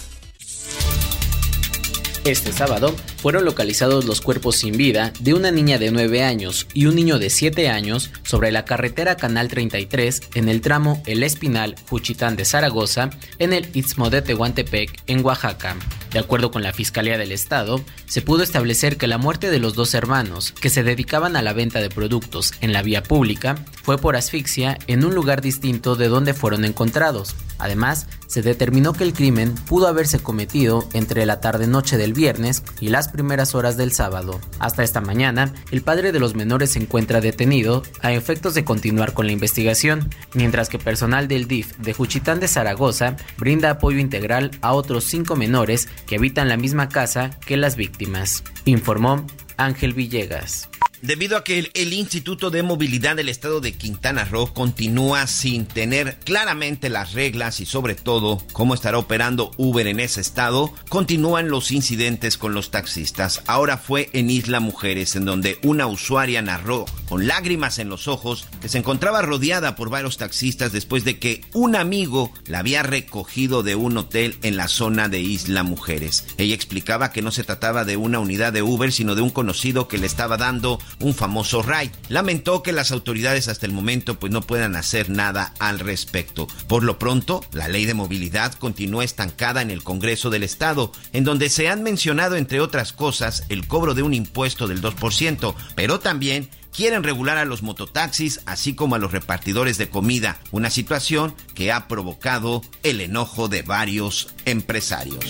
Este 2.25 2.53
sábado 2.53 2.93
fueron 3.25 3.47
localizados 3.47 4.05
los 4.05 4.21
cuerpos 4.21 4.57
sin 4.57 4.77
vida 4.77 5.11
de 5.19 5.33
una 5.33 5.51
niña 5.51 5.79
de 5.79 5.91
9 5.91 6.23
años 6.23 6.67
y 6.75 6.85
un 6.85 6.95
niño 6.95 7.19
de 7.19 7.31
7 7.31 7.71
años 7.71 8.11
sobre 8.23 8.53
la 8.53 8.67
carretera 8.67 9.17
Canal 9.17 9.49
33 9.49 10.21
en 10.35 10.51
el 10.51 10.61
tramo 10.61 11.03
El 11.07 11.23
Espinal 11.23 11.75
Juchitán 11.89 12.37
de 12.37 12.45
Zaragoza 12.45 13.09
en 13.39 13.55
el 13.55 13.67
Istmo 13.73 14.11
de 14.11 14.21
Tehuantepec 14.21 15.05
en 15.07 15.25
Oaxaca. 15.25 15.75
De 16.13 16.19
acuerdo 16.19 16.51
con 16.51 16.63
la 16.63 16.75
Fiscalía 16.75 17.17
del 17.17 17.33
Estado, 17.33 17.83
se 18.07 18.21
pudo 18.21 18.43
establecer 18.43 18.99
que 18.99 19.09
la 19.09 19.19
muerte 19.19 19.51
de 19.51 19.59
los 19.59 19.75
dos 19.75 19.95
hermanos, 19.95 20.53
que 20.53 20.71
se 20.71 20.85
dedicaban 20.85 21.35
a 21.35 21.43
la 21.43 21.55
venta 21.55 21.81
de 21.81 21.89
productos 21.89 22.53
en 22.61 22.75
la 22.75 22.83
vía 22.83 23.03
pública, 23.03 23.57
fue 23.83 23.97
por 23.97 24.17
asfixia 24.17 24.79
en 24.87 25.05
un 25.05 25.15
lugar 25.15 25.41
distinto 25.41 25.97
de 25.97 26.09
donde 26.09 26.35
fueron 26.35 26.65
encontrados. 26.65 27.35
Además, 27.59 28.07
se 28.29 28.43
determinó 28.43 28.93
que 28.93 29.05
el 29.05 29.13
crimen 29.13 29.55
pudo 29.55 29.89
haberse 29.89 30.19
cometido 30.19 30.89
entre 30.93 31.27
la 31.27 31.41
tarde-noche 31.41 31.97
del 31.97 32.13
viernes 32.13 32.63
y 32.81 32.89
las 32.89 33.09
primeras 33.15 33.55
horas 33.55 33.77
del 33.77 33.93
sábado. 33.93 34.41
Hasta 34.59 34.83
esta 34.83 35.01
mañana, 35.01 35.55
el 35.71 35.83
padre 35.83 36.11
de 36.11 36.19
los 36.19 36.35
menores 36.35 36.73
se 36.73 36.81
encuentra 36.81 37.21
detenido 37.21 37.85
a 38.03 38.13
efectos 38.13 38.55
de 38.55 38.65
continuar 38.65 39.15
con 39.15 39.27
la 39.27 39.33
investigación, 39.33 40.11
mientras 40.35 40.69
que 40.69 40.81
personal 40.81 41.29
del 41.29 41.47
DIF 41.47 41.77
de 41.79 41.95
Juchitán 41.95 42.41
de 42.41 42.49
Zaragoza 42.49 43.17
brinda 43.39 43.71
apoyo 43.71 44.01
integral 44.01 44.51
a 44.63 44.73
otros 44.73 45.05
cinco 45.05 45.37
menores 45.37 45.89
que 46.07 46.17
habitan 46.17 46.49
la 46.49 46.57
misma 46.57 46.89
casa 46.89 47.31
que 47.47 47.57
las 47.57 47.77
víctimas, 47.77 48.43
informó 48.65 49.25
Ángel 49.59 49.95
Villegas. 49.95 50.69
Debido 51.05 51.37
a 51.37 51.45
que 51.45 51.71
el, 51.75 51.93
Instituto 51.93 52.51
de 52.51 52.63
Movilidad 52.63 53.15
del 53.15 53.29
Estado 53.29 53.61
de 53.61 53.75
Quintana 53.75 54.25
Roo 54.25 54.55
continúa 54.55 55.27
sin 55.27 55.67
tener 55.67 56.19
claramente 56.25 56.89
las 56.89 57.13
reglas 57.13 57.61
y 57.61 57.67
sobre 57.67 57.95
todo 57.95 58.43
cómo 58.55 58.73
estará 58.73 58.97
operando 58.97 59.51
Uber 59.59 59.87
en 59.87 60.01
ese 60.01 60.23
estado, 60.23 60.73
continúan 60.89 61.51
los 61.51 61.73
incidentes 61.73 62.39
con 62.39 62.55
los 62.55 62.71
taxistas. 62.71 63.43
Ahora 63.47 63.77
fue 63.77 64.09
en 64.15 64.31
Isla 64.31 64.61
Mujeres, 64.61 65.15
en 65.15 65.27
donde 65.27 65.59
una 65.63 65.87
usuaria 65.87 66.41
narró 66.41 66.87
con 67.07 67.27
lágrimas 67.27 67.79
en 67.79 67.91
los 67.91 68.09
ojos 68.09 68.49
que 68.63 68.71
se 68.71 68.79
encontraba 68.79 69.21
rodeada 69.21 69.77
por 69.77 69.91
varios 69.91 70.17
taxistas 70.17 70.73
después 70.73 71.05
de 71.05 71.19
que 71.19 71.43
un 71.53 71.77
amigo 71.77 72.33
la 72.47 72.61
había 72.61 72.83
recogido 72.83 73.63
de 73.63 73.75
un 73.75 73.99
hotel 73.99 74.39
en 74.41 74.57
la 74.57 74.69
zona 74.69 75.11
de 75.11 75.21
Isla 75.21 75.65
Mujeres. 75.65 76.25
Ella 76.39 76.55
explicaba 76.55 77.13
que 77.13 77.21
no 77.21 77.31
se 77.31 77.45
trataba 77.45 77.85
de 77.85 77.99
una 77.99 78.21
unidad 78.21 78.55
de 78.55 78.63
Uber, 78.63 78.91
sino 78.91 79.15
de 79.15 79.21
un 79.21 79.29
conocido 79.29 79.87
que 79.87 79.99
le 79.99 80.07
estaba 80.07 80.39
dando 80.39 80.79
un 81.01 81.15
famoso 81.15 81.63
ride. 81.63 81.93
Lamentó 82.09 82.63
que 82.63 82.73
las 82.73 82.93
autoridades 82.93 83.49
hasta 83.49 83.67
el 83.67 83.73
momento 83.73 84.19
pues 84.19 84.33
no 84.33 84.41
puedan 84.41 84.77
hacer 84.77 85.11
nada 85.11 85.55
al 85.59 85.79
respecto. 85.79 86.47
Por 86.69 86.85
lo 86.85 86.99
pronto, 86.99 87.45
la 87.53 87.69
ley 87.69 87.85
de 87.85 87.95
movilidad 87.95 88.55
continúa 88.55 89.05
estancada 89.05 89.63
en 89.63 89.71
el 89.71 89.83
Congreso 89.83 90.31
del 90.31 90.43
Estado, 90.43 90.93
en 91.13 91.25
donde 91.25 91.49
se 91.49 91.69
han 91.69 91.83
mencionado 91.83 92.37
entre 92.37 92.61
otras 92.61 92.93
cosas 92.93 93.45
el 93.49 93.67
cobro 93.67 93.95
de 93.95 94.03
un 94.03 94.15
impuesto 94.15 94.67
del 94.67 94.83
2%, 94.83 95.55
pero 95.75 96.01
también 96.01 96.49
quieren 96.75 97.05
regular 97.05 97.39
a 97.39 97.45
los 97.45 97.63
mototaxis 97.63 98.41
así 98.47 98.75
como 98.75 98.97
a 98.97 98.99
los 98.99 99.13
repartidores 99.13 99.79
de 99.79 99.89
comida, 99.89 100.39
una 100.51 100.71
situación 100.71 101.35
que 101.55 101.73
ha 101.73 101.87
provocado 101.89 102.63
el 102.83 103.01
enojo 103.01 103.49
de 103.49 103.63
varios 103.63 104.29
empresarios. 104.45 105.25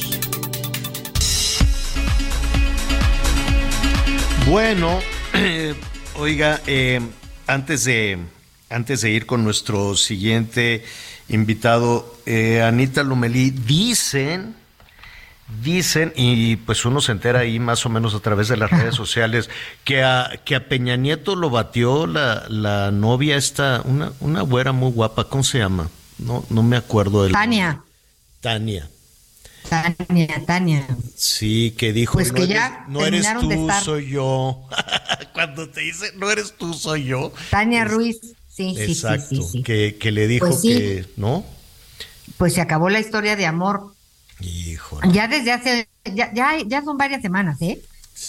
Bueno, 4.46 5.00
oiga, 6.16 6.60
eh, 6.66 7.00
antes 7.46 7.84
de 7.84 8.18
antes 8.70 9.02
de 9.02 9.10
ir 9.10 9.26
con 9.26 9.44
nuestro 9.44 9.94
siguiente 9.94 10.84
invitado, 11.28 12.12
eh, 12.26 12.62
Anita 12.62 13.02
Lumelí, 13.02 13.50
dicen, 13.50 14.56
dicen, 15.62 16.12
y 16.16 16.56
pues 16.56 16.84
uno 16.84 17.00
se 17.00 17.12
entera 17.12 17.40
ahí 17.40 17.60
más 17.60 17.86
o 17.86 17.88
menos 17.88 18.14
a 18.14 18.20
través 18.20 18.48
de 18.48 18.56
las 18.56 18.70
redes 18.70 18.94
sociales, 18.96 19.48
que 19.84 20.02
a, 20.02 20.40
que 20.44 20.56
a 20.56 20.68
Peña 20.68 20.96
Nieto 20.96 21.36
lo 21.36 21.50
batió 21.50 22.06
la, 22.06 22.46
la 22.48 22.90
novia 22.90 23.36
esta, 23.36 23.82
una, 23.84 24.12
una 24.20 24.42
güera 24.42 24.72
muy 24.72 24.90
guapa, 24.90 25.28
¿cómo 25.28 25.44
se 25.44 25.58
llama? 25.58 25.88
No, 26.18 26.44
no 26.50 26.62
me 26.62 26.76
acuerdo 26.76 27.24
del 27.24 27.32
Tania, 27.32 27.82
Tania. 28.40 28.88
Tania, 29.68 30.42
Tania. 30.46 30.86
Sí, 31.16 31.74
que 31.76 31.92
dijo, 31.92 32.14
Pues 32.14 32.28
no, 32.28 32.34
que 32.34 32.42
eres, 32.44 32.54
ya 32.54 32.84
no 32.88 33.04
eres 33.04 33.22
terminaron 33.22 33.48
de 33.48 33.56
tú, 33.56 33.60
estar. 33.62 33.82
soy 33.84 34.10
yo. 34.10 34.68
Cuando 35.34 35.68
te 35.70 35.80
dice, 35.80 36.06
no 36.16 36.30
eres 36.30 36.54
tú, 36.56 36.74
soy 36.74 37.04
yo. 37.04 37.32
Tania 37.50 37.84
Ruiz. 37.84 38.18
Sí, 38.48 38.74
sí, 38.76 38.76
sí, 38.76 38.92
Exacto, 38.92 39.42
sí, 39.42 39.42
sí. 39.50 39.62
Que, 39.62 39.96
que 40.00 40.12
le 40.12 40.28
dijo 40.28 40.46
Pues 40.46 40.60
sí. 40.60 40.68
que, 40.68 41.06
¿no? 41.16 41.44
Pues 42.36 42.54
se 42.54 42.60
acabó 42.60 42.88
la 42.88 43.00
historia 43.00 43.36
de 43.36 43.46
amor. 43.46 43.94
Hijo. 44.40 45.00
Ya 45.12 45.28
desde 45.28 45.52
hace, 45.52 45.88
ya, 46.04 46.32
ya, 46.34 46.58
ya 46.66 46.82
son 46.82 46.96
varias 46.96 47.22
semanas, 47.22 47.60
¿eh? 47.62 47.80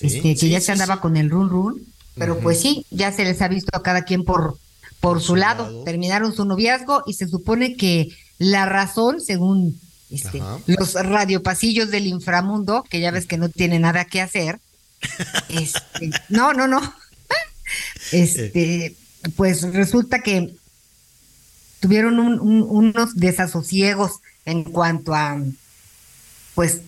este, 0.01 0.35
que 0.35 0.49
ya 0.49 0.61
se 0.61 0.71
andaba 0.71 0.99
con 1.01 1.17
el 1.17 1.29
run 1.29 1.49
run, 1.49 1.81
pero 2.15 2.39
pues 2.39 2.59
sí, 2.61 2.85
ya 2.89 3.11
se 3.11 3.23
les 3.23 3.41
ha 3.41 3.47
visto 3.47 3.75
a 3.75 3.83
cada 3.83 4.03
quien 4.03 4.23
por, 4.23 4.57
por 4.99 5.21
su, 5.21 5.35
lado. 5.35 5.83
Terminaron 5.83 6.33
su 6.33 6.45
noviazgo 6.45 7.03
y 7.05 7.13
se 7.13 7.27
supone 7.27 7.75
que 7.75 8.09
la 8.37 8.65
razón, 8.65 9.21
según 9.21 9.79
este, 10.09 10.41
los 10.67 10.93
radiopasillos 10.93 11.91
del 11.91 12.07
inframundo, 12.07 12.83
que 12.89 12.99
ya 12.99 13.11
ves 13.11 13.25
que 13.25 13.37
no 13.37 13.49
tiene 13.49 13.79
nada 13.79 14.05
que 14.05 14.21
hacer, 14.21 14.59
este, 15.49 16.11
no, 16.29 16.53
no, 16.53 16.67
no. 16.67 16.95
Este, 18.11 18.95
pues 19.35 19.63
resulta 19.73 20.21
que 20.21 20.55
tuvieron 21.79 22.19
unos 22.19 23.15
desasosiegos 23.15 24.19
en 24.45 24.63
cuanto 24.63 25.13
a, 25.13 25.41
pues, 26.53 26.81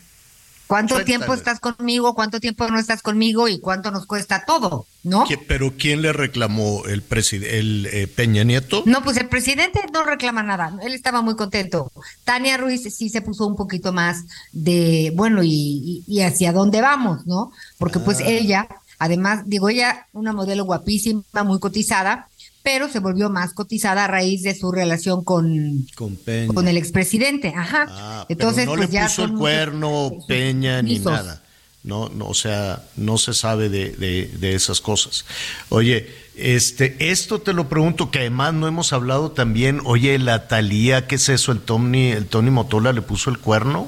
cuánto 0.67 1.03
tiempo 1.03 1.33
estás 1.33 1.59
conmigo, 1.59 2.13
cuánto 2.13 2.39
tiempo 2.39 2.67
no 2.67 2.77
estás 2.77 3.01
conmigo 3.01 3.47
y 3.47 3.59
cuánto 3.59 3.89
nos 3.91 4.05
cuesta 4.05 4.43
todo, 4.45 4.85
¿no? 5.03 5.25
¿Pero 5.47 5.73
quién 5.77 6.01
le 6.01 6.13
reclamó 6.13 6.83
el 6.85 7.03
el 7.31 7.89
eh, 7.91 8.07
Peña 8.07 8.43
Nieto? 8.43 8.83
No, 8.85 9.03
pues 9.03 9.17
el 9.17 9.27
presidente 9.29 9.79
no 9.93 10.03
reclama 10.03 10.43
nada, 10.43 10.77
él 10.81 10.93
estaba 10.93 11.21
muy 11.21 11.35
contento. 11.35 11.91
Tania 12.23 12.57
Ruiz 12.57 12.83
sí 12.93 13.09
se 13.09 13.21
puso 13.21 13.47
un 13.47 13.55
poquito 13.55 13.93
más 13.93 14.25
de, 14.51 15.11
bueno, 15.15 15.41
y, 15.43 16.03
y, 16.07 16.21
hacia 16.21 16.51
dónde 16.51 16.81
vamos, 16.81 17.25
¿no? 17.25 17.51
Porque 17.77 17.99
pues 17.99 18.19
ah. 18.19 18.27
ella, 18.27 18.67
además, 18.99 19.43
digo, 19.45 19.69
ella, 19.69 20.07
una 20.13 20.33
modelo 20.33 20.65
guapísima, 20.65 21.23
muy 21.43 21.59
cotizada, 21.59 22.27
pero 22.67 22.89
se 22.89 22.99
volvió 22.99 23.29
más 23.29 23.53
cotizada 23.53 24.03
a 24.03 24.07
raíz 24.07 24.43
de 24.43 24.53
su 24.53 24.73
relación 24.73 25.23
con, 25.23 25.87
con, 25.95 26.67
el 26.67 26.75
expresidente. 26.75 27.53
Ajá. 27.55 27.85
Ah, 27.89 28.25
Entonces, 28.27 28.65
no 28.65 28.75
pues 28.75 28.91
le 28.91 29.01
puso 29.03 29.23
el 29.23 29.35
cuerno 29.35 30.11
Peña 30.27 30.81
ni 30.81 30.99
nada. 30.99 31.41
No, 31.85 32.09
no, 32.09 32.27
o 32.27 32.33
sea, 32.33 32.83
no 32.97 33.17
se 33.17 33.33
sabe 33.33 33.69
de, 33.69 33.91
de, 33.93 34.53
esas 34.53 34.81
cosas. 34.81 35.23
Oye, 35.69 36.09
este, 36.35 36.97
esto 37.09 37.39
te 37.39 37.53
lo 37.53 37.69
pregunto, 37.69 38.11
que 38.11 38.19
además 38.19 38.53
no 38.53 38.67
hemos 38.67 38.91
hablado 38.91 39.31
también, 39.31 39.79
oye, 39.85 40.19
la 40.19 40.49
Talía, 40.49 41.07
¿qué 41.07 41.15
es 41.15 41.29
eso? 41.29 41.53
El 41.53 41.61
Tony, 41.61 42.11
el 42.11 42.25
Tony 42.25 42.51
Motola 42.51 42.91
le 42.91 43.01
puso 43.01 43.29
el 43.29 43.37
cuerno 43.37 43.87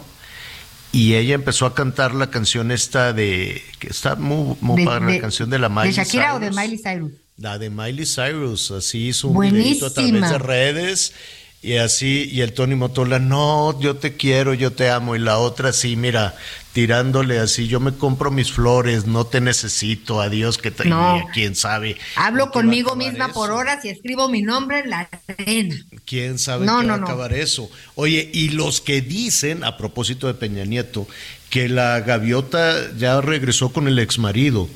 y 0.94 1.16
ella 1.16 1.36
empezó 1.36 1.66
a 1.66 1.76
cantar 1.76 2.16
la 2.16 2.30
canción 2.30 2.72
esta 2.72 3.12
de, 3.12 3.62
que 3.80 3.88
está 3.88 4.16
muy, 4.16 4.56
muy 4.62 4.86
padre, 4.86 5.16
la 5.16 5.20
canción 5.20 5.50
de 5.50 5.60
la 5.60 5.68
Miley 5.68 5.90
¿De 5.90 5.98
Shakira 5.98 6.36
o 6.36 6.40
de 6.40 6.52
Miley 6.52 6.78
Cyrus? 6.82 7.12
La 7.40 7.58
de 7.58 7.70
Miley 7.70 8.06
Cyrus, 8.06 8.72
así 8.72 9.08
hizo 9.08 9.30
un 9.30 9.40
videito 9.40 9.86
a 9.86 9.94
través 9.94 10.30
de 10.30 10.38
redes 10.38 11.14
y 11.62 11.76
así, 11.76 12.30
y 12.32 12.40
el 12.40 12.54
Tony 12.54 12.76
Motola, 12.76 13.20
no, 13.20 13.78
yo 13.82 13.98
te 13.98 14.16
quiero, 14.16 14.54
yo 14.54 14.72
te 14.72 14.90
amo, 14.90 15.18
y 15.18 15.20
la 15.20 15.40
otra 15.40 15.74
sí, 15.74 15.98
mira, 15.98 16.34
tirándole 16.72 17.38
así, 17.38 17.68
yo 17.68 17.82
me 17.82 17.94
compro 17.94 18.32
mis 18.32 18.50
flores, 18.50 19.08
no 19.08 19.26
te 19.26 19.42
necesito, 19.42 20.22
adiós, 20.22 20.58
que 20.58 20.72
te, 20.72 20.86
no. 20.86 21.22
quién 21.34 21.56
sabe. 21.56 21.98
Hablo 22.16 22.52
conmigo 22.52 22.96
misma 22.96 23.34
por 23.34 23.52
horas 23.52 23.84
y 23.84 23.90
escribo 23.90 24.30
mi 24.30 24.42
nombre 24.42 24.80
en 24.80 24.90
la 24.90 25.10
arena. 25.28 25.76
¿Quién 26.06 26.40
sabe 26.40 26.66
no, 26.66 26.76
va 26.76 26.94
a 26.94 26.96
acabar 26.96 27.34
eso? 27.34 27.70
Oye, 27.96 28.30
y 28.34 28.50
los 28.50 28.80
que 28.80 29.02
dicen, 29.02 29.66
a 29.66 29.76
propósito 29.76 30.28
de 30.28 30.36
Peña 30.36 30.64
Nieto, 30.64 31.10
que 31.50 31.68
la 31.68 32.00
gaviota 32.00 32.96
ya 32.98 33.20
regresó 33.20 33.74
con 33.74 33.90
el 33.90 34.00
exmarido, 34.00 34.70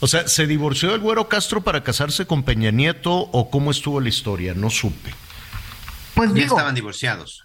o 0.00 0.06
sea, 0.06 0.26
¿se 0.26 0.46
divorció 0.46 0.94
el 0.94 1.00
güero 1.00 1.28
Castro 1.28 1.62
para 1.62 1.84
casarse 1.84 2.26
con 2.26 2.42
Peña 2.42 2.70
Nieto 2.70 3.12
o 3.12 3.50
cómo 3.50 3.70
estuvo 3.70 4.00
la 4.00 4.08
historia? 4.08 4.54
No 4.54 4.70
supe. 4.70 5.12
Pues 6.14 6.32
ya 6.34 6.44
estaban 6.44 6.74
divorciados. 6.74 7.44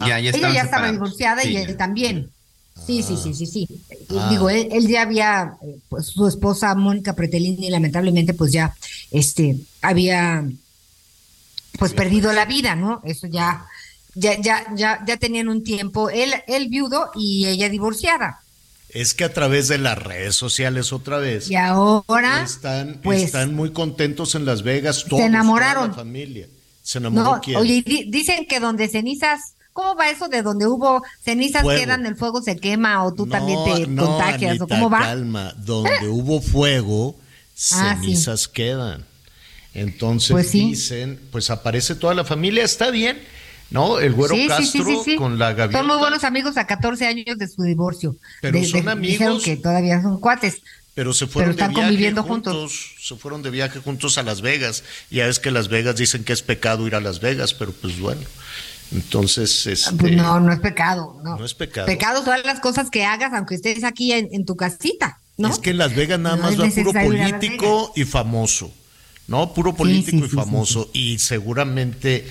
Ya, 0.00 0.18
ya 0.18 0.30
ella 0.30 0.52
ya 0.52 0.62
estaba 0.62 0.90
divorciada 0.90 1.44
y 1.44 1.56
él 1.56 1.76
también. 1.76 2.30
Sí, 2.86 3.02
sí, 3.02 3.16
sí, 3.16 3.34
sí, 3.34 3.46
sí. 3.46 3.68
Ah. 4.10 4.28
Digo, 4.30 4.50
él, 4.50 4.86
ya 4.88 5.02
había, 5.02 5.56
pues 5.88 6.06
su 6.06 6.26
esposa 6.26 6.74
Mónica 6.74 7.14
Pretelini, 7.14 7.70
lamentablemente, 7.70 8.34
pues 8.34 8.52
ya, 8.52 8.74
este, 9.10 9.56
había, 9.80 10.44
pues 11.78 11.92
perdido 11.92 12.32
la 12.32 12.44
vida, 12.44 12.76
¿no? 12.76 13.00
Eso 13.04 13.26
ya, 13.26 13.66
ya, 14.14 14.40
ya, 14.40 14.66
ya, 14.74 15.04
ya 15.06 15.16
tenían 15.16 15.48
un 15.48 15.64
tiempo, 15.64 16.10
él, 16.10 16.34
él 16.46 16.68
viudo 16.68 17.10
y 17.14 17.46
ella 17.46 17.68
divorciada 17.68 18.40
es 18.96 19.12
que 19.12 19.24
a 19.24 19.32
través 19.32 19.68
de 19.68 19.76
las 19.76 19.98
redes 19.98 20.36
sociales 20.36 20.90
otra 20.90 21.18
vez. 21.18 21.50
Y 21.50 21.56
ahora 21.56 22.42
están, 22.42 23.00
pues, 23.02 23.24
están 23.24 23.54
muy 23.54 23.70
contentos 23.70 24.34
en 24.34 24.46
Las 24.46 24.62
Vegas. 24.62 25.04
Todos, 25.04 25.20
se 25.20 25.26
enamoraron. 25.26 25.90
Toda 25.90 25.98
la 25.98 26.04
familia. 26.04 26.48
Se 26.82 26.98
enamoró 26.98 27.40
no, 27.46 27.58
Oye, 27.58 27.84
dicen 28.08 28.46
que 28.46 28.58
donde 28.58 28.88
cenizas, 28.88 29.54
¿cómo 29.74 29.96
va 29.96 30.08
eso 30.08 30.28
de 30.28 30.42
donde 30.42 30.66
hubo 30.66 31.02
cenizas 31.22 31.62
quedan, 31.64 32.06
el 32.06 32.16
fuego 32.16 32.40
se 32.40 32.56
quema 32.56 33.04
o 33.04 33.12
tú 33.12 33.26
también 33.26 33.58
te 33.64 33.94
contagias 33.94 34.60
o 34.60 34.66
cómo 34.66 34.88
va? 34.88 35.00
Calma, 35.00 35.52
donde 35.58 36.08
hubo 36.08 36.40
fuego, 36.40 37.16
ah, 37.72 37.98
cenizas 38.00 38.48
quedan. 38.48 39.04
Entonces 39.74 40.30
pues 40.30 40.52
dicen, 40.52 41.20
pues 41.30 41.50
aparece 41.50 41.96
toda 41.96 42.14
la 42.14 42.24
familia, 42.24 42.64
está 42.64 42.90
bien 42.90 43.20
¿no? 43.70 43.98
El 43.98 44.12
güero 44.12 44.34
Castro 44.48 44.84
con 45.18 45.38
la 45.38 45.52
gaviota. 45.52 45.78
Son 45.78 45.86
muy 45.86 45.98
buenos 45.98 46.24
amigos 46.24 46.56
a 46.56 46.66
14 46.66 47.06
años 47.06 47.38
de 47.38 47.48
su 47.48 47.62
divorcio. 47.62 48.16
Pero 48.40 48.62
son 48.64 48.88
amigos. 48.88 49.18
Dijeron 49.18 49.40
que 49.42 49.56
todavía 49.56 50.02
son 50.02 50.20
cuates. 50.20 50.62
Pero 50.94 51.12
se 51.12 51.26
fueron 51.26 51.54
de 51.54 51.96
viaje 51.96 52.20
juntos, 52.22 52.94
Se 52.98 53.16
fueron 53.16 53.42
de 53.42 53.50
viaje 53.50 53.80
juntos 53.80 54.16
a 54.16 54.22
Las 54.22 54.40
Vegas. 54.40 54.82
Ya 55.10 55.26
es 55.26 55.38
que 55.38 55.50
Las 55.50 55.68
Vegas 55.68 55.96
dicen 55.96 56.24
que 56.24 56.32
es 56.32 56.40
pecado 56.40 56.86
ir 56.86 56.94
a 56.94 57.00
Las 57.00 57.20
Vegas, 57.20 57.52
pero 57.52 57.72
pues 57.72 58.00
bueno. 58.00 58.22
Entonces, 58.92 59.66
este, 59.66 59.94
pues 59.96 60.16
no, 60.16 60.40
no 60.40 60.52
es 60.52 60.60
pecado. 60.60 61.20
No. 61.22 61.36
no 61.36 61.44
es 61.44 61.52
pecado. 61.52 61.86
Pecado 61.86 62.22
todas 62.22 62.44
las 62.46 62.60
cosas 62.60 62.88
que 62.88 63.04
hagas, 63.04 63.34
aunque 63.34 63.56
estés 63.56 63.84
aquí 63.84 64.12
en, 64.12 64.46
tu 64.46 64.56
casita. 64.56 65.18
¿no? 65.36 65.48
Es 65.48 65.58
que 65.58 65.70
en 65.70 65.78
Las 65.78 65.94
Vegas 65.94 66.18
nada 66.18 66.36
más 66.36 66.58
va 66.58 66.66
puro 66.70 66.92
político 66.92 67.92
y 67.94 68.04
famoso. 68.04 68.72
¿No? 69.28 69.52
Puro 69.52 69.74
político 69.74 70.24
y 70.24 70.28
famoso. 70.28 70.88
Y 70.94 71.18
seguramente 71.18 72.26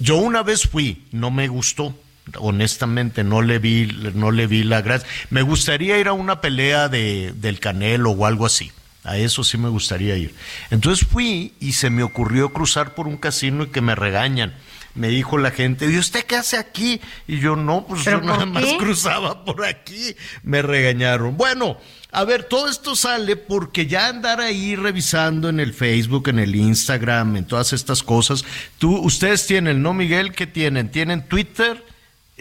yo 0.00 0.16
una 0.16 0.42
vez 0.42 0.68
fui, 0.68 1.04
no 1.12 1.30
me 1.30 1.48
gustó. 1.48 1.94
Honestamente, 2.38 3.24
no 3.24 3.42
le 3.42 3.58
vi, 3.58 3.86
no 4.14 4.30
le 4.30 4.46
vi 4.46 4.62
la 4.62 4.82
gracia. 4.82 5.08
Me 5.30 5.42
gustaría 5.42 5.98
ir 5.98 6.06
a 6.06 6.12
una 6.12 6.40
pelea 6.40 6.88
de, 6.88 7.32
del 7.34 7.58
Canelo 7.58 8.10
o 8.10 8.26
algo 8.26 8.46
así. 8.46 8.70
A 9.02 9.16
eso 9.16 9.42
sí 9.42 9.56
me 9.56 9.68
gustaría 9.68 10.16
ir. 10.16 10.34
Entonces 10.70 11.06
fui 11.06 11.54
y 11.58 11.72
se 11.72 11.90
me 11.90 12.02
ocurrió 12.02 12.52
cruzar 12.52 12.94
por 12.94 13.08
un 13.08 13.16
casino 13.16 13.64
y 13.64 13.68
que 13.68 13.80
me 13.80 13.94
regañan. 13.94 14.54
Me 14.94 15.08
dijo 15.08 15.38
la 15.38 15.50
gente, 15.50 15.90
¿y 15.90 15.98
usted 15.98 16.24
qué 16.24 16.36
hace 16.36 16.56
aquí? 16.56 17.00
Y 17.28 17.38
yo 17.38 17.54
no, 17.54 17.86
pues 17.86 18.04
yo 18.04 18.20
nada 18.20 18.44
más 18.44 18.64
cruzaba 18.78 19.44
por 19.44 19.64
aquí. 19.64 20.16
Me 20.42 20.62
regañaron. 20.62 21.36
Bueno, 21.36 21.76
a 22.10 22.24
ver, 22.24 22.44
todo 22.44 22.68
esto 22.68 22.96
sale 22.96 23.36
porque 23.36 23.86
ya 23.86 24.08
andar 24.08 24.40
ahí 24.40 24.74
revisando 24.74 25.48
en 25.48 25.60
el 25.60 25.74
Facebook, 25.74 26.28
en 26.28 26.40
el 26.40 26.56
Instagram, 26.56 27.36
en 27.36 27.44
todas 27.44 27.72
estas 27.72 28.02
cosas. 28.02 28.44
Tú, 28.78 28.96
ustedes 28.96 29.46
tienen, 29.46 29.80
¿no, 29.80 29.94
Miguel? 29.94 30.32
¿Qué 30.32 30.46
tienen? 30.48 30.90
¿Tienen 30.90 31.22
Twitter, 31.28 31.84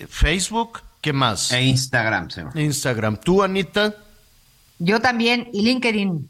Facebook? 0.09 0.81
¿Qué 1.01 1.13
más? 1.13 1.51
E 1.51 1.61
Instagram, 1.61 2.31
señor. 2.31 2.57
Instagram. 2.57 3.17
¿Tú, 3.17 3.43
Anita? 3.43 3.95
Yo 4.79 4.99
también, 4.99 5.49
y 5.53 5.61
LinkedIn. 5.61 6.27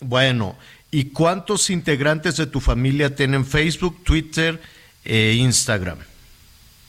Bueno, 0.00 0.56
¿y 0.90 1.04
cuántos 1.04 1.70
integrantes 1.70 2.36
de 2.36 2.46
tu 2.46 2.60
familia 2.60 3.14
tienen 3.14 3.46
Facebook, 3.46 4.02
Twitter 4.02 4.60
e 5.04 5.34
Instagram? 5.34 5.98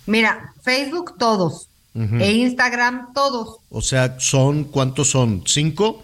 Mira, 0.06 0.54
Facebook 0.64 1.18
todos. 1.18 1.70
E 1.96 2.32
Instagram 2.32 3.14
todos. 3.14 3.58
O 3.70 3.82
sea, 3.82 4.20
son, 4.20 4.64
¿cuántos 4.64 5.12
son? 5.12 5.44
¿Cinco? 5.46 6.04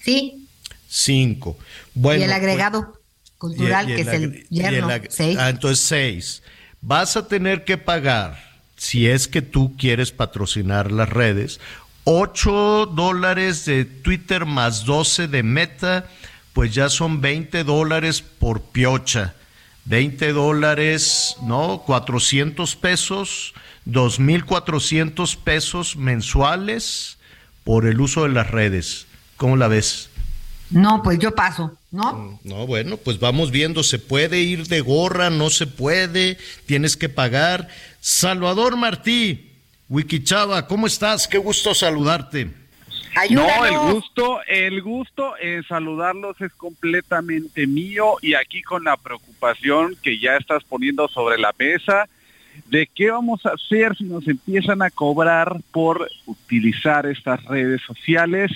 Sí. 0.00 0.46
Cinco. 0.88 1.58
Bueno, 1.94 2.20
y 2.20 2.24
el 2.24 2.32
agregado 2.32 3.00
cultural, 3.36 3.86
que 3.86 4.02
es 4.02 4.08
el 4.08 4.46
yerno, 4.48 4.88
seis. 5.08 5.36
Ah, 5.40 5.50
entonces 5.50 5.84
seis. 5.84 6.42
Vas 6.80 7.16
a 7.16 7.26
tener 7.26 7.64
que 7.64 7.78
pagar, 7.78 8.38
si 8.76 9.08
es 9.08 9.26
que 9.26 9.42
tú 9.42 9.76
quieres 9.76 10.12
patrocinar 10.12 10.92
las 10.92 11.08
redes, 11.08 11.58
ocho 12.04 12.86
dólares 12.86 13.64
de 13.64 13.84
Twitter 13.84 14.46
más 14.46 14.84
doce 14.84 15.26
de 15.26 15.42
Meta, 15.42 16.08
pues 16.52 16.74
ya 16.74 16.88
son 16.88 17.20
veinte 17.20 17.64
dólares 17.64 18.22
por 18.22 18.60
piocha. 18.62 19.34
20 19.84 20.32
dólares, 20.32 21.36
¿no? 21.42 21.82
400 21.84 22.76
pesos 22.76 23.54
2.400 23.86 25.36
pesos 25.36 25.96
mensuales 25.96 27.18
por 27.64 27.86
el 27.86 28.00
uso 28.00 28.24
de 28.24 28.30
las 28.30 28.50
redes. 28.50 29.06
¿Cómo 29.36 29.56
la 29.56 29.68
ves? 29.68 30.08
No, 30.70 31.02
pues 31.02 31.18
yo 31.18 31.34
paso, 31.34 31.76
¿no? 31.90 32.14
Mm, 32.14 32.38
no, 32.44 32.66
bueno, 32.66 32.96
pues 32.96 33.18
vamos 33.18 33.50
viendo, 33.50 33.82
se 33.82 33.98
puede 33.98 34.40
ir 34.40 34.68
de 34.68 34.80
gorra, 34.80 35.30
no 35.30 35.50
se 35.50 35.66
puede, 35.66 36.38
tienes 36.66 36.96
que 36.96 37.08
pagar. 37.08 37.68
Salvador 38.00 38.76
Martí, 38.76 39.52
Wikichava, 39.88 40.66
¿cómo 40.66 40.86
estás? 40.86 41.28
Qué 41.28 41.38
gusto 41.38 41.74
saludarte. 41.74 42.61
No, 43.30 43.66
el 43.66 43.78
gusto, 43.92 44.40
el 44.46 44.80
gusto 44.80 45.34
en 45.38 45.62
saludarlos 45.64 46.40
es 46.40 46.52
completamente 46.52 47.66
mío 47.66 48.14
y 48.22 48.34
aquí 48.34 48.62
con 48.62 48.84
la 48.84 48.96
preocupación 48.96 49.96
que 50.02 50.18
ya 50.18 50.36
estás 50.36 50.64
poniendo 50.64 51.08
sobre 51.08 51.38
la 51.38 51.54
mesa 51.58 52.08
de 52.68 52.86
qué 52.86 53.10
vamos 53.10 53.44
a 53.44 53.50
hacer 53.50 53.96
si 53.96 54.04
nos 54.04 54.26
empiezan 54.28 54.82
a 54.82 54.90
cobrar 54.90 55.58
por 55.72 56.08
utilizar 56.26 57.06
estas 57.06 57.44
redes 57.44 57.82
sociales. 57.82 58.50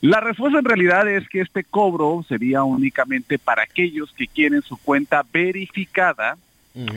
La 0.00 0.20
respuesta 0.20 0.58
en 0.58 0.64
realidad 0.64 1.06
es 1.06 1.28
que 1.28 1.42
este 1.42 1.62
cobro 1.62 2.24
sería 2.26 2.62
únicamente 2.62 3.38
para 3.38 3.62
aquellos 3.62 4.12
que 4.12 4.26
quieren 4.26 4.62
su 4.62 4.78
cuenta 4.78 5.24
verificada 5.30 6.38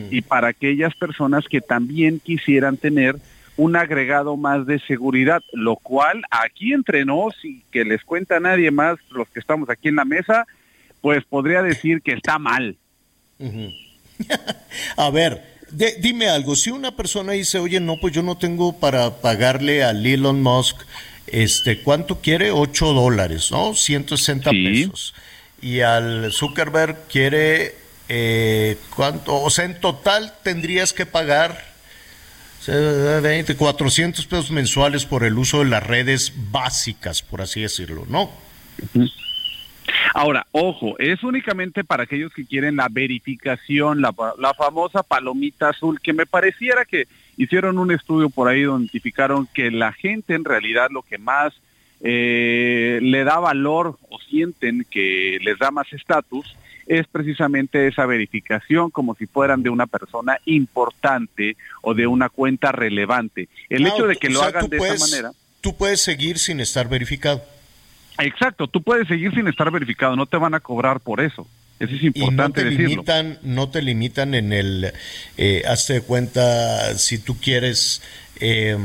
y 0.09 0.21
para 0.21 0.49
aquellas 0.49 0.95
personas 0.95 1.45
que 1.49 1.59
también 1.59 2.19
quisieran 2.19 2.77
tener 2.77 3.17
un 3.55 3.75
agregado 3.75 4.35
más 4.35 4.65
de 4.65 4.80
seguridad, 4.80 5.41
lo 5.51 5.75
cual 5.75 6.23
aquí 6.31 6.73
entre 6.73 7.05
nos 7.05 7.34
y 7.43 7.61
que 7.71 7.85
les 7.85 8.03
cuenta 8.03 8.38
a 8.38 8.39
nadie 8.39 8.71
más, 8.71 8.97
los 9.11 9.30
que 9.30 9.39
estamos 9.39 9.69
aquí 9.69 9.89
en 9.89 9.97
la 9.97 10.05
mesa, 10.05 10.45
pues 11.01 11.23
podría 11.25 11.61
decir 11.61 12.01
que 12.01 12.13
está 12.13 12.39
mal. 12.39 12.77
a 14.97 15.09
ver, 15.11 15.43
dime 15.99 16.30
algo, 16.30 16.55
si 16.55 16.71
una 16.71 16.95
persona 16.95 17.34
dice, 17.34 17.59
oye, 17.59 17.80
no, 17.80 17.97
pues 17.97 18.13
yo 18.13 18.23
no 18.23 18.38
tengo 18.38 18.80
para 18.80 19.21
pagarle 19.21 19.84
a 19.84 19.91
Elon 19.91 20.41
Musk, 20.41 20.77
este, 21.27 21.81
¿cuánto 21.81 22.21
quiere? 22.21 22.51
8 22.51 22.93
dólares, 22.93 23.49
¿no? 23.51 23.73
160 23.73 24.51
pesos. 24.51 25.13
Y 25.61 25.80
al 25.80 26.31
Zuckerberg 26.31 27.07
quiere, 27.07 27.75
eh, 28.09 28.77
¿cuánto? 28.95 29.41
O 29.41 29.49
sea, 29.49 29.65
en 29.65 29.80
total 29.80 30.34
tendrías 30.43 30.93
que 30.93 31.05
pagar 31.05 31.73
20, 31.73 31.73
400 33.57 34.26
pesos 34.26 34.52
mensuales 34.52 35.06
por 35.06 35.23
el 35.23 35.38
uso 35.38 35.60
de 35.60 35.69
las 35.69 35.85
redes 35.85 36.34
básicas, 36.52 37.22
por 37.22 37.41
así 37.41 37.61
decirlo, 37.61 38.06
¿no? 38.10 38.31
Ahora, 40.14 40.45
ojo, 40.52 40.98
es 40.99 41.23
únicamente 41.23 41.84
para 41.84 42.03
aquellos 42.03 42.34
que 42.34 42.45
quieren 42.45 42.77
la 42.77 42.88
verificación, 42.90 44.02
la, 44.02 44.14
la, 44.38 44.53
famosa 44.53 45.03
palomita 45.03 45.69
azul, 45.69 45.99
que 46.02 46.14
me 46.14 46.26
pareciera 46.26 46.85
que 46.85 47.07
hicieron 47.38 47.80
un 47.80 47.91
estudio 47.91 48.30
por 48.30 48.48
ahí 48.48 48.64
donde 48.64 48.85
identificaron 48.85 49.48
que 49.53 49.72
la 49.72 49.91
gente 49.91 50.35
en 50.35 50.45
realidad 50.45 50.90
lo 50.91 51.02
que 51.02 51.18
más 51.18 51.53
eh, 52.02 52.99
le 53.02 53.23
da 53.23 53.40
valor 53.40 53.98
o 54.10 54.19
sienten 54.19 54.85
que 54.90 55.40
les 55.41 55.57
da 55.57 55.72
más 55.72 55.91
estatus 55.94 56.56
es 56.88 57.07
precisamente 57.07 57.88
esa 57.88 58.05
verificación 58.05 58.91
como 58.91 59.15
si 59.15 59.26
fueran 59.26 59.64
de 59.64 59.69
una 59.69 59.88
persona 59.88 60.38
importante 60.45 61.57
o 61.81 61.93
de 61.93 62.07
una 62.07 62.30
cuenta 62.30 62.72
relevante. 62.72 63.49
El 63.69 63.88
hecho 63.88 64.07
de 64.07 64.15
que 64.15 64.30
lo 64.30 64.41
hagan 64.41 64.69
de 64.69 64.77
esa 64.77 64.97
manera. 64.97 65.31
Tú 65.61 65.76
puedes 65.76 66.01
seguir 66.01 66.39
sin 66.39 66.60
estar 66.60 66.89
verificado. 66.89 67.43
Exacto, 68.19 68.68
tú 68.68 68.84
puedes 68.84 69.07
seguir 69.07 69.34
sin 69.34 69.47
estar 69.47 69.72
verificado, 69.72 70.15
no 70.15 70.26
te 70.26 70.38
van 70.38 70.53
a 70.53 70.60
cobrar 70.60 70.99
por 70.99 71.22
eso. 71.22 71.47
Eso 71.80 71.95
es 71.95 72.03
importante 72.03 72.61
y 72.61 72.64
no 72.64 72.69
te 72.69 72.76
Limitan, 72.77 73.39
no 73.41 73.69
te 73.69 73.81
limitan 73.81 74.35
en 74.35 74.53
el, 74.53 74.93
eh, 75.38 75.64
hazte 75.68 75.93
de 75.93 76.01
cuenta, 76.01 76.97
si 76.97 77.18
tú 77.18 77.38
quieres 77.39 78.01
eh, 78.45 78.78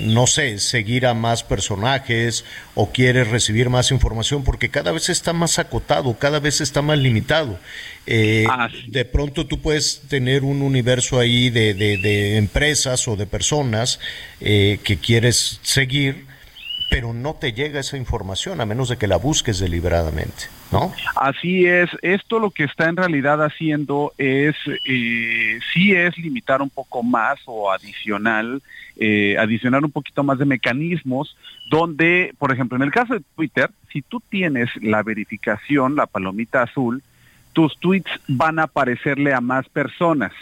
no 0.00 0.26
sé, 0.26 0.58
seguir 0.58 1.04
a 1.04 1.12
más 1.12 1.44
personajes 1.44 2.46
o 2.74 2.90
quieres 2.90 3.28
recibir 3.28 3.68
más 3.68 3.90
información, 3.90 4.44
porque 4.44 4.70
cada 4.70 4.92
vez 4.92 5.10
está 5.10 5.34
más 5.34 5.58
acotado, 5.58 6.18
cada 6.18 6.40
vez 6.40 6.62
está 6.62 6.80
más 6.80 6.98
limitado. 6.98 7.58
Eh, 8.06 8.46
ah, 8.48 8.68
de 8.86 9.04
pronto 9.04 9.46
tú 9.46 9.60
puedes 9.60 10.00
tener 10.08 10.42
un 10.42 10.62
universo 10.62 11.18
ahí 11.18 11.50
de, 11.50 11.74
de, 11.74 12.38
empresas 12.38 13.06
o 13.08 13.16
de 13.16 13.26
personas 13.26 14.00
eh, 14.40 14.80
que 14.82 14.96
quieres 14.96 15.60
seguir 15.62 16.26
pero 16.90 17.12
no 17.12 17.34
te 17.34 17.52
llega 17.52 17.80
esa 17.80 17.98
información 17.98 18.62
a 18.62 18.64
menos 18.64 18.88
de 18.88 18.96
que 18.96 19.06
la 19.06 19.16
busques 19.16 19.58
deliberadamente, 19.58 20.44
Así 21.16 21.66
es, 21.66 21.90
esto 22.02 22.38
lo 22.38 22.50
que 22.50 22.64
está 22.64 22.88
en 22.88 22.96
realidad 22.96 23.42
haciendo 23.42 24.12
es, 24.18 24.54
eh, 24.84 25.58
sí 25.72 25.92
es 25.92 26.16
limitar 26.18 26.60
un 26.60 26.70
poco 26.70 27.02
más 27.02 27.40
o 27.46 27.70
adicional, 27.70 28.62
eh, 28.96 29.36
adicionar 29.38 29.84
un 29.84 29.90
poquito 29.90 30.22
más 30.22 30.38
de 30.38 30.44
mecanismos 30.44 31.36
donde, 31.70 32.34
por 32.38 32.52
ejemplo, 32.52 32.76
en 32.76 32.82
el 32.82 32.90
caso 32.90 33.14
de 33.14 33.22
Twitter, 33.34 33.70
si 33.92 34.02
tú 34.02 34.20
tienes 34.28 34.68
la 34.82 35.02
verificación, 35.02 35.96
la 35.96 36.06
palomita 36.06 36.62
azul, 36.62 37.02
tus 37.52 37.78
tweets 37.78 38.10
van 38.26 38.58
a 38.58 38.64
aparecerle 38.64 39.34
a 39.34 39.40
más 39.40 39.68
personas 39.68 40.32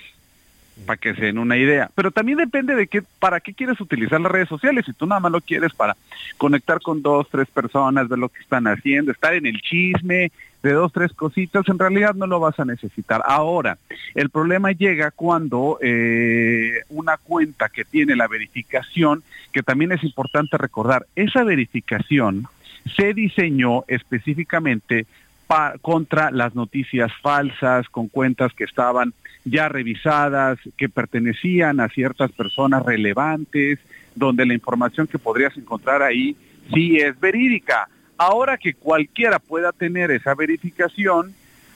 para 0.85 0.97
que 0.97 1.15
se 1.15 1.27
den 1.27 1.39
una 1.39 1.57
idea. 1.57 1.90
Pero 1.94 2.11
también 2.11 2.39
depende 2.39 2.74
de 2.74 2.86
qué, 2.86 3.03
para 3.19 3.40
qué 3.40 3.55
quieres 3.55 3.81
utilizar 3.81 4.20
las 4.20 4.31
redes 4.31 4.48
sociales. 4.48 4.85
Si 4.85 4.93
tú 4.93 5.07
nada 5.07 5.20
más 5.20 5.32
lo 5.32 5.40
quieres 5.40 5.73
para 5.73 5.97
conectar 6.36 6.81
con 6.81 7.03
dos, 7.03 7.28
tres 7.31 7.48
personas, 7.48 8.09
ver 8.09 8.19
lo 8.19 8.28
que 8.28 8.40
están 8.40 8.66
haciendo, 8.66 9.12
estar 9.12 9.35
en 9.35 9.47
el 9.47 9.61
chisme 9.62 10.31
de 10.62 10.73
dos, 10.73 10.93
tres 10.93 11.12
cositas, 11.12 11.66
en 11.69 11.78
realidad 11.78 12.15
no 12.15 12.27
lo 12.27 12.40
vas 12.40 12.59
a 12.59 12.65
necesitar. 12.65 13.23
Ahora, 13.24 13.78
el 14.15 14.31
problema 14.31 14.73
llega 14.73 15.12
cuando 15.12 15.78
eh, 15.81 16.82
una 16.89 17.16
cuenta 17.16 17.69
que 17.69 17.85
tiene 17.85 18.16
la 18.16 18.27
verificación, 18.27 19.23
que 19.53 19.62
también 19.62 19.93
es 19.93 20.03
importante 20.03 20.59
recordar, 20.59 21.07
esa 21.15 21.44
verificación 21.44 22.48
se 22.97 23.15
diseñó 23.15 23.85
específicamente 23.89 25.07
contra 25.81 26.32
las 26.32 26.55
noticias 26.55 27.12
falsas, 27.23 27.89
con 27.89 28.09
cuentas 28.09 28.53
que 28.53 28.65
estaban 28.65 29.15
ya 29.47 29.68
revisadas, 29.68 30.59
que 30.77 30.89
pertenecían 30.89 31.81
a 31.81 31.89
ciertas 31.89 32.32
personas 32.32 32.85
relevantes, 32.85 33.78
donde 34.14 34.44
la 34.44 34.55
información 34.55 35.06
que 35.06 35.18
podrías 35.18 35.56
encontrar 35.56 36.02
ahí 36.02 36.36
sí 36.74 36.97
es 36.97 37.18
verídica. 37.18 37.89
Ahora 38.18 38.59
que 38.59 38.74
cualquiera 38.74 39.39
pueda 39.39 39.73
tener 39.73 40.10
esa 40.10 40.35
verificación, 40.35 41.32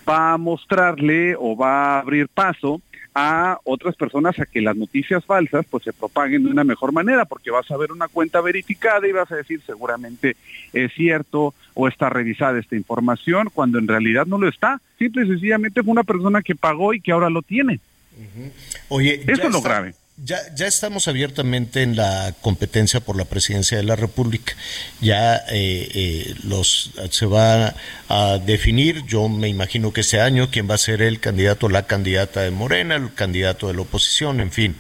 va 0.08 0.32
a 0.32 0.38
mostrarle 0.38 1.36
o 1.38 1.56
va 1.56 1.94
a 1.94 2.00
abrir 2.00 2.28
paso 2.28 2.82
a 3.14 3.58
otras 3.64 3.96
personas 3.96 4.38
a 4.38 4.46
que 4.46 4.60
las 4.60 4.76
noticias 4.76 5.24
falsas 5.24 5.66
pues 5.68 5.84
se 5.84 5.92
propaguen 5.92 6.44
de 6.44 6.50
una 6.50 6.64
mejor 6.64 6.92
manera, 6.92 7.24
porque 7.24 7.50
vas 7.50 7.70
a 7.70 7.76
ver 7.76 7.92
una 7.92 8.08
cuenta 8.08 8.40
verificada 8.40 9.06
y 9.06 9.12
vas 9.12 9.30
a 9.32 9.36
decir 9.36 9.60
seguramente 9.66 10.36
es 10.72 10.92
cierto 10.94 11.54
o 11.74 11.88
está 11.88 12.08
revisada 12.08 12.58
esta 12.58 12.76
información, 12.76 13.50
cuando 13.52 13.78
en 13.78 13.88
realidad 13.88 14.26
no 14.26 14.38
lo 14.38 14.48
está. 14.48 14.80
Simple 14.98 15.24
y 15.24 15.28
sencillamente 15.28 15.82
fue 15.82 15.92
una 15.92 16.04
persona 16.04 16.42
que 16.42 16.54
pagó 16.54 16.94
y 16.94 17.00
que 17.00 17.12
ahora 17.12 17.30
lo 17.30 17.42
tiene. 17.42 17.80
Oye, 18.88 19.22
eso 19.26 19.44
es 19.44 19.52
lo 19.52 19.62
grave. 19.62 19.94
Ya, 20.16 20.38
ya 20.54 20.66
estamos 20.66 21.08
abiertamente 21.08 21.82
en 21.82 21.96
la 21.96 22.34
competencia 22.42 23.00
por 23.00 23.16
la 23.16 23.24
presidencia 23.24 23.78
de 23.78 23.84
la 23.84 23.96
República. 23.96 24.52
Ya 25.00 25.36
eh, 25.36 25.88
eh, 25.94 26.34
los 26.44 26.90
se 27.10 27.24
va 27.24 27.74
a 28.08 28.38
definir, 28.38 29.02
yo 29.06 29.30
me 29.30 29.48
imagino 29.48 29.94
que 29.94 30.02
ese 30.02 30.20
año, 30.20 30.50
quién 30.50 30.68
va 30.68 30.74
a 30.74 30.78
ser 30.78 31.00
el 31.00 31.20
candidato, 31.20 31.70
la 31.70 31.86
candidata 31.86 32.42
de 32.42 32.50
Morena, 32.50 32.96
el 32.96 33.14
candidato 33.14 33.68
de 33.68 33.74
la 33.74 33.80
oposición, 33.80 34.40
en 34.40 34.52
fin. 34.52 34.76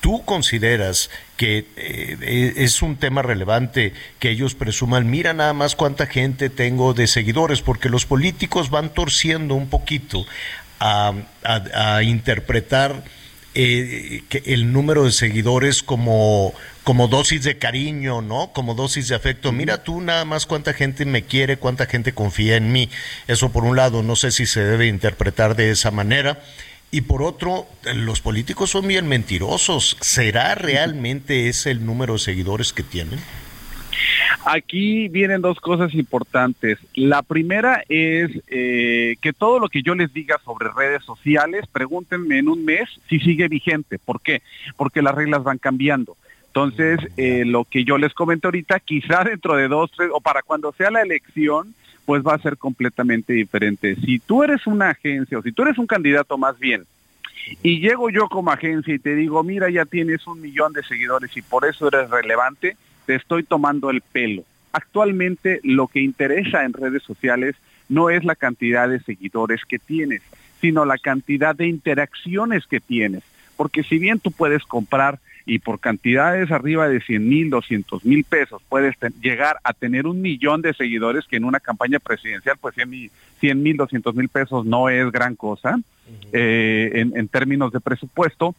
¿Tú 0.00 0.24
consideras 0.24 1.08
que 1.36 1.66
eh, 1.76 2.54
es 2.56 2.82
un 2.82 2.96
tema 2.96 3.22
relevante 3.22 3.92
que 4.18 4.30
ellos 4.30 4.56
presuman, 4.56 5.08
mira 5.08 5.32
nada 5.34 5.52
más 5.52 5.76
cuánta 5.76 6.06
gente 6.06 6.50
tengo 6.50 6.94
de 6.94 7.06
seguidores, 7.06 7.62
porque 7.62 7.88
los 7.88 8.06
políticos 8.06 8.70
van 8.70 8.92
torciendo 8.92 9.54
un 9.54 9.68
poquito 9.68 10.26
a 10.80 11.12
interpretar 12.02 13.04
eh, 13.54 14.22
el 14.44 14.72
número 14.72 15.04
de 15.04 15.12
seguidores 15.12 15.82
como, 15.82 16.54
como 16.84 17.08
dosis 17.08 17.42
de 17.42 17.58
cariño, 17.58 18.22
¿no? 18.22 18.52
Como 18.52 18.74
dosis 18.74 19.08
de 19.08 19.14
afecto. 19.14 19.52
Mira 19.52 19.82
tú 19.82 20.00
nada 20.00 20.24
más 20.24 20.46
cuánta 20.46 20.72
gente 20.72 21.04
me 21.04 21.24
quiere, 21.24 21.56
cuánta 21.56 21.86
gente 21.86 22.12
confía 22.12 22.56
en 22.56 22.72
mí. 22.72 22.88
Eso 23.26 23.50
por 23.50 23.64
un 23.64 23.76
lado, 23.76 24.02
no 24.02 24.16
sé 24.16 24.30
si 24.30 24.46
se 24.46 24.60
debe 24.60 24.86
interpretar 24.86 25.56
de 25.56 25.70
esa 25.70 25.90
manera. 25.90 26.42
Y 26.92 27.02
por 27.02 27.22
otro, 27.22 27.66
los 27.94 28.20
políticos 28.20 28.70
son 28.70 28.86
bien 28.86 29.06
mentirosos. 29.06 29.96
¿Será 30.00 30.54
realmente 30.54 31.48
ese 31.48 31.70
el 31.70 31.84
número 31.84 32.14
de 32.14 32.18
seguidores 32.18 32.72
que 32.72 32.82
tienen? 32.82 33.20
Aquí 34.44 35.08
vienen 35.08 35.42
dos 35.42 35.60
cosas 35.60 35.94
importantes. 35.94 36.78
La 36.94 37.22
primera 37.22 37.82
es 37.88 38.30
eh, 38.48 39.16
que 39.20 39.32
todo 39.32 39.58
lo 39.58 39.68
que 39.68 39.82
yo 39.82 39.94
les 39.94 40.12
diga 40.12 40.38
sobre 40.44 40.70
redes 40.70 41.04
sociales, 41.04 41.66
pregúntenme 41.70 42.38
en 42.38 42.48
un 42.48 42.64
mes 42.64 42.88
si 43.08 43.20
sigue 43.20 43.48
vigente. 43.48 43.98
¿Por 43.98 44.20
qué? 44.20 44.42
Porque 44.76 45.02
las 45.02 45.14
reglas 45.14 45.42
van 45.42 45.58
cambiando. 45.58 46.16
Entonces, 46.46 46.98
eh, 47.16 47.44
lo 47.46 47.64
que 47.64 47.84
yo 47.84 47.96
les 47.96 48.12
comento 48.12 48.48
ahorita, 48.48 48.80
quizá 48.80 49.24
dentro 49.24 49.56
de 49.56 49.68
dos, 49.68 49.90
tres, 49.96 50.10
o 50.12 50.20
para 50.20 50.42
cuando 50.42 50.72
sea 50.72 50.90
la 50.90 51.02
elección, 51.02 51.74
pues 52.06 52.22
va 52.22 52.34
a 52.34 52.42
ser 52.42 52.56
completamente 52.56 53.32
diferente. 53.32 53.94
Si 53.96 54.18
tú 54.18 54.42
eres 54.42 54.66
una 54.66 54.90
agencia 54.90 55.38
o 55.38 55.42
si 55.42 55.52
tú 55.52 55.62
eres 55.62 55.78
un 55.78 55.86
candidato 55.86 56.36
más 56.38 56.58
bien, 56.58 56.84
y 57.62 57.80
llego 57.80 58.10
yo 58.10 58.28
como 58.28 58.50
agencia 58.50 58.94
y 58.94 58.98
te 58.98 59.14
digo, 59.14 59.42
mira, 59.42 59.70
ya 59.70 59.84
tienes 59.84 60.26
un 60.26 60.40
millón 60.40 60.72
de 60.72 60.82
seguidores 60.82 61.36
y 61.36 61.42
por 61.42 61.64
eso 61.66 61.88
eres 61.88 62.10
relevante, 62.10 62.76
te 63.10 63.16
estoy 63.16 63.42
tomando 63.42 63.90
el 63.90 64.02
pelo. 64.02 64.44
Actualmente 64.70 65.58
lo 65.64 65.88
que 65.88 66.00
interesa 66.00 66.62
en 66.62 66.72
redes 66.72 67.02
sociales 67.02 67.56
no 67.88 68.08
es 68.08 68.22
la 68.22 68.36
cantidad 68.36 68.88
de 68.88 69.00
seguidores 69.00 69.64
que 69.64 69.80
tienes, 69.80 70.22
sino 70.60 70.84
la 70.84 70.96
cantidad 70.96 71.56
de 71.56 71.66
interacciones 71.66 72.68
que 72.68 72.78
tienes. 72.78 73.24
Porque 73.56 73.82
si 73.82 73.98
bien 73.98 74.20
tú 74.20 74.30
puedes 74.30 74.62
comprar 74.62 75.18
y 75.44 75.58
por 75.58 75.80
cantidades 75.80 76.52
arriba 76.52 76.88
de 76.88 77.00
100 77.00 77.28
mil, 77.28 77.50
200 77.50 78.04
mil 78.04 78.22
pesos 78.22 78.62
puedes 78.68 78.94
llegar 79.20 79.56
a 79.64 79.72
tener 79.72 80.06
un 80.06 80.22
millón 80.22 80.62
de 80.62 80.72
seguidores 80.72 81.26
que 81.26 81.34
en 81.34 81.44
una 81.44 81.58
campaña 81.58 81.98
presidencial 81.98 82.58
pues 82.60 82.76
100 82.76 83.60
mil, 83.60 83.76
200 83.76 84.14
mil 84.14 84.28
pesos 84.28 84.64
no 84.66 84.88
es 84.88 85.10
gran 85.10 85.34
cosa 85.34 85.80
eh, 86.32 86.92
en, 86.94 87.16
en 87.16 87.26
términos 87.26 87.72
de 87.72 87.80
presupuesto, 87.80 88.54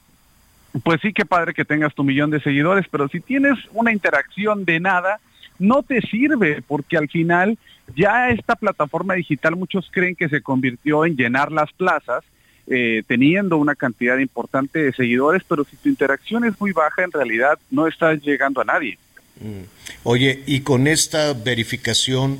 pues 0.83 1.01
sí 1.01 1.13
que 1.13 1.25
padre 1.25 1.53
que 1.53 1.65
tengas 1.65 1.93
tu 1.93 2.03
millón 2.03 2.31
de 2.31 2.41
seguidores, 2.41 2.85
pero 2.89 3.07
si 3.09 3.19
tienes 3.19 3.57
una 3.73 3.91
interacción 3.91 4.65
de 4.65 4.79
nada, 4.79 5.19
no 5.59 5.83
te 5.83 6.01
sirve 6.01 6.61
porque 6.67 6.97
al 6.97 7.09
final 7.09 7.57
ya 7.95 8.29
esta 8.29 8.55
plataforma 8.55 9.15
digital 9.15 9.55
muchos 9.55 9.89
creen 9.91 10.15
que 10.15 10.29
se 10.29 10.41
convirtió 10.41 11.05
en 11.05 11.15
llenar 11.15 11.51
las 11.51 11.71
plazas 11.73 12.23
eh, 12.67 13.03
teniendo 13.07 13.57
una 13.57 13.75
cantidad 13.75 14.17
importante 14.17 14.79
de 14.79 14.93
seguidores, 14.93 15.43
pero 15.47 15.65
si 15.65 15.75
tu 15.75 15.89
interacción 15.89 16.45
es 16.45 16.59
muy 16.59 16.71
baja, 16.71 17.03
en 17.03 17.11
realidad 17.11 17.59
no 17.69 17.87
estás 17.87 18.21
llegando 18.21 18.61
a 18.61 18.65
nadie. 18.65 18.97
Mm. 19.39 19.63
Oye, 20.03 20.43
y 20.45 20.61
con 20.61 20.87
esta 20.87 21.33
verificación, 21.33 22.39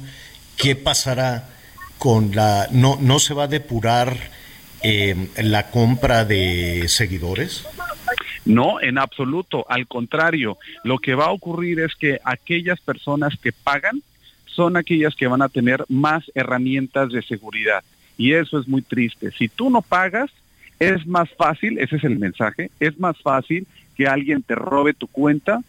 ¿qué 0.58 0.76
pasará 0.76 1.50
con 1.98 2.34
la... 2.36 2.68
¿No, 2.72 2.98
no 3.02 3.20
se 3.20 3.34
va 3.34 3.44
a 3.44 3.48
depurar 3.48 4.16
eh, 4.84 5.28
la 5.38 5.70
compra 5.70 6.24
de 6.24 6.86
seguidores? 6.88 7.66
No, 8.46 8.82
en 8.82 8.98
absoluto. 8.98 9.66
Al 9.70 9.88
contrario, 9.88 10.58
lo 10.84 10.98
que 10.98 11.16
va 11.16 11.26
a 11.26 11.32
ocurrir 11.32 11.80
es 11.80 11.96
que 11.96 12.20
aquellas 12.24 12.80
personas 12.82 13.38
que 13.42 13.52
pagan 13.52 14.02
son 14.46 14.78
aquellas 14.78 15.16
que 15.16 15.28
van 15.28 15.42
a 15.42 15.50
tener 15.50 15.86
más 15.88 16.30
herramientas 16.36 17.12
de 17.12 17.22
seguridad. 17.22 17.84
Y 18.18 18.34
eso 18.34 18.60
es 18.60 18.68
muy 18.68 18.82
triste. 18.82 19.32
Si 19.32 19.48
tú 19.48 19.70
no 19.70 19.82
pagas, 19.82 20.30
es 20.80 21.06
más 21.06 21.30
fácil, 21.38 21.78
ese 21.80 21.98
es 21.98 22.04
el 22.04 22.18
mensaje, 22.18 22.72
es 22.80 23.00
más 23.00 23.18
fácil 23.20 23.68
que 23.96 24.08
alguien 24.08 24.42
te 24.42 24.56
robe 24.56 24.94
tu 24.94 25.08
cuenta 25.08 25.62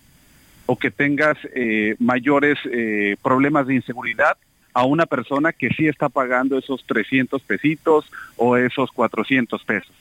o 0.66 0.76
que 0.76 0.90
tengas 0.90 1.36
eh, 1.54 1.96
mayores 1.98 2.58
eh, 2.64 3.16
problemas 3.22 3.66
de 3.66 3.74
inseguridad 3.74 4.36
a 4.74 4.84
una 4.84 5.06
persona 5.06 5.52
que 5.52 5.68
sí 5.70 5.86
está 5.86 6.08
pagando 6.08 6.56
esos 6.56 6.84
300 6.86 7.42
pesitos 7.42 8.10
o 8.36 8.56
esos 8.56 8.90
400 8.90 9.62
pesos. 9.64 9.92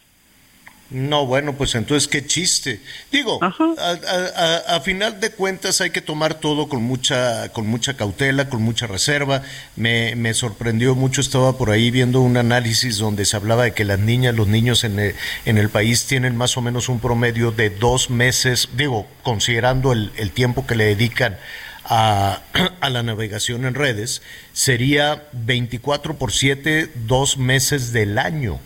No, 0.92 1.26
bueno, 1.26 1.54
pues 1.54 1.74
entonces 1.76 2.10
qué 2.10 2.26
chiste. 2.26 2.82
Digo, 3.14 3.40
a, 3.42 4.80
final 4.82 5.22
de 5.22 5.32
cuentas 5.32 5.80
hay 5.80 5.92
que 5.92 6.02
tomar 6.02 6.34
todo 6.34 6.68
con 6.68 6.84
mucha, 6.84 7.48
con 7.54 7.66
mucha 7.66 7.96
cautela, 7.96 8.50
con 8.50 8.62
mucha 8.62 8.88
reserva. 8.88 9.42
Me, 9.78 10.18
me, 10.18 10.34
sorprendió 10.34 10.94
mucho, 10.94 11.22
estaba 11.22 11.58
por 11.58 11.70
ahí 11.70 11.92
viendo 11.92 12.20
un 12.20 12.36
análisis 12.36 12.98
donde 12.98 13.24
se 13.24 13.38
hablaba 13.38 13.64
de 13.64 13.74
que 13.74 13.86
las 13.86 14.00
niñas, 14.00 14.36
los 14.36 14.50
niños 14.50 14.84
en 14.84 15.00
el, 15.00 15.16
en 15.46 15.58
el 15.58 15.70
país 15.70 16.08
tienen 16.08 16.36
más 16.36 16.58
o 16.58 16.62
menos 16.62 16.90
un 16.90 17.00
promedio 17.00 17.52
de 17.52 17.70
dos 17.70 18.10
meses, 18.10 18.68
digo, 18.76 19.08
considerando 19.24 19.94
el, 19.94 20.12
el 20.18 20.32
tiempo 20.32 20.68
que 20.68 20.76
le 20.76 20.84
dedican 20.84 21.38
a, 21.86 22.42
a, 22.82 22.90
la 22.90 23.02
navegación 23.02 23.64
en 23.64 23.76
redes, 23.76 24.22
sería 24.52 25.24
24 25.32 26.18
por 26.18 26.34
7, 26.34 26.92
dos 27.08 27.38
meses 27.38 27.94
del 27.94 28.18
año 28.18 28.60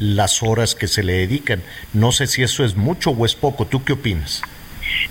las 0.00 0.42
horas 0.42 0.74
que 0.74 0.88
se 0.88 1.02
le 1.02 1.12
dedican. 1.12 1.62
No 1.92 2.10
sé 2.10 2.26
si 2.26 2.42
eso 2.42 2.64
es 2.64 2.74
mucho 2.74 3.10
o 3.10 3.26
es 3.26 3.34
poco. 3.34 3.66
¿Tú 3.66 3.84
qué 3.84 3.92
opinas? 3.92 4.42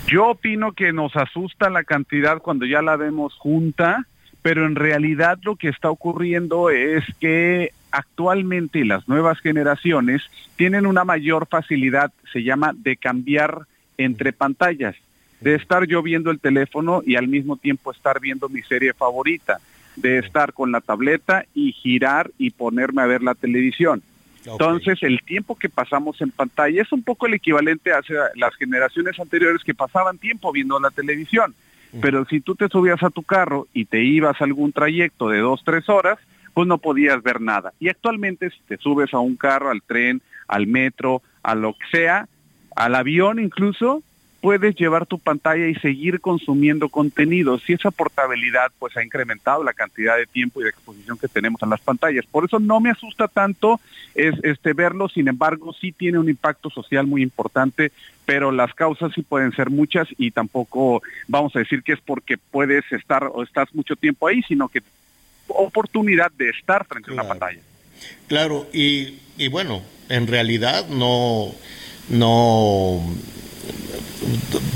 Yo 0.08 0.30
opino 0.30 0.72
que 0.72 0.92
nos 0.92 1.14
asusta 1.16 1.70
la 1.70 1.84
cantidad 1.84 2.38
cuando 2.38 2.66
ya 2.66 2.82
la 2.82 2.96
vemos 2.96 3.34
junta, 3.34 4.06
pero 4.42 4.66
en 4.66 4.74
realidad 4.74 5.38
lo 5.42 5.56
que 5.56 5.68
está 5.68 5.90
ocurriendo 5.90 6.70
es 6.70 7.04
que 7.20 7.72
actualmente 7.92 8.84
las 8.84 9.08
nuevas 9.08 9.38
generaciones 9.38 10.22
tienen 10.56 10.86
una 10.86 11.04
mayor 11.04 11.46
facilidad, 11.46 12.12
se 12.32 12.42
llama, 12.42 12.72
de 12.74 12.96
cambiar 12.96 13.66
entre 13.96 14.32
pantallas, 14.32 14.96
de 15.40 15.54
estar 15.54 15.86
yo 15.86 16.02
viendo 16.02 16.30
el 16.30 16.40
teléfono 16.40 17.02
y 17.06 17.14
al 17.14 17.28
mismo 17.28 17.56
tiempo 17.56 17.92
estar 17.92 18.20
viendo 18.20 18.48
mi 18.48 18.62
serie 18.62 18.92
favorita, 18.92 19.60
de 19.96 20.18
estar 20.18 20.52
con 20.52 20.72
la 20.72 20.80
tableta 20.80 21.44
y 21.54 21.72
girar 21.72 22.30
y 22.38 22.50
ponerme 22.50 23.02
a 23.02 23.06
ver 23.06 23.22
la 23.22 23.34
televisión. 23.34 24.02
Entonces, 24.44 25.02
el 25.02 25.22
tiempo 25.22 25.56
que 25.56 25.68
pasamos 25.68 26.20
en 26.20 26.30
pantalla 26.30 26.82
es 26.82 26.92
un 26.92 27.02
poco 27.02 27.26
el 27.26 27.34
equivalente 27.34 27.92
a 27.92 28.00
las 28.36 28.54
generaciones 28.56 29.18
anteriores 29.20 29.62
que 29.62 29.74
pasaban 29.74 30.18
tiempo 30.18 30.52
viendo 30.52 30.78
la 30.80 30.90
televisión. 30.90 31.54
Pero 32.00 32.24
si 32.26 32.40
tú 32.40 32.54
te 32.54 32.68
subías 32.68 33.02
a 33.02 33.10
tu 33.10 33.22
carro 33.22 33.66
y 33.74 33.84
te 33.84 34.02
ibas 34.02 34.40
a 34.40 34.44
algún 34.44 34.72
trayecto 34.72 35.28
de 35.28 35.40
dos, 35.40 35.62
tres 35.64 35.88
horas, 35.88 36.18
pues 36.54 36.66
no 36.68 36.78
podías 36.78 37.22
ver 37.22 37.40
nada. 37.40 37.72
Y 37.80 37.88
actualmente 37.88 38.50
si 38.50 38.58
te 38.68 38.76
subes 38.76 39.12
a 39.12 39.18
un 39.18 39.36
carro, 39.36 39.70
al 39.70 39.82
tren, 39.82 40.22
al 40.46 40.66
metro, 40.66 41.22
a 41.42 41.54
lo 41.54 41.74
que 41.74 41.86
sea, 41.90 42.28
al 42.76 42.94
avión 42.94 43.40
incluso, 43.40 44.02
puedes 44.40 44.74
llevar 44.76 45.06
tu 45.06 45.18
pantalla 45.18 45.66
y 45.66 45.74
seguir 45.76 46.20
consumiendo 46.20 46.88
contenido. 46.88 47.58
Si 47.58 47.74
esa 47.74 47.90
portabilidad 47.90 48.72
pues 48.78 48.96
ha 48.96 49.04
incrementado 49.04 49.62
la 49.62 49.72
cantidad 49.72 50.16
de 50.16 50.26
tiempo 50.26 50.60
y 50.60 50.64
de 50.64 50.70
exposición 50.70 51.18
que 51.18 51.28
tenemos 51.28 51.62
en 51.62 51.70
las 51.70 51.80
pantallas. 51.80 52.24
Por 52.26 52.44
eso 52.44 52.58
no 52.58 52.80
me 52.80 52.90
asusta 52.90 53.28
tanto 53.28 53.80
es 54.14 54.34
este 54.42 54.72
verlo, 54.72 55.08
sin 55.08 55.28
embargo 55.28 55.72
sí 55.72 55.92
tiene 55.92 56.18
un 56.18 56.28
impacto 56.28 56.70
social 56.70 57.06
muy 57.06 57.22
importante, 57.22 57.92
pero 58.24 58.50
las 58.50 58.74
causas 58.74 59.12
sí 59.14 59.22
pueden 59.22 59.52
ser 59.52 59.70
muchas 59.70 60.08
y 60.18 60.30
tampoco 60.30 61.02
vamos 61.28 61.54
a 61.54 61.60
decir 61.60 61.82
que 61.82 61.92
es 61.92 62.00
porque 62.00 62.36
puedes 62.36 62.84
estar 62.92 63.30
o 63.32 63.42
estás 63.42 63.72
mucho 63.74 63.96
tiempo 63.96 64.26
ahí, 64.26 64.42
sino 64.42 64.68
que 64.68 64.82
oportunidad 65.48 66.30
de 66.32 66.50
estar 66.50 66.86
frente 66.86 67.10
a 67.10 67.14
una 67.14 67.24
pantalla. 67.24 67.60
Claro, 68.28 68.66
y, 68.72 69.18
y 69.36 69.48
bueno, 69.48 69.82
en 70.08 70.26
realidad 70.26 70.88
no 70.88 71.54
no 72.08 73.00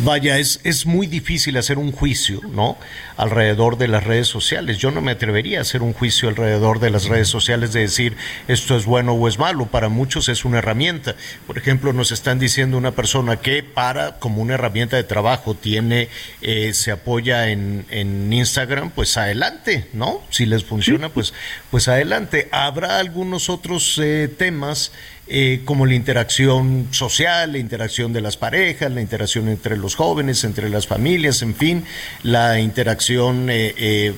vaya, 0.04 0.38
es, 0.38 0.60
es 0.64 0.86
muy 0.86 1.06
difícil 1.06 1.56
hacer 1.56 1.78
un 1.78 1.92
juicio, 1.92 2.40
¿no? 2.52 2.76
Alrededor 3.16 3.78
de 3.78 3.88
las 3.88 4.04
redes 4.04 4.28
sociales. 4.28 4.78
Yo 4.78 4.90
no 4.90 5.00
me 5.00 5.12
atrevería 5.12 5.58
a 5.58 5.62
hacer 5.62 5.82
un 5.82 5.92
juicio 5.92 6.28
alrededor 6.28 6.80
de 6.80 6.90
las 6.90 7.06
redes 7.06 7.28
sociales 7.28 7.72
de 7.72 7.80
decir 7.80 8.16
esto 8.48 8.76
es 8.76 8.84
bueno 8.84 9.12
o 9.12 9.28
es 9.28 9.38
malo. 9.38 9.66
Para 9.66 9.88
muchos 9.88 10.28
es 10.28 10.44
una 10.44 10.58
herramienta. 10.58 11.16
Por 11.46 11.58
ejemplo, 11.58 11.92
nos 11.92 12.12
están 12.12 12.38
diciendo 12.38 12.76
una 12.76 12.92
persona 12.92 13.36
que 13.36 13.62
para, 13.62 14.18
como 14.18 14.42
una 14.42 14.54
herramienta 14.54 14.96
de 14.96 15.04
trabajo, 15.04 15.54
tiene, 15.54 16.08
eh, 16.42 16.72
se 16.74 16.90
apoya 16.90 17.48
en, 17.48 17.86
en 17.90 18.32
Instagram, 18.32 18.90
pues 18.90 19.16
adelante, 19.16 19.88
¿no? 19.92 20.22
Si 20.30 20.46
les 20.46 20.64
funciona, 20.64 21.08
pues, 21.08 21.32
pues 21.70 21.88
adelante. 21.88 22.48
Habrá 22.52 22.98
algunos 22.98 23.48
otros 23.48 23.98
eh, 24.02 24.28
temas 24.28 24.92
eh, 25.26 25.62
como 25.64 25.86
la 25.86 25.94
interacción 25.94 26.88
social, 26.90 27.52
la 27.52 27.58
interacción 27.58 28.12
de 28.12 28.20
las 28.20 28.36
parejas, 28.36 28.92
la 28.92 29.00
interacción 29.00 29.48
entre 29.48 29.78
los 29.78 29.94
jóvenes, 29.94 30.44
entre 30.44 30.68
las 30.68 30.86
familias, 30.86 31.40
en 31.40 31.54
fin, 31.54 31.84
la 32.22 32.60
interacción 32.60 33.48
eh, 33.48 33.74
eh, 33.78 34.14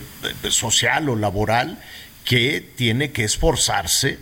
social 0.50 1.08
o 1.08 1.14
laboral 1.14 1.78
que 2.24 2.60
tiene 2.74 3.12
que 3.12 3.22
esforzarse 3.22 4.18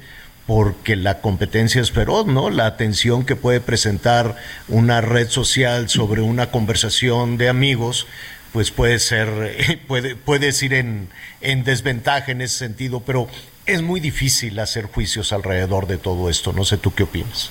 porque 0.46 0.94
la 0.94 1.22
competencia 1.22 1.80
es 1.80 1.90
feroz, 1.90 2.26
¿no? 2.26 2.50
La 2.50 2.66
atención 2.66 3.24
que 3.24 3.34
puede 3.34 3.62
presentar 3.62 4.36
una 4.68 5.00
red 5.00 5.30
social 5.30 5.88
sobre 5.88 6.20
una 6.20 6.50
conversación 6.50 7.38
de 7.38 7.48
amigos, 7.48 8.06
pues 8.52 8.70
puede 8.70 8.98
ser, 8.98 9.80
puede, 9.86 10.16
puedes 10.16 10.62
ir 10.62 10.74
en, 10.74 11.08
en 11.40 11.64
desventaja 11.64 12.30
en 12.30 12.42
ese 12.42 12.58
sentido, 12.58 13.00
pero 13.00 13.26
es 13.66 13.82
muy 13.82 14.00
difícil 14.00 14.58
hacer 14.58 14.86
juicios 14.86 15.32
alrededor 15.32 15.86
de 15.86 15.98
todo 15.98 16.28
esto. 16.28 16.52
No 16.52 16.64
sé 16.64 16.78
tú 16.78 16.94
qué 16.94 17.04
opinas. 17.04 17.50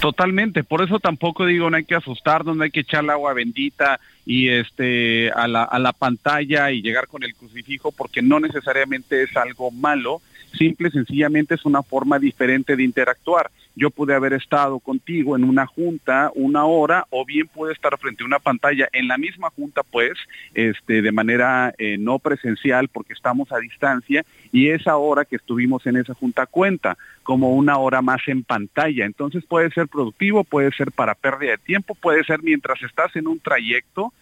Totalmente, 0.00 0.64
por 0.64 0.82
eso 0.82 0.98
tampoco 0.98 1.46
digo 1.46 1.70
no 1.70 1.76
hay 1.76 1.84
que 1.84 1.94
asustarnos, 1.94 2.56
no 2.56 2.64
hay 2.64 2.70
que 2.70 2.80
echar 2.80 3.08
agua 3.08 3.34
bendita 3.34 4.00
y 4.26 4.48
este 4.48 5.30
a 5.30 5.46
la, 5.46 5.62
a 5.62 5.78
la 5.78 5.92
pantalla 5.92 6.70
y 6.72 6.82
llegar 6.82 7.06
con 7.06 7.22
el 7.22 7.34
crucifijo 7.34 7.92
porque 7.92 8.20
no 8.20 8.40
necesariamente 8.40 9.22
es 9.22 9.36
algo 9.36 9.70
malo, 9.70 10.20
simple 10.58 10.90
sencillamente 10.90 11.54
es 11.54 11.64
una 11.64 11.82
forma 11.82 12.18
diferente 12.18 12.74
de 12.74 12.82
interactuar 12.82 13.50
yo 13.74 13.90
pude 13.90 14.14
haber 14.14 14.32
estado 14.32 14.78
contigo 14.78 15.36
en 15.36 15.44
una 15.44 15.66
junta 15.66 16.30
una 16.34 16.64
hora 16.64 17.06
o 17.10 17.24
bien 17.24 17.48
pude 17.48 17.72
estar 17.72 17.96
frente 17.98 18.22
a 18.22 18.26
una 18.26 18.38
pantalla 18.38 18.88
en 18.92 19.08
la 19.08 19.18
misma 19.18 19.50
junta 19.50 19.82
pues 19.82 20.12
este 20.54 21.02
de 21.02 21.12
manera 21.12 21.74
eh, 21.78 21.96
no 21.98 22.18
presencial 22.18 22.88
porque 22.88 23.12
estamos 23.12 23.52
a 23.52 23.58
distancia 23.58 24.24
y 24.52 24.68
esa 24.68 24.96
hora 24.96 25.24
que 25.24 25.36
estuvimos 25.36 25.86
en 25.86 25.96
esa 25.96 26.14
junta 26.14 26.46
cuenta 26.46 26.96
como 27.22 27.52
una 27.52 27.78
hora 27.78 28.02
más 28.02 28.20
en 28.26 28.42
pantalla. 28.42 29.06
Entonces 29.06 29.44
puede 29.44 29.70
ser 29.70 29.88
productivo 29.88 30.44
puede 30.44 30.72
ser 30.72 30.92
para 30.92 31.14
pérdida 31.14 31.52
de 31.52 31.58
tiempo 31.58 31.94
puede 31.94 32.24
ser 32.24 32.42
mientras 32.42 32.82
estás 32.82 33.14
en 33.16 33.26
un 33.26 33.40
trayecto 33.40 34.12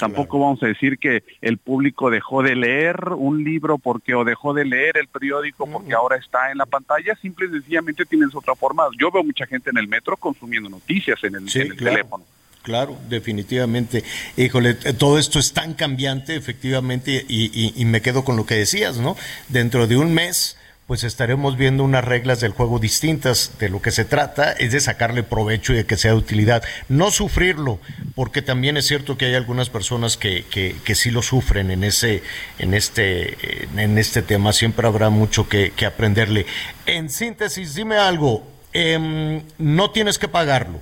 Tampoco 0.00 0.38
vamos 0.38 0.62
a 0.62 0.66
decir 0.66 0.98
que 0.98 1.22
el 1.40 1.58
público 1.58 2.10
dejó 2.10 2.42
de 2.42 2.56
leer 2.56 3.10
un 3.16 3.44
libro 3.44 3.78
porque 3.78 4.14
o 4.14 4.24
dejó 4.24 4.54
de 4.54 4.64
leer 4.64 4.96
el 4.96 5.08
periódico 5.08 5.66
porque 5.70 5.92
ahora 5.92 6.16
está 6.16 6.50
en 6.50 6.58
la 6.58 6.66
pantalla, 6.66 7.14
simple 7.16 7.46
y 7.46 7.50
sencillamente 7.50 8.06
tienes 8.06 8.34
otra 8.34 8.54
forma. 8.54 8.84
Yo 8.98 9.10
veo 9.10 9.22
mucha 9.22 9.46
gente 9.46 9.70
en 9.70 9.78
el 9.78 9.88
metro 9.88 10.16
consumiendo 10.16 10.68
noticias 10.68 11.22
en 11.22 11.36
el, 11.36 11.76
teléfono. 11.76 12.24
Claro, 12.62 12.98
definitivamente. 13.08 14.04
Híjole, 14.36 14.74
todo 14.74 15.18
esto 15.18 15.38
es 15.38 15.52
tan 15.52 15.74
cambiante, 15.74 16.36
efectivamente, 16.36 17.24
y, 17.28 17.72
y, 17.74 17.84
me 17.86 18.02
quedo 18.02 18.24
con 18.24 18.36
lo 18.36 18.44
que 18.44 18.54
decías, 18.54 18.98
¿no? 18.98 19.16
Dentro 19.48 19.86
de 19.86 19.96
un 19.96 20.12
mes 20.12 20.58
pues 20.90 21.04
estaremos 21.04 21.56
viendo 21.56 21.84
unas 21.84 22.04
reglas 22.04 22.40
del 22.40 22.50
juego 22.50 22.80
distintas. 22.80 23.52
De 23.60 23.68
lo 23.68 23.80
que 23.80 23.92
se 23.92 24.04
trata 24.04 24.50
es 24.50 24.72
de 24.72 24.80
sacarle 24.80 25.22
provecho 25.22 25.72
y 25.72 25.76
de 25.76 25.86
que 25.86 25.96
sea 25.96 26.10
de 26.10 26.16
utilidad. 26.16 26.64
No 26.88 27.12
sufrirlo, 27.12 27.78
porque 28.16 28.42
también 28.42 28.76
es 28.76 28.88
cierto 28.88 29.16
que 29.16 29.26
hay 29.26 29.34
algunas 29.36 29.70
personas 29.70 30.16
que, 30.16 30.44
que, 30.50 30.94
sí 30.96 31.12
lo 31.12 31.22
sufren 31.22 31.70
en, 31.70 31.84
ese, 31.84 32.24
en, 32.58 32.74
este, 32.74 33.68
en 33.76 33.98
este 33.98 34.22
tema. 34.22 34.52
Siempre 34.52 34.84
habrá 34.84 35.10
mucho 35.10 35.48
que, 35.48 35.72
aprenderle. 35.86 36.44
En 36.86 37.08
síntesis, 37.08 37.76
dime 37.76 37.96
algo. 37.96 38.44
Em, 38.72 39.44
no 39.58 39.92
tienes 39.92 40.18
que 40.18 40.26
pagarlo. 40.26 40.80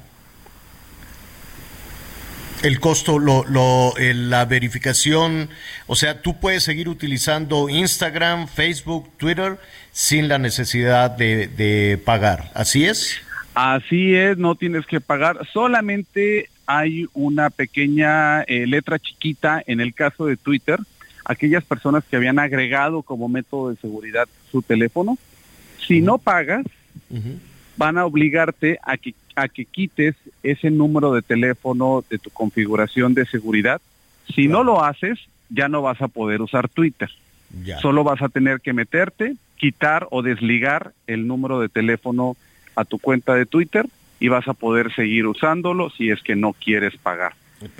El 2.63 2.81
costo, 2.81 3.19
lo, 3.19 3.45
lo, 3.45 3.93
eh, 3.99 4.15
la 4.15 4.47
verificación, 4.47 5.51
o 5.87 5.95
sea, 5.97 6.23
tú 6.23 6.41
puedes 6.41 6.63
seguir 6.63 6.89
utilizando 6.89 7.69
Instagram, 7.69 8.49
Facebook, 8.49 9.11
Twitter 9.19 9.59
sin 9.99 10.29
la 10.29 10.39
necesidad 10.39 11.11
de, 11.11 11.49
de 11.49 11.99
pagar. 11.99 12.53
¿Así 12.55 12.85
es? 12.85 13.21
Así 13.55 14.15
es, 14.15 14.39
no 14.39 14.55
tienes 14.55 14.87
que 14.87 15.01
pagar. 15.01 15.45
Solamente 15.53 16.51
hay 16.67 17.07
una 17.15 17.51
pequeña 17.51 18.43
eh, 18.43 18.69
letra 18.69 19.01
chiquita 19.01 19.61
en 19.67 19.81
el 19.81 19.95
caso 19.95 20.27
de 20.27 20.37
Twitter. 20.37 20.79
Aquellas 21.25 21.65
personas 21.65 22.05
que 22.05 22.15
habían 22.15 22.39
agregado 22.39 23.03
como 23.03 23.29
método 23.29 23.71
de 23.71 23.77
seguridad 23.81 24.29
su 24.53 24.63
teléfono, 24.63 25.19
si 25.85 26.01
no 26.01 26.19
pagas, 26.19 26.65
van 27.77 27.99
a 27.99 28.07
obligarte 28.07 28.79
a 28.85 28.97
que 28.99 29.17
a 29.35 29.49
que 29.49 29.65
quites 29.65 30.15
ese 30.45 30.71
número 30.71 31.13
de 31.13 31.23
teléfono 31.23 32.05
de 32.09 32.19
tu 32.19 32.31
configuración 32.31 33.15
de 33.15 33.27
seguridad. 33.27 33.81
Si 34.33 34.47
no 34.47 34.63
lo 34.63 34.85
haces, 34.85 35.19
ya 35.49 35.69
no 35.69 35.83
vas 35.83 36.01
a 36.01 36.07
poder 36.07 36.41
usar 36.41 36.69
Twitter. 36.69 37.11
Solo 37.83 38.05
vas 38.05 38.23
a 38.23 38.29
tener 38.29 38.61
que 38.61 38.73
meterte, 38.73 39.35
quitar 39.59 40.07
o 40.11 40.23
desligar 40.23 40.93
el 41.07 41.27
número 41.27 41.61
de 41.61 41.69
teléfono 41.69 42.37
a 42.75 42.85
tu 42.85 42.99
cuenta 42.99 43.35
de 43.35 43.45
Twitter 43.45 43.87
y 44.21 44.29
vas 44.29 44.49
a 44.49 44.55
poder 44.55 44.95
seguir 44.95 45.27
usándolo 45.27 45.91
si 45.91 46.11
es 46.11 46.23
que 46.23 46.37
no 46.37 46.53
quieres 46.53 46.97
pagar. 46.97 47.35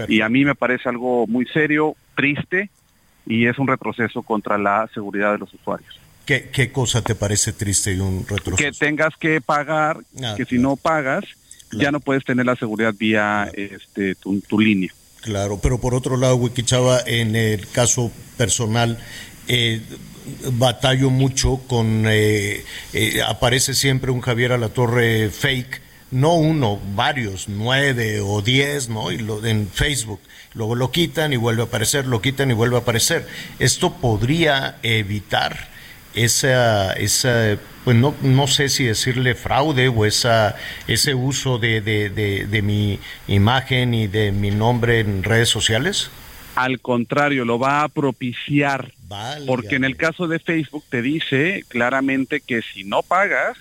Y 0.09 0.21
a 0.23 0.29
mí 0.29 0.45
me 0.45 0.55
parece 0.55 0.89
algo 0.89 1.27
muy 1.27 1.47
serio, 1.47 1.95
triste 2.17 2.69
y 3.27 3.47
es 3.47 3.59
un 3.59 3.69
retroceso 3.69 4.23
contra 4.23 4.59
la 4.59 4.89
seguridad 4.93 5.33
de 5.33 5.39
los 5.39 5.55
usuarios. 5.55 6.01
¿Qué, 6.27 6.51
qué 6.53 6.71
cosa 6.73 7.03
te 7.03 7.15
parece 7.15 7.53
triste 7.53 7.95
y 7.95 8.01
un 8.01 8.27
retroceso? 8.29 8.57
Que 8.57 8.73
tengas 8.73 9.17
que 9.17 9.41
pagar, 9.41 9.99
Ah, 10.23 10.35
que 10.37 10.45
si 10.45 10.59
no 10.59 10.77
pagas, 10.77 11.25
ya 11.73 11.91
no 11.91 12.01
puedes 12.01 12.25
tener 12.25 12.45
la 12.45 12.57
seguridad 12.57 12.95
vía 12.99 13.51
este, 13.55 14.15
tu, 14.17 14.41
tu 14.41 14.59
línea. 14.59 14.93
Claro, 15.21 15.59
pero 15.63 15.81
por 15.81 15.95
otro 15.95 16.17
lado, 16.17 16.37
Wikichava, 16.37 17.01
en 17.07 17.37
el 17.37 17.67
caso 17.69 18.11
personal, 18.37 18.99
eh, 19.49 19.81
batallo 20.53 21.11
mucho 21.11 21.61
con, 21.69 22.05
eh, 22.07 22.65
eh, 22.93 23.23
aparece 23.27 23.75
siempre 23.75 24.11
un 24.11 24.21
Javier 24.21 24.53
Alatorre 24.53 25.31
fake, 25.31 25.81
no 26.11 26.35
uno, 26.35 26.81
varios, 26.95 27.49
nueve 27.49 28.21
o 28.21 28.41
diez, 28.41 28.89
¿no? 28.89 29.13
Y 29.13 29.19
lo, 29.19 29.45
en 29.45 29.69
Facebook. 29.69 30.21
Luego 30.55 30.75
lo 30.75 30.91
quitan 30.91 31.33
y 31.33 31.37
vuelve 31.37 31.63
a 31.63 31.67
aparecer, 31.67 32.07
lo 32.07 32.23
quitan 32.23 32.51
y 32.51 32.55
vuelve 32.55 32.77
a 32.77 32.81
aparecer. 32.81 33.27
Esto 33.59 33.95
podría 33.95 34.79
evitar 34.83 35.69
esa, 36.15 36.93
esa 36.95 37.59
pues 37.85 37.97
no, 37.97 38.15
no 38.23 38.47
sé 38.47 38.69
si 38.69 38.85
decirle 38.85 39.35
fraude 39.35 39.89
o 39.89 40.05
esa, 40.05 40.57
ese 40.87 41.15
uso 41.15 41.59
de, 41.59 41.81
de, 41.81 42.11
de 42.11 42.63
mi 42.63 42.99
imagen 43.27 43.95
y 43.95 44.07
de 44.07 44.33
mi 44.33 44.51
nombre 44.51 45.01
en 45.01 45.23
redes 45.23 45.49
sociales. 45.49 46.11
Al 46.55 46.81
contrario, 46.81 47.45
lo 47.45 47.59
va 47.59 47.85
a 47.85 47.89
propiciar. 47.89 48.91
Porque 49.47 49.77
en 49.77 49.85
el 49.85 49.97
caso 49.97 50.29
de 50.29 50.39
Facebook 50.39 50.85
te 50.89 51.03
dice 51.03 51.65
claramente 51.69 52.41
que 52.41 52.63
si 52.63 52.85
no 52.85 53.03
pagas, 53.03 53.57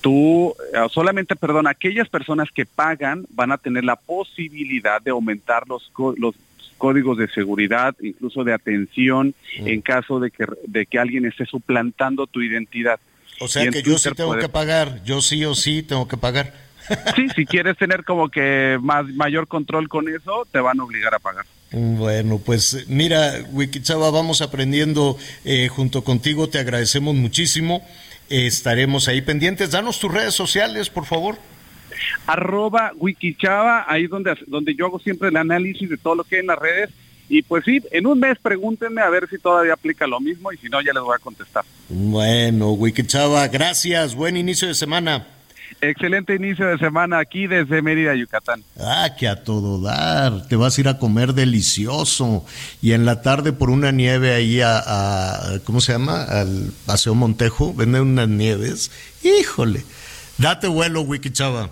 tú, 0.00 0.54
eh, 0.74 0.78
solamente, 0.90 1.36
perdón, 1.36 1.66
aquellas 1.66 2.08
personas 2.08 2.50
que 2.50 2.66
pagan 2.66 3.24
van 3.30 3.52
a 3.52 3.58
tener 3.58 3.84
la 3.84 3.96
posibilidad 3.96 5.00
de 5.00 5.12
aumentar 5.12 5.64
los, 5.68 5.90
los 6.16 6.34
códigos 6.76 7.16
de 7.16 7.28
seguridad, 7.28 7.94
incluso 8.02 8.42
de 8.42 8.52
atención, 8.52 9.34
en 9.56 9.80
caso 9.80 10.18
de 10.18 10.30
que, 10.30 10.46
de 10.66 10.84
que 10.86 10.98
alguien 10.98 11.24
esté 11.24 11.46
suplantando 11.46 12.26
tu 12.26 12.42
identidad. 12.42 12.98
O 13.40 13.48
sea 13.48 13.68
que 13.70 13.82
yo 13.82 13.98
sí 13.98 14.10
tengo 14.16 14.36
que 14.36 14.48
pagar, 14.48 15.02
yo 15.04 15.22
sí 15.22 15.44
o 15.44 15.54
sí 15.54 15.82
tengo 15.82 16.08
que 16.08 16.16
pagar. 16.16 16.52
Sí, 17.14 17.28
si 17.36 17.46
quieres 17.46 17.76
tener 17.78 18.04
como 18.04 18.28
que 18.28 18.76
más 18.82 19.06
mayor 19.06 19.46
control 19.46 19.88
con 19.88 20.08
eso, 20.08 20.46
te 20.50 20.58
van 20.58 20.80
a 20.80 20.84
obligar 20.84 21.14
a 21.14 21.20
pagar. 21.20 21.44
Bueno, 21.72 22.38
pues 22.38 22.86
mira, 22.88 23.44
Wikichava, 23.50 24.10
vamos 24.10 24.42
aprendiendo 24.42 25.16
eh, 25.44 25.68
junto 25.68 26.04
contigo, 26.04 26.48
te 26.48 26.58
agradecemos 26.58 27.14
muchísimo, 27.14 27.82
Eh, 28.30 28.46
estaremos 28.46 29.08
ahí 29.08 29.20
pendientes. 29.20 29.72
Danos 29.72 29.98
tus 29.98 30.10
redes 30.10 30.32
sociales, 30.34 30.88
por 30.88 31.04
favor. 31.04 31.36
arroba 32.26 32.92
Wikichava, 32.96 33.84
ahí 33.88 34.06
donde, 34.06 34.34
donde 34.46 34.74
yo 34.74 34.86
hago 34.86 34.98
siempre 35.00 35.28
el 35.28 35.36
análisis 35.36 35.90
de 35.90 35.98
todo 35.98 36.14
lo 36.14 36.24
que 36.24 36.36
hay 36.36 36.40
en 36.40 36.46
las 36.46 36.58
redes. 36.58 36.90
Y 37.28 37.42
pues 37.42 37.64
sí, 37.64 37.80
en 37.90 38.06
un 38.06 38.18
mes 38.20 38.38
pregúntenme 38.40 39.00
a 39.02 39.08
ver 39.10 39.28
si 39.28 39.38
todavía 39.38 39.74
aplica 39.74 40.06
lo 40.06 40.20
mismo 40.20 40.52
y 40.52 40.56
si 40.56 40.68
no 40.68 40.80
ya 40.80 40.92
les 40.92 41.02
voy 41.02 41.14
a 41.14 41.18
contestar. 41.18 41.64
Bueno, 41.88 42.72
Wikichava, 42.72 43.46
gracias, 43.48 44.14
buen 44.14 44.36
inicio 44.36 44.68
de 44.68 44.74
semana. 44.74 45.26
Excelente 45.84 46.36
inicio 46.36 46.64
de 46.68 46.78
semana 46.78 47.18
aquí 47.18 47.48
desde 47.48 47.82
Mérida, 47.82 48.14
Yucatán. 48.14 48.62
Ah, 48.78 49.10
que 49.18 49.26
a 49.26 49.42
todo 49.42 49.80
dar, 49.80 50.46
te 50.46 50.54
vas 50.54 50.78
a 50.78 50.80
ir 50.80 50.86
a 50.86 50.96
comer 50.98 51.34
delicioso 51.34 52.46
y 52.80 52.92
en 52.92 53.04
la 53.04 53.20
tarde 53.20 53.52
por 53.52 53.68
una 53.68 53.90
nieve 53.90 54.32
ahí 54.32 54.60
a, 54.60 54.78
a- 54.78 55.58
¿cómo 55.64 55.80
se 55.80 55.90
llama? 55.90 56.22
Al 56.22 56.72
Paseo 56.86 57.16
Montejo, 57.16 57.74
venden 57.74 58.02
unas 58.02 58.28
nieves. 58.28 58.92
Híjole, 59.24 59.84
date 60.38 60.68
vuelo, 60.68 61.00
Wikichava. 61.02 61.68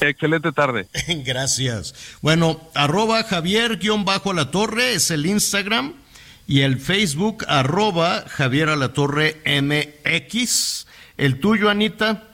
Excelente 0.00 0.52
tarde. 0.52 0.86
Gracias. 1.24 1.92
Bueno, 2.20 2.60
arroba 2.74 3.24
Javier 3.24 3.78
guion 3.78 4.04
bajo 4.04 4.30
a 4.30 4.34
la 4.34 4.52
torre 4.52 4.94
es 4.94 5.10
el 5.10 5.26
Instagram 5.26 5.94
y 6.46 6.60
el 6.60 6.78
Facebook 6.78 7.44
arroba 7.48 8.24
Javier 8.28 8.68
a 8.68 8.76
la 8.76 8.92
torre 8.92 9.40
MX. 9.44 10.86
El 11.16 11.40
tuyo, 11.40 11.68
Anita. 11.68 12.28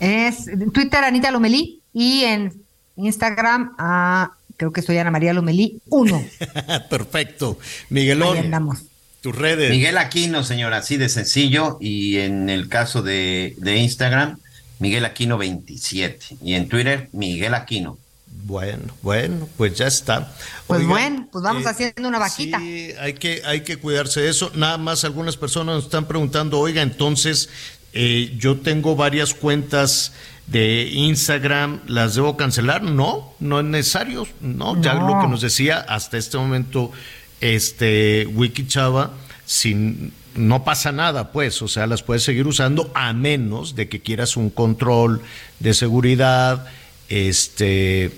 Es 0.00 0.48
en 0.48 0.70
Twitter 0.72 1.04
Anita 1.04 1.30
Lomelí 1.30 1.80
y 1.92 2.24
en 2.24 2.52
Instagram 2.96 3.74
ah, 3.78 4.32
creo 4.56 4.72
que 4.72 4.82
soy 4.82 4.98
Ana 4.98 5.10
María 5.10 5.32
Lomelí 5.32 5.80
1. 5.88 6.24
Perfecto. 6.90 7.58
Miguelón. 7.88 8.36
Ahí 8.36 8.44
andamos. 8.44 8.82
Tus 9.20 9.36
redes. 9.36 9.70
Miguel 9.70 9.98
Aquino, 9.98 10.42
señora, 10.42 10.78
así 10.78 10.96
de 10.96 11.08
sencillo. 11.08 11.78
Y 11.80 12.18
en 12.18 12.50
el 12.50 12.68
caso 12.68 13.02
de, 13.02 13.54
de 13.58 13.76
Instagram, 13.76 14.38
Miguel 14.80 15.04
Aquino 15.04 15.38
27. 15.38 16.38
Y 16.42 16.54
en 16.54 16.68
Twitter, 16.68 17.08
Miguel 17.12 17.54
Aquino. 17.54 17.98
Bueno, 18.44 18.92
bueno, 19.02 19.48
pues 19.56 19.74
ya 19.76 19.86
está. 19.86 20.32
Pues 20.66 20.80
Oigan, 20.80 20.90
bueno, 20.90 21.28
pues 21.30 21.44
vamos 21.44 21.64
eh, 21.64 21.68
haciendo 21.68 22.08
una 22.08 22.18
vaquita. 22.18 22.58
Sí, 22.58 22.90
hay 22.98 23.14
que, 23.14 23.42
hay 23.44 23.60
que 23.62 23.76
cuidarse 23.76 24.20
de 24.20 24.30
eso. 24.30 24.50
Nada 24.54 24.78
más 24.78 25.04
algunas 25.04 25.36
personas 25.36 25.76
nos 25.76 25.84
están 25.84 26.06
preguntando, 26.06 26.58
oiga, 26.58 26.82
entonces 26.82 27.48
eh, 27.92 28.34
yo 28.38 28.58
tengo 28.58 28.96
varias 28.96 29.34
cuentas 29.34 30.12
de 30.46 30.88
Instagram, 30.92 31.80
¿las 31.86 32.14
debo 32.14 32.36
cancelar? 32.36 32.82
No, 32.82 33.34
no 33.38 33.60
es 33.60 33.66
necesario. 33.66 34.26
No, 34.40 34.80
ya 34.80 34.94
No. 34.94 35.08
lo 35.08 35.20
que 35.20 35.28
nos 35.28 35.40
decía 35.40 35.78
hasta 35.78 36.18
este 36.18 36.36
momento 36.36 36.90
este 37.40 38.26
Wiki 38.26 38.66
Chava, 38.66 39.12
sin 39.46 40.12
no 40.34 40.64
pasa 40.64 40.92
nada, 40.92 41.30
pues, 41.32 41.60
o 41.60 41.68
sea, 41.68 41.86
las 41.86 42.02
puedes 42.02 42.22
seguir 42.22 42.46
usando 42.46 42.90
a 42.94 43.12
menos 43.12 43.74
de 43.74 43.88
que 43.88 44.00
quieras 44.00 44.36
un 44.36 44.48
control 44.48 45.20
de 45.60 45.74
seguridad, 45.74 46.66
este, 47.08 48.10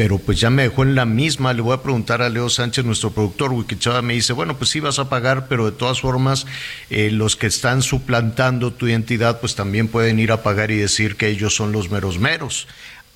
pero 0.00 0.16
pues 0.16 0.40
ya 0.40 0.48
me 0.48 0.62
dejó 0.62 0.82
en 0.82 0.94
la 0.94 1.04
misma. 1.04 1.52
Le 1.52 1.60
voy 1.60 1.74
a 1.74 1.82
preguntar 1.82 2.22
a 2.22 2.30
Leo 2.30 2.48
Sánchez, 2.48 2.86
nuestro 2.86 3.10
productor, 3.10 3.52
Wikichava, 3.52 4.00
me 4.00 4.14
dice, 4.14 4.32
bueno, 4.32 4.56
pues 4.56 4.70
sí 4.70 4.80
vas 4.80 4.98
a 4.98 5.10
pagar, 5.10 5.46
pero 5.46 5.66
de 5.66 5.72
todas 5.72 6.00
formas, 6.00 6.46
eh, 6.88 7.10
los 7.10 7.36
que 7.36 7.46
están 7.46 7.82
suplantando 7.82 8.72
tu 8.72 8.88
identidad, 8.88 9.40
pues 9.40 9.56
también 9.56 9.88
pueden 9.88 10.18
ir 10.18 10.32
a 10.32 10.42
pagar 10.42 10.70
y 10.70 10.78
decir 10.78 11.16
que 11.16 11.28
ellos 11.28 11.54
son 11.54 11.72
los 11.72 11.90
meros 11.90 12.18
meros. 12.18 12.66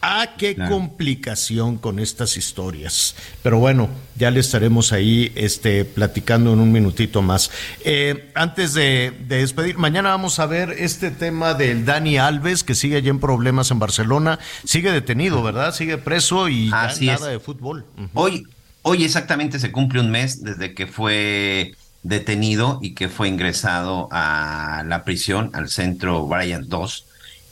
Ah, 0.06 0.34
qué 0.36 0.54
complicación 0.54 1.78
con 1.78 1.98
estas 1.98 2.36
historias. 2.36 3.14
Pero 3.42 3.58
bueno, 3.58 3.88
ya 4.16 4.30
le 4.30 4.40
estaremos 4.40 4.92
ahí 4.92 5.32
este, 5.34 5.86
platicando 5.86 6.52
en 6.52 6.60
un 6.60 6.70
minutito 6.72 7.22
más. 7.22 7.50
Eh, 7.84 8.30
antes 8.34 8.74
de, 8.74 9.14
de 9.26 9.38
despedir, 9.38 9.78
mañana 9.78 10.10
vamos 10.10 10.38
a 10.40 10.46
ver 10.46 10.74
este 10.78 11.10
tema 11.10 11.54
del 11.54 11.86
Dani 11.86 12.18
Alves, 12.18 12.64
que 12.64 12.74
sigue 12.74 12.96
allí 12.96 13.08
en 13.08 13.18
problemas 13.18 13.70
en 13.70 13.78
Barcelona. 13.78 14.38
Sigue 14.64 14.92
detenido, 14.92 15.42
¿verdad? 15.42 15.74
Sigue 15.74 15.96
preso 15.96 16.50
y 16.50 16.70
Así 16.72 17.06
nada 17.06 17.28
es. 17.28 17.32
de 17.32 17.40
fútbol. 17.40 17.86
Hoy, 18.12 18.46
hoy 18.82 19.04
exactamente 19.04 19.58
se 19.58 19.72
cumple 19.72 20.00
un 20.00 20.10
mes 20.10 20.42
desde 20.44 20.74
que 20.74 20.86
fue 20.86 21.74
detenido 22.02 22.78
y 22.82 22.94
que 22.94 23.08
fue 23.08 23.28
ingresado 23.28 24.08
a 24.12 24.84
la 24.86 25.02
prisión, 25.04 25.50
al 25.54 25.70
centro 25.70 26.26
Bryant 26.26 26.66
2. 26.66 27.06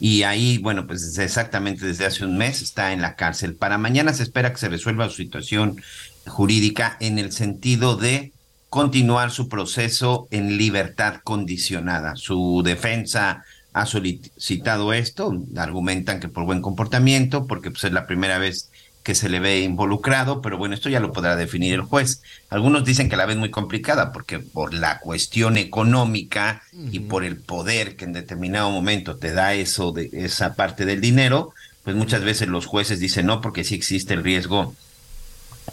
Y 0.05 0.25
ahí, 0.25 0.59
bueno, 0.59 0.89
pues 0.89 1.17
exactamente 1.17 1.87
desde 1.87 2.07
hace 2.07 2.25
un 2.25 2.37
mes 2.37 2.61
está 2.61 2.93
en 2.93 3.01
la 3.01 3.15
cárcel. 3.15 3.55
Para 3.55 3.79
mañana 3.79 4.13
se 4.13 4.25
espera 4.25 4.51
que 4.51 4.59
se 4.59 4.69
resuelva 4.69 5.09
su 5.09 5.15
situación 5.15 5.81
jurídica 6.27 6.97
en 6.99 7.21
el 7.21 7.31
sentido 7.31 7.95
de 7.95 8.33
continuar 8.69 9.31
su 9.31 9.49
proceso 9.49 10.27
en 10.33 10.57
libertad 10.57 11.21
condicionada. 11.23 12.17
Su 12.17 12.63
defensa 12.65 13.45
ha 13.73 13.87
solicitado 13.87 14.93
esto, 14.93 15.41
argumentan 15.57 16.19
que 16.19 16.27
por 16.27 16.47
buen 16.47 16.63
comportamiento, 16.63 17.47
porque 17.47 17.71
pues, 17.71 17.85
es 17.85 17.93
la 17.93 18.09
primera 18.09 18.39
vez 18.39 18.72
que 19.03 19.15
se 19.15 19.29
le 19.29 19.41
ve 19.41 19.61
involucrado, 19.61 20.41
pero 20.43 20.59
bueno, 20.59 20.75
esto 20.75 20.89
ya 20.89 21.01
lo 21.01 21.13
podrá 21.13 21.35
definir 21.35 21.75
el 21.75 21.83
juez. 21.83 22.23
Algunos 22.51 22.85
dicen 22.85 23.09
que 23.09 23.17
la 23.17 23.27
ven 23.27 23.39
muy 23.39 23.51
complicada 23.51 24.13
porque 24.13 24.39
por 24.39 24.75
la 24.75 25.01
cuestión 25.01 25.57
económica 25.57 26.63
y 26.91 27.01
por 27.01 27.25
el 27.25 27.37
poder 27.37 27.97
que 27.97 28.05
en 28.05 28.13
determinado 28.13 28.71
momento 28.71 29.17
te 29.17 29.33
da 29.33 29.55
eso 29.55 29.93
de 29.93 30.09
esa 30.13 30.55
parte 30.55 30.85
del 30.85 31.01
dinero, 31.01 31.53
pues 31.83 31.97
muchas 31.97 32.23
veces 32.23 32.49
los 32.49 32.67
jueces 32.67 33.01
dicen 33.01 33.27
no, 33.27 33.41
porque 33.41 33.65
sí 33.65 33.75
existe 33.75 34.15
el 34.15 34.23
riesgo 34.23 34.75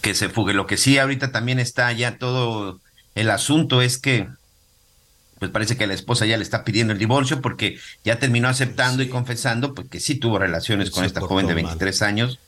que 0.02 0.16
se 0.16 0.30
fugue. 0.30 0.54
Lo 0.54 0.66
que 0.66 0.78
sí 0.78 0.98
ahorita 0.98 1.32
también 1.32 1.60
está 1.60 1.92
ya 1.92 2.18
todo 2.18 2.80
el 3.14 3.30
asunto 3.30 3.84
es 3.84 4.00
que 4.00 4.28
pues 5.38 5.52
parece 5.52 5.78
que 5.78 5.88
la 5.88 5.94
esposa 5.94 6.26
ya 6.26 6.36
le 6.36 6.44
está 6.44 6.64
pidiendo 6.66 6.94
el 6.94 7.00
divorcio 7.00 7.42
porque 7.42 7.80
ya 8.04 8.20
terminó 8.20 8.50
aceptando 8.50 9.04
y 9.04 9.08
confesando 9.08 9.74
pues 9.74 9.88
que 9.88 10.00
sí 10.00 10.16
tuvo 10.16 10.38
relaciones 10.38 10.92
con 10.92 11.06
esta 11.06 11.22
joven 11.22 11.48
de 11.48 11.54
23 11.54 12.02
años 12.02 12.40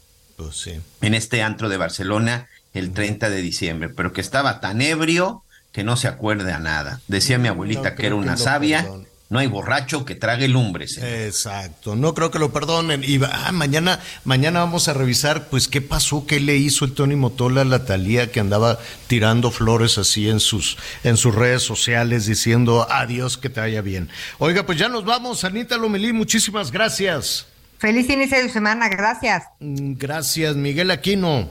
en 1.01 1.13
este 1.13 1.43
antro 1.43 1.69
de 1.69 1.77
Barcelona 1.77 2.47
el 2.73 2.91
30 2.91 3.29
de 3.29 3.41
diciembre, 3.41 3.89
pero 3.89 4.13
que 4.13 4.21
estaba 4.21 4.59
tan 4.61 4.81
ebrio 4.81 5.43
que 5.71 5.83
no 5.83 5.97
se 5.97 6.07
acuerde 6.07 6.51
a 6.53 6.59
nada. 6.59 7.01
Decía 7.07 7.37
mi 7.37 7.47
abuelita 7.47 7.95
que 7.95 8.05
era 8.05 8.15
una 8.15 8.37
sabia 8.37 8.87
no 9.31 9.39
hay 9.39 9.47
borracho 9.47 10.03
que 10.03 10.13
trague 10.13 10.49
lumbres. 10.49 10.97
Exacto, 10.97 11.95
no 11.95 12.13
creo 12.13 12.31
que 12.31 12.37
lo 12.37 12.51
perdonen. 12.51 13.01
Y 13.01 13.17
ah, 13.23 13.53
mañana, 13.53 14.01
mañana 14.25 14.59
vamos 14.59 14.89
a 14.89 14.93
revisar, 14.93 15.47
pues, 15.47 15.69
qué 15.69 15.79
pasó, 15.79 16.25
qué 16.27 16.41
le 16.41 16.57
hizo 16.57 16.83
el 16.83 16.91
Tony 16.91 17.15
Motola 17.15 17.61
a 17.61 17.65
la 17.65 17.85
Talía 17.85 18.29
que 18.29 18.41
andaba 18.41 18.77
tirando 19.07 19.49
flores 19.49 19.97
así 19.97 20.29
en 20.29 20.41
sus, 20.41 20.77
en 21.05 21.15
sus 21.15 21.33
redes 21.33 21.63
sociales 21.63 22.25
diciendo 22.25 22.85
adiós, 22.91 23.37
que 23.37 23.49
te 23.49 23.61
vaya 23.61 23.81
bien. 23.81 24.09
Oiga, 24.37 24.65
pues 24.65 24.77
ya 24.77 24.89
nos 24.89 25.05
vamos, 25.05 25.45
Anita 25.45 25.77
Lomelí, 25.77 26.11
muchísimas 26.11 26.69
gracias. 26.69 27.45
Feliz 27.81 28.07
inicio 28.11 28.37
de 28.37 28.47
semana, 28.47 28.89
gracias. 28.89 29.45
Gracias, 29.59 30.55
Miguel 30.55 30.91
Aquino. 30.91 31.49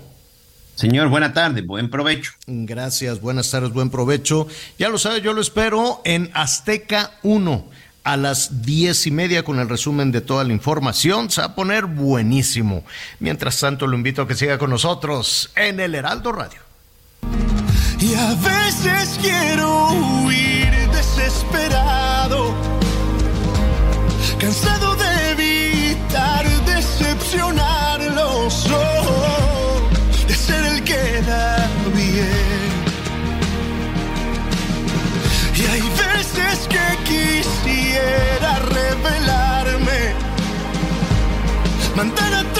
Señor, 0.76 1.08
buena 1.08 1.32
tarde, 1.32 1.62
buen 1.62 1.90
provecho. 1.90 2.30
Gracias, 2.46 3.20
buenas 3.20 3.50
tardes, 3.50 3.72
buen 3.72 3.90
provecho. 3.90 4.46
Ya 4.78 4.90
lo 4.90 4.96
sabe, 4.96 5.22
yo 5.22 5.32
lo 5.32 5.40
espero 5.40 6.00
en 6.04 6.30
Azteca 6.32 7.10
1 7.24 7.64
a 8.04 8.16
las 8.16 8.62
diez 8.62 9.08
y 9.08 9.10
media 9.10 9.42
con 9.42 9.58
el 9.58 9.68
resumen 9.68 10.12
de 10.12 10.20
toda 10.20 10.44
la 10.44 10.52
información. 10.52 11.30
Se 11.30 11.40
va 11.40 11.48
a 11.48 11.54
poner 11.56 11.86
buenísimo. 11.86 12.84
Mientras 13.18 13.58
tanto, 13.58 13.88
lo 13.88 13.96
invito 13.96 14.22
a 14.22 14.28
que 14.28 14.36
siga 14.36 14.56
con 14.56 14.70
nosotros 14.70 15.50
en 15.56 15.80
el 15.80 15.96
Heraldo 15.96 16.30
Radio. 16.30 16.60
Y 17.98 18.14
a 18.14 18.34
veces 18.36 19.18
quiero 19.20 19.88
huir 20.22 20.70
desesperado, 20.92 22.54
cansado 24.38 24.89
mantén 42.00 42.59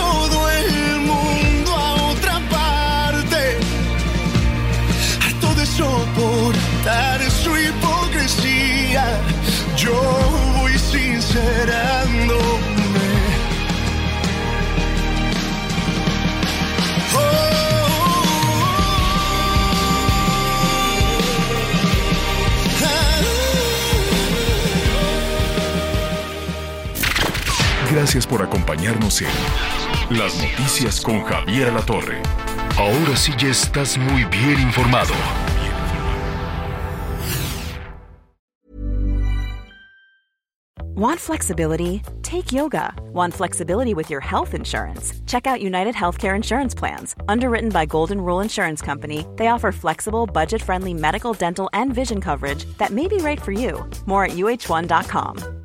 Gracias 27.91 28.25
por 28.25 28.41
acompañarnos 28.41 29.21
en 29.21 29.29
Las 30.17 30.41
Noticias 30.41 31.01
con 31.01 31.25
Javier 31.25 31.73
La 31.73 31.81
Torre. 31.81 32.23
Ahora 32.79 33.17
sí 33.17 33.33
ya 33.37 33.49
estás 33.49 33.99
muy 33.99 34.25
bien 34.27 34.61
informado. 34.61 35.13
Want 40.95 41.19
flexibility? 41.19 42.03
Take 42.23 42.53
yoga. 42.53 42.95
Want 43.13 43.35
flexibility 43.35 43.95
with 43.95 44.09
your 44.09 44.21
health 44.21 44.55
insurance? 44.55 45.15
Check 45.27 45.47
out 45.49 45.61
United 45.61 45.95
Healthcare 45.95 46.37
Insurance 46.37 46.75
Plans. 46.75 47.17
Underwritten 47.29 47.71
by 47.71 47.87
Golden 47.87 48.21
Rule 48.21 48.41
Insurance 48.41 48.83
Company, 48.83 49.27
they 49.37 49.49
offer 49.49 49.73
flexible, 49.73 50.27
budget 50.27 50.63
friendly 50.63 50.95
medical, 50.95 51.33
dental, 51.33 51.69
and 51.73 51.93
vision 51.93 52.21
coverage 52.21 52.67
that 52.79 52.91
may 52.91 53.09
be 53.09 53.17
right 53.17 53.41
for 53.41 53.53
you. 53.53 53.85
More 54.07 54.25
at 54.25 54.33
uh1.com. 54.33 55.60